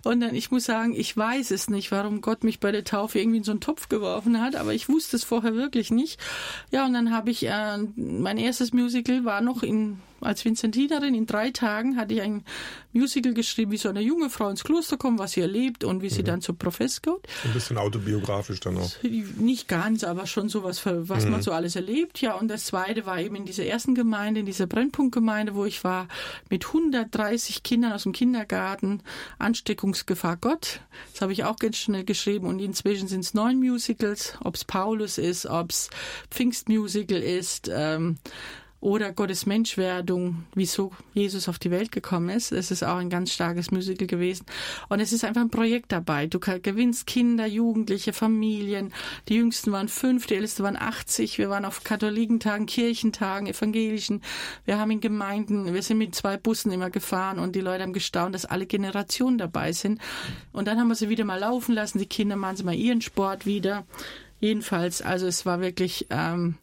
Und 0.05 0.21
dann, 0.21 0.35
ich 0.35 0.51
muss 0.51 0.65
sagen, 0.65 0.95
ich 0.95 1.17
weiß 1.17 1.51
es 1.51 1.69
nicht, 1.69 1.91
warum 1.91 2.21
Gott 2.21 2.45
mich 2.45 2.61
bei 2.61 2.73
der 2.73 2.85
Taufe 2.85 3.19
irgendwie 3.19 3.39
in 3.39 3.45
so 3.45 3.53
einen 3.53 3.61
Topf 3.61 3.89
geworfen 3.89 4.41
hat, 4.41 4.57
aber 4.57 4.73
ich 4.75 4.89
wusste 4.89 5.17
es 5.17 5.25
vorher 5.25 5.55
wirklich 5.55 5.91
nicht. 5.91 6.21
Ja, 6.71 6.87
und 6.87 6.93
dann 6.93 7.13
habe 7.13 7.31
ich, 7.31 7.47
äh, 7.47 7.79
mein 7.97 8.39
erstes 8.39 8.73
Musical 8.73 9.25
war 9.25 9.41
noch 9.41 9.63
in 9.63 9.99
als 10.21 10.45
Vinzentinerin 10.45 11.15
in 11.15 11.27
drei 11.27 11.51
Tagen 11.51 11.97
hatte 11.97 12.15
ich 12.15 12.23
ein 12.23 12.45
Musical 12.93 13.35
geschrieben, 13.35 13.73
wie 13.73 13.77
so 13.77 13.89
eine 13.89 14.01
junge 14.01 14.31
Frau 14.31 14.49
ins 14.49 14.65
Kloster 14.65 14.97
kommt, 14.97 15.19
was 15.19 15.33
sie 15.33 15.41
erlebt 15.41 15.85
und 15.85 16.03
wie 16.03 16.07
mhm. 16.07 16.11
sie 16.11 16.23
dann 16.25 16.41
zur 16.41 16.57
Profess 16.57 17.03
kommt. 17.03 17.27
Ein 17.45 17.53
bisschen 17.53 17.79
autobiografisch 17.79 18.61
dann 18.61 18.79
auch. 18.79 18.91
Nicht 19.03 19.69
ganz, 19.69 20.05
aber 20.05 20.27
schon 20.27 20.49
sowas, 20.49 20.85
was 20.85 21.25
mhm. 21.25 21.31
man 21.31 21.43
so 21.43 21.53
alles 21.53 21.77
erlebt. 21.77 22.21
Ja, 22.21 22.35
und 22.35 22.49
das 22.49 22.67
zweite 22.67 23.07
war 23.07 23.21
eben 23.21 23.37
in 23.37 23.45
dieser 23.45 23.65
ersten 23.65 23.95
Gemeinde, 23.95 24.41
in 24.41 24.47
dieser 24.47 24.67
Brennpunktgemeinde, 24.67 25.55
wo 25.55 25.65
ich 25.65 25.85
war, 25.85 26.09
mit 26.51 26.67
130 26.67 27.63
Kindern 27.63 27.93
aus 27.93 28.05
dem 28.05 28.13
Kindergarten, 28.13 29.03
Ansteckungsgefahr 29.39 30.37
Gott. 30.37 30.81
Das 31.13 31.23
habe 31.23 31.33
ich 31.33 31.45
auch 31.45 31.57
ganz 31.57 31.77
schnell 31.77 32.05
geschrieben 32.05 32.47
und 32.47 32.59
inzwischen 32.59 33.09
sind 33.09 33.21
es 33.21 33.35
neun 33.35 33.59
Musicals, 33.59 34.37
ob 34.43 34.57
es 34.57 34.65
Paulus 34.65 35.19
ist, 35.19 35.47
ob 35.47 35.71
es 35.71 35.91
Pfingstmusical 36.31 37.23
ist, 37.23 37.71
ähm, 37.73 38.19
oder 38.81 39.13
Gottes 39.13 39.45
Menschwerdung, 39.45 40.45
wieso 40.55 40.93
Jesus 41.13 41.49
auf 41.49 41.59
die 41.59 41.73
Welt 41.73 41.91
gekommen 41.91 42.29
ist. 42.29 42.53
Das 42.53 42.71
ist 42.71 42.85
auch 42.85 42.97
ein 42.97 43.11
ganz 43.11 43.33
starkes 43.33 43.73
Musical 43.73 44.07
gewesen. 44.07 44.47
Und 44.89 45.01
es 45.01 45.13
ist 45.13 45.25
einfach 45.25 45.41
ein 45.41 45.51
Projekt 45.51 45.91
dabei. 45.91 46.27
Du 46.27 46.39
gewinnst 46.39 47.07
Kinder, 47.07 47.47
Jugendliche, 47.47 48.13
Familien. 48.13 48.93
Die 49.29 49.35
Jüngsten 49.35 49.73
waren 49.73 49.89
fünf, 49.89 50.27
die 50.27 50.37
Ältesten 50.37 50.63
waren 50.63 50.77
80. 50.77 51.39
Wir 51.39 51.51
waren 51.51 51.65
auf 51.65 51.83
Katholikentagen, 51.83 52.67
Kirchentagen, 52.67 53.49
Evangelischen. 53.49 54.23
Wir 54.65 54.79
haben 54.79 54.93
in 54.93 55.01
Gemeinden, 55.01 55.75
wir 55.75 55.83
sind 55.83 55.99
mit 55.99 56.15
zwei 56.15 56.37
Bussen 56.37 56.71
immer 56.71 56.91
gefahren 56.91 57.41
und 57.41 57.57
die 57.57 57.61
Leute 57.61 57.83
haben 57.83 57.93
gestaunt, 57.93 58.35
dass 58.35 58.45
alle 58.45 58.67
Generationen 58.67 59.39
dabei 59.39 59.73
sind. 59.73 60.01
Und 60.53 60.69
dann 60.69 60.79
haben 60.79 60.89
wir 60.89 60.95
sie 60.95 61.09
wieder 61.09 61.25
mal 61.25 61.41
laufen 61.41 61.75
lassen. 61.75 61.99
Die 61.99 62.07
Kinder 62.07 62.37
machen 62.37 62.57
sie 62.57 62.65
mal 62.65 62.77
ihren 62.77 63.01
Sport 63.01 63.45
wieder. 63.45 63.85
Jedenfalls, 64.39 65.03
also 65.03 65.27
es 65.27 65.45
war 65.47 65.61
wirklich, 65.61 66.07
ähm, 66.11 66.55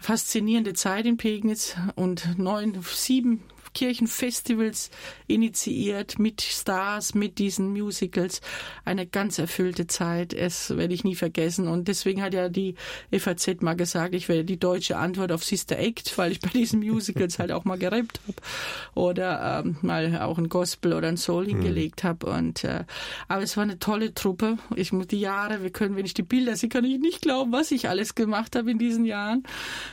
faszinierende 0.00 0.74
Zeit 0.74 1.06
in 1.06 1.16
Pegnitz 1.16 1.76
und 1.94 2.38
neun, 2.38 2.78
sieben 2.82 3.42
Kirchenfestivals 3.76 4.90
initiiert 5.26 6.18
mit 6.18 6.40
Stars, 6.40 7.14
mit 7.14 7.36
diesen 7.36 7.72
Musicals. 7.72 8.40
Eine 8.86 9.06
ganz 9.06 9.38
erfüllte 9.38 9.86
Zeit. 9.86 10.32
Es 10.32 10.74
werde 10.78 10.94
ich 10.94 11.04
nie 11.04 11.14
vergessen. 11.14 11.68
Und 11.68 11.86
deswegen 11.86 12.22
hat 12.22 12.32
ja 12.32 12.48
die 12.48 12.74
FAZ 13.12 13.60
mal 13.60 13.76
gesagt, 13.76 14.14
ich 14.14 14.30
werde 14.30 14.44
die 14.44 14.58
deutsche 14.58 14.96
Antwort 14.96 15.30
auf 15.30 15.44
Sister 15.44 15.78
Act, 15.78 16.16
weil 16.16 16.32
ich 16.32 16.40
bei 16.40 16.48
diesen 16.48 16.80
Musicals 16.80 17.38
halt 17.38 17.52
auch 17.52 17.66
mal 17.66 17.76
gerappt 17.76 18.18
habe 18.26 18.38
oder 18.94 19.62
ähm, 19.62 19.76
mal 19.82 20.22
auch 20.22 20.38
ein 20.38 20.48
Gospel 20.48 20.94
oder 20.94 21.08
ein 21.08 21.18
Soul 21.18 21.44
hm. 21.44 21.56
hingelegt 21.56 22.02
mhm. 22.02 22.08
habe. 22.08 22.26
Und 22.28 22.64
äh, 22.64 22.84
aber 23.28 23.42
es 23.42 23.58
war 23.58 23.64
eine 23.64 23.78
tolle 23.78 24.14
Truppe. 24.14 24.56
Ich 24.74 24.90
muss 24.94 25.08
die 25.08 25.20
Jahre, 25.20 25.62
wir 25.62 25.70
können, 25.70 25.96
wenn 25.96 26.06
ich 26.06 26.14
die 26.14 26.22
Bilder 26.22 26.56
sehe, 26.56 26.70
kann 26.70 26.84
ich 26.86 26.98
nicht 26.98 27.20
glauben, 27.20 27.52
was 27.52 27.70
ich 27.72 27.90
alles 27.90 28.14
gemacht 28.14 28.56
habe 28.56 28.70
in 28.70 28.78
diesen 28.78 29.04
Jahren. 29.04 29.42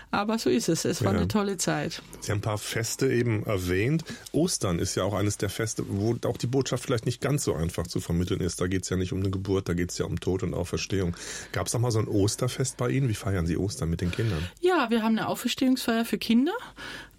Aber 0.09 0.39
so 0.39 0.49
ist 0.49 0.69
es. 0.69 0.85
Es 0.85 1.03
war 1.03 1.11
ja. 1.11 1.19
eine 1.19 1.27
tolle 1.27 1.57
Zeit. 1.57 2.01
Sie 2.21 2.31
haben 2.31 2.37
ein 2.37 2.41
paar 2.41 2.57
Feste 2.57 3.11
eben 3.11 3.43
erwähnt 3.43 3.72
erwähnt. 3.73 4.03
Ostern 4.31 4.79
ist 4.79 4.95
ja 4.95 5.03
auch 5.03 5.13
eines 5.13 5.37
der 5.37 5.49
Feste, 5.49 5.83
wo 5.87 6.15
auch 6.25 6.37
die 6.37 6.47
Botschaft 6.47 6.83
vielleicht 6.83 7.05
nicht 7.05 7.21
ganz 7.21 7.43
so 7.43 7.53
einfach 7.53 7.87
zu 7.87 7.99
vermitteln 7.99 8.39
ist. 8.39 8.61
Da 8.61 8.67
geht 8.67 8.83
es 8.83 8.89
ja 8.89 8.97
nicht 8.97 9.13
um 9.13 9.19
eine 9.19 9.29
Geburt, 9.29 9.69
da 9.69 9.73
geht 9.73 9.91
es 9.91 9.97
ja 9.97 10.05
um 10.05 10.19
Tod 10.19 10.43
und 10.43 10.53
Auferstehung. 10.53 11.15
Gab 11.51 11.67
es 11.67 11.75
auch 11.75 11.79
mal 11.79 11.91
so 11.91 11.99
ein 11.99 12.07
Osterfest 12.07 12.77
bei 12.77 12.89
Ihnen? 12.89 13.09
Wie 13.09 13.15
feiern 13.15 13.45
Sie 13.45 13.57
Ostern 13.57 13.89
mit 13.89 14.01
den 14.01 14.11
Kindern? 14.11 14.47
Ja, 14.61 14.89
wir 14.89 15.03
haben 15.03 15.17
eine 15.17 15.27
Auferstehungsfeier 15.27 16.05
für 16.05 16.17
Kinder. 16.17 16.53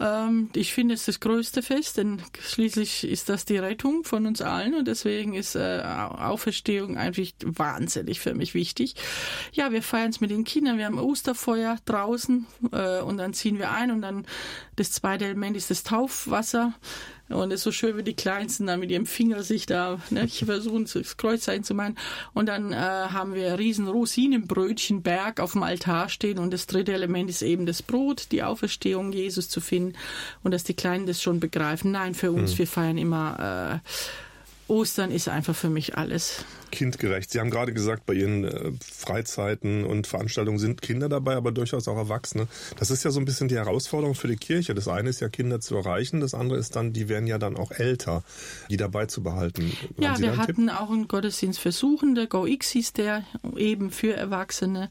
Ähm, 0.00 0.50
ich 0.54 0.72
finde 0.72 0.94
es 0.94 1.06
das 1.06 1.20
größte 1.20 1.62
Fest, 1.62 1.98
denn 1.98 2.22
schließlich 2.40 3.04
ist 3.04 3.28
das 3.28 3.44
die 3.44 3.58
Rettung 3.58 4.04
von 4.04 4.26
uns 4.26 4.40
allen 4.40 4.74
und 4.74 4.88
deswegen 4.88 5.34
ist 5.34 5.54
äh, 5.54 5.82
Auferstehung 5.82 6.96
einfach 6.96 7.22
wahnsinnig 7.44 8.20
für 8.20 8.34
mich 8.34 8.54
wichtig. 8.54 8.96
Ja, 9.52 9.72
wir 9.72 9.82
feiern 9.82 10.10
es 10.10 10.20
mit 10.20 10.30
den 10.30 10.44
Kindern. 10.44 10.78
Wir 10.78 10.86
haben 10.86 10.98
Osterfeuer 10.98 11.76
draußen 11.84 12.46
äh, 12.72 13.00
und 13.00 13.18
dann 13.18 13.34
ziehen 13.34 13.58
wir 13.58 13.70
ein 13.70 13.90
und 13.90 14.02
dann 14.02 14.26
das 14.76 14.92
zweite 14.92 15.24
Element 15.24 15.56
ist 15.56 15.70
das 15.70 15.82
Taufwasser. 15.82 16.74
Und 17.28 17.52
es 17.52 17.60
ist 17.60 17.64
so 17.64 17.72
schön, 17.72 17.96
wenn 17.96 18.04
die 18.04 18.14
Kleinsten 18.14 18.66
da 18.66 18.76
mit 18.76 18.90
ihrem 18.90 19.06
Finger 19.06 19.42
sich 19.42 19.64
da 19.64 19.98
ne, 20.10 20.28
versuchen, 20.28 20.86
das 20.92 21.16
Kreuzzeichen 21.16 21.64
zu 21.64 21.74
machen. 21.74 21.96
Und 22.34 22.46
dann 22.46 22.72
äh, 22.72 22.76
haben 22.76 23.34
wir 23.34 23.58
riesen 23.58 23.88
Rosinenbrötchenberg 23.88 25.40
auf 25.40 25.52
dem 25.52 25.62
Altar 25.62 26.08
stehen. 26.08 26.38
Und 26.38 26.52
das 26.52 26.66
dritte 26.66 26.92
Element 26.92 27.30
ist 27.30 27.42
eben 27.42 27.66
das 27.66 27.82
Brot, 27.82 28.26
die 28.30 28.42
Auferstehung 28.42 29.12
Jesus 29.12 29.48
zu 29.48 29.60
finden. 29.60 29.94
Und 30.42 30.52
dass 30.52 30.64
die 30.64 30.74
Kleinen 30.74 31.06
das 31.06 31.22
schon 31.22 31.40
begreifen. 31.40 31.92
Nein, 31.92 32.14
für 32.14 32.30
uns, 32.30 32.54
mhm. 32.54 32.58
wir 32.58 32.66
feiern 32.66 32.98
immer 32.98 33.80
äh, 33.82 33.88
Ostern 34.66 35.10
ist 35.10 35.28
einfach 35.28 35.54
für 35.54 35.68
mich 35.68 35.98
alles 35.98 36.44
kindgerecht. 36.74 37.30
Sie 37.30 37.40
haben 37.40 37.50
gerade 37.50 37.72
gesagt, 37.72 38.06
bei 38.06 38.14
Ihren 38.14 38.44
äh, 38.44 38.72
Freizeiten 38.80 39.84
und 39.84 40.06
Veranstaltungen 40.06 40.58
sind 40.58 40.82
Kinder 40.82 41.08
dabei, 41.08 41.34
aber 41.34 41.52
durchaus 41.52 41.88
auch 41.88 41.96
Erwachsene. 41.96 42.46
Das 42.78 42.90
ist 42.90 43.04
ja 43.04 43.10
so 43.10 43.20
ein 43.20 43.24
bisschen 43.24 43.48
die 43.48 43.56
Herausforderung 43.56 44.14
für 44.14 44.28
die 44.28 44.36
Kirche. 44.36 44.74
Das 44.74 44.88
eine 44.88 45.08
ist 45.08 45.20
ja 45.20 45.28
Kinder 45.28 45.60
zu 45.60 45.76
erreichen, 45.76 46.20
das 46.20 46.34
andere 46.34 46.58
ist 46.58 46.76
dann, 46.76 46.92
die 46.92 47.08
werden 47.08 47.26
ja 47.26 47.38
dann 47.38 47.56
auch 47.56 47.70
älter, 47.70 48.22
die 48.70 48.76
dabei 48.76 49.06
zu 49.06 49.22
behalten. 49.22 49.72
Ja, 49.98 50.18
wir 50.18 50.36
hatten 50.36 50.68
Tipp? 50.68 50.80
auch 50.80 50.90
einen 50.90 51.08
Gottesdienst 51.08 51.60
für 51.60 51.72
Suchende, 51.72 52.26
GoX 52.26 52.70
hieß 52.70 52.92
der, 52.92 53.24
eben 53.56 53.90
für 53.90 54.14
Erwachsene. 54.14 54.90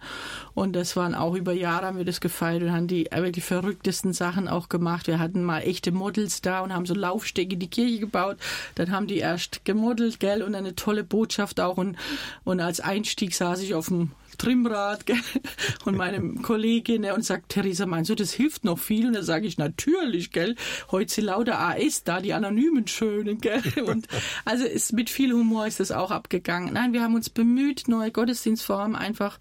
Und 0.53 0.75
das 0.75 0.95
waren 0.95 1.15
auch 1.15 1.35
über 1.35 1.53
Jahre 1.53 1.93
haben 1.93 1.97
wir 1.97 2.05
das 2.05 2.21
gefeiert 2.21 2.63
und 2.63 2.71
haben 2.71 2.87
die 2.87 3.07
wirklich 3.11 3.45
verrücktesten 3.45 4.13
Sachen 4.13 4.47
auch 4.47 4.69
gemacht. 4.69 5.07
Wir 5.07 5.19
hatten 5.19 5.43
mal 5.43 5.59
echte 5.59 5.91
Models 5.91 6.41
da 6.41 6.61
und 6.61 6.73
haben 6.73 6.85
so 6.85 6.93
Laufstege 6.93 7.53
in 7.53 7.59
die 7.59 7.69
Kirche 7.69 7.99
gebaut. 7.99 8.37
Dann 8.75 8.91
haben 8.91 9.07
die 9.07 9.17
erst 9.17 9.65
gemodelt, 9.65 10.19
gell, 10.19 10.41
und 10.41 10.55
eine 10.55 10.75
tolle 10.75 11.03
Botschaft 11.03 11.59
auch. 11.59 11.72
Und, 11.77 11.97
und 12.43 12.59
als 12.59 12.79
Einstieg 12.79 13.33
saß 13.33 13.61
ich 13.61 13.73
auf 13.73 13.87
dem 13.87 14.11
Trimrad 14.37 15.05
gell? 15.05 15.19
und 15.85 15.95
meine 15.95 16.35
Kollegin 16.41 17.05
und 17.05 17.23
sagt, 17.23 17.49
Theresa, 17.49 17.85
meinst 17.85 18.09
du, 18.09 18.15
das 18.15 18.33
hilft 18.33 18.63
noch 18.63 18.79
viel? 18.79 19.07
Und 19.07 19.13
da 19.13 19.23
sage 19.23 19.47
ich, 19.47 19.57
natürlich, 19.57 20.31
gell? 20.31 20.55
Heute 20.91 21.13
sind 21.13 21.25
lauter 21.25 21.59
AS 21.59 22.03
da, 22.03 22.21
die 22.21 22.33
anonymen 22.33 22.87
Schönen, 22.87 23.39
gell? 23.39 23.61
Und 23.85 24.07
also 24.45 24.65
ist, 24.65 24.93
mit 24.93 25.09
viel 25.09 25.33
Humor 25.33 25.67
ist 25.67 25.79
das 25.79 25.91
auch 25.91 26.11
abgegangen. 26.11 26.73
Nein, 26.73 26.93
wir 26.93 27.01
haben 27.01 27.15
uns 27.15 27.29
bemüht, 27.29 27.87
neue 27.87 28.11
Gottesdienstformen 28.11 28.95
einfach 28.95 29.39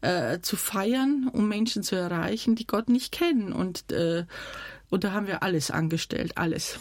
äh, 0.00 0.40
zu 0.40 0.56
feiern, 0.56 1.30
um 1.32 1.48
Menschen 1.48 1.82
zu 1.82 1.96
erreichen, 1.96 2.54
die 2.54 2.66
Gott 2.66 2.88
nicht 2.88 3.12
kennen. 3.12 3.52
Und, 3.52 3.90
äh, 3.92 4.24
und 4.90 5.04
da 5.04 5.12
haben 5.12 5.26
wir 5.26 5.42
alles 5.42 5.70
angestellt, 5.70 6.32
alles. 6.36 6.78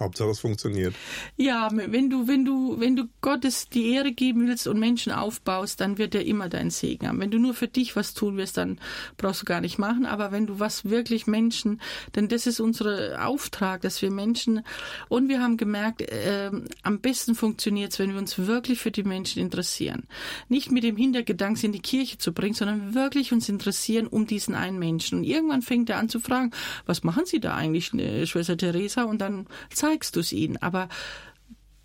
Hauptsache 0.00 0.30
es 0.30 0.40
funktioniert. 0.40 0.94
Ja, 1.36 1.68
wenn 1.72 2.10
du, 2.10 2.26
wenn 2.28 2.44
du, 2.44 2.78
wenn 2.80 2.96
du 2.96 3.04
Gottes 3.20 3.68
die 3.68 3.92
Ehre 3.92 4.12
geben 4.12 4.46
willst 4.46 4.66
und 4.66 4.78
Menschen 4.78 5.12
aufbaust, 5.12 5.80
dann 5.80 5.98
wird 5.98 6.14
er 6.14 6.24
immer 6.24 6.48
deinen 6.48 6.70
Segen 6.70 7.08
haben. 7.08 7.20
Wenn 7.20 7.30
du 7.30 7.38
nur 7.38 7.54
für 7.54 7.68
dich 7.68 7.96
was 7.96 8.14
tun 8.14 8.36
wirst, 8.36 8.56
dann 8.56 8.78
brauchst 9.16 9.42
du 9.42 9.44
gar 9.44 9.60
nicht 9.60 9.78
machen. 9.78 10.06
Aber 10.06 10.32
wenn 10.32 10.46
du 10.46 10.60
was 10.60 10.84
wirklich 10.86 11.26
Menschen, 11.26 11.80
denn 12.14 12.28
das 12.28 12.46
ist 12.46 12.60
unser 12.60 13.26
Auftrag, 13.26 13.82
dass 13.82 14.02
wir 14.02 14.10
Menschen 14.10 14.62
und 15.08 15.28
wir 15.28 15.40
haben 15.40 15.56
gemerkt, 15.56 16.02
äh, 16.02 16.50
am 16.82 17.00
besten 17.00 17.34
funktioniert 17.34 17.92
es, 17.92 17.98
wenn 17.98 18.12
wir 18.12 18.18
uns 18.18 18.38
wirklich 18.38 18.80
für 18.80 18.90
die 18.90 19.04
Menschen 19.04 19.40
interessieren. 19.40 20.04
Nicht 20.48 20.70
mit 20.70 20.84
dem 20.84 20.96
Hintergedanken, 20.96 21.56
sie 21.56 21.66
in 21.66 21.72
die 21.72 21.80
Kirche 21.80 22.18
zu 22.18 22.32
bringen, 22.32 22.54
sondern 22.54 22.94
wirklich 22.94 23.32
uns 23.32 23.48
interessieren 23.48 24.06
um 24.06 24.26
diesen 24.26 24.54
einen 24.54 24.78
Menschen. 24.78 25.18
Und 25.18 25.24
irgendwann 25.24 25.62
fängt 25.62 25.90
er 25.90 25.98
an 25.98 26.08
zu 26.08 26.20
fragen, 26.20 26.52
was 26.86 27.02
machen 27.02 27.26
Sie 27.26 27.40
da 27.40 27.54
eigentlich, 27.54 27.92
äh, 27.94 28.26
Schwester 28.26 28.56
Theresa? 28.56 29.04
Und 29.04 29.20
dann 29.20 29.46
zeigst 29.74 30.16
du 30.16 30.20
es 30.20 30.32
ihnen. 30.32 30.56
Aber 30.58 30.88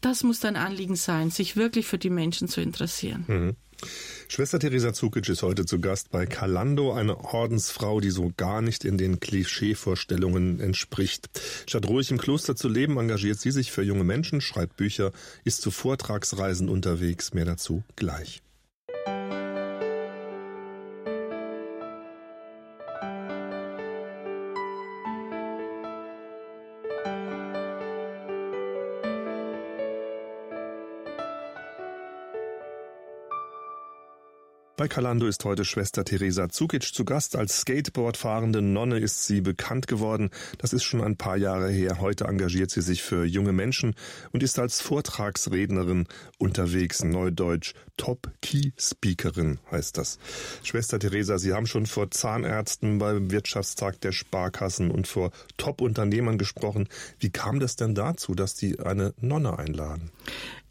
das 0.01 0.23
muss 0.23 0.39
dein 0.39 0.55
Anliegen 0.55 0.95
sein, 0.95 1.29
sich 1.29 1.55
wirklich 1.55 1.85
für 1.85 1.97
die 1.97 2.09
Menschen 2.09 2.47
zu 2.47 2.61
interessieren. 2.61 3.25
Mhm. 3.27 3.55
Schwester 4.27 4.59
Theresa 4.59 4.93
Zukic 4.93 5.27
ist 5.29 5.41
heute 5.41 5.65
zu 5.65 5.79
Gast 5.79 6.11
bei 6.11 6.25
Kalando, 6.25 6.93
eine 6.93 7.17
Ordensfrau, 7.17 7.99
die 7.99 8.11
so 8.11 8.31
gar 8.35 8.61
nicht 8.61 8.85
in 8.85 8.97
den 8.97 9.19
Klischeevorstellungen 9.19 10.59
entspricht. 10.59 11.29
Statt 11.67 11.87
ruhig 11.87 12.11
im 12.11 12.17
Kloster 12.17 12.55
zu 12.55 12.67
leben, 12.67 12.97
engagiert 12.97 13.39
sie 13.39 13.51
sich 13.51 13.71
für 13.71 13.81
junge 13.81 14.03
Menschen, 14.03 14.41
schreibt 14.41 14.77
Bücher, 14.77 15.11
ist 15.45 15.61
zu 15.61 15.71
Vortragsreisen 15.71 16.69
unterwegs. 16.69 17.33
Mehr 17.33 17.45
dazu 17.45 17.83
gleich. 17.95 18.41
Bei 34.79 34.87
Kalando 34.87 35.27
ist 35.27 35.43
heute 35.43 35.65
Schwester 35.65 36.05
Theresa 36.05 36.47
Zukic 36.47 36.83
zu 36.83 37.03
Gast. 37.03 37.35
Als 37.35 37.59
Skateboardfahrende 37.59 38.61
Nonne 38.61 38.97
ist 38.99 39.25
sie 39.25 39.41
bekannt 39.41 39.87
geworden. 39.87 40.29
Das 40.57 40.71
ist 40.71 40.85
schon 40.85 41.03
ein 41.03 41.17
paar 41.17 41.35
Jahre 41.35 41.69
her. 41.69 41.99
Heute 41.99 42.23
engagiert 42.23 42.71
sie 42.71 42.81
sich 42.81 43.03
für 43.03 43.25
junge 43.25 43.51
Menschen 43.51 43.93
und 44.31 44.41
ist 44.41 44.57
als 44.57 44.79
Vortragsrednerin 44.79 46.07
unterwegs. 46.37 47.03
Neudeutsch 47.03 47.73
Top 47.97 48.31
Key 48.41 48.71
Speakerin 48.77 49.59
heißt 49.69 49.97
das. 49.97 50.17
Schwester 50.63 50.97
Theresa, 50.97 51.37
Sie 51.39 51.51
haben 51.51 51.67
schon 51.67 51.85
vor 51.85 52.09
Zahnärzten 52.09 52.99
beim 52.99 53.31
Wirtschaftstag 53.31 53.99
der 53.99 54.13
Sparkassen 54.13 54.91
und 54.91 55.09
vor 55.09 55.31
Top-Unternehmern 55.57 56.37
gesprochen. 56.37 56.87
Wie 57.19 57.31
kam 57.31 57.59
das 57.59 57.75
denn 57.75 57.95
dazu, 57.95 58.33
dass 58.33 58.55
die 58.55 58.79
eine 58.79 59.13
Nonne 59.19 59.59
einladen? 59.59 60.11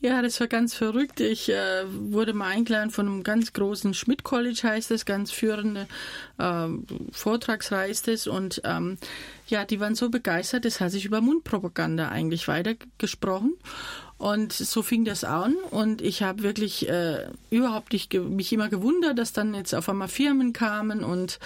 Ja, 0.01 0.23
das 0.23 0.39
war 0.39 0.47
ganz 0.47 0.75
verrückt. 0.75 1.19
Ich 1.19 1.49
äh, 1.49 1.83
wurde 1.87 2.33
mal 2.33 2.47
eingeladen 2.47 2.91
von 2.91 3.07
einem 3.07 3.25
ganz 3.25 3.53
großen 3.53 3.95
Schmidt 3.95 4.23
College, 4.23 4.61
heißt 4.63 4.93
das, 4.93 5.05
ganz 5.05 5.33
führende 5.33 5.89
äh, 6.39 6.69
Vortragsreise 7.11 8.13
ist. 8.13 8.29
Und 8.29 8.61
ähm, 8.65 8.99
ja, 9.49 9.65
die 9.65 9.81
waren 9.81 9.97
so 9.97 10.09
begeistert, 10.09 10.65
das 10.65 10.81
hat 10.81 10.93
sich 10.93 11.05
über 11.05 11.21
Mundpropaganda 11.21 12.11
eigentlich 12.11 12.47
weitergesprochen. 12.47 13.55
Und 14.19 14.53
so 14.53 14.83
fing 14.83 15.05
das 15.05 15.23
an 15.23 15.55
und 15.71 16.03
ich 16.03 16.25
habe 16.25 16.43
wirklich 16.43 16.89
äh, 16.89 17.29
überhaupt 17.51 17.93
nicht 17.93 18.13
mich 18.15 18.53
immer 18.53 18.69
gewundert, 18.69 19.17
dass 19.17 19.33
dann 19.33 19.55
jetzt 19.55 19.75
auf 19.77 19.89
einmal 19.89 20.09
Firmen 20.09 20.53
kamen 20.53 21.05
und 21.05 21.39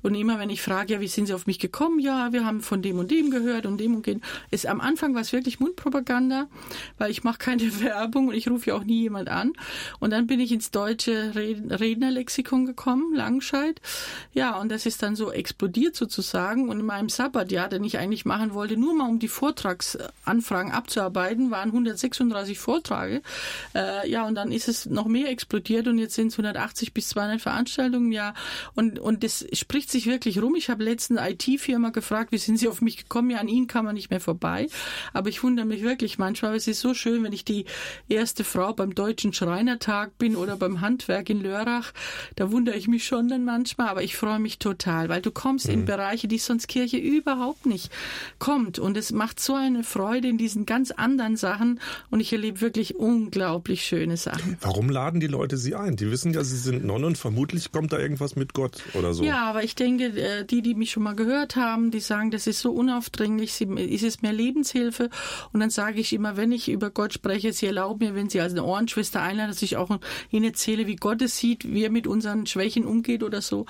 und 0.00 0.14
immer 0.14 0.38
wenn 0.38 0.48
ich 0.48 0.62
frage, 0.62 0.94
ja, 0.94 1.00
wie 1.00 1.08
sind 1.08 1.26
Sie 1.26 1.34
auf 1.34 1.46
mich 1.46 1.58
gekommen? 1.58 1.98
Ja, 1.98 2.32
wir 2.32 2.46
haben 2.46 2.62
von 2.62 2.80
dem 2.80 2.98
und 2.98 3.10
dem 3.10 3.30
gehört 3.30 3.66
und 3.66 3.78
dem 3.78 3.96
und 3.96 4.06
dem. 4.06 4.22
Ist 4.50 4.66
am 4.66 4.80
Anfang 4.80 5.14
war 5.14 5.20
es 5.20 5.34
wirklich 5.34 5.60
Mundpropaganda, 5.60 6.46
weil 6.96 7.10
ich 7.10 7.24
mache 7.24 7.36
keine 7.36 7.80
Werbung 7.82 8.28
und 8.28 8.34
ich 8.34 8.48
rufe 8.48 8.70
ja 8.70 8.76
auch 8.76 8.84
nie 8.84 9.02
jemand 9.02 9.28
an. 9.28 9.52
Und 10.00 10.10
dann 10.10 10.26
bin 10.26 10.40
ich 10.40 10.50
ins 10.50 10.70
deutsche 10.70 11.34
Rednerlexikon 11.34 12.64
gekommen, 12.64 13.14
Langscheid. 13.14 13.82
Ja, 14.32 14.58
und 14.58 14.70
das 14.70 14.86
ist 14.86 15.02
dann 15.02 15.14
so 15.14 15.30
explodiert 15.30 15.94
sozusagen 15.94 16.70
und 16.70 16.80
in 16.80 16.86
meinem 16.86 17.10
Sabbatjahr, 17.10 17.68
den 17.68 17.84
ich 17.84 17.98
eigentlich 17.98 18.24
machen 18.24 18.54
wollte, 18.54 18.78
nur 18.78 18.94
mal 18.94 19.10
um 19.10 19.18
die 19.18 19.28
Vortragsanfragen 19.28 20.72
abzuarbeiten, 20.72 21.50
waren 21.50 21.68
106 21.68 22.13
36 22.14 22.58
Vorträge. 22.58 23.22
Äh, 23.74 24.08
ja, 24.08 24.26
und 24.26 24.34
dann 24.34 24.52
ist 24.52 24.68
es 24.68 24.86
noch 24.86 25.06
mehr 25.06 25.28
explodiert 25.28 25.88
und 25.88 25.98
jetzt 25.98 26.14
sind 26.14 26.28
es 26.28 26.34
180 26.34 26.94
bis 26.94 27.08
200 27.10 27.40
Veranstaltungen 27.40 28.06
im 28.06 28.12
Jahr. 28.12 28.34
Und, 28.74 28.98
und 28.98 29.24
das 29.24 29.44
spricht 29.52 29.90
sich 29.90 30.06
wirklich 30.06 30.40
rum. 30.40 30.54
Ich 30.54 30.70
habe 30.70 30.84
letztens 30.84 31.18
eine 31.18 31.32
IT-Firma 31.32 31.90
gefragt, 31.90 32.32
wie 32.32 32.38
sind 32.38 32.58
Sie 32.58 32.68
auf 32.68 32.80
mich 32.80 32.96
gekommen? 32.96 33.30
Ja, 33.30 33.38
an 33.38 33.48
Ihnen 33.48 33.66
kann 33.66 33.84
man 33.84 33.94
nicht 33.94 34.10
mehr 34.10 34.20
vorbei. 34.20 34.68
Aber 35.12 35.28
ich 35.28 35.42
wundere 35.42 35.66
mich 35.66 35.82
wirklich 35.82 36.18
manchmal, 36.18 36.54
es 36.54 36.66
ist 36.66 36.80
so 36.80 36.94
schön, 36.94 37.22
wenn 37.22 37.32
ich 37.32 37.44
die 37.44 37.64
erste 38.08 38.44
Frau 38.44 38.72
beim 38.72 38.94
Deutschen 38.94 39.32
Schreinertag 39.32 40.16
bin 40.18 40.36
oder 40.36 40.56
beim 40.56 40.80
Handwerk 40.80 41.30
in 41.30 41.42
Lörrach. 41.42 41.92
Da 42.36 42.50
wundere 42.50 42.76
ich 42.76 42.88
mich 42.88 43.04
schon 43.04 43.28
dann 43.28 43.44
manchmal, 43.44 43.88
aber 43.88 44.02
ich 44.02 44.16
freue 44.16 44.38
mich 44.38 44.58
total, 44.58 45.08
weil 45.08 45.22
du 45.22 45.30
kommst 45.30 45.68
mhm. 45.68 45.74
in 45.74 45.84
Bereiche, 45.84 46.28
die 46.28 46.38
sonst 46.38 46.68
Kirche 46.68 46.96
überhaupt 46.96 47.66
nicht 47.66 47.90
kommt. 48.38 48.78
Und 48.78 48.96
es 48.96 49.12
macht 49.12 49.40
so 49.40 49.54
eine 49.54 49.84
Freude 49.84 50.28
in 50.28 50.38
diesen 50.38 50.66
ganz 50.66 50.90
anderen 50.90 51.36
Sachen 51.36 51.80
und 52.10 52.20
ich 52.20 52.32
erlebe 52.32 52.60
wirklich 52.60 52.96
unglaublich 52.96 53.84
schöne 53.84 54.16
Sachen. 54.16 54.56
Warum 54.60 54.88
laden 54.88 55.20
die 55.20 55.26
Leute 55.26 55.56
sie 55.56 55.74
ein? 55.74 55.96
Die 55.96 56.10
wissen 56.10 56.32
ja, 56.32 56.44
sie 56.44 56.56
sind 56.56 56.84
Nonnen, 56.84 57.16
vermutlich 57.16 57.72
kommt 57.72 57.92
da 57.92 57.98
irgendwas 57.98 58.36
mit 58.36 58.54
Gott 58.54 58.82
oder 58.94 59.14
so. 59.14 59.24
Ja, 59.24 59.44
aber 59.48 59.64
ich 59.64 59.74
denke, 59.74 60.06
äh, 60.06 60.44
die, 60.44 60.62
die 60.62 60.74
mich 60.74 60.90
schon 60.90 61.02
mal 61.02 61.14
gehört 61.14 61.56
haben, 61.56 61.90
die 61.90 62.00
sagen, 62.00 62.30
das 62.30 62.46
ist 62.46 62.60
so 62.60 62.72
unaufdringlich, 62.72 63.60
ist 63.60 64.02
es 64.02 64.22
mehr 64.22 64.32
Lebenshilfe 64.32 65.10
und 65.52 65.60
dann 65.60 65.70
sage 65.70 66.00
ich 66.00 66.12
immer, 66.12 66.36
wenn 66.36 66.52
ich 66.52 66.70
über 66.70 66.90
Gott 66.90 67.12
spreche, 67.12 67.52
sie 67.52 67.66
erlauben 67.66 68.06
mir, 68.06 68.14
wenn 68.14 68.28
sie 68.28 68.40
als 68.40 68.52
eine 68.52 68.64
Ohrenschwester 68.64 69.22
einladen, 69.22 69.50
dass 69.50 69.62
ich 69.62 69.76
auch 69.76 69.98
ihnen 70.30 70.44
erzähle, 70.44 70.86
wie 70.86 70.96
Gott 70.96 71.22
es 71.22 71.38
sieht, 71.38 71.64
wie 71.64 71.84
er 71.84 71.90
mit 71.90 72.06
unseren 72.06 72.46
Schwächen 72.46 72.84
umgeht 72.84 73.22
oder 73.22 73.42
so. 73.42 73.66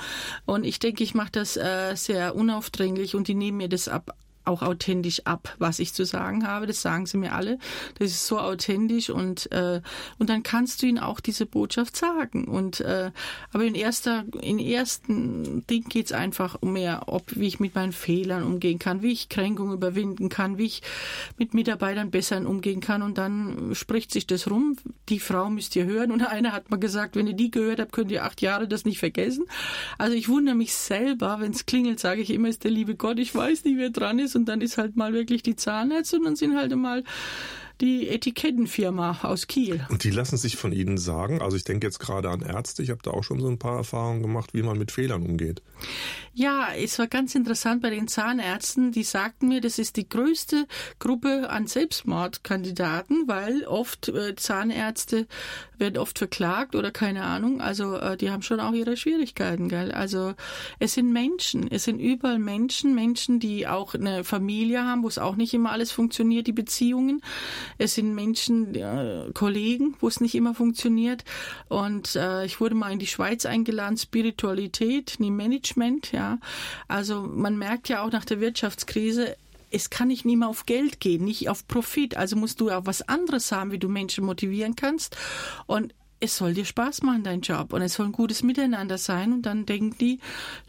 Und 0.47 0.65
ich 0.65 0.79
denke, 0.79 1.03
ich 1.03 1.15
mache 1.15 1.33
das 1.33 1.57
äh, 1.57 1.95
sehr 1.95 2.35
unaufdringlich 2.35 3.15
und 3.15 3.29
die 3.29 3.35
nehmen 3.35 3.59
mir 3.59 3.69
das 3.69 3.89
ab 3.89 4.17
auch 4.45 4.63
authentisch 4.63 5.23
ab, 5.25 5.55
was 5.59 5.79
ich 5.79 5.95
zu 5.95 6.05
sagen 6.05 6.47
habe. 6.47 6.67
Das 6.67 6.83
sagen 6.83 7.07
sie 7.07 7.17
mir 7.17 7.33
alle. 7.33 7.59
Das 7.99 8.11
ist 8.11 8.27
so 8.27 8.39
authentisch 8.39 9.11
und 9.11 9.51
äh, 9.53 9.81
und 10.19 10.31
dann 10.31 10.43
kannst 10.43 10.83
du 10.83 10.87
ihnen 10.87 10.99
auch 10.99 11.21
diese 11.21 11.47
Botschaft 11.47 11.97
sagen. 11.97 12.45
Und 12.45 12.81
äh, 12.81 13.11
aber 13.53 13.65
in 13.65 13.75
erster 13.75 14.25
in 14.41 14.59
ersten 14.59 15.67
Ding 15.67 15.89
geht's 15.89 16.13
einfach 16.13 16.57
um 16.61 16.75
mehr, 16.75 17.05
ob 17.07 17.37
wie 17.37 17.47
ich 17.47 17.61
mit 17.61 17.75
meinen 17.75 17.93
Fehlern 17.93 18.43
umgehen 18.43 18.79
kann, 18.79 19.03
wie 19.03 19.13
ich 19.13 19.29
Kränkungen 19.29 19.75
überwinden 19.75 20.29
kann, 20.29 20.59
wie 20.59 20.67
ich 20.67 20.83
mit 21.39 21.55
Mitarbeitern 21.55 22.11
besser 22.11 22.47
umgehen 22.47 22.81
kann. 22.81 23.03
Und 23.03 23.17
dann 23.17 23.75
spricht 23.75 24.11
sich 24.11 24.27
das 24.27 24.51
rum. 24.51 24.77
Die 25.09 25.21
Frau 25.21 25.51
müsst 25.51 25.77
ihr 25.77 25.85
hören. 25.85 26.11
Und 26.11 26.23
einer 26.23 26.53
hat 26.53 26.71
mal 26.71 26.79
gesagt, 26.79 27.17
wenn 27.17 27.27
ihr 27.27 27.35
die 27.35 27.51
gehört 27.51 27.81
habt, 27.81 27.93
könnt 27.93 28.11
ihr 28.11 28.25
acht 28.25 28.43
Jahre 28.43 28.69
das 28.69 28.85
nicht 28.85 28.99
vergessen. 28.99 29.45
Also 29.99 30.17
ich 30.17 30.29
wundere 30.29 30.55
mich 30.55 30.75
selber, 30.75 31.39
wenn 31.41 31.53
es 31.53 31.67
klingelt, 31.67 32.01
sage 32.01 32.21
ich 32.21 32.31
immer, 32.31 32.49
ist 32.49 32.65
der 32.65 32.71
liebe 32.71 32.97
Gott. 32.97 33.19
Ich 33.19 33.35
weiß 33.35 33.65
nicht, 33.65 33.79
wer 33.79 33.91
dran 33.91 34.19
ist 34.19 34.34
und 34.37 34.47
dann 34.47 34.61
ist 34.61 34.79
halt 34.79 34.97
mal 34.97 35.13
wirklich 35.13 35.43
die 35.43 35.57
Zahnärzte 35.57 36.19
und 36.19 36.25
dann 36.25 36.37
sind 36.37 36.57
halt 36.57 36.75
mal 36.77 37.05
die 37.81 38.09
Etikettenfirma 38.09 39.21
aus 39.23 39.47
Kiel. 39.47 39.87
Und 39.89 40.05
die 40.05 40.11
lassen 40.11 40.37
sich 40.37 40.57
von 40.57 40.73
Ihnen 40.73 40.99
sagen, 40.99 41.43
also 41.43 41.57
ich 41.57 41.65
denke 41.65 41.87
jetzt 41.87 41.99
gerade 41.99 42.31
an 42.31 42.43
Ärzte, 42.43 42.83
ich 42.83 42.91
habe 42.91 43.01
da 43.03 43.11
auch 43.11 43.25
schon 43.25 43.41
so 43.41 43.49
ein 43.49 43.59
paar 43.59 43.77
Erfahrungen 43.77 44.23
gemacht, 44.23 44.55
wie 44.55 44.63
man 44.63 44.79
mit 44.79 44.93
Fehlern 44.93 45.23
umgeht. 45.23 45.63
Ja, 46.33 46.69
es 46.77 46.99
war 46.99 47.07
ganz 47.07 47.35
interessant 47.35 47.83
bei 47.83 47.91
den 47.91 48.09
Zahnärzten, 48.09 48.93
die 48.93 49.03
sagten 49.03 49.49
mir, 49.49 49.61
das 49.61 49.79
ist 49.79 49.97
die 49.97 50.09
größte 50.09 50.67
Gruppe 50.99 51.51
an 51.51 51.67
Selbstmordkandidaten, 51.67 53.25
weil 53.27 53.65
oft 53.65 54.09
äh, 54.09 54.35
Zahnärzte 54.37 55.27
werden 55.79 55.99
oft 55.99 56.19
verklagt 56.19 56.75
oder 56.75 56.91
keine 56.91 57.23
Ahnung, 57.23 57.61
also 57.61 57.97
äh, 57.97 58.17
die 58.17 58.31
haben 58.31 58.43
schon 58.43 58.61
auch 58.61 58.73
ihre 58.73 58.97
Schwierigkeiten, 58.97 59.69
gell? 59.69 59.93
Also 59.93 60.35
es 60.79 60.95
sind 60.95 61.13
Menschen, 61.13 61.71
es 61.71 61.85
sind 61.85 61.99
überall 61.99 62.39
Menschen, 62.39 62.95
Menschen, 62.95 63.41
die 63.41 63.67
auch 63.67 63.95
eine 63.95 64.25
Familie 64.25 64.85
haben, 64.85 65.03
wo 65.03 65.09
es 65.09 65.19
auch 65.19 65.37
nicht 65.37 65.55
immer 65.55 65.73
alles 65.73 65.93
funktioniert, 65.93 66.47
die 66.47 66.53
Beziehungen. 66.53 67.21
Es 67.79 67.95
sind 67.95 68.15
Menschen, 68.15 68.75
äh, 68.75 69.31
Kollegen, 69.35 69.95
wo 70.01 70.09
es 70.09 70.21
nicht 70.21 70.35
immer 70.35 70.55
funktioniert. 70.55 71.25
Und 71.69 72.17
äh, 72.17 72.45
ich 72.45 72.61
wurde 72.61 72.75
mal 72.75 72.93
in 72.93 72.99
die 72.99 73.07
Schweiz 73.07 73.47
eingeladen, 73.47 73.97
Spiritualität, 73.97 75.17
nie 75.19 75.31
Management, 75.31 76.13
ja. 76.13 76.39
Also 76.89 77.23
man 77.23 77.59
merkt 77.59 77.89
ja 77.89 78.03
auch 78.03 78.13
nach 78.13 78.25
der 78.25 78.41
Wirtschaftskrise, 78.41 79.37
es 79.75 79.91
kann 79.91 80.09
nicht 80.09 80.25
immer 80.25 80.49
auf 80.49 80.67
Geld 80.67 81.01
gehen, 81.01 81.25
nicht 81.25 81.49
auf 81.49 81.67
Profit. 81.67 82.17
Also 82.17 82.37
musst 82.37 82.61
du 82.61 82.71
auch 82.71 82.87
was 82.87 83.03
anderes 83.09 83.51
haben, 83.51 83.73
wie 83.73 83.79
du 83.79 83.89
Menschen 83.89 84.25
motivieren 84.25 84.77
kannst. 84.77 85.17
Und 85.67 85.95
es 86.25 86.37
soll 86.37 86.55
dir 86.55 86.65
Spaß 86.65 87.03
machen, 87.03 87.23
dein 87.23 87.43
Job. 87.43 87.73
Und 87.73 87.83
es 87.83 87.95
soll 87.95 88.07
ein 88.07 88.13
gutes 88.13 88.43
Miteinander 88.43 88.99
sein. 88.99 89.33
Und 89.33 89.43
dann 89.43 89.67
denken 89.67 89.97
die, 89.99 90.21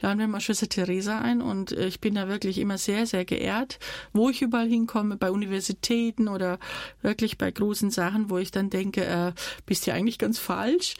laden 0.01 0.20
wir 0.20 0.28
mal 0.28 0.41
Schwester 0.41 0.68
Theresa 0.68 1.20
ein. 1.20 1.41
Und 1.41 1.72
äh, 1.72 1.88
ich 1.88 1.99
bin 1.99 2.16
da 2.16 2.28
wirklich 2.28 2.58
immer 2.58 2.78
sehr, 2.78 3.06
sehr 3.08 3.26
geehrt, 3.26 3.80
wo 4.14 4.30
ich 4.30 4.41
überall 4.41 4.68
hinkomme, 4.68 5.16
bei 5.18 5.32
Universitäten 5.32 6.28
oder 6.28 6.60
wirklich 7.01 7.38
bei 7.38 7.49
großen 7.49 7.89
Sachen, 7.89 8.30
wo 8.30 8.38
ich 8.38 8.51
dann 8.51 8.70
denke, 8.70 9.06
äh, 9.06 9.32
bist 9.66 9.88
ja 9.88 9.93
eigentlich 9.93 10.20
ganz 10.20 10.39
falsch. 10.39 10.95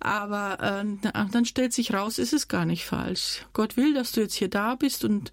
Aber 0.00 0.58
äh, 0.60 1.10
dann 1.30 1.44
stellt 1.44 1.72
sich 1.72 1.92
raus, 1.92 2.18
ist 2.18 2.32
es 2.32 2.48
gar 2.48 2.64
nicht 2.64 2.84
falsch. 2.84 3.44
Gott 3.52 3.76
will, 3.76 3.94
dass 3.94 4.12
du 4.12 4.20
jetzt 4.20 4.34
hier 4.34 4.48
da 4.48 4.74
bist 4.74 5.04
und 5.04 5.30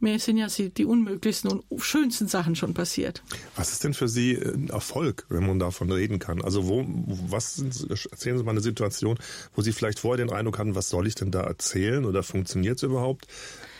mir 0.00 0.18
sind 0.18 0.36
ja 0.36 0.46
die 0.48 0.84
unmöglichsten 0.84 1.50
und 1.50 1.82
schönsten 1.82 2.28
Sachen 2.28 2.56
schon 2.56 2.74
passiert. 2.74 3.22
Was 3.56 3.72
ist 3.72 3.84
denn 3.84 3.94
für 3.94 4.08
Sie 4.08 4.36
ein 4.36 4.68
Erfolg, 4.68 5.26
wenn 5.28 5.46
man 5.46 5.58
davon 5.58 5.90
reden 5.90 6.18
kann? 6.18 6.42
Also 6.42 6.68
wo, 6.68 6.84
was 6.86 7.54
sind, 7.54 7.90
erzählen 7.90 8.38
Sie 8.38 8.44
mal 8.44 8.52
eine 8.52 8.60
Situation, 8.60 9.18
wo 9.54 9.62
Sie 9.62 9.72
vielleicht 9.72 9.98
vorher 9.98 10.24
den 10.24 10.34
Eindruck 10.34 10.58
hatten, 10.58 10.74
was 10.74 10.90
soll 10.90 11.06
ich 11.06 11.14
denn 11.14 11.30
da 11.30 11.42
erzählen 11.42 12.04
oder 12.04 12.22
funktioniert 12.22 12.76
es 12.76 12.82
überhaupt? 12.82 13.26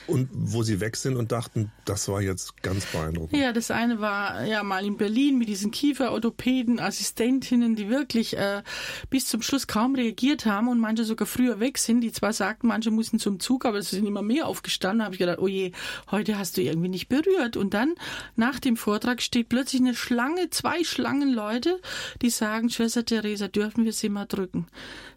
Und 0.07 0.29
wo 0.33 0.63
sie 0.63 0.81
weg 0.81 0.97
sind 0.97 1.17
und 1.17 1.33
dachten, 1.33 1.73
das 1.85 2.09
war 2.09 2.21
jetzt 2.21 2.63
ganz 2.63 2.85
beeindruckend. 2.87 3.41
Ja, 3.41 3.53
das 3.53 3.71
eine 3.71 4.01
war 4.01 4.45
ja 4.45 4.63
mal 4.63 4.85
in 4.85 4.97
Berlin 4.97 5.39
mit 5.39 5.49
diesen 5.49 5.71
Kieferorthopäden, 5.71 6.79
Assistentinnen, 6.79 7.75
die 7.75 7.89
wirklich 7.89 8.37
äh, 8.37 8.63
bis 9.11 9.27
zum 9.27 9.43
Schluss 9.43 9.67
kaum 9.67 9.95
reagiert 9.95 10.47
haben 10.47 10.69
und 10.69 10.79
manche 10.79 11.05
sogar 11.05 11.27
früher 11.27 11.61
weg 11.61 11.79
sind, 11.79 12.03
die 12.03 12.13
zwar 12.13 12.33
sagten, 12.33 12.67
manche 12.67 12.91
mussten 12.91 13.19
zum 13.19 13.41
Zug, 13.41 13.65
aber 13.65 13.79
es 13.79 13.91
sind 13.91 14.07
immer 14.07 14.23
mehr 14.23 14.47
aufgestanden. 14.47 15.01
Da 15.01 15.05
habe 15.07 15.15
ich 15.15 15.19
gedacht, 15.19 15.39
oh 15.39 15.49
je, 15.49 15.73
heute 16.11 16.39
hast 16.39 16.57
du 16.57 16.63
irgendwie 16.63 16.89
nicht 16.89 17.09
berührt. 17.09 17.57
Und 17.57 17.75
dann 17.75 17.95
nach 18.37 18.61
dem 18.61 18.77
Vortrag 18.77 19.23
steht 19.23 19.49
plötzlich 19.49 19.81
eine 19.81 19.95
Schlange, 19.95 20.51
zwei 20.51 20.85
Schlangen 20.85 21.33
Leute, 21.33 21.81
die 22.23 22.31
sagen, 22.31 22.71
Schwester 22.71 23.05
Theresa, 23.05 23.49
dürfen 23.49 23.85
wir 23.85 23.93
sie 23.93 24.09
mal 24.09 24.27
drücken? 24.27 24.67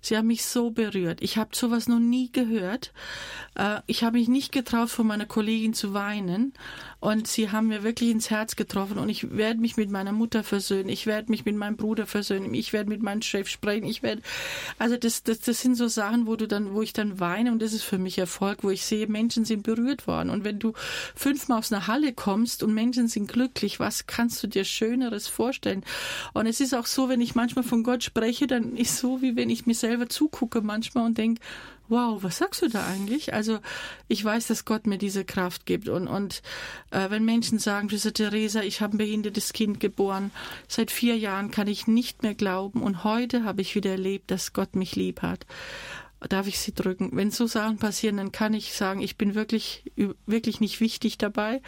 Sie 0.02 0.16
haben 0.16 0.28
mich 0.28 0.46
so 0.46 0.72
berührt. 0.72 1.22
Ich 1.22 1.38
habe 1.38 1.56
sowas 1.56 1.88
noch 1.88 2.00
nie 2.00 2.32
gehört. 2.32 2.94
Äh, 3.56 3.82
ich 3.88 4.04
habe 4.04 4.18
mich 4.18 4.28
nicht 4.28 4.52
getraut, 4.52 4.68
getraut, 4.68 4.90
vor 4.90 5.06
meiner 5.06 5.26
Kollegin 5.26 5.74
zu 5.74 5.94
weinen. 5.94 6.54
Und 7.00 7.28
sie 7.28 7.52
haben 7.52 7.68
mir 7.68 7.84
wirklich 7.84 8.10
ins 8.10 8.32
Herz 8.32 8.56
getroffen. 8.56 8.98
Und 8.98 9.10
ich 9.10 9.36
werde 9.36 9.60
mich 9.60 9.78
mit 9.78 9.92
meiner 9.92 10.12
Mutter 10.12 10.44
versöhnen. 10.44 10.90
Ich 10.90 11.06
werde 11.06 11.30
mich 11.30 11.46
mit 11.46 11.56
meinem 11.56 11.78
Bruder 11.78 12.08
versöhnen. 12.08 12.54
Ich 12.56 12.74
werde 12.74 12.90
mit 12.90 13.04
meinem 13.04 13.22
Chef 13.22 13.48
sprechen. 13.48 13.86
Ich 13.86 14.02
werde, 14.02 14.24
also 14.80 14.98
das, 14.98 15.22
das, 15.22 15.40
das 15.42 15.62
sind 15.62 15.76
so 15.76 15.88
Sachen, 15.88 16.26
wo 16.26 16.36
du 16.36 16.48
dann, 16.48 16.74
wo 16.74 16.82
ich 16.82 16.94
dann 16.94 17.20
weine. 17.20 17.52
Und 17.52 17.62
das 17.62 17.74
ist 17.74 17.84
für 17.84 18.00
mich 18.00 18.18
Erfolg, 18.18 18.64
wo 18.64 18.72
ich 18.72 18.84
sehe, 18.84 19.08
Menschen 19.08 19.46
sind 19.46 19.62
berührt 19.62 20.08
worden. 20.08 20.32
Und 20.32 20.44
wenn 20.44 20.58
du 20.58 20.74
fünfmal 21.16 21.60
aus 21.60 21.72
einer 21.72 21.86
Halle 21.86 22.14
kommst 22.14 22.64
und 22.64 22.74
Menschen 22.74 23.08
sind 23.08 23.32
glücklich, 23.32 23.80
was 23.80 24.08
kannst 24.08 24.42
du 24.42 24.48
dir 24.48 24.66
Schöneres 24.66 25.28
vorstellen? 25.28 25.84
Und 26.34 26.48
es 26.48 26.60
ist 26.60 26.74
auch 26.74 26.88
so, 26.88 27.10
wenn 27.10 27.22
ich 27.22 27.36
manchmal 27.36 27.64
von 27.64 27.84
Gott 27.84 28.04
spreche, 28.04 28.48
dann 28.48 28.76
ist 28.76 28.98
so, 28.98 29.22
wie 29.22 29.36
wenn 29.36 29.52
ich 29.52 29.68
mir 29.68 29.76
selber 29.76 30.10
zugucke 30.10 30.62
manchmal 30.62 31.06
und 31.06 31.18
denke, 31.18 31.42
wow, 31.90 32.22
was 32.22 32.38
sagst 32.38 32.62
du 32.62 32.70
da 32.70 32.86
eigentlich? 32.86 33.34
Also 33.34 33.60
ich 34.08 34.24
weiß, 34.24 34.48
dass 34.48 34.66
Gott 34.66 34.88
mir 34.88 34.98
diese 34.98 35.26
Kraft 35.26 35.66
gibt. 35.66 35.90
Und, 35.90 36.08
und 36.08 36.42
äh, 36.92 37.10
wenn 37.10 37.26
Menschen 37.26 37.60
sagen, 37.60 37.90
Schwester 37.90 38.14
Theresa, 38.14 38.62
ich 38.62 38.82
habe 38.82 38.96
ein 38.96 39.00
behindertes 39.00 39.54
Kind 39.54 39.80
geboren, 39.80 40.32
seit 40.68 40.92
vier 40.92 41.18
Jahren 41.18 41.52
kann 41.52 41.68
ich 41.68 41.88
nicht 41.88 42.24
mehr 42.24 42.36
glauben 42.36 42.82
und 42.82 43.04
heute 43.04 43.44
habe 43.44 43.62
ich 43.62 43.76
wieder 43.76 43.92
erlebt, 43.92 44.32
dass 44.32 44.54
Gott 44.54 44.76
mich 44.76 44.96
lieb 44.96 45.22
hat. 45.22 45.46
Darf 46.20 46.48
ich 46.48 46.60
sie 46.60 46.74
drücken? 46.74 47.12
Wenn 47.14 47.30
so 47.30 47.46
Sachen 47.46 47.78
passieren, 47.78 48.18
dann 48.18 48.32
kann 48.32 48.56
ich 48.56 48.74
sagen, 48.74 49.02
ich 49.02 49.18
bin 49.18 49.36
wirklich, 49.36 49.92
wirklich 50.26 50.60
nicht 50.60 50.80
wichtig 50.80 51.20
dabei. 51.20 51.62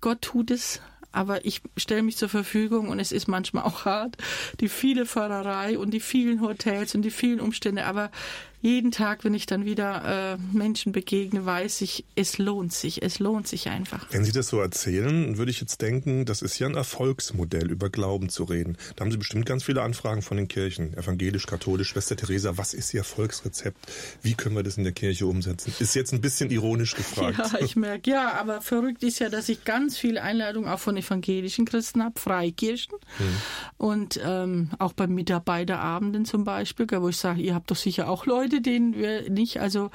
Gott 0.00 0.22
tut 0.22 0.52
es, 0.52 0.80
aber 1.10 1.44
ich 1.44 1.62
stelle 1.76 2.02
mich 2.02 2.16
zur 2.16 2.28
Verfügung 2.28 2.88
und 2.88 3.00
es 3.00 3.12
ist 3.12 3.26
manchmal 3.28 3.64
auch 3.64 3.84
hart, 3.84 4.16
die 4.60 4.68
viele 4.68 5.06
Fahrerei 5.06 5.78
und 5.78 5.90
die 5.90 6.00
vielen 6.00 6.40
Hotels 6.40 6.94
und 6.94 7.02
die 7.02 7.10
vielen 7.10 7.40
Umstände, 7.40 7.86
aber 7.86 8.10
jeden 8.60 8.90
Tag, 8.90 9.24
wenn 9.24 9.34
ich 9.34 9.46
dann 9.46 9.64
wieder 9.64 10.34
äh, 10.34 10.56
Menschen 10.56 10.92
begegne, 10.92 11.46
weiß 11.46 11.80
ich, 11.82 12.04
es 12.16 12.38
lohnt 12.38 12.72
sich, 12.72 13.02
es 13.02 13.18
lohnt 13.18 13.46
sich 13.46 13.68
einfach. 13.68 14.06
Wenn 14.10 14.24
Sie 14.24 14.32
das 14.32 14.48
so 14.48 14.60
erzählen, 14.60 15.38
würde 15.38 15.50
ich 15.50 15.60
jetzt 15.60 15.80
denken, 15.80 16.24
das 16.24 16.42
ist 16.42 16.58
ja 16.58 16.66
ein 16.66 16.74
Erfolgsmodell, 16.74 17.70
über 17.70 17.88
Glauben 17.88 18.28
zu 18.28 18.44
reden. 18.44 18.76
Da 18.96 19.04
haben 19.04 19.12
Sie 19.12 19.18
bestimmt 19.18 19.46
ganz 19.46 19.64
viele 19.64 19.82
Anfragen 19.82 20.22
von 20.22 20.36
den 20.36 20.48
Kirchen, 20.48 20.94
evangelisch, 20.94 21.46
katholisch, 21.46 21.88
Schwester 21.88 22.16
Theresa, 22.16 22.56
was 22.56 22.74
ist 22.74 22.92
Ihr 22.94 23.00
Erfolgsrezept? 23.00 23.78
Wie 24.22 24.34
können 24.34 24.56
wir 24.56 24.62
das 24.62 24.76
in 24.76 24.84
der 24.84 24.92
Kirche 24.92 25.26
umsetzen? 25.26 25.72
Ist 25.78 25.94
jetzt 25.94 26.12
ein 26.12 26.20
bisschen 26.20 26.50
ironisch 26.50 26.94
gefragt. 26.94 27.38
Ja, 27.38 27.60
ich 27.60 27.76
merke, 27.76 28.10
ja, 28.10 28.32
aber 28.32 28.60
verrückt 28.60 29.02
ist 29.02 29.20
ja, 29.20 29.28
dass 29.28 29.48
ich 29.48 29.64
ganz 29.64 29.96
viele 29.96 30.22
Einladungen 30.22 30.68
auch 30.68 30.80
von 30.80 30.96
evangelischen 30.96 31.64
Christen 31.64 32.02
habe, 32.02 32.18
Freikirchen 32.18 32.94
hm. 33.18 33.26
und 33.76 34.20
ähm, 34.22 34.70
auch 34.78 34.92
bei 34.92 35.06
Mitarbeiterabenden 35.06 36.24
zum 36.24 36.44
Beispiel, 36.44 36.86
wo 36.90 37.08
ich 37.08 37.16
sage, 37.16 37.40
ihr 37.40 37.54
habt 37.54 37.70
doch 37.70 37.76
sicher 37.76 38.08
auch 38.08 38.26
Leute, 38.26 38.47
Denen 38.48 38.96
wir 38.96 39.30
nicht, 39.30 39.60
also 39.60 39.90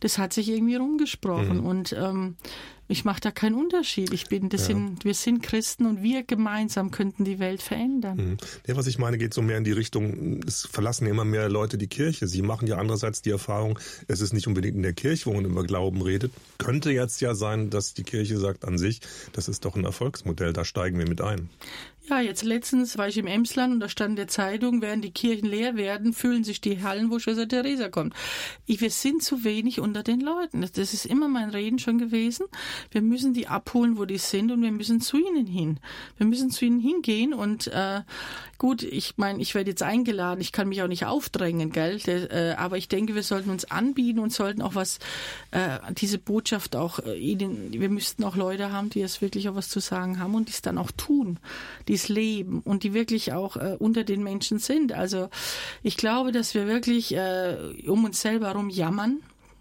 das 0.00 0.18
hat 0.18 0.32
sich 0.32 0.48
irgendwie 0.48 0.76
rumgesprochen 0.76 1.58
mhm. 1.58 1.66
und 1.66 1.92
ähm, 1.92 2.36
ich 2.88 3.04
mache 3.04 3.20
da 3.20 3.30
keinen 3.30 3.54
Unterschied. 3.54 4.12
Ich 4.14 4.28
bin, 4.28 4.48
das 4.48 4.62
ja. 4.62 4.66
sind, 4.68 5.04
wir 5.04 5.12
sind 5.12 5.42
Christen 5.42 5.84
und 5.84 6.02
wir 6.02 6.22
gemeinsam 6.22 6.90
könnten 6.90 7.24
die 7.24 7.38
Welt 7.38 7.62
verändern. 7.62 8.16
Mhm. 8.16 8.36
Ja, 8.66 8.76
was 8.76 8.86
ich 8.86 8.98
meine, 8.98 9.18
geht 9.18 9.34
so 9.34 9.42
mehr 9.42 9.58
in 9.58 9.64
die 9.64 9.72
Richtung, 9.72 10.40
es 10.46 10.66
verlassen 10.66 11.06
immer 11.06 11.24
mehr 11.24 11.50
Leute 11.50 11.76
die 11.76 11.86
Kirche. 11.86 12.26
Sie 12.26 12.40
machen 12.40 12.66
ja 12.66 12.78
andererseits 12.78 13.20
die 13.20 13.30
Erfahrung, 13.30 13.78
es 14.08 14.22
ist 14.22 14.32
nicht 14.32 14.46
unbedingt 14.46 14.76
in 14.76 14.82
der 14.82 14.94
Kirche, 14.94 15.26
wo 15.26 15.34
man 15.34 15.44
über 15.44 15.64
Glauben 15.64 16.00
redet. 16.00 16.32
Könnte 16.56 16.90
jetzt 16.90 17.20
ja 17.20 17.34
sein, 17.34 17.68
dass 17.68 17.92
die 17.92 18.04
Kirche 18.04 18.38
sagt 18.38 18.64
an 18.64 18.78
sich, 18.78 19.00
das 19.32 19.48
ist 19.48 19.66
doch 19.66 19.76
ein 19.76 19.84
Erfolgsmodell, 19.84 20.54
da 20.54 20.64
steigen 20.64 20.98
wir 20.98 21.08
mit 21.08 21.20
ein. 21.20 21.50
Ja, 22.08 22.20
jetzt 22.20 22.42
letztens 22.42 22.96
war 22.96 23.08
ich 23.08 23.18
im 23.18 23.26
Emsland 23.26 23.74
und 23.74 23.80
da 23.80 23.88
stand 23.88 24.10
in 24.10 24.16
der 24.16 24.28
Zeitung, 24.28 24.80
während 24.80 25.04
die 25.04 25.10
Kirchen 25.10 25.46
leer 25.46 25.76
werden, 25.76 26.14
füllen 26.14 26.42
sich 26.42 26.62
die 26.62 26.82
Hallen, 26.82 27.10
wo 27.10 27.18
Schwester 27.18 27.46
Theresa 27.46 27.90
kommt. 27.90 28.14
wir 28.66 28.90
sind 28.90 29.22
zu 29.22 29.44
wenig 29.44 29.78
unter 29.80 30.02
den 30.02 30.20
Leuten. 30.20 30.62
Das 30.62 30.94
ist 30.94 31.04
immer 31.04 31.28
mein 31.28 31.50
Reden 31.50 31.78
schon 31.78 31.98
gewesen. 31.98 32.46
Wir 32.92 33.02
müssen 33.02 33.34
die 33.34 33.46
abholen, 33.46 33.98
wo 33.98 34.06
die 34.06 34.16
sind 34.16 34.50
und 34.50 34.62
wir 34.62 34.72
müssen 34.72 35.02
zu 35.02 35.18
ihnen 35.18 35.46
hin. 35.46 35.80
Wir 36.16 36.26
müssen 36.26 36.50
zu 36.50 36.64
ihnen 36.64 36.80
hingehen 36.80 37.34
und 37.34 37.66
äh, 37.66 38.00
gut, 38.58 38.82
ich 38.82 39.18
meine, 39.18 39.42
ich 39.42 39.54
werde 39.54 39.70
jetzt 39.70 39.82
eingeladen, 39.82 40.40
ich 40.40 40.52
kann 40.52 40.68
mich 40.68 40.82
auch 40.82 40.88
nicht 40.88 41.04
aufdrängen, 41.04 41.70
gell? 41.70 42.00
Äh, 42.06 42.54
aber 42.56 42.78
ich 42.78 42.88
denke, 42.88 43.14
wir 43.14 43.22
sollten 43.22 43.50
uns 43.50 43.70
anbieten 43.70 44.18
und 44.18 44.32
sollten 44.32 44.62
auch 44.62 44.74
was, 44.74 44.98
äh, 45.50 45.78
diese 45.92 46.18
Botschaft 46.18 46.74
auch 46.74 47.00
äh, 47.00 47.18
ihnen, 47.18 47.72
wir 47.72 47.90
müssten 47.90 48.24
auch 48.24 48.36
Leute 48.36 48.72
haben, 48.72 48.88
die 48.88 49.02
es 49.02 49.20
wirklich 49.20 49.48
auch 49.48 49.54
was 49.54 49.68
zu 49.68 49.80
sagen 49.80 50.18
haben 50.18 50.34
und 50.34 50.48
die 50.48 50.52
es 50.52 50.62
dann 50.62 50.78
auch 50.78 50.90
tun. 50.90 51.38
Die 51.86 51.98
dies 51.98 52.08
leben 52.08 52.60
und 52.64 52.84
die 52.84 52.94
wirklich 52.94 53.32
auch 53.32 53.56
äh, 53.56 53.76
unter 53.78 54.04
den 54.04 54.22
Menschen 54.22 54.58
sind. 54.58 54.92
Also 54.92 55.28
ich 55.82 55.96
glaube, 55.96 56.30
dass 56.30 56.54
wir 56.54 56.68
wirklich 56.68 57.14
äh, 57.14 57.56
um 57.86 58.04
uns 58.04 58.20
selber 58.20 58.46
herum 58.48 58.70
jammern 58.70 59.18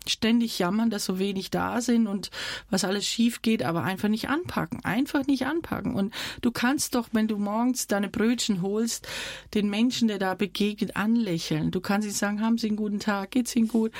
ständig 0.10 0.60
jammern, 0.60 0.90
dass 0.90 1.06
so 1.06 1.20
wenig 1.20 1.50
da 1.50 1.82
sind 1.82 2.08
und 2.08 2.32
was 2.70 2.84
alles 2.84 3.06
schief 3.06 3.42
geht, 3.42 3.64
aber 3.64 3.84
einfach 3.84 4.10
nicht 4.10 4.30
anpacken. 4.30 4.84
Einfach 4.84 5.26
nicht 5.28 5.46
anpacken. 5.46 5.96
Und 5.96 6.14
du 6.42 6.52
kannst 6.52 6.96
doch, 6.96 7.10
wenn 7.12 7.28
du 7.28 7.38
morgens 7.38 7.88
deine 7.88 8.10
Brötchen 8.10 8.62
holst, 8.62 9.08
den 9.54 9.70
Menschen, 9.70 10.08
der 10.08 10.20
da 10.20 10.36
begegnet, 10.36 10.96
anlächeln. 10.96 11.72
Du 11.72 11.82
kannst 11.82 12.08
ihm 12.08 12.14
sagen, 12.14 12.42
haben 12.42 12.58
Sie 12.58 12.68
einen 12.68 12.78
guten 12.78 13.00
Tag, 13.00 13.32
geht's 13.32 13.56
Ihnen 13.56 13.68
gut? 13.68 13.92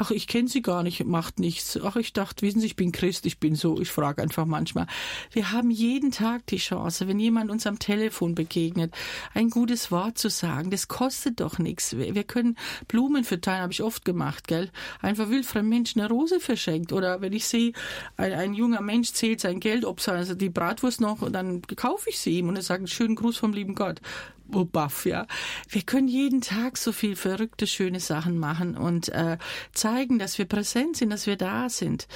Ach, 0.00 0.12
ich 0.12 0.28
kenne 0.28 0.46
sie 0.48 0.62
gar 0.62 0.84
nicht, 0.84 1.04
macht 1.04 1.40
nichts. 1.40 1.76
Ach, 1.82 1.96
ich 1.96 2.12
dachte, 2.12 2.46
wissen 2.46 2.60
Sie, 2.60 2.66
ich 2.66 2.76
bin 2.76 2.92
Christ, 2.92 3.26
ich 3.26 3.38
bin 3.38 3.56
so, 3.56 3.80
ich 3.80 3.90
frage 3.90 4.22
einfach 4.22 4.46
manchmal. 4.46 4.86
Wir 5.32 5.50
haben 5.50 5.72
jeden 5.72 6.12
Tag 6.12 6.46
die 6.46 6.58
Chance, 6.58 7.08
wenn 7.08 7.18
jemand 7.18 7.50
uns 7.50 7.66
am 7.66 7.80
Telefon 7.80 8.36
begegnet, 8.36 8.94
ein 9.34 9.50
gutes 9.50 9.90
Wort 9.90 10.16
zu 10.16 10.30
sagen. 10.30 10.70
Das 10.70 10.86
kostet 10.86 11.40
doch 11.40 11.58
nichts. 11.58 11.96
Wir 11.96 12.22
können 12.22 12.56
Blumen 12.86 13.24
verteilen, 13.24 13.62
habe 13.62 13.72
ich 13.72 13.82
oft 13.82 14.04
gemacht, 14.04 14.46
gell? 14.46 14.70
Einfach 15.02 15.30
wildfremden 15.30 15.68
Menschen 15.68 16.00
eine 16.00 16.08
Rose 16.10 16.38
verschenkt. 16.38 16.92
Oder 16.92 17.20
wenn 17.20 17.32
ich 17.32 17.46
sehe, 17.46 17.72
ein, 18.16 18.32
ein, 18.32 18.54
junger 18.54 18.80
Mensch 18.80 19.12
zählt 19.12 19.40
sein 19.40 19.58
Geld, 19.58 19.84
ob 19.84 20.06
also 20.06 20.36
die 20.36 20.48
Bratwurst 20.48 21.00
noch, 21.00 21.28
dann 21.28 21.60
kaufe 21.62 22.08
ich 22.08 22.20
sie 22.20 22.38
ihm 22.38 22.48
und 22.48 22.54
er 22.54 22.62
sagt, 22.62 22.88
schönen 22.88 23.16
Gruß 23.16 23.36
vom 23.36 23.52
lieben 23.52 23.74
Gott 23.74 24.00
baff, 24.48 25.06
ja. 25.06 25.26
Wir 25.68 25.82
können 25.82 26.08
jeden 26.08 26.40
Tag 26.40 26.78
so 26.78 26.92
viel 26.92 27.16
verrückte, 27.16 27.66
schöne 27.66 28.00
Sachen 28.00 28.38
machen 28.38 28.76
und 28.76 29.08
äh, 29.10 29.38
zeigen, 29.72 30.18
dass 30.18 30.38
wir 30.38 30.46
präsent 30.46 30.96
sind, 30.96 31.10
dass 31.10 31.26
wir 31.26 31.36
da 31.36 31.68
sind. 31.68 32.08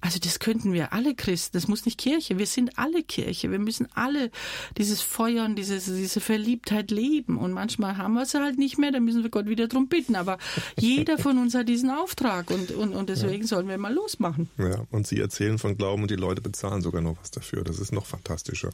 Also 0.00 0.18
das 0.18 0.38
könnten 0.38 0.72
wir 0.72 0.92
alle 0.92 1.14
Christen, 1.14 1.56
das 1.56 1.68
muss 1.68 1.84
nicht 1.84 1.98
Kirche, 1.98 2.38
wir 2.38 2.46
sind 2.46 2.78
alle 2.78 3.02
Kirche, 3.02 3.50
wir 3.50 3.58
müssen 3.58 3.88
alle 3.94 4.30
dieses 4.76 5.00
Feuer 5.00 5.44
und 5.44 5.56
dieses, 5.56 5.86
diese 5.86 6.20
Verliebtheit 6.20 6.90
leben 6.90 7.38
und 7.38 7.52
manchmal 7.52 7.96
haben 7.96 8.14
wir 8.14 8.26
sie 8.26 8.40
halt 8.40 8.58
nicht 8.58 8.78
mehr, 8.78 8.92
dann 8.92 9.04
müssen 9.04 9.22
wir 9.22 9.30
Gott 9.30 9.48
wieder 9.48 9.68
drum 9.68 9.88
bitten, 9.88 10.16
aber 10.16 10.38
jeder 10.78 11.18
von 11.18 11.38
uns 11.38 11.54
hat 11.54 11.68
diesen 11.68 11.90
Auftrag 11.90 12.50
und, 12.50 12.70
und, 12.70 12.94
und 12.94 13.08
deswegen 13.08 13.42
ja. 13.42 13.48
sollen 13.48 13.68
wir 13.68 13.78
mal 13.78 13.94
losmachen. 13.94 14.50
Ja, 14.58 14.84
und 14.90 15.06
Sie 15.06 15.20
erzählen 15.20 15.58
von 15.58 15.76
Glauben 15.76 16.02
und 16.02 16.10
die 16.10 16.16
Leute 16.16 16.40
bezahlen 16.40 16.82
sogar 16.82 17.00
noch 17.00 17.16
was 17.20 17.30
dafür, 17.30 17.64
das 17.64 17.78
ist 17.78 17.92
noch 17.92 18.06
fantastischer. 18.06 18.70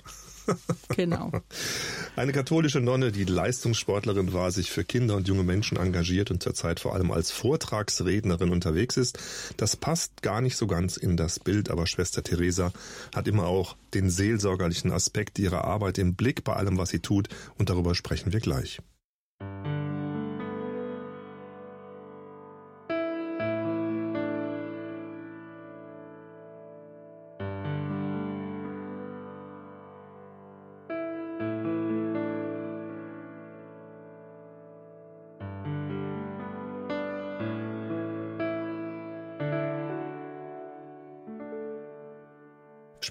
Genau. 0.97 1.33
Eine 2.17 2.33
katholische 2.33 2.81
Nonne 2.81 3.04
Susanne, 3.05 3.13
die 3.13 3.25
Leistungssportlerin 3.25 4.33
war, 4.33 4.51
sich 4.51 4.71
für 4.71 4.85
Kinder 4.85 5.17
und 5.17 5.29
junge 5.29 5.43
Menschen 5.43 5.77
engagiert 5.77 6.31
und 6.31 6.43
zurzeit 6.43 6.81
vor 6.81 6.95
allem 6.95 7.11
als 7.11 7.31
Vortragsrednerin 7.31 8.51
unterwegs 8.51 8.97
ist. 8.97 9.19
Das 9.57 9.77
passt 9.77 10.23
gar 10.23 10.41
nicht 10.41 10.57
so 10.57 10.67
ganz 10.67 10.97
in 10.97 11.17
das 11.17 11.39
Bild, 11.39 11.71
aber 11.71 11.87
Schwester 11.87 12.23
Theresa 12.23 12.73
hat 13.15 13.29
immer 13.29 13.47
auch 13.47 13.77
den 13.93 14.09
seelsorgerlichen 14.09 14.91
Aspekt 14.91 15.39
ihrer 15.39 15.65
Arbeit 15.65 15.99
im 15.99 16.15
Blick 16.15 16.45
bei 16.45 16.55
allem, 16.55 16.79
was 16.79 16.91
sie 16.91 17.01
tut 17.01 17.29
und 17.59 17.69
darüber 17.69 17.95
sprechen 17.95 18.33
wir 18.33 18.41
gleich. 18.41 18.81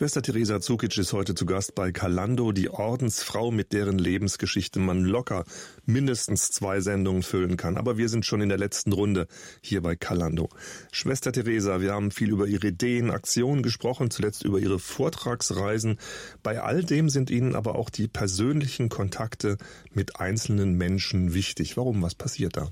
Schwester 0.03 0.21
Theresa 0.21 0.59
Zukic 0.59 0.97
ist 0.97 1.13
heute 1.13 1.33
zu 1.33 1.45
Gast 1.45 1.75
bei 1.75 1.93
Kalando, 1.93 2.51
die 2.51 2.69
Ordensfrau, 2.69 3.51
mit 3.51 3.71
deren 3.71 3.97
Lebensgeschichte 3.97 4.77
man 4.77 5.05
locker 5.05 5.45
mindestens 5.85 6.51
zwei 6.51 6.81
Sendungen 6.81 7.23
füllen 7.23 7.55
kann. 7.55 7.77
Aber 7.77 7.97
wir 7.97 8.09
sind 8.09 8.25
schon 8.25 8.41
in 8.41 8.49
der 8.49 8.57
letzten 8.57 8.91
Runde 8.91 9.29
hier 9.61 9.81
bei 9.81 9.95
Kalando. 9.95 10.49
Schwester 10.91 11.31
Theresa, 11.31 11.79
wir 11.79 11.93
haben 11.93 12.11
viel 12.11 12.31
über 12.31 12.47
Ihre 12.47 12.67
Ideen, 12.67 13.11
Aktionen 13.11 13.63
gesprochen, 13.63 14.11
zuletzt 14.11 14.43
über 14.43 14.59
Ihre 14.59 14.77
Vortragsreisen. 14.77 15.97
Bei 16.43 16.61
all 16.61 16.83
dem 16.83 17.07
sind 17.07 17.29
Ihnen 17.29 17.55
aber 17.55 17.75
auch 17.75 17.89
die 17.89 18.09
persönlichen 18.09 18.89
Kontakte 18.89 19.57
mit 19.93 20.19
einzelnen 20.19 20.73
Menschen 20.73 21.33
wichtig. 21.33 21.77
Warum? 21.77 22.01
Was 22.01 22.15
passiert 22.15 22.57
da? 22.57 22.67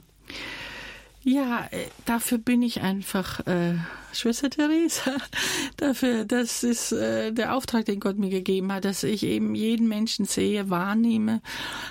Ja, 1.23 1.67
äh, 1.69 1.85
dafür 2.05 2.39
bin 2.39 2.63
ich 2.63 2.81
einfach 2.81 3.45
äh, 3.45 3.75
Schwester 4.11 4.49
Theresa. 4.49 5.17
dafür, 5.77 6.25
das 6.25 6.63
ist 6.63 6.93
äh, 6.93 7.31
der 7.31 7.55
Auftrag, 7.55 7.85
den 7.85 7.99
Gott 7.99 8.17
mir 8.17 8.31
gegeben 8.31 8.73
hat, 8.73 8.85
dass 8.85 9.03
ich 9.03 9.23
eben 9.23 9.53
jeden 9.53 9.87
Menschen 9.87 10.25
sehe, 10.25 10.71
wahrnehme. 10.71 11.41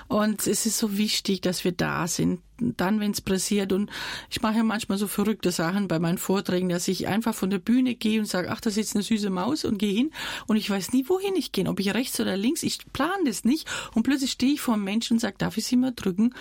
Und 0.09 0.49
es 0.49 0.67
ist 0.67 0.79
so 0.79 0.99
wichtig, 0.99 1.43
dass 1.43 1.63
wir 1.63 1.71
da 1.71 2.09
sind, 2.09 2.41
dann, 2.59 2.99
wenn 2.99 3.13
es 3.13 3.21
passiert. 3.21 3.73
Und 3.73 3.89
ich 4.31 4.43
mache 4.43 4.57
ja 4.57 4.65
manchmal 4.65 4.99
so 4.99 5.07
verrückte 5.07 5.53
Sachen 5.53 5.87
bei 5.87 6.01
meinen 6.01 6.19
Vorträgen, 6.19 6.69
dass 6.69 6.89
ich 6.89 7.07
einfach 7.07 7.35
von 7.35 7.51
der 7.51 7.61
Bühne 7.61 7.95
gehe 7.95 8.19
und 8.19 8.27
sage, 8.27 8.51
ach, 8.51 8.61
da 8.61 8.71
sitzt 8.71 8.97
eine 8.97 9.05
süße 9.05 9.31
Maus 9.31 9.65
und 9.65 9.79
gehe 9.79 9.95
hin. 9.95 10.11
Und 10.49 10.57
ich 10.57 10.69
weiß 10.69 10.93
nie, 10.93 11.05
wohin 11.09 11.37
ich 11.37 11.53
gehe, 11.53 11.69
ob 11.69 11.79
ich 11.79 11.95
rechts 11.95 12.19
oder 12.19 12.37
links. 12.37 12.65
Ich 12.65 12.81
plane 12.93 13.25
das 13.27 13.45
nicht. 13.45 13.69
Und 13.95 14.03
plötzlich 14.03 14.33
stehe 14.33 14.55
ich 14.55 14.61
vor 14.61 14.75
einem 14.75 14.83
Menschen 14.85 15.15
und 15.15 15.21
sage, 15.21 15.37
darf 15.39 15.57
ich 15.57 15.67
Sie 15.67 15.77
mal 15.77 15.93
drücken? 15.95 16.35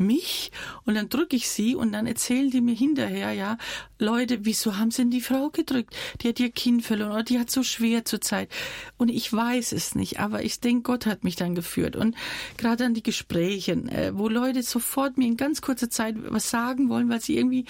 Mich 0.00 0.52
und 0.84 0.94
dann 0.94 1.08
drücke 1.08 1.36
ich 1.36 1.48
sie 1.48 1.74
und 1.74 1.92
dann 1.92 2.06
erzählen 2.06 2.50
die 2.50 2.60
mir 2.60 2.74
hinterher, 2.74 3.32
ja, 3.32 3.58
Leute, 3.98 4.44
wieso 4.44 4.76
haben 4.76 4.90
sie 4.90 5.02
denn 5.02 5.10
die 5.10 5.20
Frau 5.20 5.50
gedrückt? 5.50 5.94
Die 6.20 6.28
hat 6.28 6.38
ihr 6.38 6.50
Kind 6.50 6.84
verloren 6.84 7.12
oder 7.12 7.24
die 7.24 7.38
hat 7.38 7.50
so 7.50 7.62
schwer 7.62 8.04
zur 8.04 8.20
Zeit. 8.20 8.48
Und 8.96 9.08
ich 9.08 9.32
weiß 9.32 9.72
es 9.72 9.94
nicht, 9.94 10.20
aber 10.20 10.44
ich 10.44 10.60
denke, 10.60 10.82
Gott 10.82 11.06
hat 11.06 11.24
mich 11.24 11.36
dann 11.36 11.54
geführt. 11.54 11.96
Und 11.96 12.14
gerade 12.56 12.84
an 12.84 12.94
die 12.94 13.02
Gespräche, 13.02 13.72
äh, 13.72 14.12
wo 14.14 14.28
Leute 14.28 14.62
sofort 14.62 15.18
mir 15.18 15.26
in 15.26 15.36
ganz 15.36 15.60
kurzer 15.60 15.90
Zeit 15.90 16.14
was 16.28 16.50
sagen 16.50 16.88
wollen, 16.88 17.08
weil 17.08 17.20
sie 17.20 17.36
irgendwie 17.36 17.64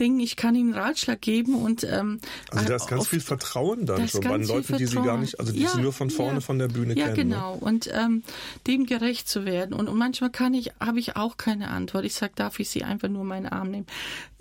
denken, 0.00 0.20
ich 0.20 0.36
kann 0.36 0.54
ihnen 0.54 0.72
Ratschlag 0.72 1.20
geben 1.20 1.54
und 1.54 1.84
ähm, 1.84 2.20
also 2.50 2.66
da 2.66 2.76
ist 2.76 2.88
ganz 2.88 3.06
viel 3.06 3.20
Vertrauen 3.20 3.86
dann 3.86 4.08
schon 4.08 4.22
bei 4.22 4.36
Leuten, 4.36 4.76
die 4.78 4.86
sie 4.86 4.96
gar 4.96 5.18
nicht, 5.18 5.38
also 5.38 5.52
die 5.52 5.60
ja, 5.60 5.68
sie 5.68 5.80
nur 5.80 5.92
von 5.92 6.10
vorne 6.10 6.34
ja, 6.34 6.40
von 6.40 6.58
der 6.58 6.68
Bühne 6.68 6.96
ja, 6.96 7.08
kennen. 7.08 7.30
Ja, 7.30 7.36
genau. 7.36 7.54
Ne? 7.54 7.60
Und 7.60 7.90
ähm, 7.92 8.22
dem 8.66 8.86
gerecht 8.86 9.28
zu 9.28 9.44
werden. 9.44 9.74
Und, 9.74 9.88
und 9.88 9.98
manchmal 9.98 10.30
kann 10.30 10.54
ich, 10.54 10.72
habe 10.80 10.98
ich 10.98 11.16
auch 11.16 11.36
keine 11.36 11.65
Antwort. 11.68 12.04
Ich 12.04 12.14
sage, 12.14 12.32
darf 12.36 12.58
ich 12.60 12.68
Sie 12.68 12.84
einfach 12.84 13.08
nur 13.08 13.24
meinen 13.24 13.46
Arm 13.46 13.70
nehmen? 13.70 13.86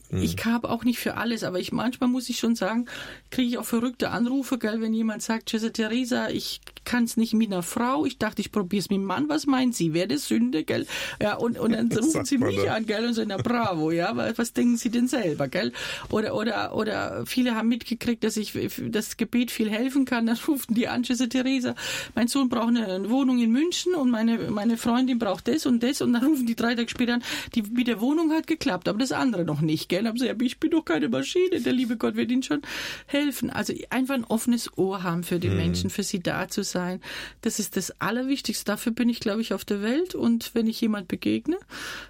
Mhm. 0.10 0.22
Ich 0.22 0.44
habe 0.46 0.70
auch 0.70 0.84
nicht 0.84 1.00
für 1.00 1.16
alles, 1.18 1.44
aber 1.44 1.60
ich 1.60 1.72
manchmal 1.72 2.10
muss 2.10 2.30
ich 2.30 2.38
schon 2.38 2.56
sagen, 2.56 2.86
kriege 3.32 3.50
ich 3.50 3.58
auch 3.58 3.66
verrückte 3.66 4.12
Anrufe, 4.12 4.58
gell, 4.58 4.82
wenn 4.82 4.94
jemand 4.94 5.22
sagt, 5.22 5.48
Tschüss, 5.48 5.70
Theresa, 5.72 6.30
ich 6.30 6.62
kann 6.86 7.04
es 7.04 7.18
nicht 7.18 7.34
mit 7.34 7.52
einer 7.52 7.64
Frau. 7.64 8.06
Ich 8.06 8.18
dachte, 8.18 8.42
ich 8.42 8.52
probiere 8.52 8.80
es 8.80 8.90
mit 8.90 8.98
einem 8.98 9.06
Mann. 9.06 9.30
Was 9.30 9.46
meint 9.48 9.76
Sie? 9.76 9.94
Wäre 9.94 10.08
das 10.08 10.28
Sünde, 10.28 10.64
gell? 10.64 10.86
Ja, 11.22 11.36
und, 11.36 11.60
und 11.60 11.74
dann 11.74 11.92
rufen 11.98 12.26
Sie 12.26 12.38
mich 12.38 12.70
an, 12.70 12.86
gell, 12.86 13.06
und 13.06 13.14
sagen, 13.14 13.30
na 13.30 13.38
bravo, 13.38 13.92
ja, 13.92 14.16
was 14.38 14.54
denken 14.54 14.78
Sie 14.78 14.90
denn 14.90 15.08
selber, 15.08 15.48
gell? 15.48 15.74
Oder, 16.10 16.36
oder, 16.36 16.76
oder 16.76 17.26
viele 17.26 17.56
haben 17.56 17.68
mitgekriegt, 17.68 18.24
dass 18.24 18.38
ich 18.38 18.54
das 18.90 19.18
Gebet 19.18 19.52
viel 19.52 19.70
helfen 19.70 20.06
kann. 20.06 20.28
Dann 20.28 20.38
rufen 20.48 20.76
die 20.76 20.88
an, 20.88 21.04
Tschüss, 21.04 21.18
Theresa, 21.30 21.76
mein 22.14 22.28
Sohn 22.28 22.50
braucht 22.50 22.70
eine 22.70 23.10
Wohnung 23.10 23.40
in 23.40 23.52
München 23.52 23.96
und 23.96 24.12
meine, 24.12 24.38
meine 24.52 24.78
Freundin 24.78 25.20
braucht 25.20 25.48
das 25.48 25.66
und 25.66 25.82
das 25.82 26.02
und 26.02 26.14
dann 26.14 26.24
rufen 26.24 26.46
die 26.46 26.56
drei 26.56 26.76
Tage 26.76 26.90
später 26.90 27.16
an, 27.16 27.24
die 27.56 27.64
mit 27.64 27.88
der 27.88 28.00
Wohnung 28.00 28.32
hat 28.32 28.48
geklappt, 28.48 28.88
aber 28.88 29.00
das 29.00 29.12
andere 29.12 29.44
noch 29.44 29.62
nicht, 29.62 29.90
gell? 29.90 29.95
Haben 30.04 30.18
sie, 30.18 30.28
ja, 30.28 30.34
ich 30.42 30.60
bin 30.60 30.72
doch 30.72 30.84
keine 30.84 31.10
Maschine, 31.10 31.62
der 31.62 31.74
liebe 31.74 31.98
Gott 31.98 32.16
wird 32.16 32.32
ihnen 32.32 32.44
schon 32.44 32.62
helfen. 33.06 33.50
Also 33.50 33.74
einfach 33.90 34.16
ein 34.16 34.26
offenes 34.26 34.78
Ohr 34.78 35.04
haben 35.04 35.24
für 35.24 35.40
die 35.40 35.50
mhm. 35.50 35.58
Menschen, 35.58 35.90
für 35.90 36.04
sie 36.04 36.20
da 36.20 36.48
zu 36.48 36.64
sein. 36.64 37.02
Das 37.42 37.60
ist 37.60 37.78
das 37.78 38.00
Allerwichtigste. 38.02 38.66
Dafür 38.66 38.92
bin 38.92 39.10
ich, 39.10 39.20
glaube 39.20 39.42
ich, 39.42 39.54
auf 39.54 39.66
der 39.66 39.82
Welt. 39.82 40.16
Und 40.16 40.52
wenn 40.54 40.68
ich 40.68 40.82
jemand 40.82 41.08
begegne, 41.08 41.58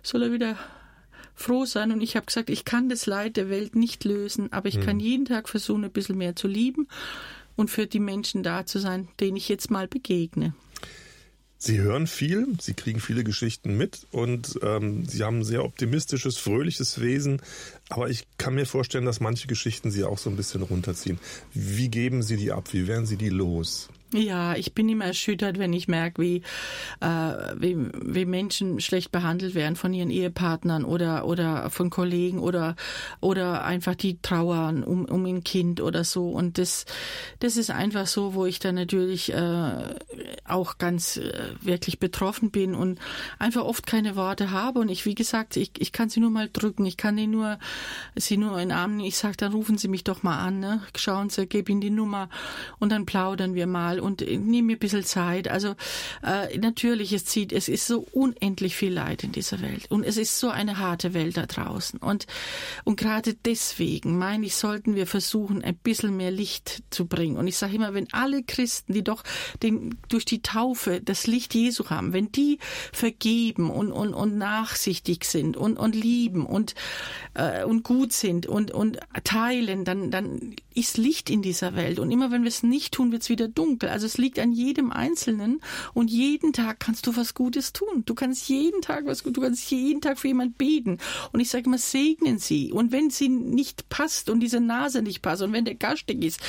soll 0.02 0.24
er 0.24 0.32
wieder 0.32 0.58
froh 1.36 1.66
sein. 1.66 1.92
Und 1.92 2.02
ich 2.02 2.16
habe 2.16 2.26
gesagt, 2.26 2.50
ich 2.50 2.66
kann 2.66 2.90
das 2.90 3.06
Leid 3.06 3.38
der 3.38 3.50
Welt 3.50 3.76
nicht 3.76 4.04
lösen, 4.06 4.52
aber 4.52 4.70
ich 4.70 4.78
mhm. 4.78 4.82
kann 4.82 5.00
jeden 5.00 5.26
Tag 5.26 5.50
versuchen, 5.50 5.84
ein 5.84 5.92
bisschen 5.92 6.18
mehr 6.18 6.36
zu 6.36 6.48
lieben 6.48 6.88
und 7.56 7.70
für 7.70 7.88
die 7.88 8.00
Menschen 8.00 8.44
da 8.44 8.66
zu 8.66 8.80
sein, 8.80 9.08
denen 9.20 9.38
ich 9.38 9.50
jetzt 9.50 9.70
mal 9.70 9.88
begegne. 9.88 10.54
Sie 11.58 11.80
hören 11.80 12.06
viel, 12.06 12.48
Sie 12.60 12.74
kriegen 12.74 13.00
viele 13.00 13.24
Geschichten 13.24 13.78
mit 13.78 14.06
und 14.12 14.60
ähm, 14.62 15.06
Sie 15.06 15.24
haben 15.24 15.40
ein 15.40 15.44
sehr 15.44 15.64
optimistisches, 15.64 16.38
fröhliches 16.38 17.02
Wesen. 17.02 17.42
Aber 17.90 18.10
ich 18.10 18.26
kann 18.38 18.56
mir 18.56 18.66
vorstellen, 18.66 19.06
dass 19.06 19.20
manche 19.20 19.48
Geschichten 19.48 19.92
Sie 19.92 20.04
auch 20.04 20.18
so 20.18 20.30
ein 20.30 20.36
bisschen 20.36 20.64
runterziehen. 20.64 21.20
Wie 21.54 21.90
geben 21.90 22.24
Sie 22.24 22.38
die 22.38 22.52
ab? 22.52 22.70
Wie 22.72 22.88
werden 22.88 23.06
Sie 23.06 23.18
die 23.18 23.30
los? 23.30 23.90
Ja, 24.14 24.56
ich 24.56 24.74
bin 24.74 24.88
immer 24.88 25.06
erschüttert, 25.06 25.58
wenn 25.58 25.74
ich 25.74 25.88
merke, 25.88 26.22
wie, 26.22 26.44
äh, 27.02 27.08
wie, 27.58 27.76
wie 27.92 28.26
Menschen 28.26 28.80
schlecht 28.80 29.12
behandelt 29.12 29.56
werden 29.56 29.76
von 29.76 29.94
ihren 29.94 30.12
Ehepartnern 30.12 30.86
oder, 30.86 31.26
oder 31.26 31.70
von 31.72 31.90
Kollegen 31.90 32.40
oder, 32.40 32.76
oder 33.20 33.66
einfach 33.66 33.96
die 33.96 34.22
trauern 34.22 34.84
um, 34.84 35.06
um 35.06 35.26
ein 35.26 35.44
Kind 35.44 35.82
oder 35.82 36.04
so. 36.04 36.30
Und 36.30 36.60
das, 36.60 36.86
das 37.40 37.58
ist 37.58 37.72
einfach 37.72 38.06
so, 38.06 38.36
wo 38.36 38.46
ich 38.46 38.60
dann 38.60 38.76
natürlich 38.76 39.34
äh, 39.34 39.96
auch 40.46 40.78
ganz 40.78 41.18
äh, 41.18 41.34
wirklich 41.62 42.00
betroffen 42.00 42.52
bin 42.52 42.76
und 42.76 43.00
einfach 43.40 43.64
oft 43.64 43.88
keine 43.88 44.16
Worte 44.16 44.52
habe. 44.52 44.80
Und 44.80 44.90
ich, 44.90 45.06
wie 45.06 45.16
gesagt, 45.16 45.58
ich, 45.58 45.72
ich 45.80 45.92
kann 45.92 46.10
sie 46.10 46.20
nur 46.20 46.32
mal 46.32 46.50
drücken, 46.52 46.86
ich 46.86 46.98
kann 46.98 47.18
die 47.18 47.28
nur, 47.28 47.58
sie 48.16 48.38
nur 48.38 48.60
in 48.60 48.72
Armen, 48.72 49.00
ich 49.00 49.18
sage, 49.18 49.36
dann 49.38 49.52
rufen 49.52 49.78
Sie 49.78 49.88
mich 49.88 50.04
doch 50.04 50.24
mal 50.24 50.38
an, 50.38 50.60
ne? 50.60 50.82
schauen 50.96 51.30
Sie, 51.30 51.48
gebe 51.48 51.72
Ihnen 51.72 51.82
die 51.82 51.90
Nummer 51.90 52.30
und 52.80 52.92
dann 52.92 53.06
plaudern 53.06 53.56
wir 53.56 53.68
mal 53.68 53.95
und 54.00 54.22
nehme 54.22 54.64
mir 54.64 54.76
ein 54.76 54.80
bisschen 54.80 55.04
Zeit. 55.04 55.48
Also 55.48 55.76
äh, 56.24 56.58
natürlich, 56.58 57.14
es 57.14 57.26
zieht, 57.26 57.52
es 57.52 57.68
ist 57.68 57.88
so 57.88 58.06
unendlich 58.12 58.76
viel 58.76 58.94
Leid 58.94 59.24
in 59.24 59.32
dieser 59.32 59.62
Welt 59.62 59.86
und 59.90 60.04
es 60.04 60.18
ist 60.18 60.40
so 60.40 60.50
eine 60.50 60.78
harte 60.78 61.14
Welt 61.14 61.38
da 61.38 61.46
draußen. 61.46 62.00
Und, 62.00 62.28
und 62.84 62.98
gerade 62.98 63.34
deswegen, 63.34 64.18
meine 64.18 64.46
ich, 64.46 64.56
sollten 64.56 64.96
wir 64.96 65.08
versuchen, 65.08 65.64
ein 65.64 65.76
bisschen 65.76 66.18
mehr 66.18 66.32
Licht 66.32 66.84
zu 66.90 67.06
bringen. 67.06 67.38
Und 67.38 67.48
ich 67.48 67.58
sage 67.58 67.76
immer, 67.76 67.94
wenn 67.94 68.12
alle 68.14 68.44
Christen, 68.44 68.94
die 68.94 69.04
doch 69.04 69.24
den, 69.62 69.98
durch 70.10 70.26
die 70.26 70.42
Taufe 70.42 71.02
das 71.02 71.28
Licht 71.28 71.54
Jesu 71.54 71.90
haben, 71.90 72.14
wenn 72.14 72.32
die 72.32 72.60
vergeben 72.92 73.70
und, 73.70 73.92
und, 73.92 74.14
und 74.14 74.38
nachsichtig 74.38 75.26
sind 75.26 75.58
und, 75.58 75.78
und 75.78 75.96
lieben 75.96 76.46
und, 76.46 76.76
äh, 77.34 77.64
und 77.64 77.84
gut 77.84 78.14
sind 78.14 78.48
und, 78.48 78.72
und 78.72 79.00
teilen, 79.24 79.86
dann, 79.86 80.12
dann 80.12 80.56
ist 80.74 80.98
Licht 80.98 81.30
in 81.30 81.42
dieser 81.42 81.76
Welt. 81.76 82.00
Und 82.00 82.12
immer 82.12 82.32
wenn 82.32 82.44
wir 82.44 82.50
es 82.50 82.64
nicht 82.64 82.94
tun, 82.94 83.12
wird 83.12 83.24
es 83.24 83.30
wieder 83.30 83.48
dunkel. 83.48 83.85
Also 83.92 84.06
es 84.06 84.18
liegt 84.18 84.40
an 84.40 84.52
jedem 84.52 84.92
Einzelnen 84.92 85.62
und 85.94 86.10
jeden 86.10 86.54
Tag 86.54 86.80
kannst 86.80 87.08
du 87.08 87.16
was 87.16 87.34
Gutes 87.34 87.74
tun. 87.74 88.04
Du 88.06 88.16
kannst 88.16 88.48
jeden 88.48 88.82
Tag 88.82 89.06
was 89.06 89.24
Gutes, 89.24 89.34
du 89.34 89.42
kannst 89.42 89.72
jeden 89.72 90.02
Tag 90.02 90.20
für 90.20 90.28
jemand 90.28 90.58
beten. 90.58 91.00
Und 91.32 91.40
ich 91.40 91.50
sage 91.50 91.66
immer, 91.66 91.78
segnen 91.78 92.40
sie. 92.40 92.72
Und 92.72 92.92
wenn 92.92 93.10
sie 93.10 93.30
nicht 93.30 93.90
passt 93.90 94.30
und 94.30 94.40
diese 94.40 94.60
Nase 94.60 95.02
nicht 95.02 95.22
passt 95.22 95.42
und 95.42 95.52
wenn 95.54 95.66
der 95.66 95.76
garstig 95.76 96.24
ist, 96.24 96.40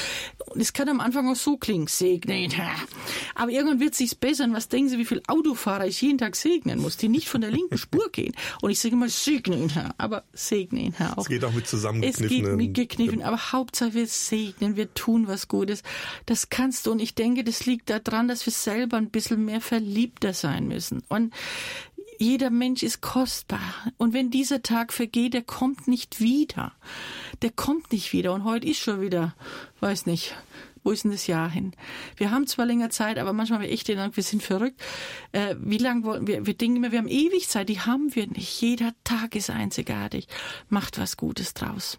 und 0.46 0.60
es 0.60 0.72
kann 0.72 0.88
am 0.88 1.00
Anfang 1.00 1.28
auch 1.28 1.36
so 1.36 1.56
klingen, 1.56 1.86
segnen. 1.86 2.52
Aber 3.34 3.50
irgendwann 3.50 3.80
wird 3.80 3.94
sich's 3.94 4.14
bessern. 4.14 4.52
Was 4.52 4.68
denken 4.68 4.90
Sie, 4.90 4.98
wie 4.98 5.04
viele 5.04 5.22
Autofahrer 5.26 5.86
ich 5.86 6.00
jeden 6.00 6.18
Tag 6.18 6.36
segnen 6.36 6.80
muss, 6.80 6.96
die 6.96 7.08
nicht 7.08 7.28
von 7.28 7.40
der 7.40 7.50
linken 7.50 7.78
Spur 7.78 8.10
gehen? 8.10 8.34
Und 8.62 8.70
ich 8.70 8.80
sage 8.80 8.94
immer, 8.94 9.08
segnen, 9.08 9.68
Herr. 9.70 9.94
Aber 9.98 10.24
segnen, 10.32 10.92
Herr. 10.92 11.18
Auch. 11.18 11.22
Es 11.22 11.28
geht 11.28 11.44
auch 11.44 11.52
mit 11.52 11.66
zusammengekniffenen. 11.66 12.42
Es 12.44 12.48
geht 12.48 12.56
mit 12.56 12.74
gekniffen, 12.74 13.22
aber 13.22 13.52
Hauptsache 13.52 13.94
wir 13.94 14.06
segnen, 14.06 14.76
wir 14.76 14.94
tun 14.94 15.26
was 15.26 15.48
Gutes. 15.48 15.82
Das 16.26 16.50
kannst 16.50 16.86
du. 16.86 16.92
Und 16.92 17.00
ich 17.00 17.14
denke, 17.14 17.25
das 17.34 17.66
liegt 17.66 17.90
daran, 17.90 18.28
dass 18.28 18.46
wir 18.46 18.52
selber 18.52 18.96
ein 18.96 19.10
bisschen 19.10 19.44
mehr 19.44 19.60
verliebter 19.60 20.32
sein 20.32 20.68
müssen. 20.68 21.02
Und 21.08 21.34
jeder 22.18 22.50
Mensch 22.50 22.82
ist 22.82 23.00
kostbar. 23.02 23.74
Und 23.98 24.14
wenn 24.14 24.30
dieser 24.30 24.62
Tag 24.62 24.92
vergeht, 24.92 25.34
der 25.34 25.42
kommt 25.42 25.86
nicht 25.88 26.20
wieder. 26.20 26.72
Der 27.42 27.50
kommt 27.50 27.92
nicht 27.92 28.12
wieder. 28.12 28.32
Und 28.32 28.44
heute 28.44 28.66
ist 28.66 28.78
schon 28.78 29.00
wieder, 29.00 29.34
weiß 29.80 30.06
nicht, 30.06 30.34
Wo 30.86 30.92
ist 30.92 31.02
denn 31.02 31.10
das 31.10 31.26
Jahr 31.26 31.50
hin? 31.50 31.72
Wir 32.16 32.30
haben 32.30 32.46
zwar 32.46 32.64
länger 32.64 32.90
Zeit, 32.90 33.18
aber 33.18 33.32
manchmal 33.32 33.58
haben 33.58 33.66
wir 33.66 33.72
echt 33.72 33.88
den 33.88 33.98
Eindruck, 33.98 34.18
wir 34.18 34.22
sind 34.22 34.40
verrückt. 34.40 34.80
Äh, 35.32 35.56
wie 35.58 35.78
lange 35.78 36.04
wollen 36.04 36.28
wir? 36.28 36.46
Wir 36.46 36.54
denken 36.54 36.76
immer, 36.76 36.92
wir 36.92 37.00
haben 37.00 37.08
ewig 37.08 37.48
Zeit. 37.48 37.68
Die 37.68 37.80
haben 37.80 38.14
wir 38.14 38.28
nicht. 38.28 38.60
Jeder 38.60 38.92
Tag 39.02 39.34
ist 39.34 39.50
einzigartig. 39.50 40.28
Macht 40.68 40.96
was 41.00 41.16
Gutes 41.16 41.54
draus. 41.54 41.98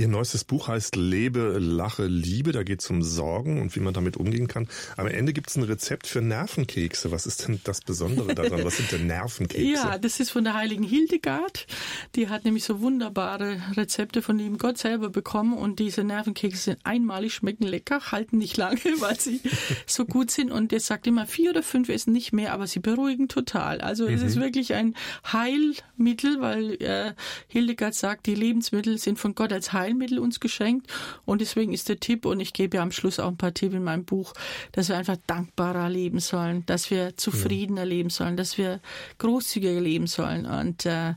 Ihr 0.00 0.06
neuestes 0.06 0.44
Buch 0.44 0.68
heißt 0.68 0.94
Lebe, 0.94 1.58
Lache, 1.58 2.06
Liebe. 2.06 2.52
Da 2.52 2.62
geht 2.62 2.82
es 2.82 2.88
um 2.88 3.02
Sorgen 3.02 3.60
und 3.60 3.74
wie 3.74 3.80
man 3.80 3.92
damit 3.92 4.16
umgehen 4.16 4.46
kann. 4.46 4.68
Am 4.96 5.08
Ende 5.08 5.32
gibt 5.32 5.50
es 5.50 5.56
ein 5.56 5.64
Rezept 5.64 6.06
für 6.06 6.20
Nervenkekse. 6.20 7.10
Was 7.10 7.26
ist 7.26 7.48
denn 7.48 7.60
das 7.64 7.80
Besondere 7.80 8.32
daran? 8.32 8.64
Was 8.64 8.76
sind 8.76 8.92
denn 8.92 9.08
Nervenkekse? 9.08 9.66
Ja, 9.66 9.98
das 9.98 10.20
ist 10.20 10.30
von 10.30 10.44
der 10.44 10.54
heiligen 10.54 10.84
Hildegard. 10.84 11.66
Die 12.14 12.28
hat 12.28 12.44
nämlich 12.44 12.62
so 12.62 12.80
wunderbare 12.80 13.60
Rezepte 13.76 14.22
von 14.22 14.38
dem 14.38 14.56
Gott 14.56 14.78
selber 14.78 15.10
bekommen. 15.10 15.58
Und 15.58 15.80
diese 15.80 16.04
Nervenkekse 16.04 16.62
sind 16.62 16.78
einmalig, 16.84 17.34
schmecken 17.34 17.64
lecker, 17.66 18.12
halten 18.12 18.38
nicht 18.38 18.56
lange, 18.56 18.78
weil 19.00 19.18
sie 19.18 19.40
so 19.84 20.04
gut 20.04 20.30
sind. 20.30 20.52
Und 20.52 20.70
der 20.70 20.78
sagt 20.78 21.08
immer, 21.08 21.26
vier 21.26 21.50
oder 21.50 21.64
fünf 21.64 21.88
essen 21.88 22.12
nicht 22.12 22.32
mehr, 22.32 22.52
aber 22.52 22.68
sie 22.68 22.78
beruhigen 22.78 23.26
total. 23.26 23.80
Also 23.80 24.06
mhm. 24.06 24.14
es 24.14 24.22
ist 24.22 24.36
mhm. 24.36 24.42
wirklich 24.42 24.74
ein 24.74 24.94
Heilmittel, 25.32 26.40
weil 26.40 26.80
äh, 26.80 27.14
Hildegard 27.48 27.96
sagt, 27.96 28.26
die 28.26 28.36
Lebensmittel 28.36 28.98
sind 28.98 29.18
von 29.18 29.34
Gott 29.34 29.52
als 29.52 29.72
Heil 29.72 29.87
Heilmittel 29.88 30.18
uns 30.18 30.40
geschenkt. 30.40 30.86
Und 31.24 31.40
deswegen 31.40 31.72
ist 31.72 31.88
der 31.88 32.00
Tipp, 32.00 32.24
und 32.24 32.40
ich 32.40 32.52
gebe 32.52 32.76
ja 32.76 32.82
am 32.82 32.92
Schluss 32.92 33.18
auch 33.18 33.28
ein 33.28 33.36
paar 33.36 33.54
Tipps 33.54 33.74
in 33.74 33.84
meinem 33.84 34.04
Buch, 34.04 34.34
dass 34.72 34.88
wir 34.88 34.96
einfach 34.96 35.16
dankbarer 35.26 35.88
leben 35.88 36.20
sollen, 36.20 36.64
dass 36.66 36.90
wir 36.90 37.16
zufriedener 37.16 37.82
ja. 37.82 37.88
leben 37.88 38.10
sollen, 38.10 38.36
dass 38.36 38.58
wir 38.58 38.80
großzügiger 39.18 39.80
leben 39.80 40.06
sollen. 40.06 40.46
Und 40.46 40.86
äh, 40.86 41.14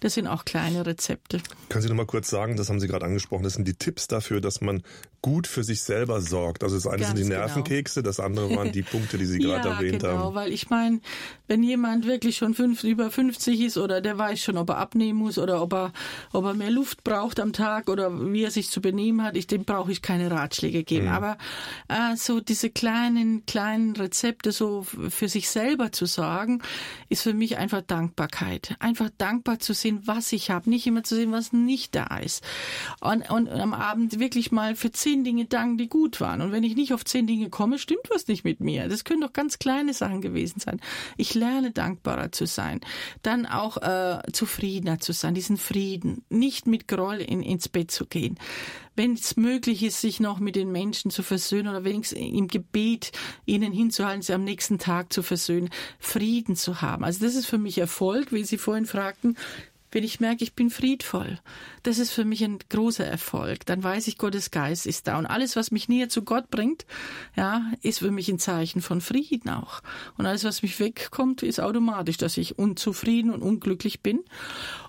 das 0.00 0.14
sind 0.14 0.26
auch 0.26 0.44
kleine 0.44 0.86
Rezepte. 0.86 1.40
Können 1.68 1.82
Sie 1.82 1.88
noch 1.88 1.96
mal 1.96 2.06
kurz 2.06 2.30
sagen, 2.30 2.56
das 2.56 2.68
haben 2.68 2.80
Sie 2.80 2.88
gerade 2.88 3.04
angesprochen, 3.04 3.44
das 3.44 3.54
sind 3.54 3.68
die 3.68 3.74
Tipps 3.74 4.08
dafür, 4.08 4.40
dass 4.40 4.60
man 4.60 4.82
gut 5.24 5.46
für 5.46 5.64
sich 5.64 5.80
selber 5.80 6.20
sorgt. 6.20 6.64
Also 6.64 6.76
das 6.76 6.86
eine 6.86 6.98
Ganz 6.98 7.06
sind 7.06 7.16
die 7.16 7.22
genau. 7.22 7.46
Nervenkekse, 7.46 8.02
genau. 8.02 8.10
das 8.10 8.20
andere 8.20 8.54
waren 8.54 8.72
die 8.72 8.82
Punkte, 8.82 9.16
die 9.16 9.24
Sie 9.24 9.38
gerade 9.40 9.70
ja, 9.70 9.76
erwähnt 9.76 10.00
genau, 10.00 10.12
haben. 10.12 10.18
Genau, 10.18 10.34
weil 10.34 10.52
ich 10.52 10.68
meine, 10.68 11.00
wenn 11.48 11.62
jemand 11.62 12.06
wirklich 12.06 12.36
schon 12.36 12.52
fünf, 12.52 12.84
über 12.84 13.10
50 13.10 13.58
ist 13.62 13.78
oder 13.78 14.02
der 14.02 14.18
weiß 14.18 14.42
schon, 14.42 14.58
ob 14.58 14.68
er 14.68 14.76
abnehmen 14.76 15.18
muss 15.18 15.38
oder 15.38 15.62
ob 15.62 15.72
er, 15.72 15.92
ob 16.34 16.44
er 16.44 16.52
mehr 16.52 16.70
Luft 16.70 17.04
braucht 17.04 17.40
am 17.40 17.54
Tag 17.54 17.88
oder 17.88 18.10
wie 18.34 18.44
er 18.44 18.50
sich 18.50 18.68
zu 18.68 18.82
benehmen 18.82 19.22
hat, 19.22 19.34
ich, 19.34 19.46
dem 19.46 19.64
brauche 19.64 19.90
ich 19.90 20.02
keine 20.02 20.30
Ratschläge 20.30 20.84
geben. 20.84 21.06
Mhm. 21.06 21.12
Aber 21.12 21.38
äh, 21.88 22.16
so 22.16 22.40
diese 22.40 22.68
kleinen, 22.68 23.46
kleinen 23.46 23.96
Rezepte 23.96 24.52
so 24.52 24.82
für 24.82 25.30
sich 25.30 25.48
selber 25.48 25.90
zu 25.90 26.04
sorgen, 26.04 26.60
ist 27.08 27.22
für 27.22 27.32
mich 27.32 27.56
einfach 27.56 27.80
Dankbarkeit. 27.80 28.76
Einfach 28.78 29.08
dankbar 29.16 29.58
zu 29.58 29.72
sehen, 29.72 30.02
was 30.04 30.32
ich 30.32 30.50
habe, 30.50 30.68
nicht 30.68 30.86
immer 30.86 31.02
zu 31.02 31.14
sehen, 31.14 31.32
was 31.32 31.54
nicht 31.54 31.94
da 31.94 32.18
ist. 32.18 32.44
Und, 33.00 33.30
und 33.30 33.48
am 33.48 33.72
Abend 33.72 34.20
wirklich 34.20 34.52
mal 34.52 34.76
für 34.76 34.92
zehn 34.92 35.13
zehn 35.14 35.22
Dinge 35.22 35.44
danken, 35.44 35.78
die 35.78 35.88
gut 35.88 36.20
waren. 36.20 36.40
Und 36.40 36.50
wenn 36.50 36.64
ich 36.64 36.74
nicht 36.74 36.92
auf 36.92 37.04
zehn 37.04 37.26
Dinge 37.26 37.48
komme, 37.48 37.78
stimmt 37.78 38.10
was 38.10 38.26
nicht 38.26 38.42
mit 38.42 38.58
mir. 38.58 38.88
Das 38.88 39.04
können 39.04 39.20
doch 39.20 39.32
ganz 39.32 39.60
kleine 39.60 39.94
Sachen 39.94 40.20
gewesen 40.20 40.58
sein. 40.58 40.80
Ich 41.16 41.34
lerne 41.34 41.70
dankbarer 41.70 42.32
zu 42.32 42.46
sein. 42.46 42.80
Dann 43.22 43.46
auch 43.46 43.76
äh, 43.76 44.18
zufriedener 44.32 44.98
zu 44.98 45.12
sein, 45.12 45.34
diesen 45.34 45.56
Frieden. 45.56 46.24
Nicht 46.30 46.66
mit 46.66 46.88
Groll 46.88 47.20
in, 47.20 47.42
ins 47.42 47.68
Bett 47.68 47.92
zu 47.92 48.06
gehen. 48.06 48.38
Wenn 48.96 49.14
es 49.14 49.36
möglich 49.36 49.84
ist, 49.84 50.00
sich 50.00 50.18
noch 50.18 50.40
mit 50.40 50.56
den 50.56 50.72
Menschen 50.72 51.12
zu 51.12 51.22
versöhnen 51.22 51.68
oder 51.68 51.84
wenigstens 51.84 52.18
im 52.18 52.48
Gebet 52.48 53.12
ihnen 53.44 53.72
hinzuhalten, 53.72 54.22
sie 54.22 54.32
am 54.32 54.44
nächsten 54.44 54.78
Tag 54.78 55.12
zu 55.12 55.22
versöhnen, 55.22 55.70
Frieden 56.00 56.56
zu 56.56 56.80
haben. 56.80 57.04
Also 57.04 57.24
das 57.24 57.36
ist 57.36 57.46
für 57.46 57.58
mich 57.58 57.78
Erfolg, 57.78 58.32
wie 58.32 58.44
Sie 58.44 58.58
vorhin 58.58 58.86
fragten 58.86 59.36
wenn 59.94 60.04
ich 60.04 60.20
merke, 60.20 60.44
ich 60.44 60.54
bin 60.54 60.70
friedvoll. 60.70 61.38
Das 61.84 61.98
ist 61.98 62.10
für 62.10 62.24
mich 62.24 62.42
ein 62.44 62.58
großer 62.68 63.06
Erfolg. 63.06 63.64
Dann 63.66 63.82
weiß 63.82 64.08
ich, 64.08 64.18
Gottes 64.18 64.50
Geist 64.50 64.86
ist 64.86 65.06
da. 65.06 65.18
Und 65.18 65.26
alles, 65.26 65.56
was 65.56 65.70
mich 65.70 65.88
näher 65.88 66.08
zu 66.08 66.22
Gott 66.22 66.50
bringt, 66.50 66.84
ja, 67.36 67.62
ist 67.80 68.00
für 68.00 68.10
mich 68.10 68.28
ein 68.28 68.38
Zeichen 68.38 68.82
von 68.82 69.00
Frieden 69.00 69.50
auch. 69.50 69.80
Und 70.18 70.26
alles, 70.26 70.44
was 70.44 70.62
mich 70.62 70.78
wegkommt, 70.80 71.42
ist 71.42 71.60
automatisch, 71.60 72.16
dass 72.16 72.36
ich 72.36 72.58
unzufrieden 72.58 73.30
und 73.30 73.42
unglücklich 73.42 74.00
bin 74.00 74.24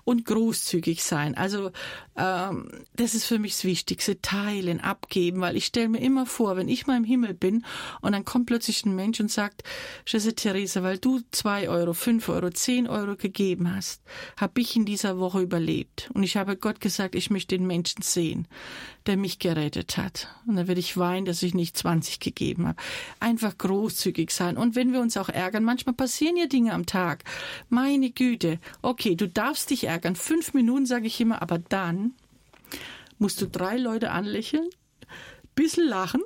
und 0.06 0.24
großzügig 0.24 1.02
sein. 1.02 1.36
Also 1.36 1.72
ähm, 2.16 2.70
das 2.94 3.14
ist 3.14 3.24
für 3.24 3.40
mich 3.40 3.54
das 3.54 3.64
Wichtigste. 3.64 4.22
Teilen, 4.22 4.80
abgeben, 4.80 5.40
weil 5.40 5.56
ich 5.56 5.66
stelle 5.66 5.88
mir 5.88 6.00
immer 6.00 6.26
vor, 6.26 6.56
wenn 6.56 6.68
ich 6.68 6.86
mal 6.86 6.96
im 6.96 7.04
Himmel 7.04 7.34
bin 7.34 7.64
und 8.00 8.12
dann 8.12 8.24
kommt 8.24 8.46
plötzlich 8.46 8.86
ein 8.86 8.94
Mensch 8.94 9.18
und 9.18 9.32
sagt, 9.32 9.64
Schwester 10.04 10.34
Theresa, 10.34 10.84
weil 10.84 10.98
du 10.98 11.20
zwei 11.32 11.68
Euro, 11.68 11.92
fünf 11.92 12.28
Euro, 12.28 12.50
zehn 12.50 12.86
Euro 12.86 13.16
gegeben 13.16 13.74
hast, 13.74 14.00
habe 14.36 14.60
ich 14.60 14.76
in 14.76 14.84
dieser 14.84 15.18
Woche 15.18 15.40
überlebt. 15.40 16.08
Und 16.14 16.22
ich 16.22 16.36
habe 16.36 16.56
Gott 16.56 16.80
gesagt, 16.80 17.16
ich 17.16 17.30
möchte 17.30 17.58
den 17.58 17.66
Menschen 17.66 18.02
sehen, 18.02 18.46
der 19.06 19.16
mich 19.16 19.38
gerettet 19.38 19.96
hat. 19.96 20.28
Und 20.46 20.56
dann 20.56 20.68
werde 20.68 20.80
ich 20.80 20.96
weinen, 20.96 21.26
dass 21.26 21.42
ich 21.42 21.54
nicht 21.54 21.76
20 21.76 22.20
gegeben 22.20 22.66
habe. 22.66 22.78
Einfach 23.20 23.56
großzügig 23.56 24.30
sein. 24.30 24.56
Und 24.56 24.74
wenn 24.74 24.92
wir 24.92 25.00
uns 25.00 25.16
auch 25.16 25.28
ärgern, 25.28 25.64
manchmal 25.64 25.94
passieren 25.94 26.36
ja 26.36 26.46
Dinge 26.46 26.72
am 26.72 26.86
Tag. 26.86 27.24
Meine 27.68 28.10
Güte. 28.10 28.58
Okay, 28.82 29.16
du 29.16 29.28
darfst 29.28 29.70
dich 29.70 29.84
ärgern. 29.84 30.16
Fünf 30.16 30.54
Minuten 30.54 30.86
sage 30.86 31.06
ich 31.06 31.20
immer, 31.20 31.42
aber 31.42 31.58
dann 31.58 32.12
musst 33.18 33.40
du 33.40 33.46
drei 33.46 33.76
Leute 33.76 34.10
anlächeln, 34.10 34.68
bisschen 35.54 35.88
lachen 35.88 36.22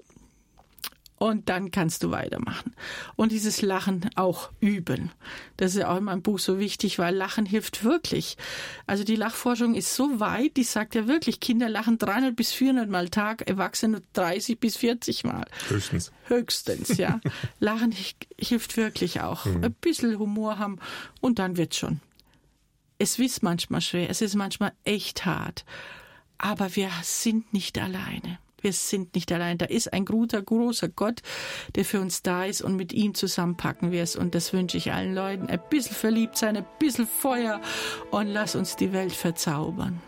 und 1.20 1.50
dann 1.50 1.70
kannst 1.70 2.02
du 2.02 2.10
weitermachen. 2.10 2.74
Und 3.14 3.30
dieses 3.30 3.60
Lachen 3.60 4.08
auch 4.14 4.50
üben. 4.58 5.10
Das 5.58 5.72
ist 5.72 5.80
ja 5.80 5.92
auch 5.92 5.98
in 5.98 6.04
meinem 6.04 6.22
Buch 6.22 6.38
so 6.38 6.58
wichtig, 6.58 6.98
weil 6.98 7.14
Lachen 7.14 7.44
hilft 7.44 7.84
wirklich. 7.84 8.38
Also 8.86 9.04
die 9.04 9.16
Lachforschung 9.16 9.74
ist 9.74 9.94
so 9.94 10.18
weit, 10.18 10.56
die 10.56 10.64
sagt 10.64 10.94
ja 10.94 11.06
wirklich, 11.06 11.38
Kinder 11.38 11.68
lachen 11.68 11.98
300 11.98 12.34
bis 12.34 12.52
400 12.52 12.88
Mal 12.88 13.10
Tag, 13.10 13.46
Erwachsene 13.46 14.00
30 14.14 14.58
bis 14.58 14.78
40 14.78 15.24
Mal. 15.24 15.44
Höchstens. 15.68 16.10
Höchstens, 16.24 16.96
ja. 16.96 17.20
Lachen 17.60 17.94
hilft 18.38 18.78
wirklich 18.78 19.20
auch. 19.20 19.44
Mhm. 19.44 19.64
Ein 19.64 19.74
bisschen 19.74 20.18
Humor 20.18 20.58
haben 20.58 20.78
und 21.20 21.38
dann 21.38 21.58
wird's 21.58 21.76
schon. 21.76 22.00
Es 22.96 23.18
ist 23.18 23.42
manchmal 23.42 23.82
schwer, 23.82 24.08
es 24.08 24.22
ist 24.22 24.36
manchmal 24.36 24.72
echt 24.84 25.26
hart, 25.26 25.66
aber 26.38 26.76
wir 26.76 26.90
sind 27.02 27.52
nicht 27.52 27.78
alleine. 27.78 28.38
Wir 28.60 28.72
sind 28.72 29.14
nicht 29.14 29.30
allein. 29.32 29.58
Da 29.58 29.66
ist 29.66 29.92
ein 29.92 30.04
guter, 30.04 30.42
großer 30.42 30.88
Gott, 30.88 31.20
der 31.74 31.84
für 31.84 32.00
uns 32.00 32.22
da 32.22 32.44
ist 32.44 32.62
und 32.62 32.76
mit 32.76 32.92
ihm 32.92 33.14
zusammenpacken 33.14 33.90
wir 33.90 34.02
es. 34.02 34.16
Und 34.16 34.34
das 34.34 34.52
wünsche 34.52 34.76
ich 34.76 34.92
allen 34.92 35.14
Leuten. 35.14 35.46
Ein 35.46 35.60
bisschen 35.70 35.96
verliebt 35.96 36.36
sein, 36.36 36.56
ein 36.56 36.66
bisschen 36.78 37.06
Feuer 37.06 37.60
und 38.10 38.26
lass 38.26 38.54
uns 38.54 38.76
die 38.76 38.92
Welt 38.92 39.12
verzaubern. 39.12 40.00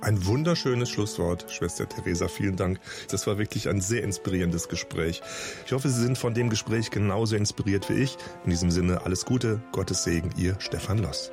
Ein 0.00 0.24
wunderschönes 0.26 0.90
Schlusswort, 0.90 1.46
Schwester 1.50 1.88
Theresa. 1.88 2.28
Vielen 2.28 2.54
Dank. 2.54 2.78
Das 3.10 3.26
war 3.26 3.36
wirklich 3.36 3.68
ein 3.68 3.80
sehr 3.80 4.04
inspirierendes 4.04 4.68
Gespräch. 4.68 5.22
Ich 5.66 5.72
hoffe, 5.72 5.88
Sie 5.88 6.00
sind 6.00 6.16
von 6.16 6.34
dem 6.34 6.50
Gespräch 6.50 6.90
genauso 6.90 7.34
inspiriert 7.34 7.88
wie 7.90 7.94
ich. 7.94 8.16
In 8.44 8.50
diesem 8.50 8.70
Sinne 8.70 9.04
alles 9.04 9.24
Gute, 9.24 9.60
Gottes 9.72 10.04
Segen, 10.04 10.30
Ihr 10.36 10.54
Stefan 10.60 10.98
Loss. 10.98 11.32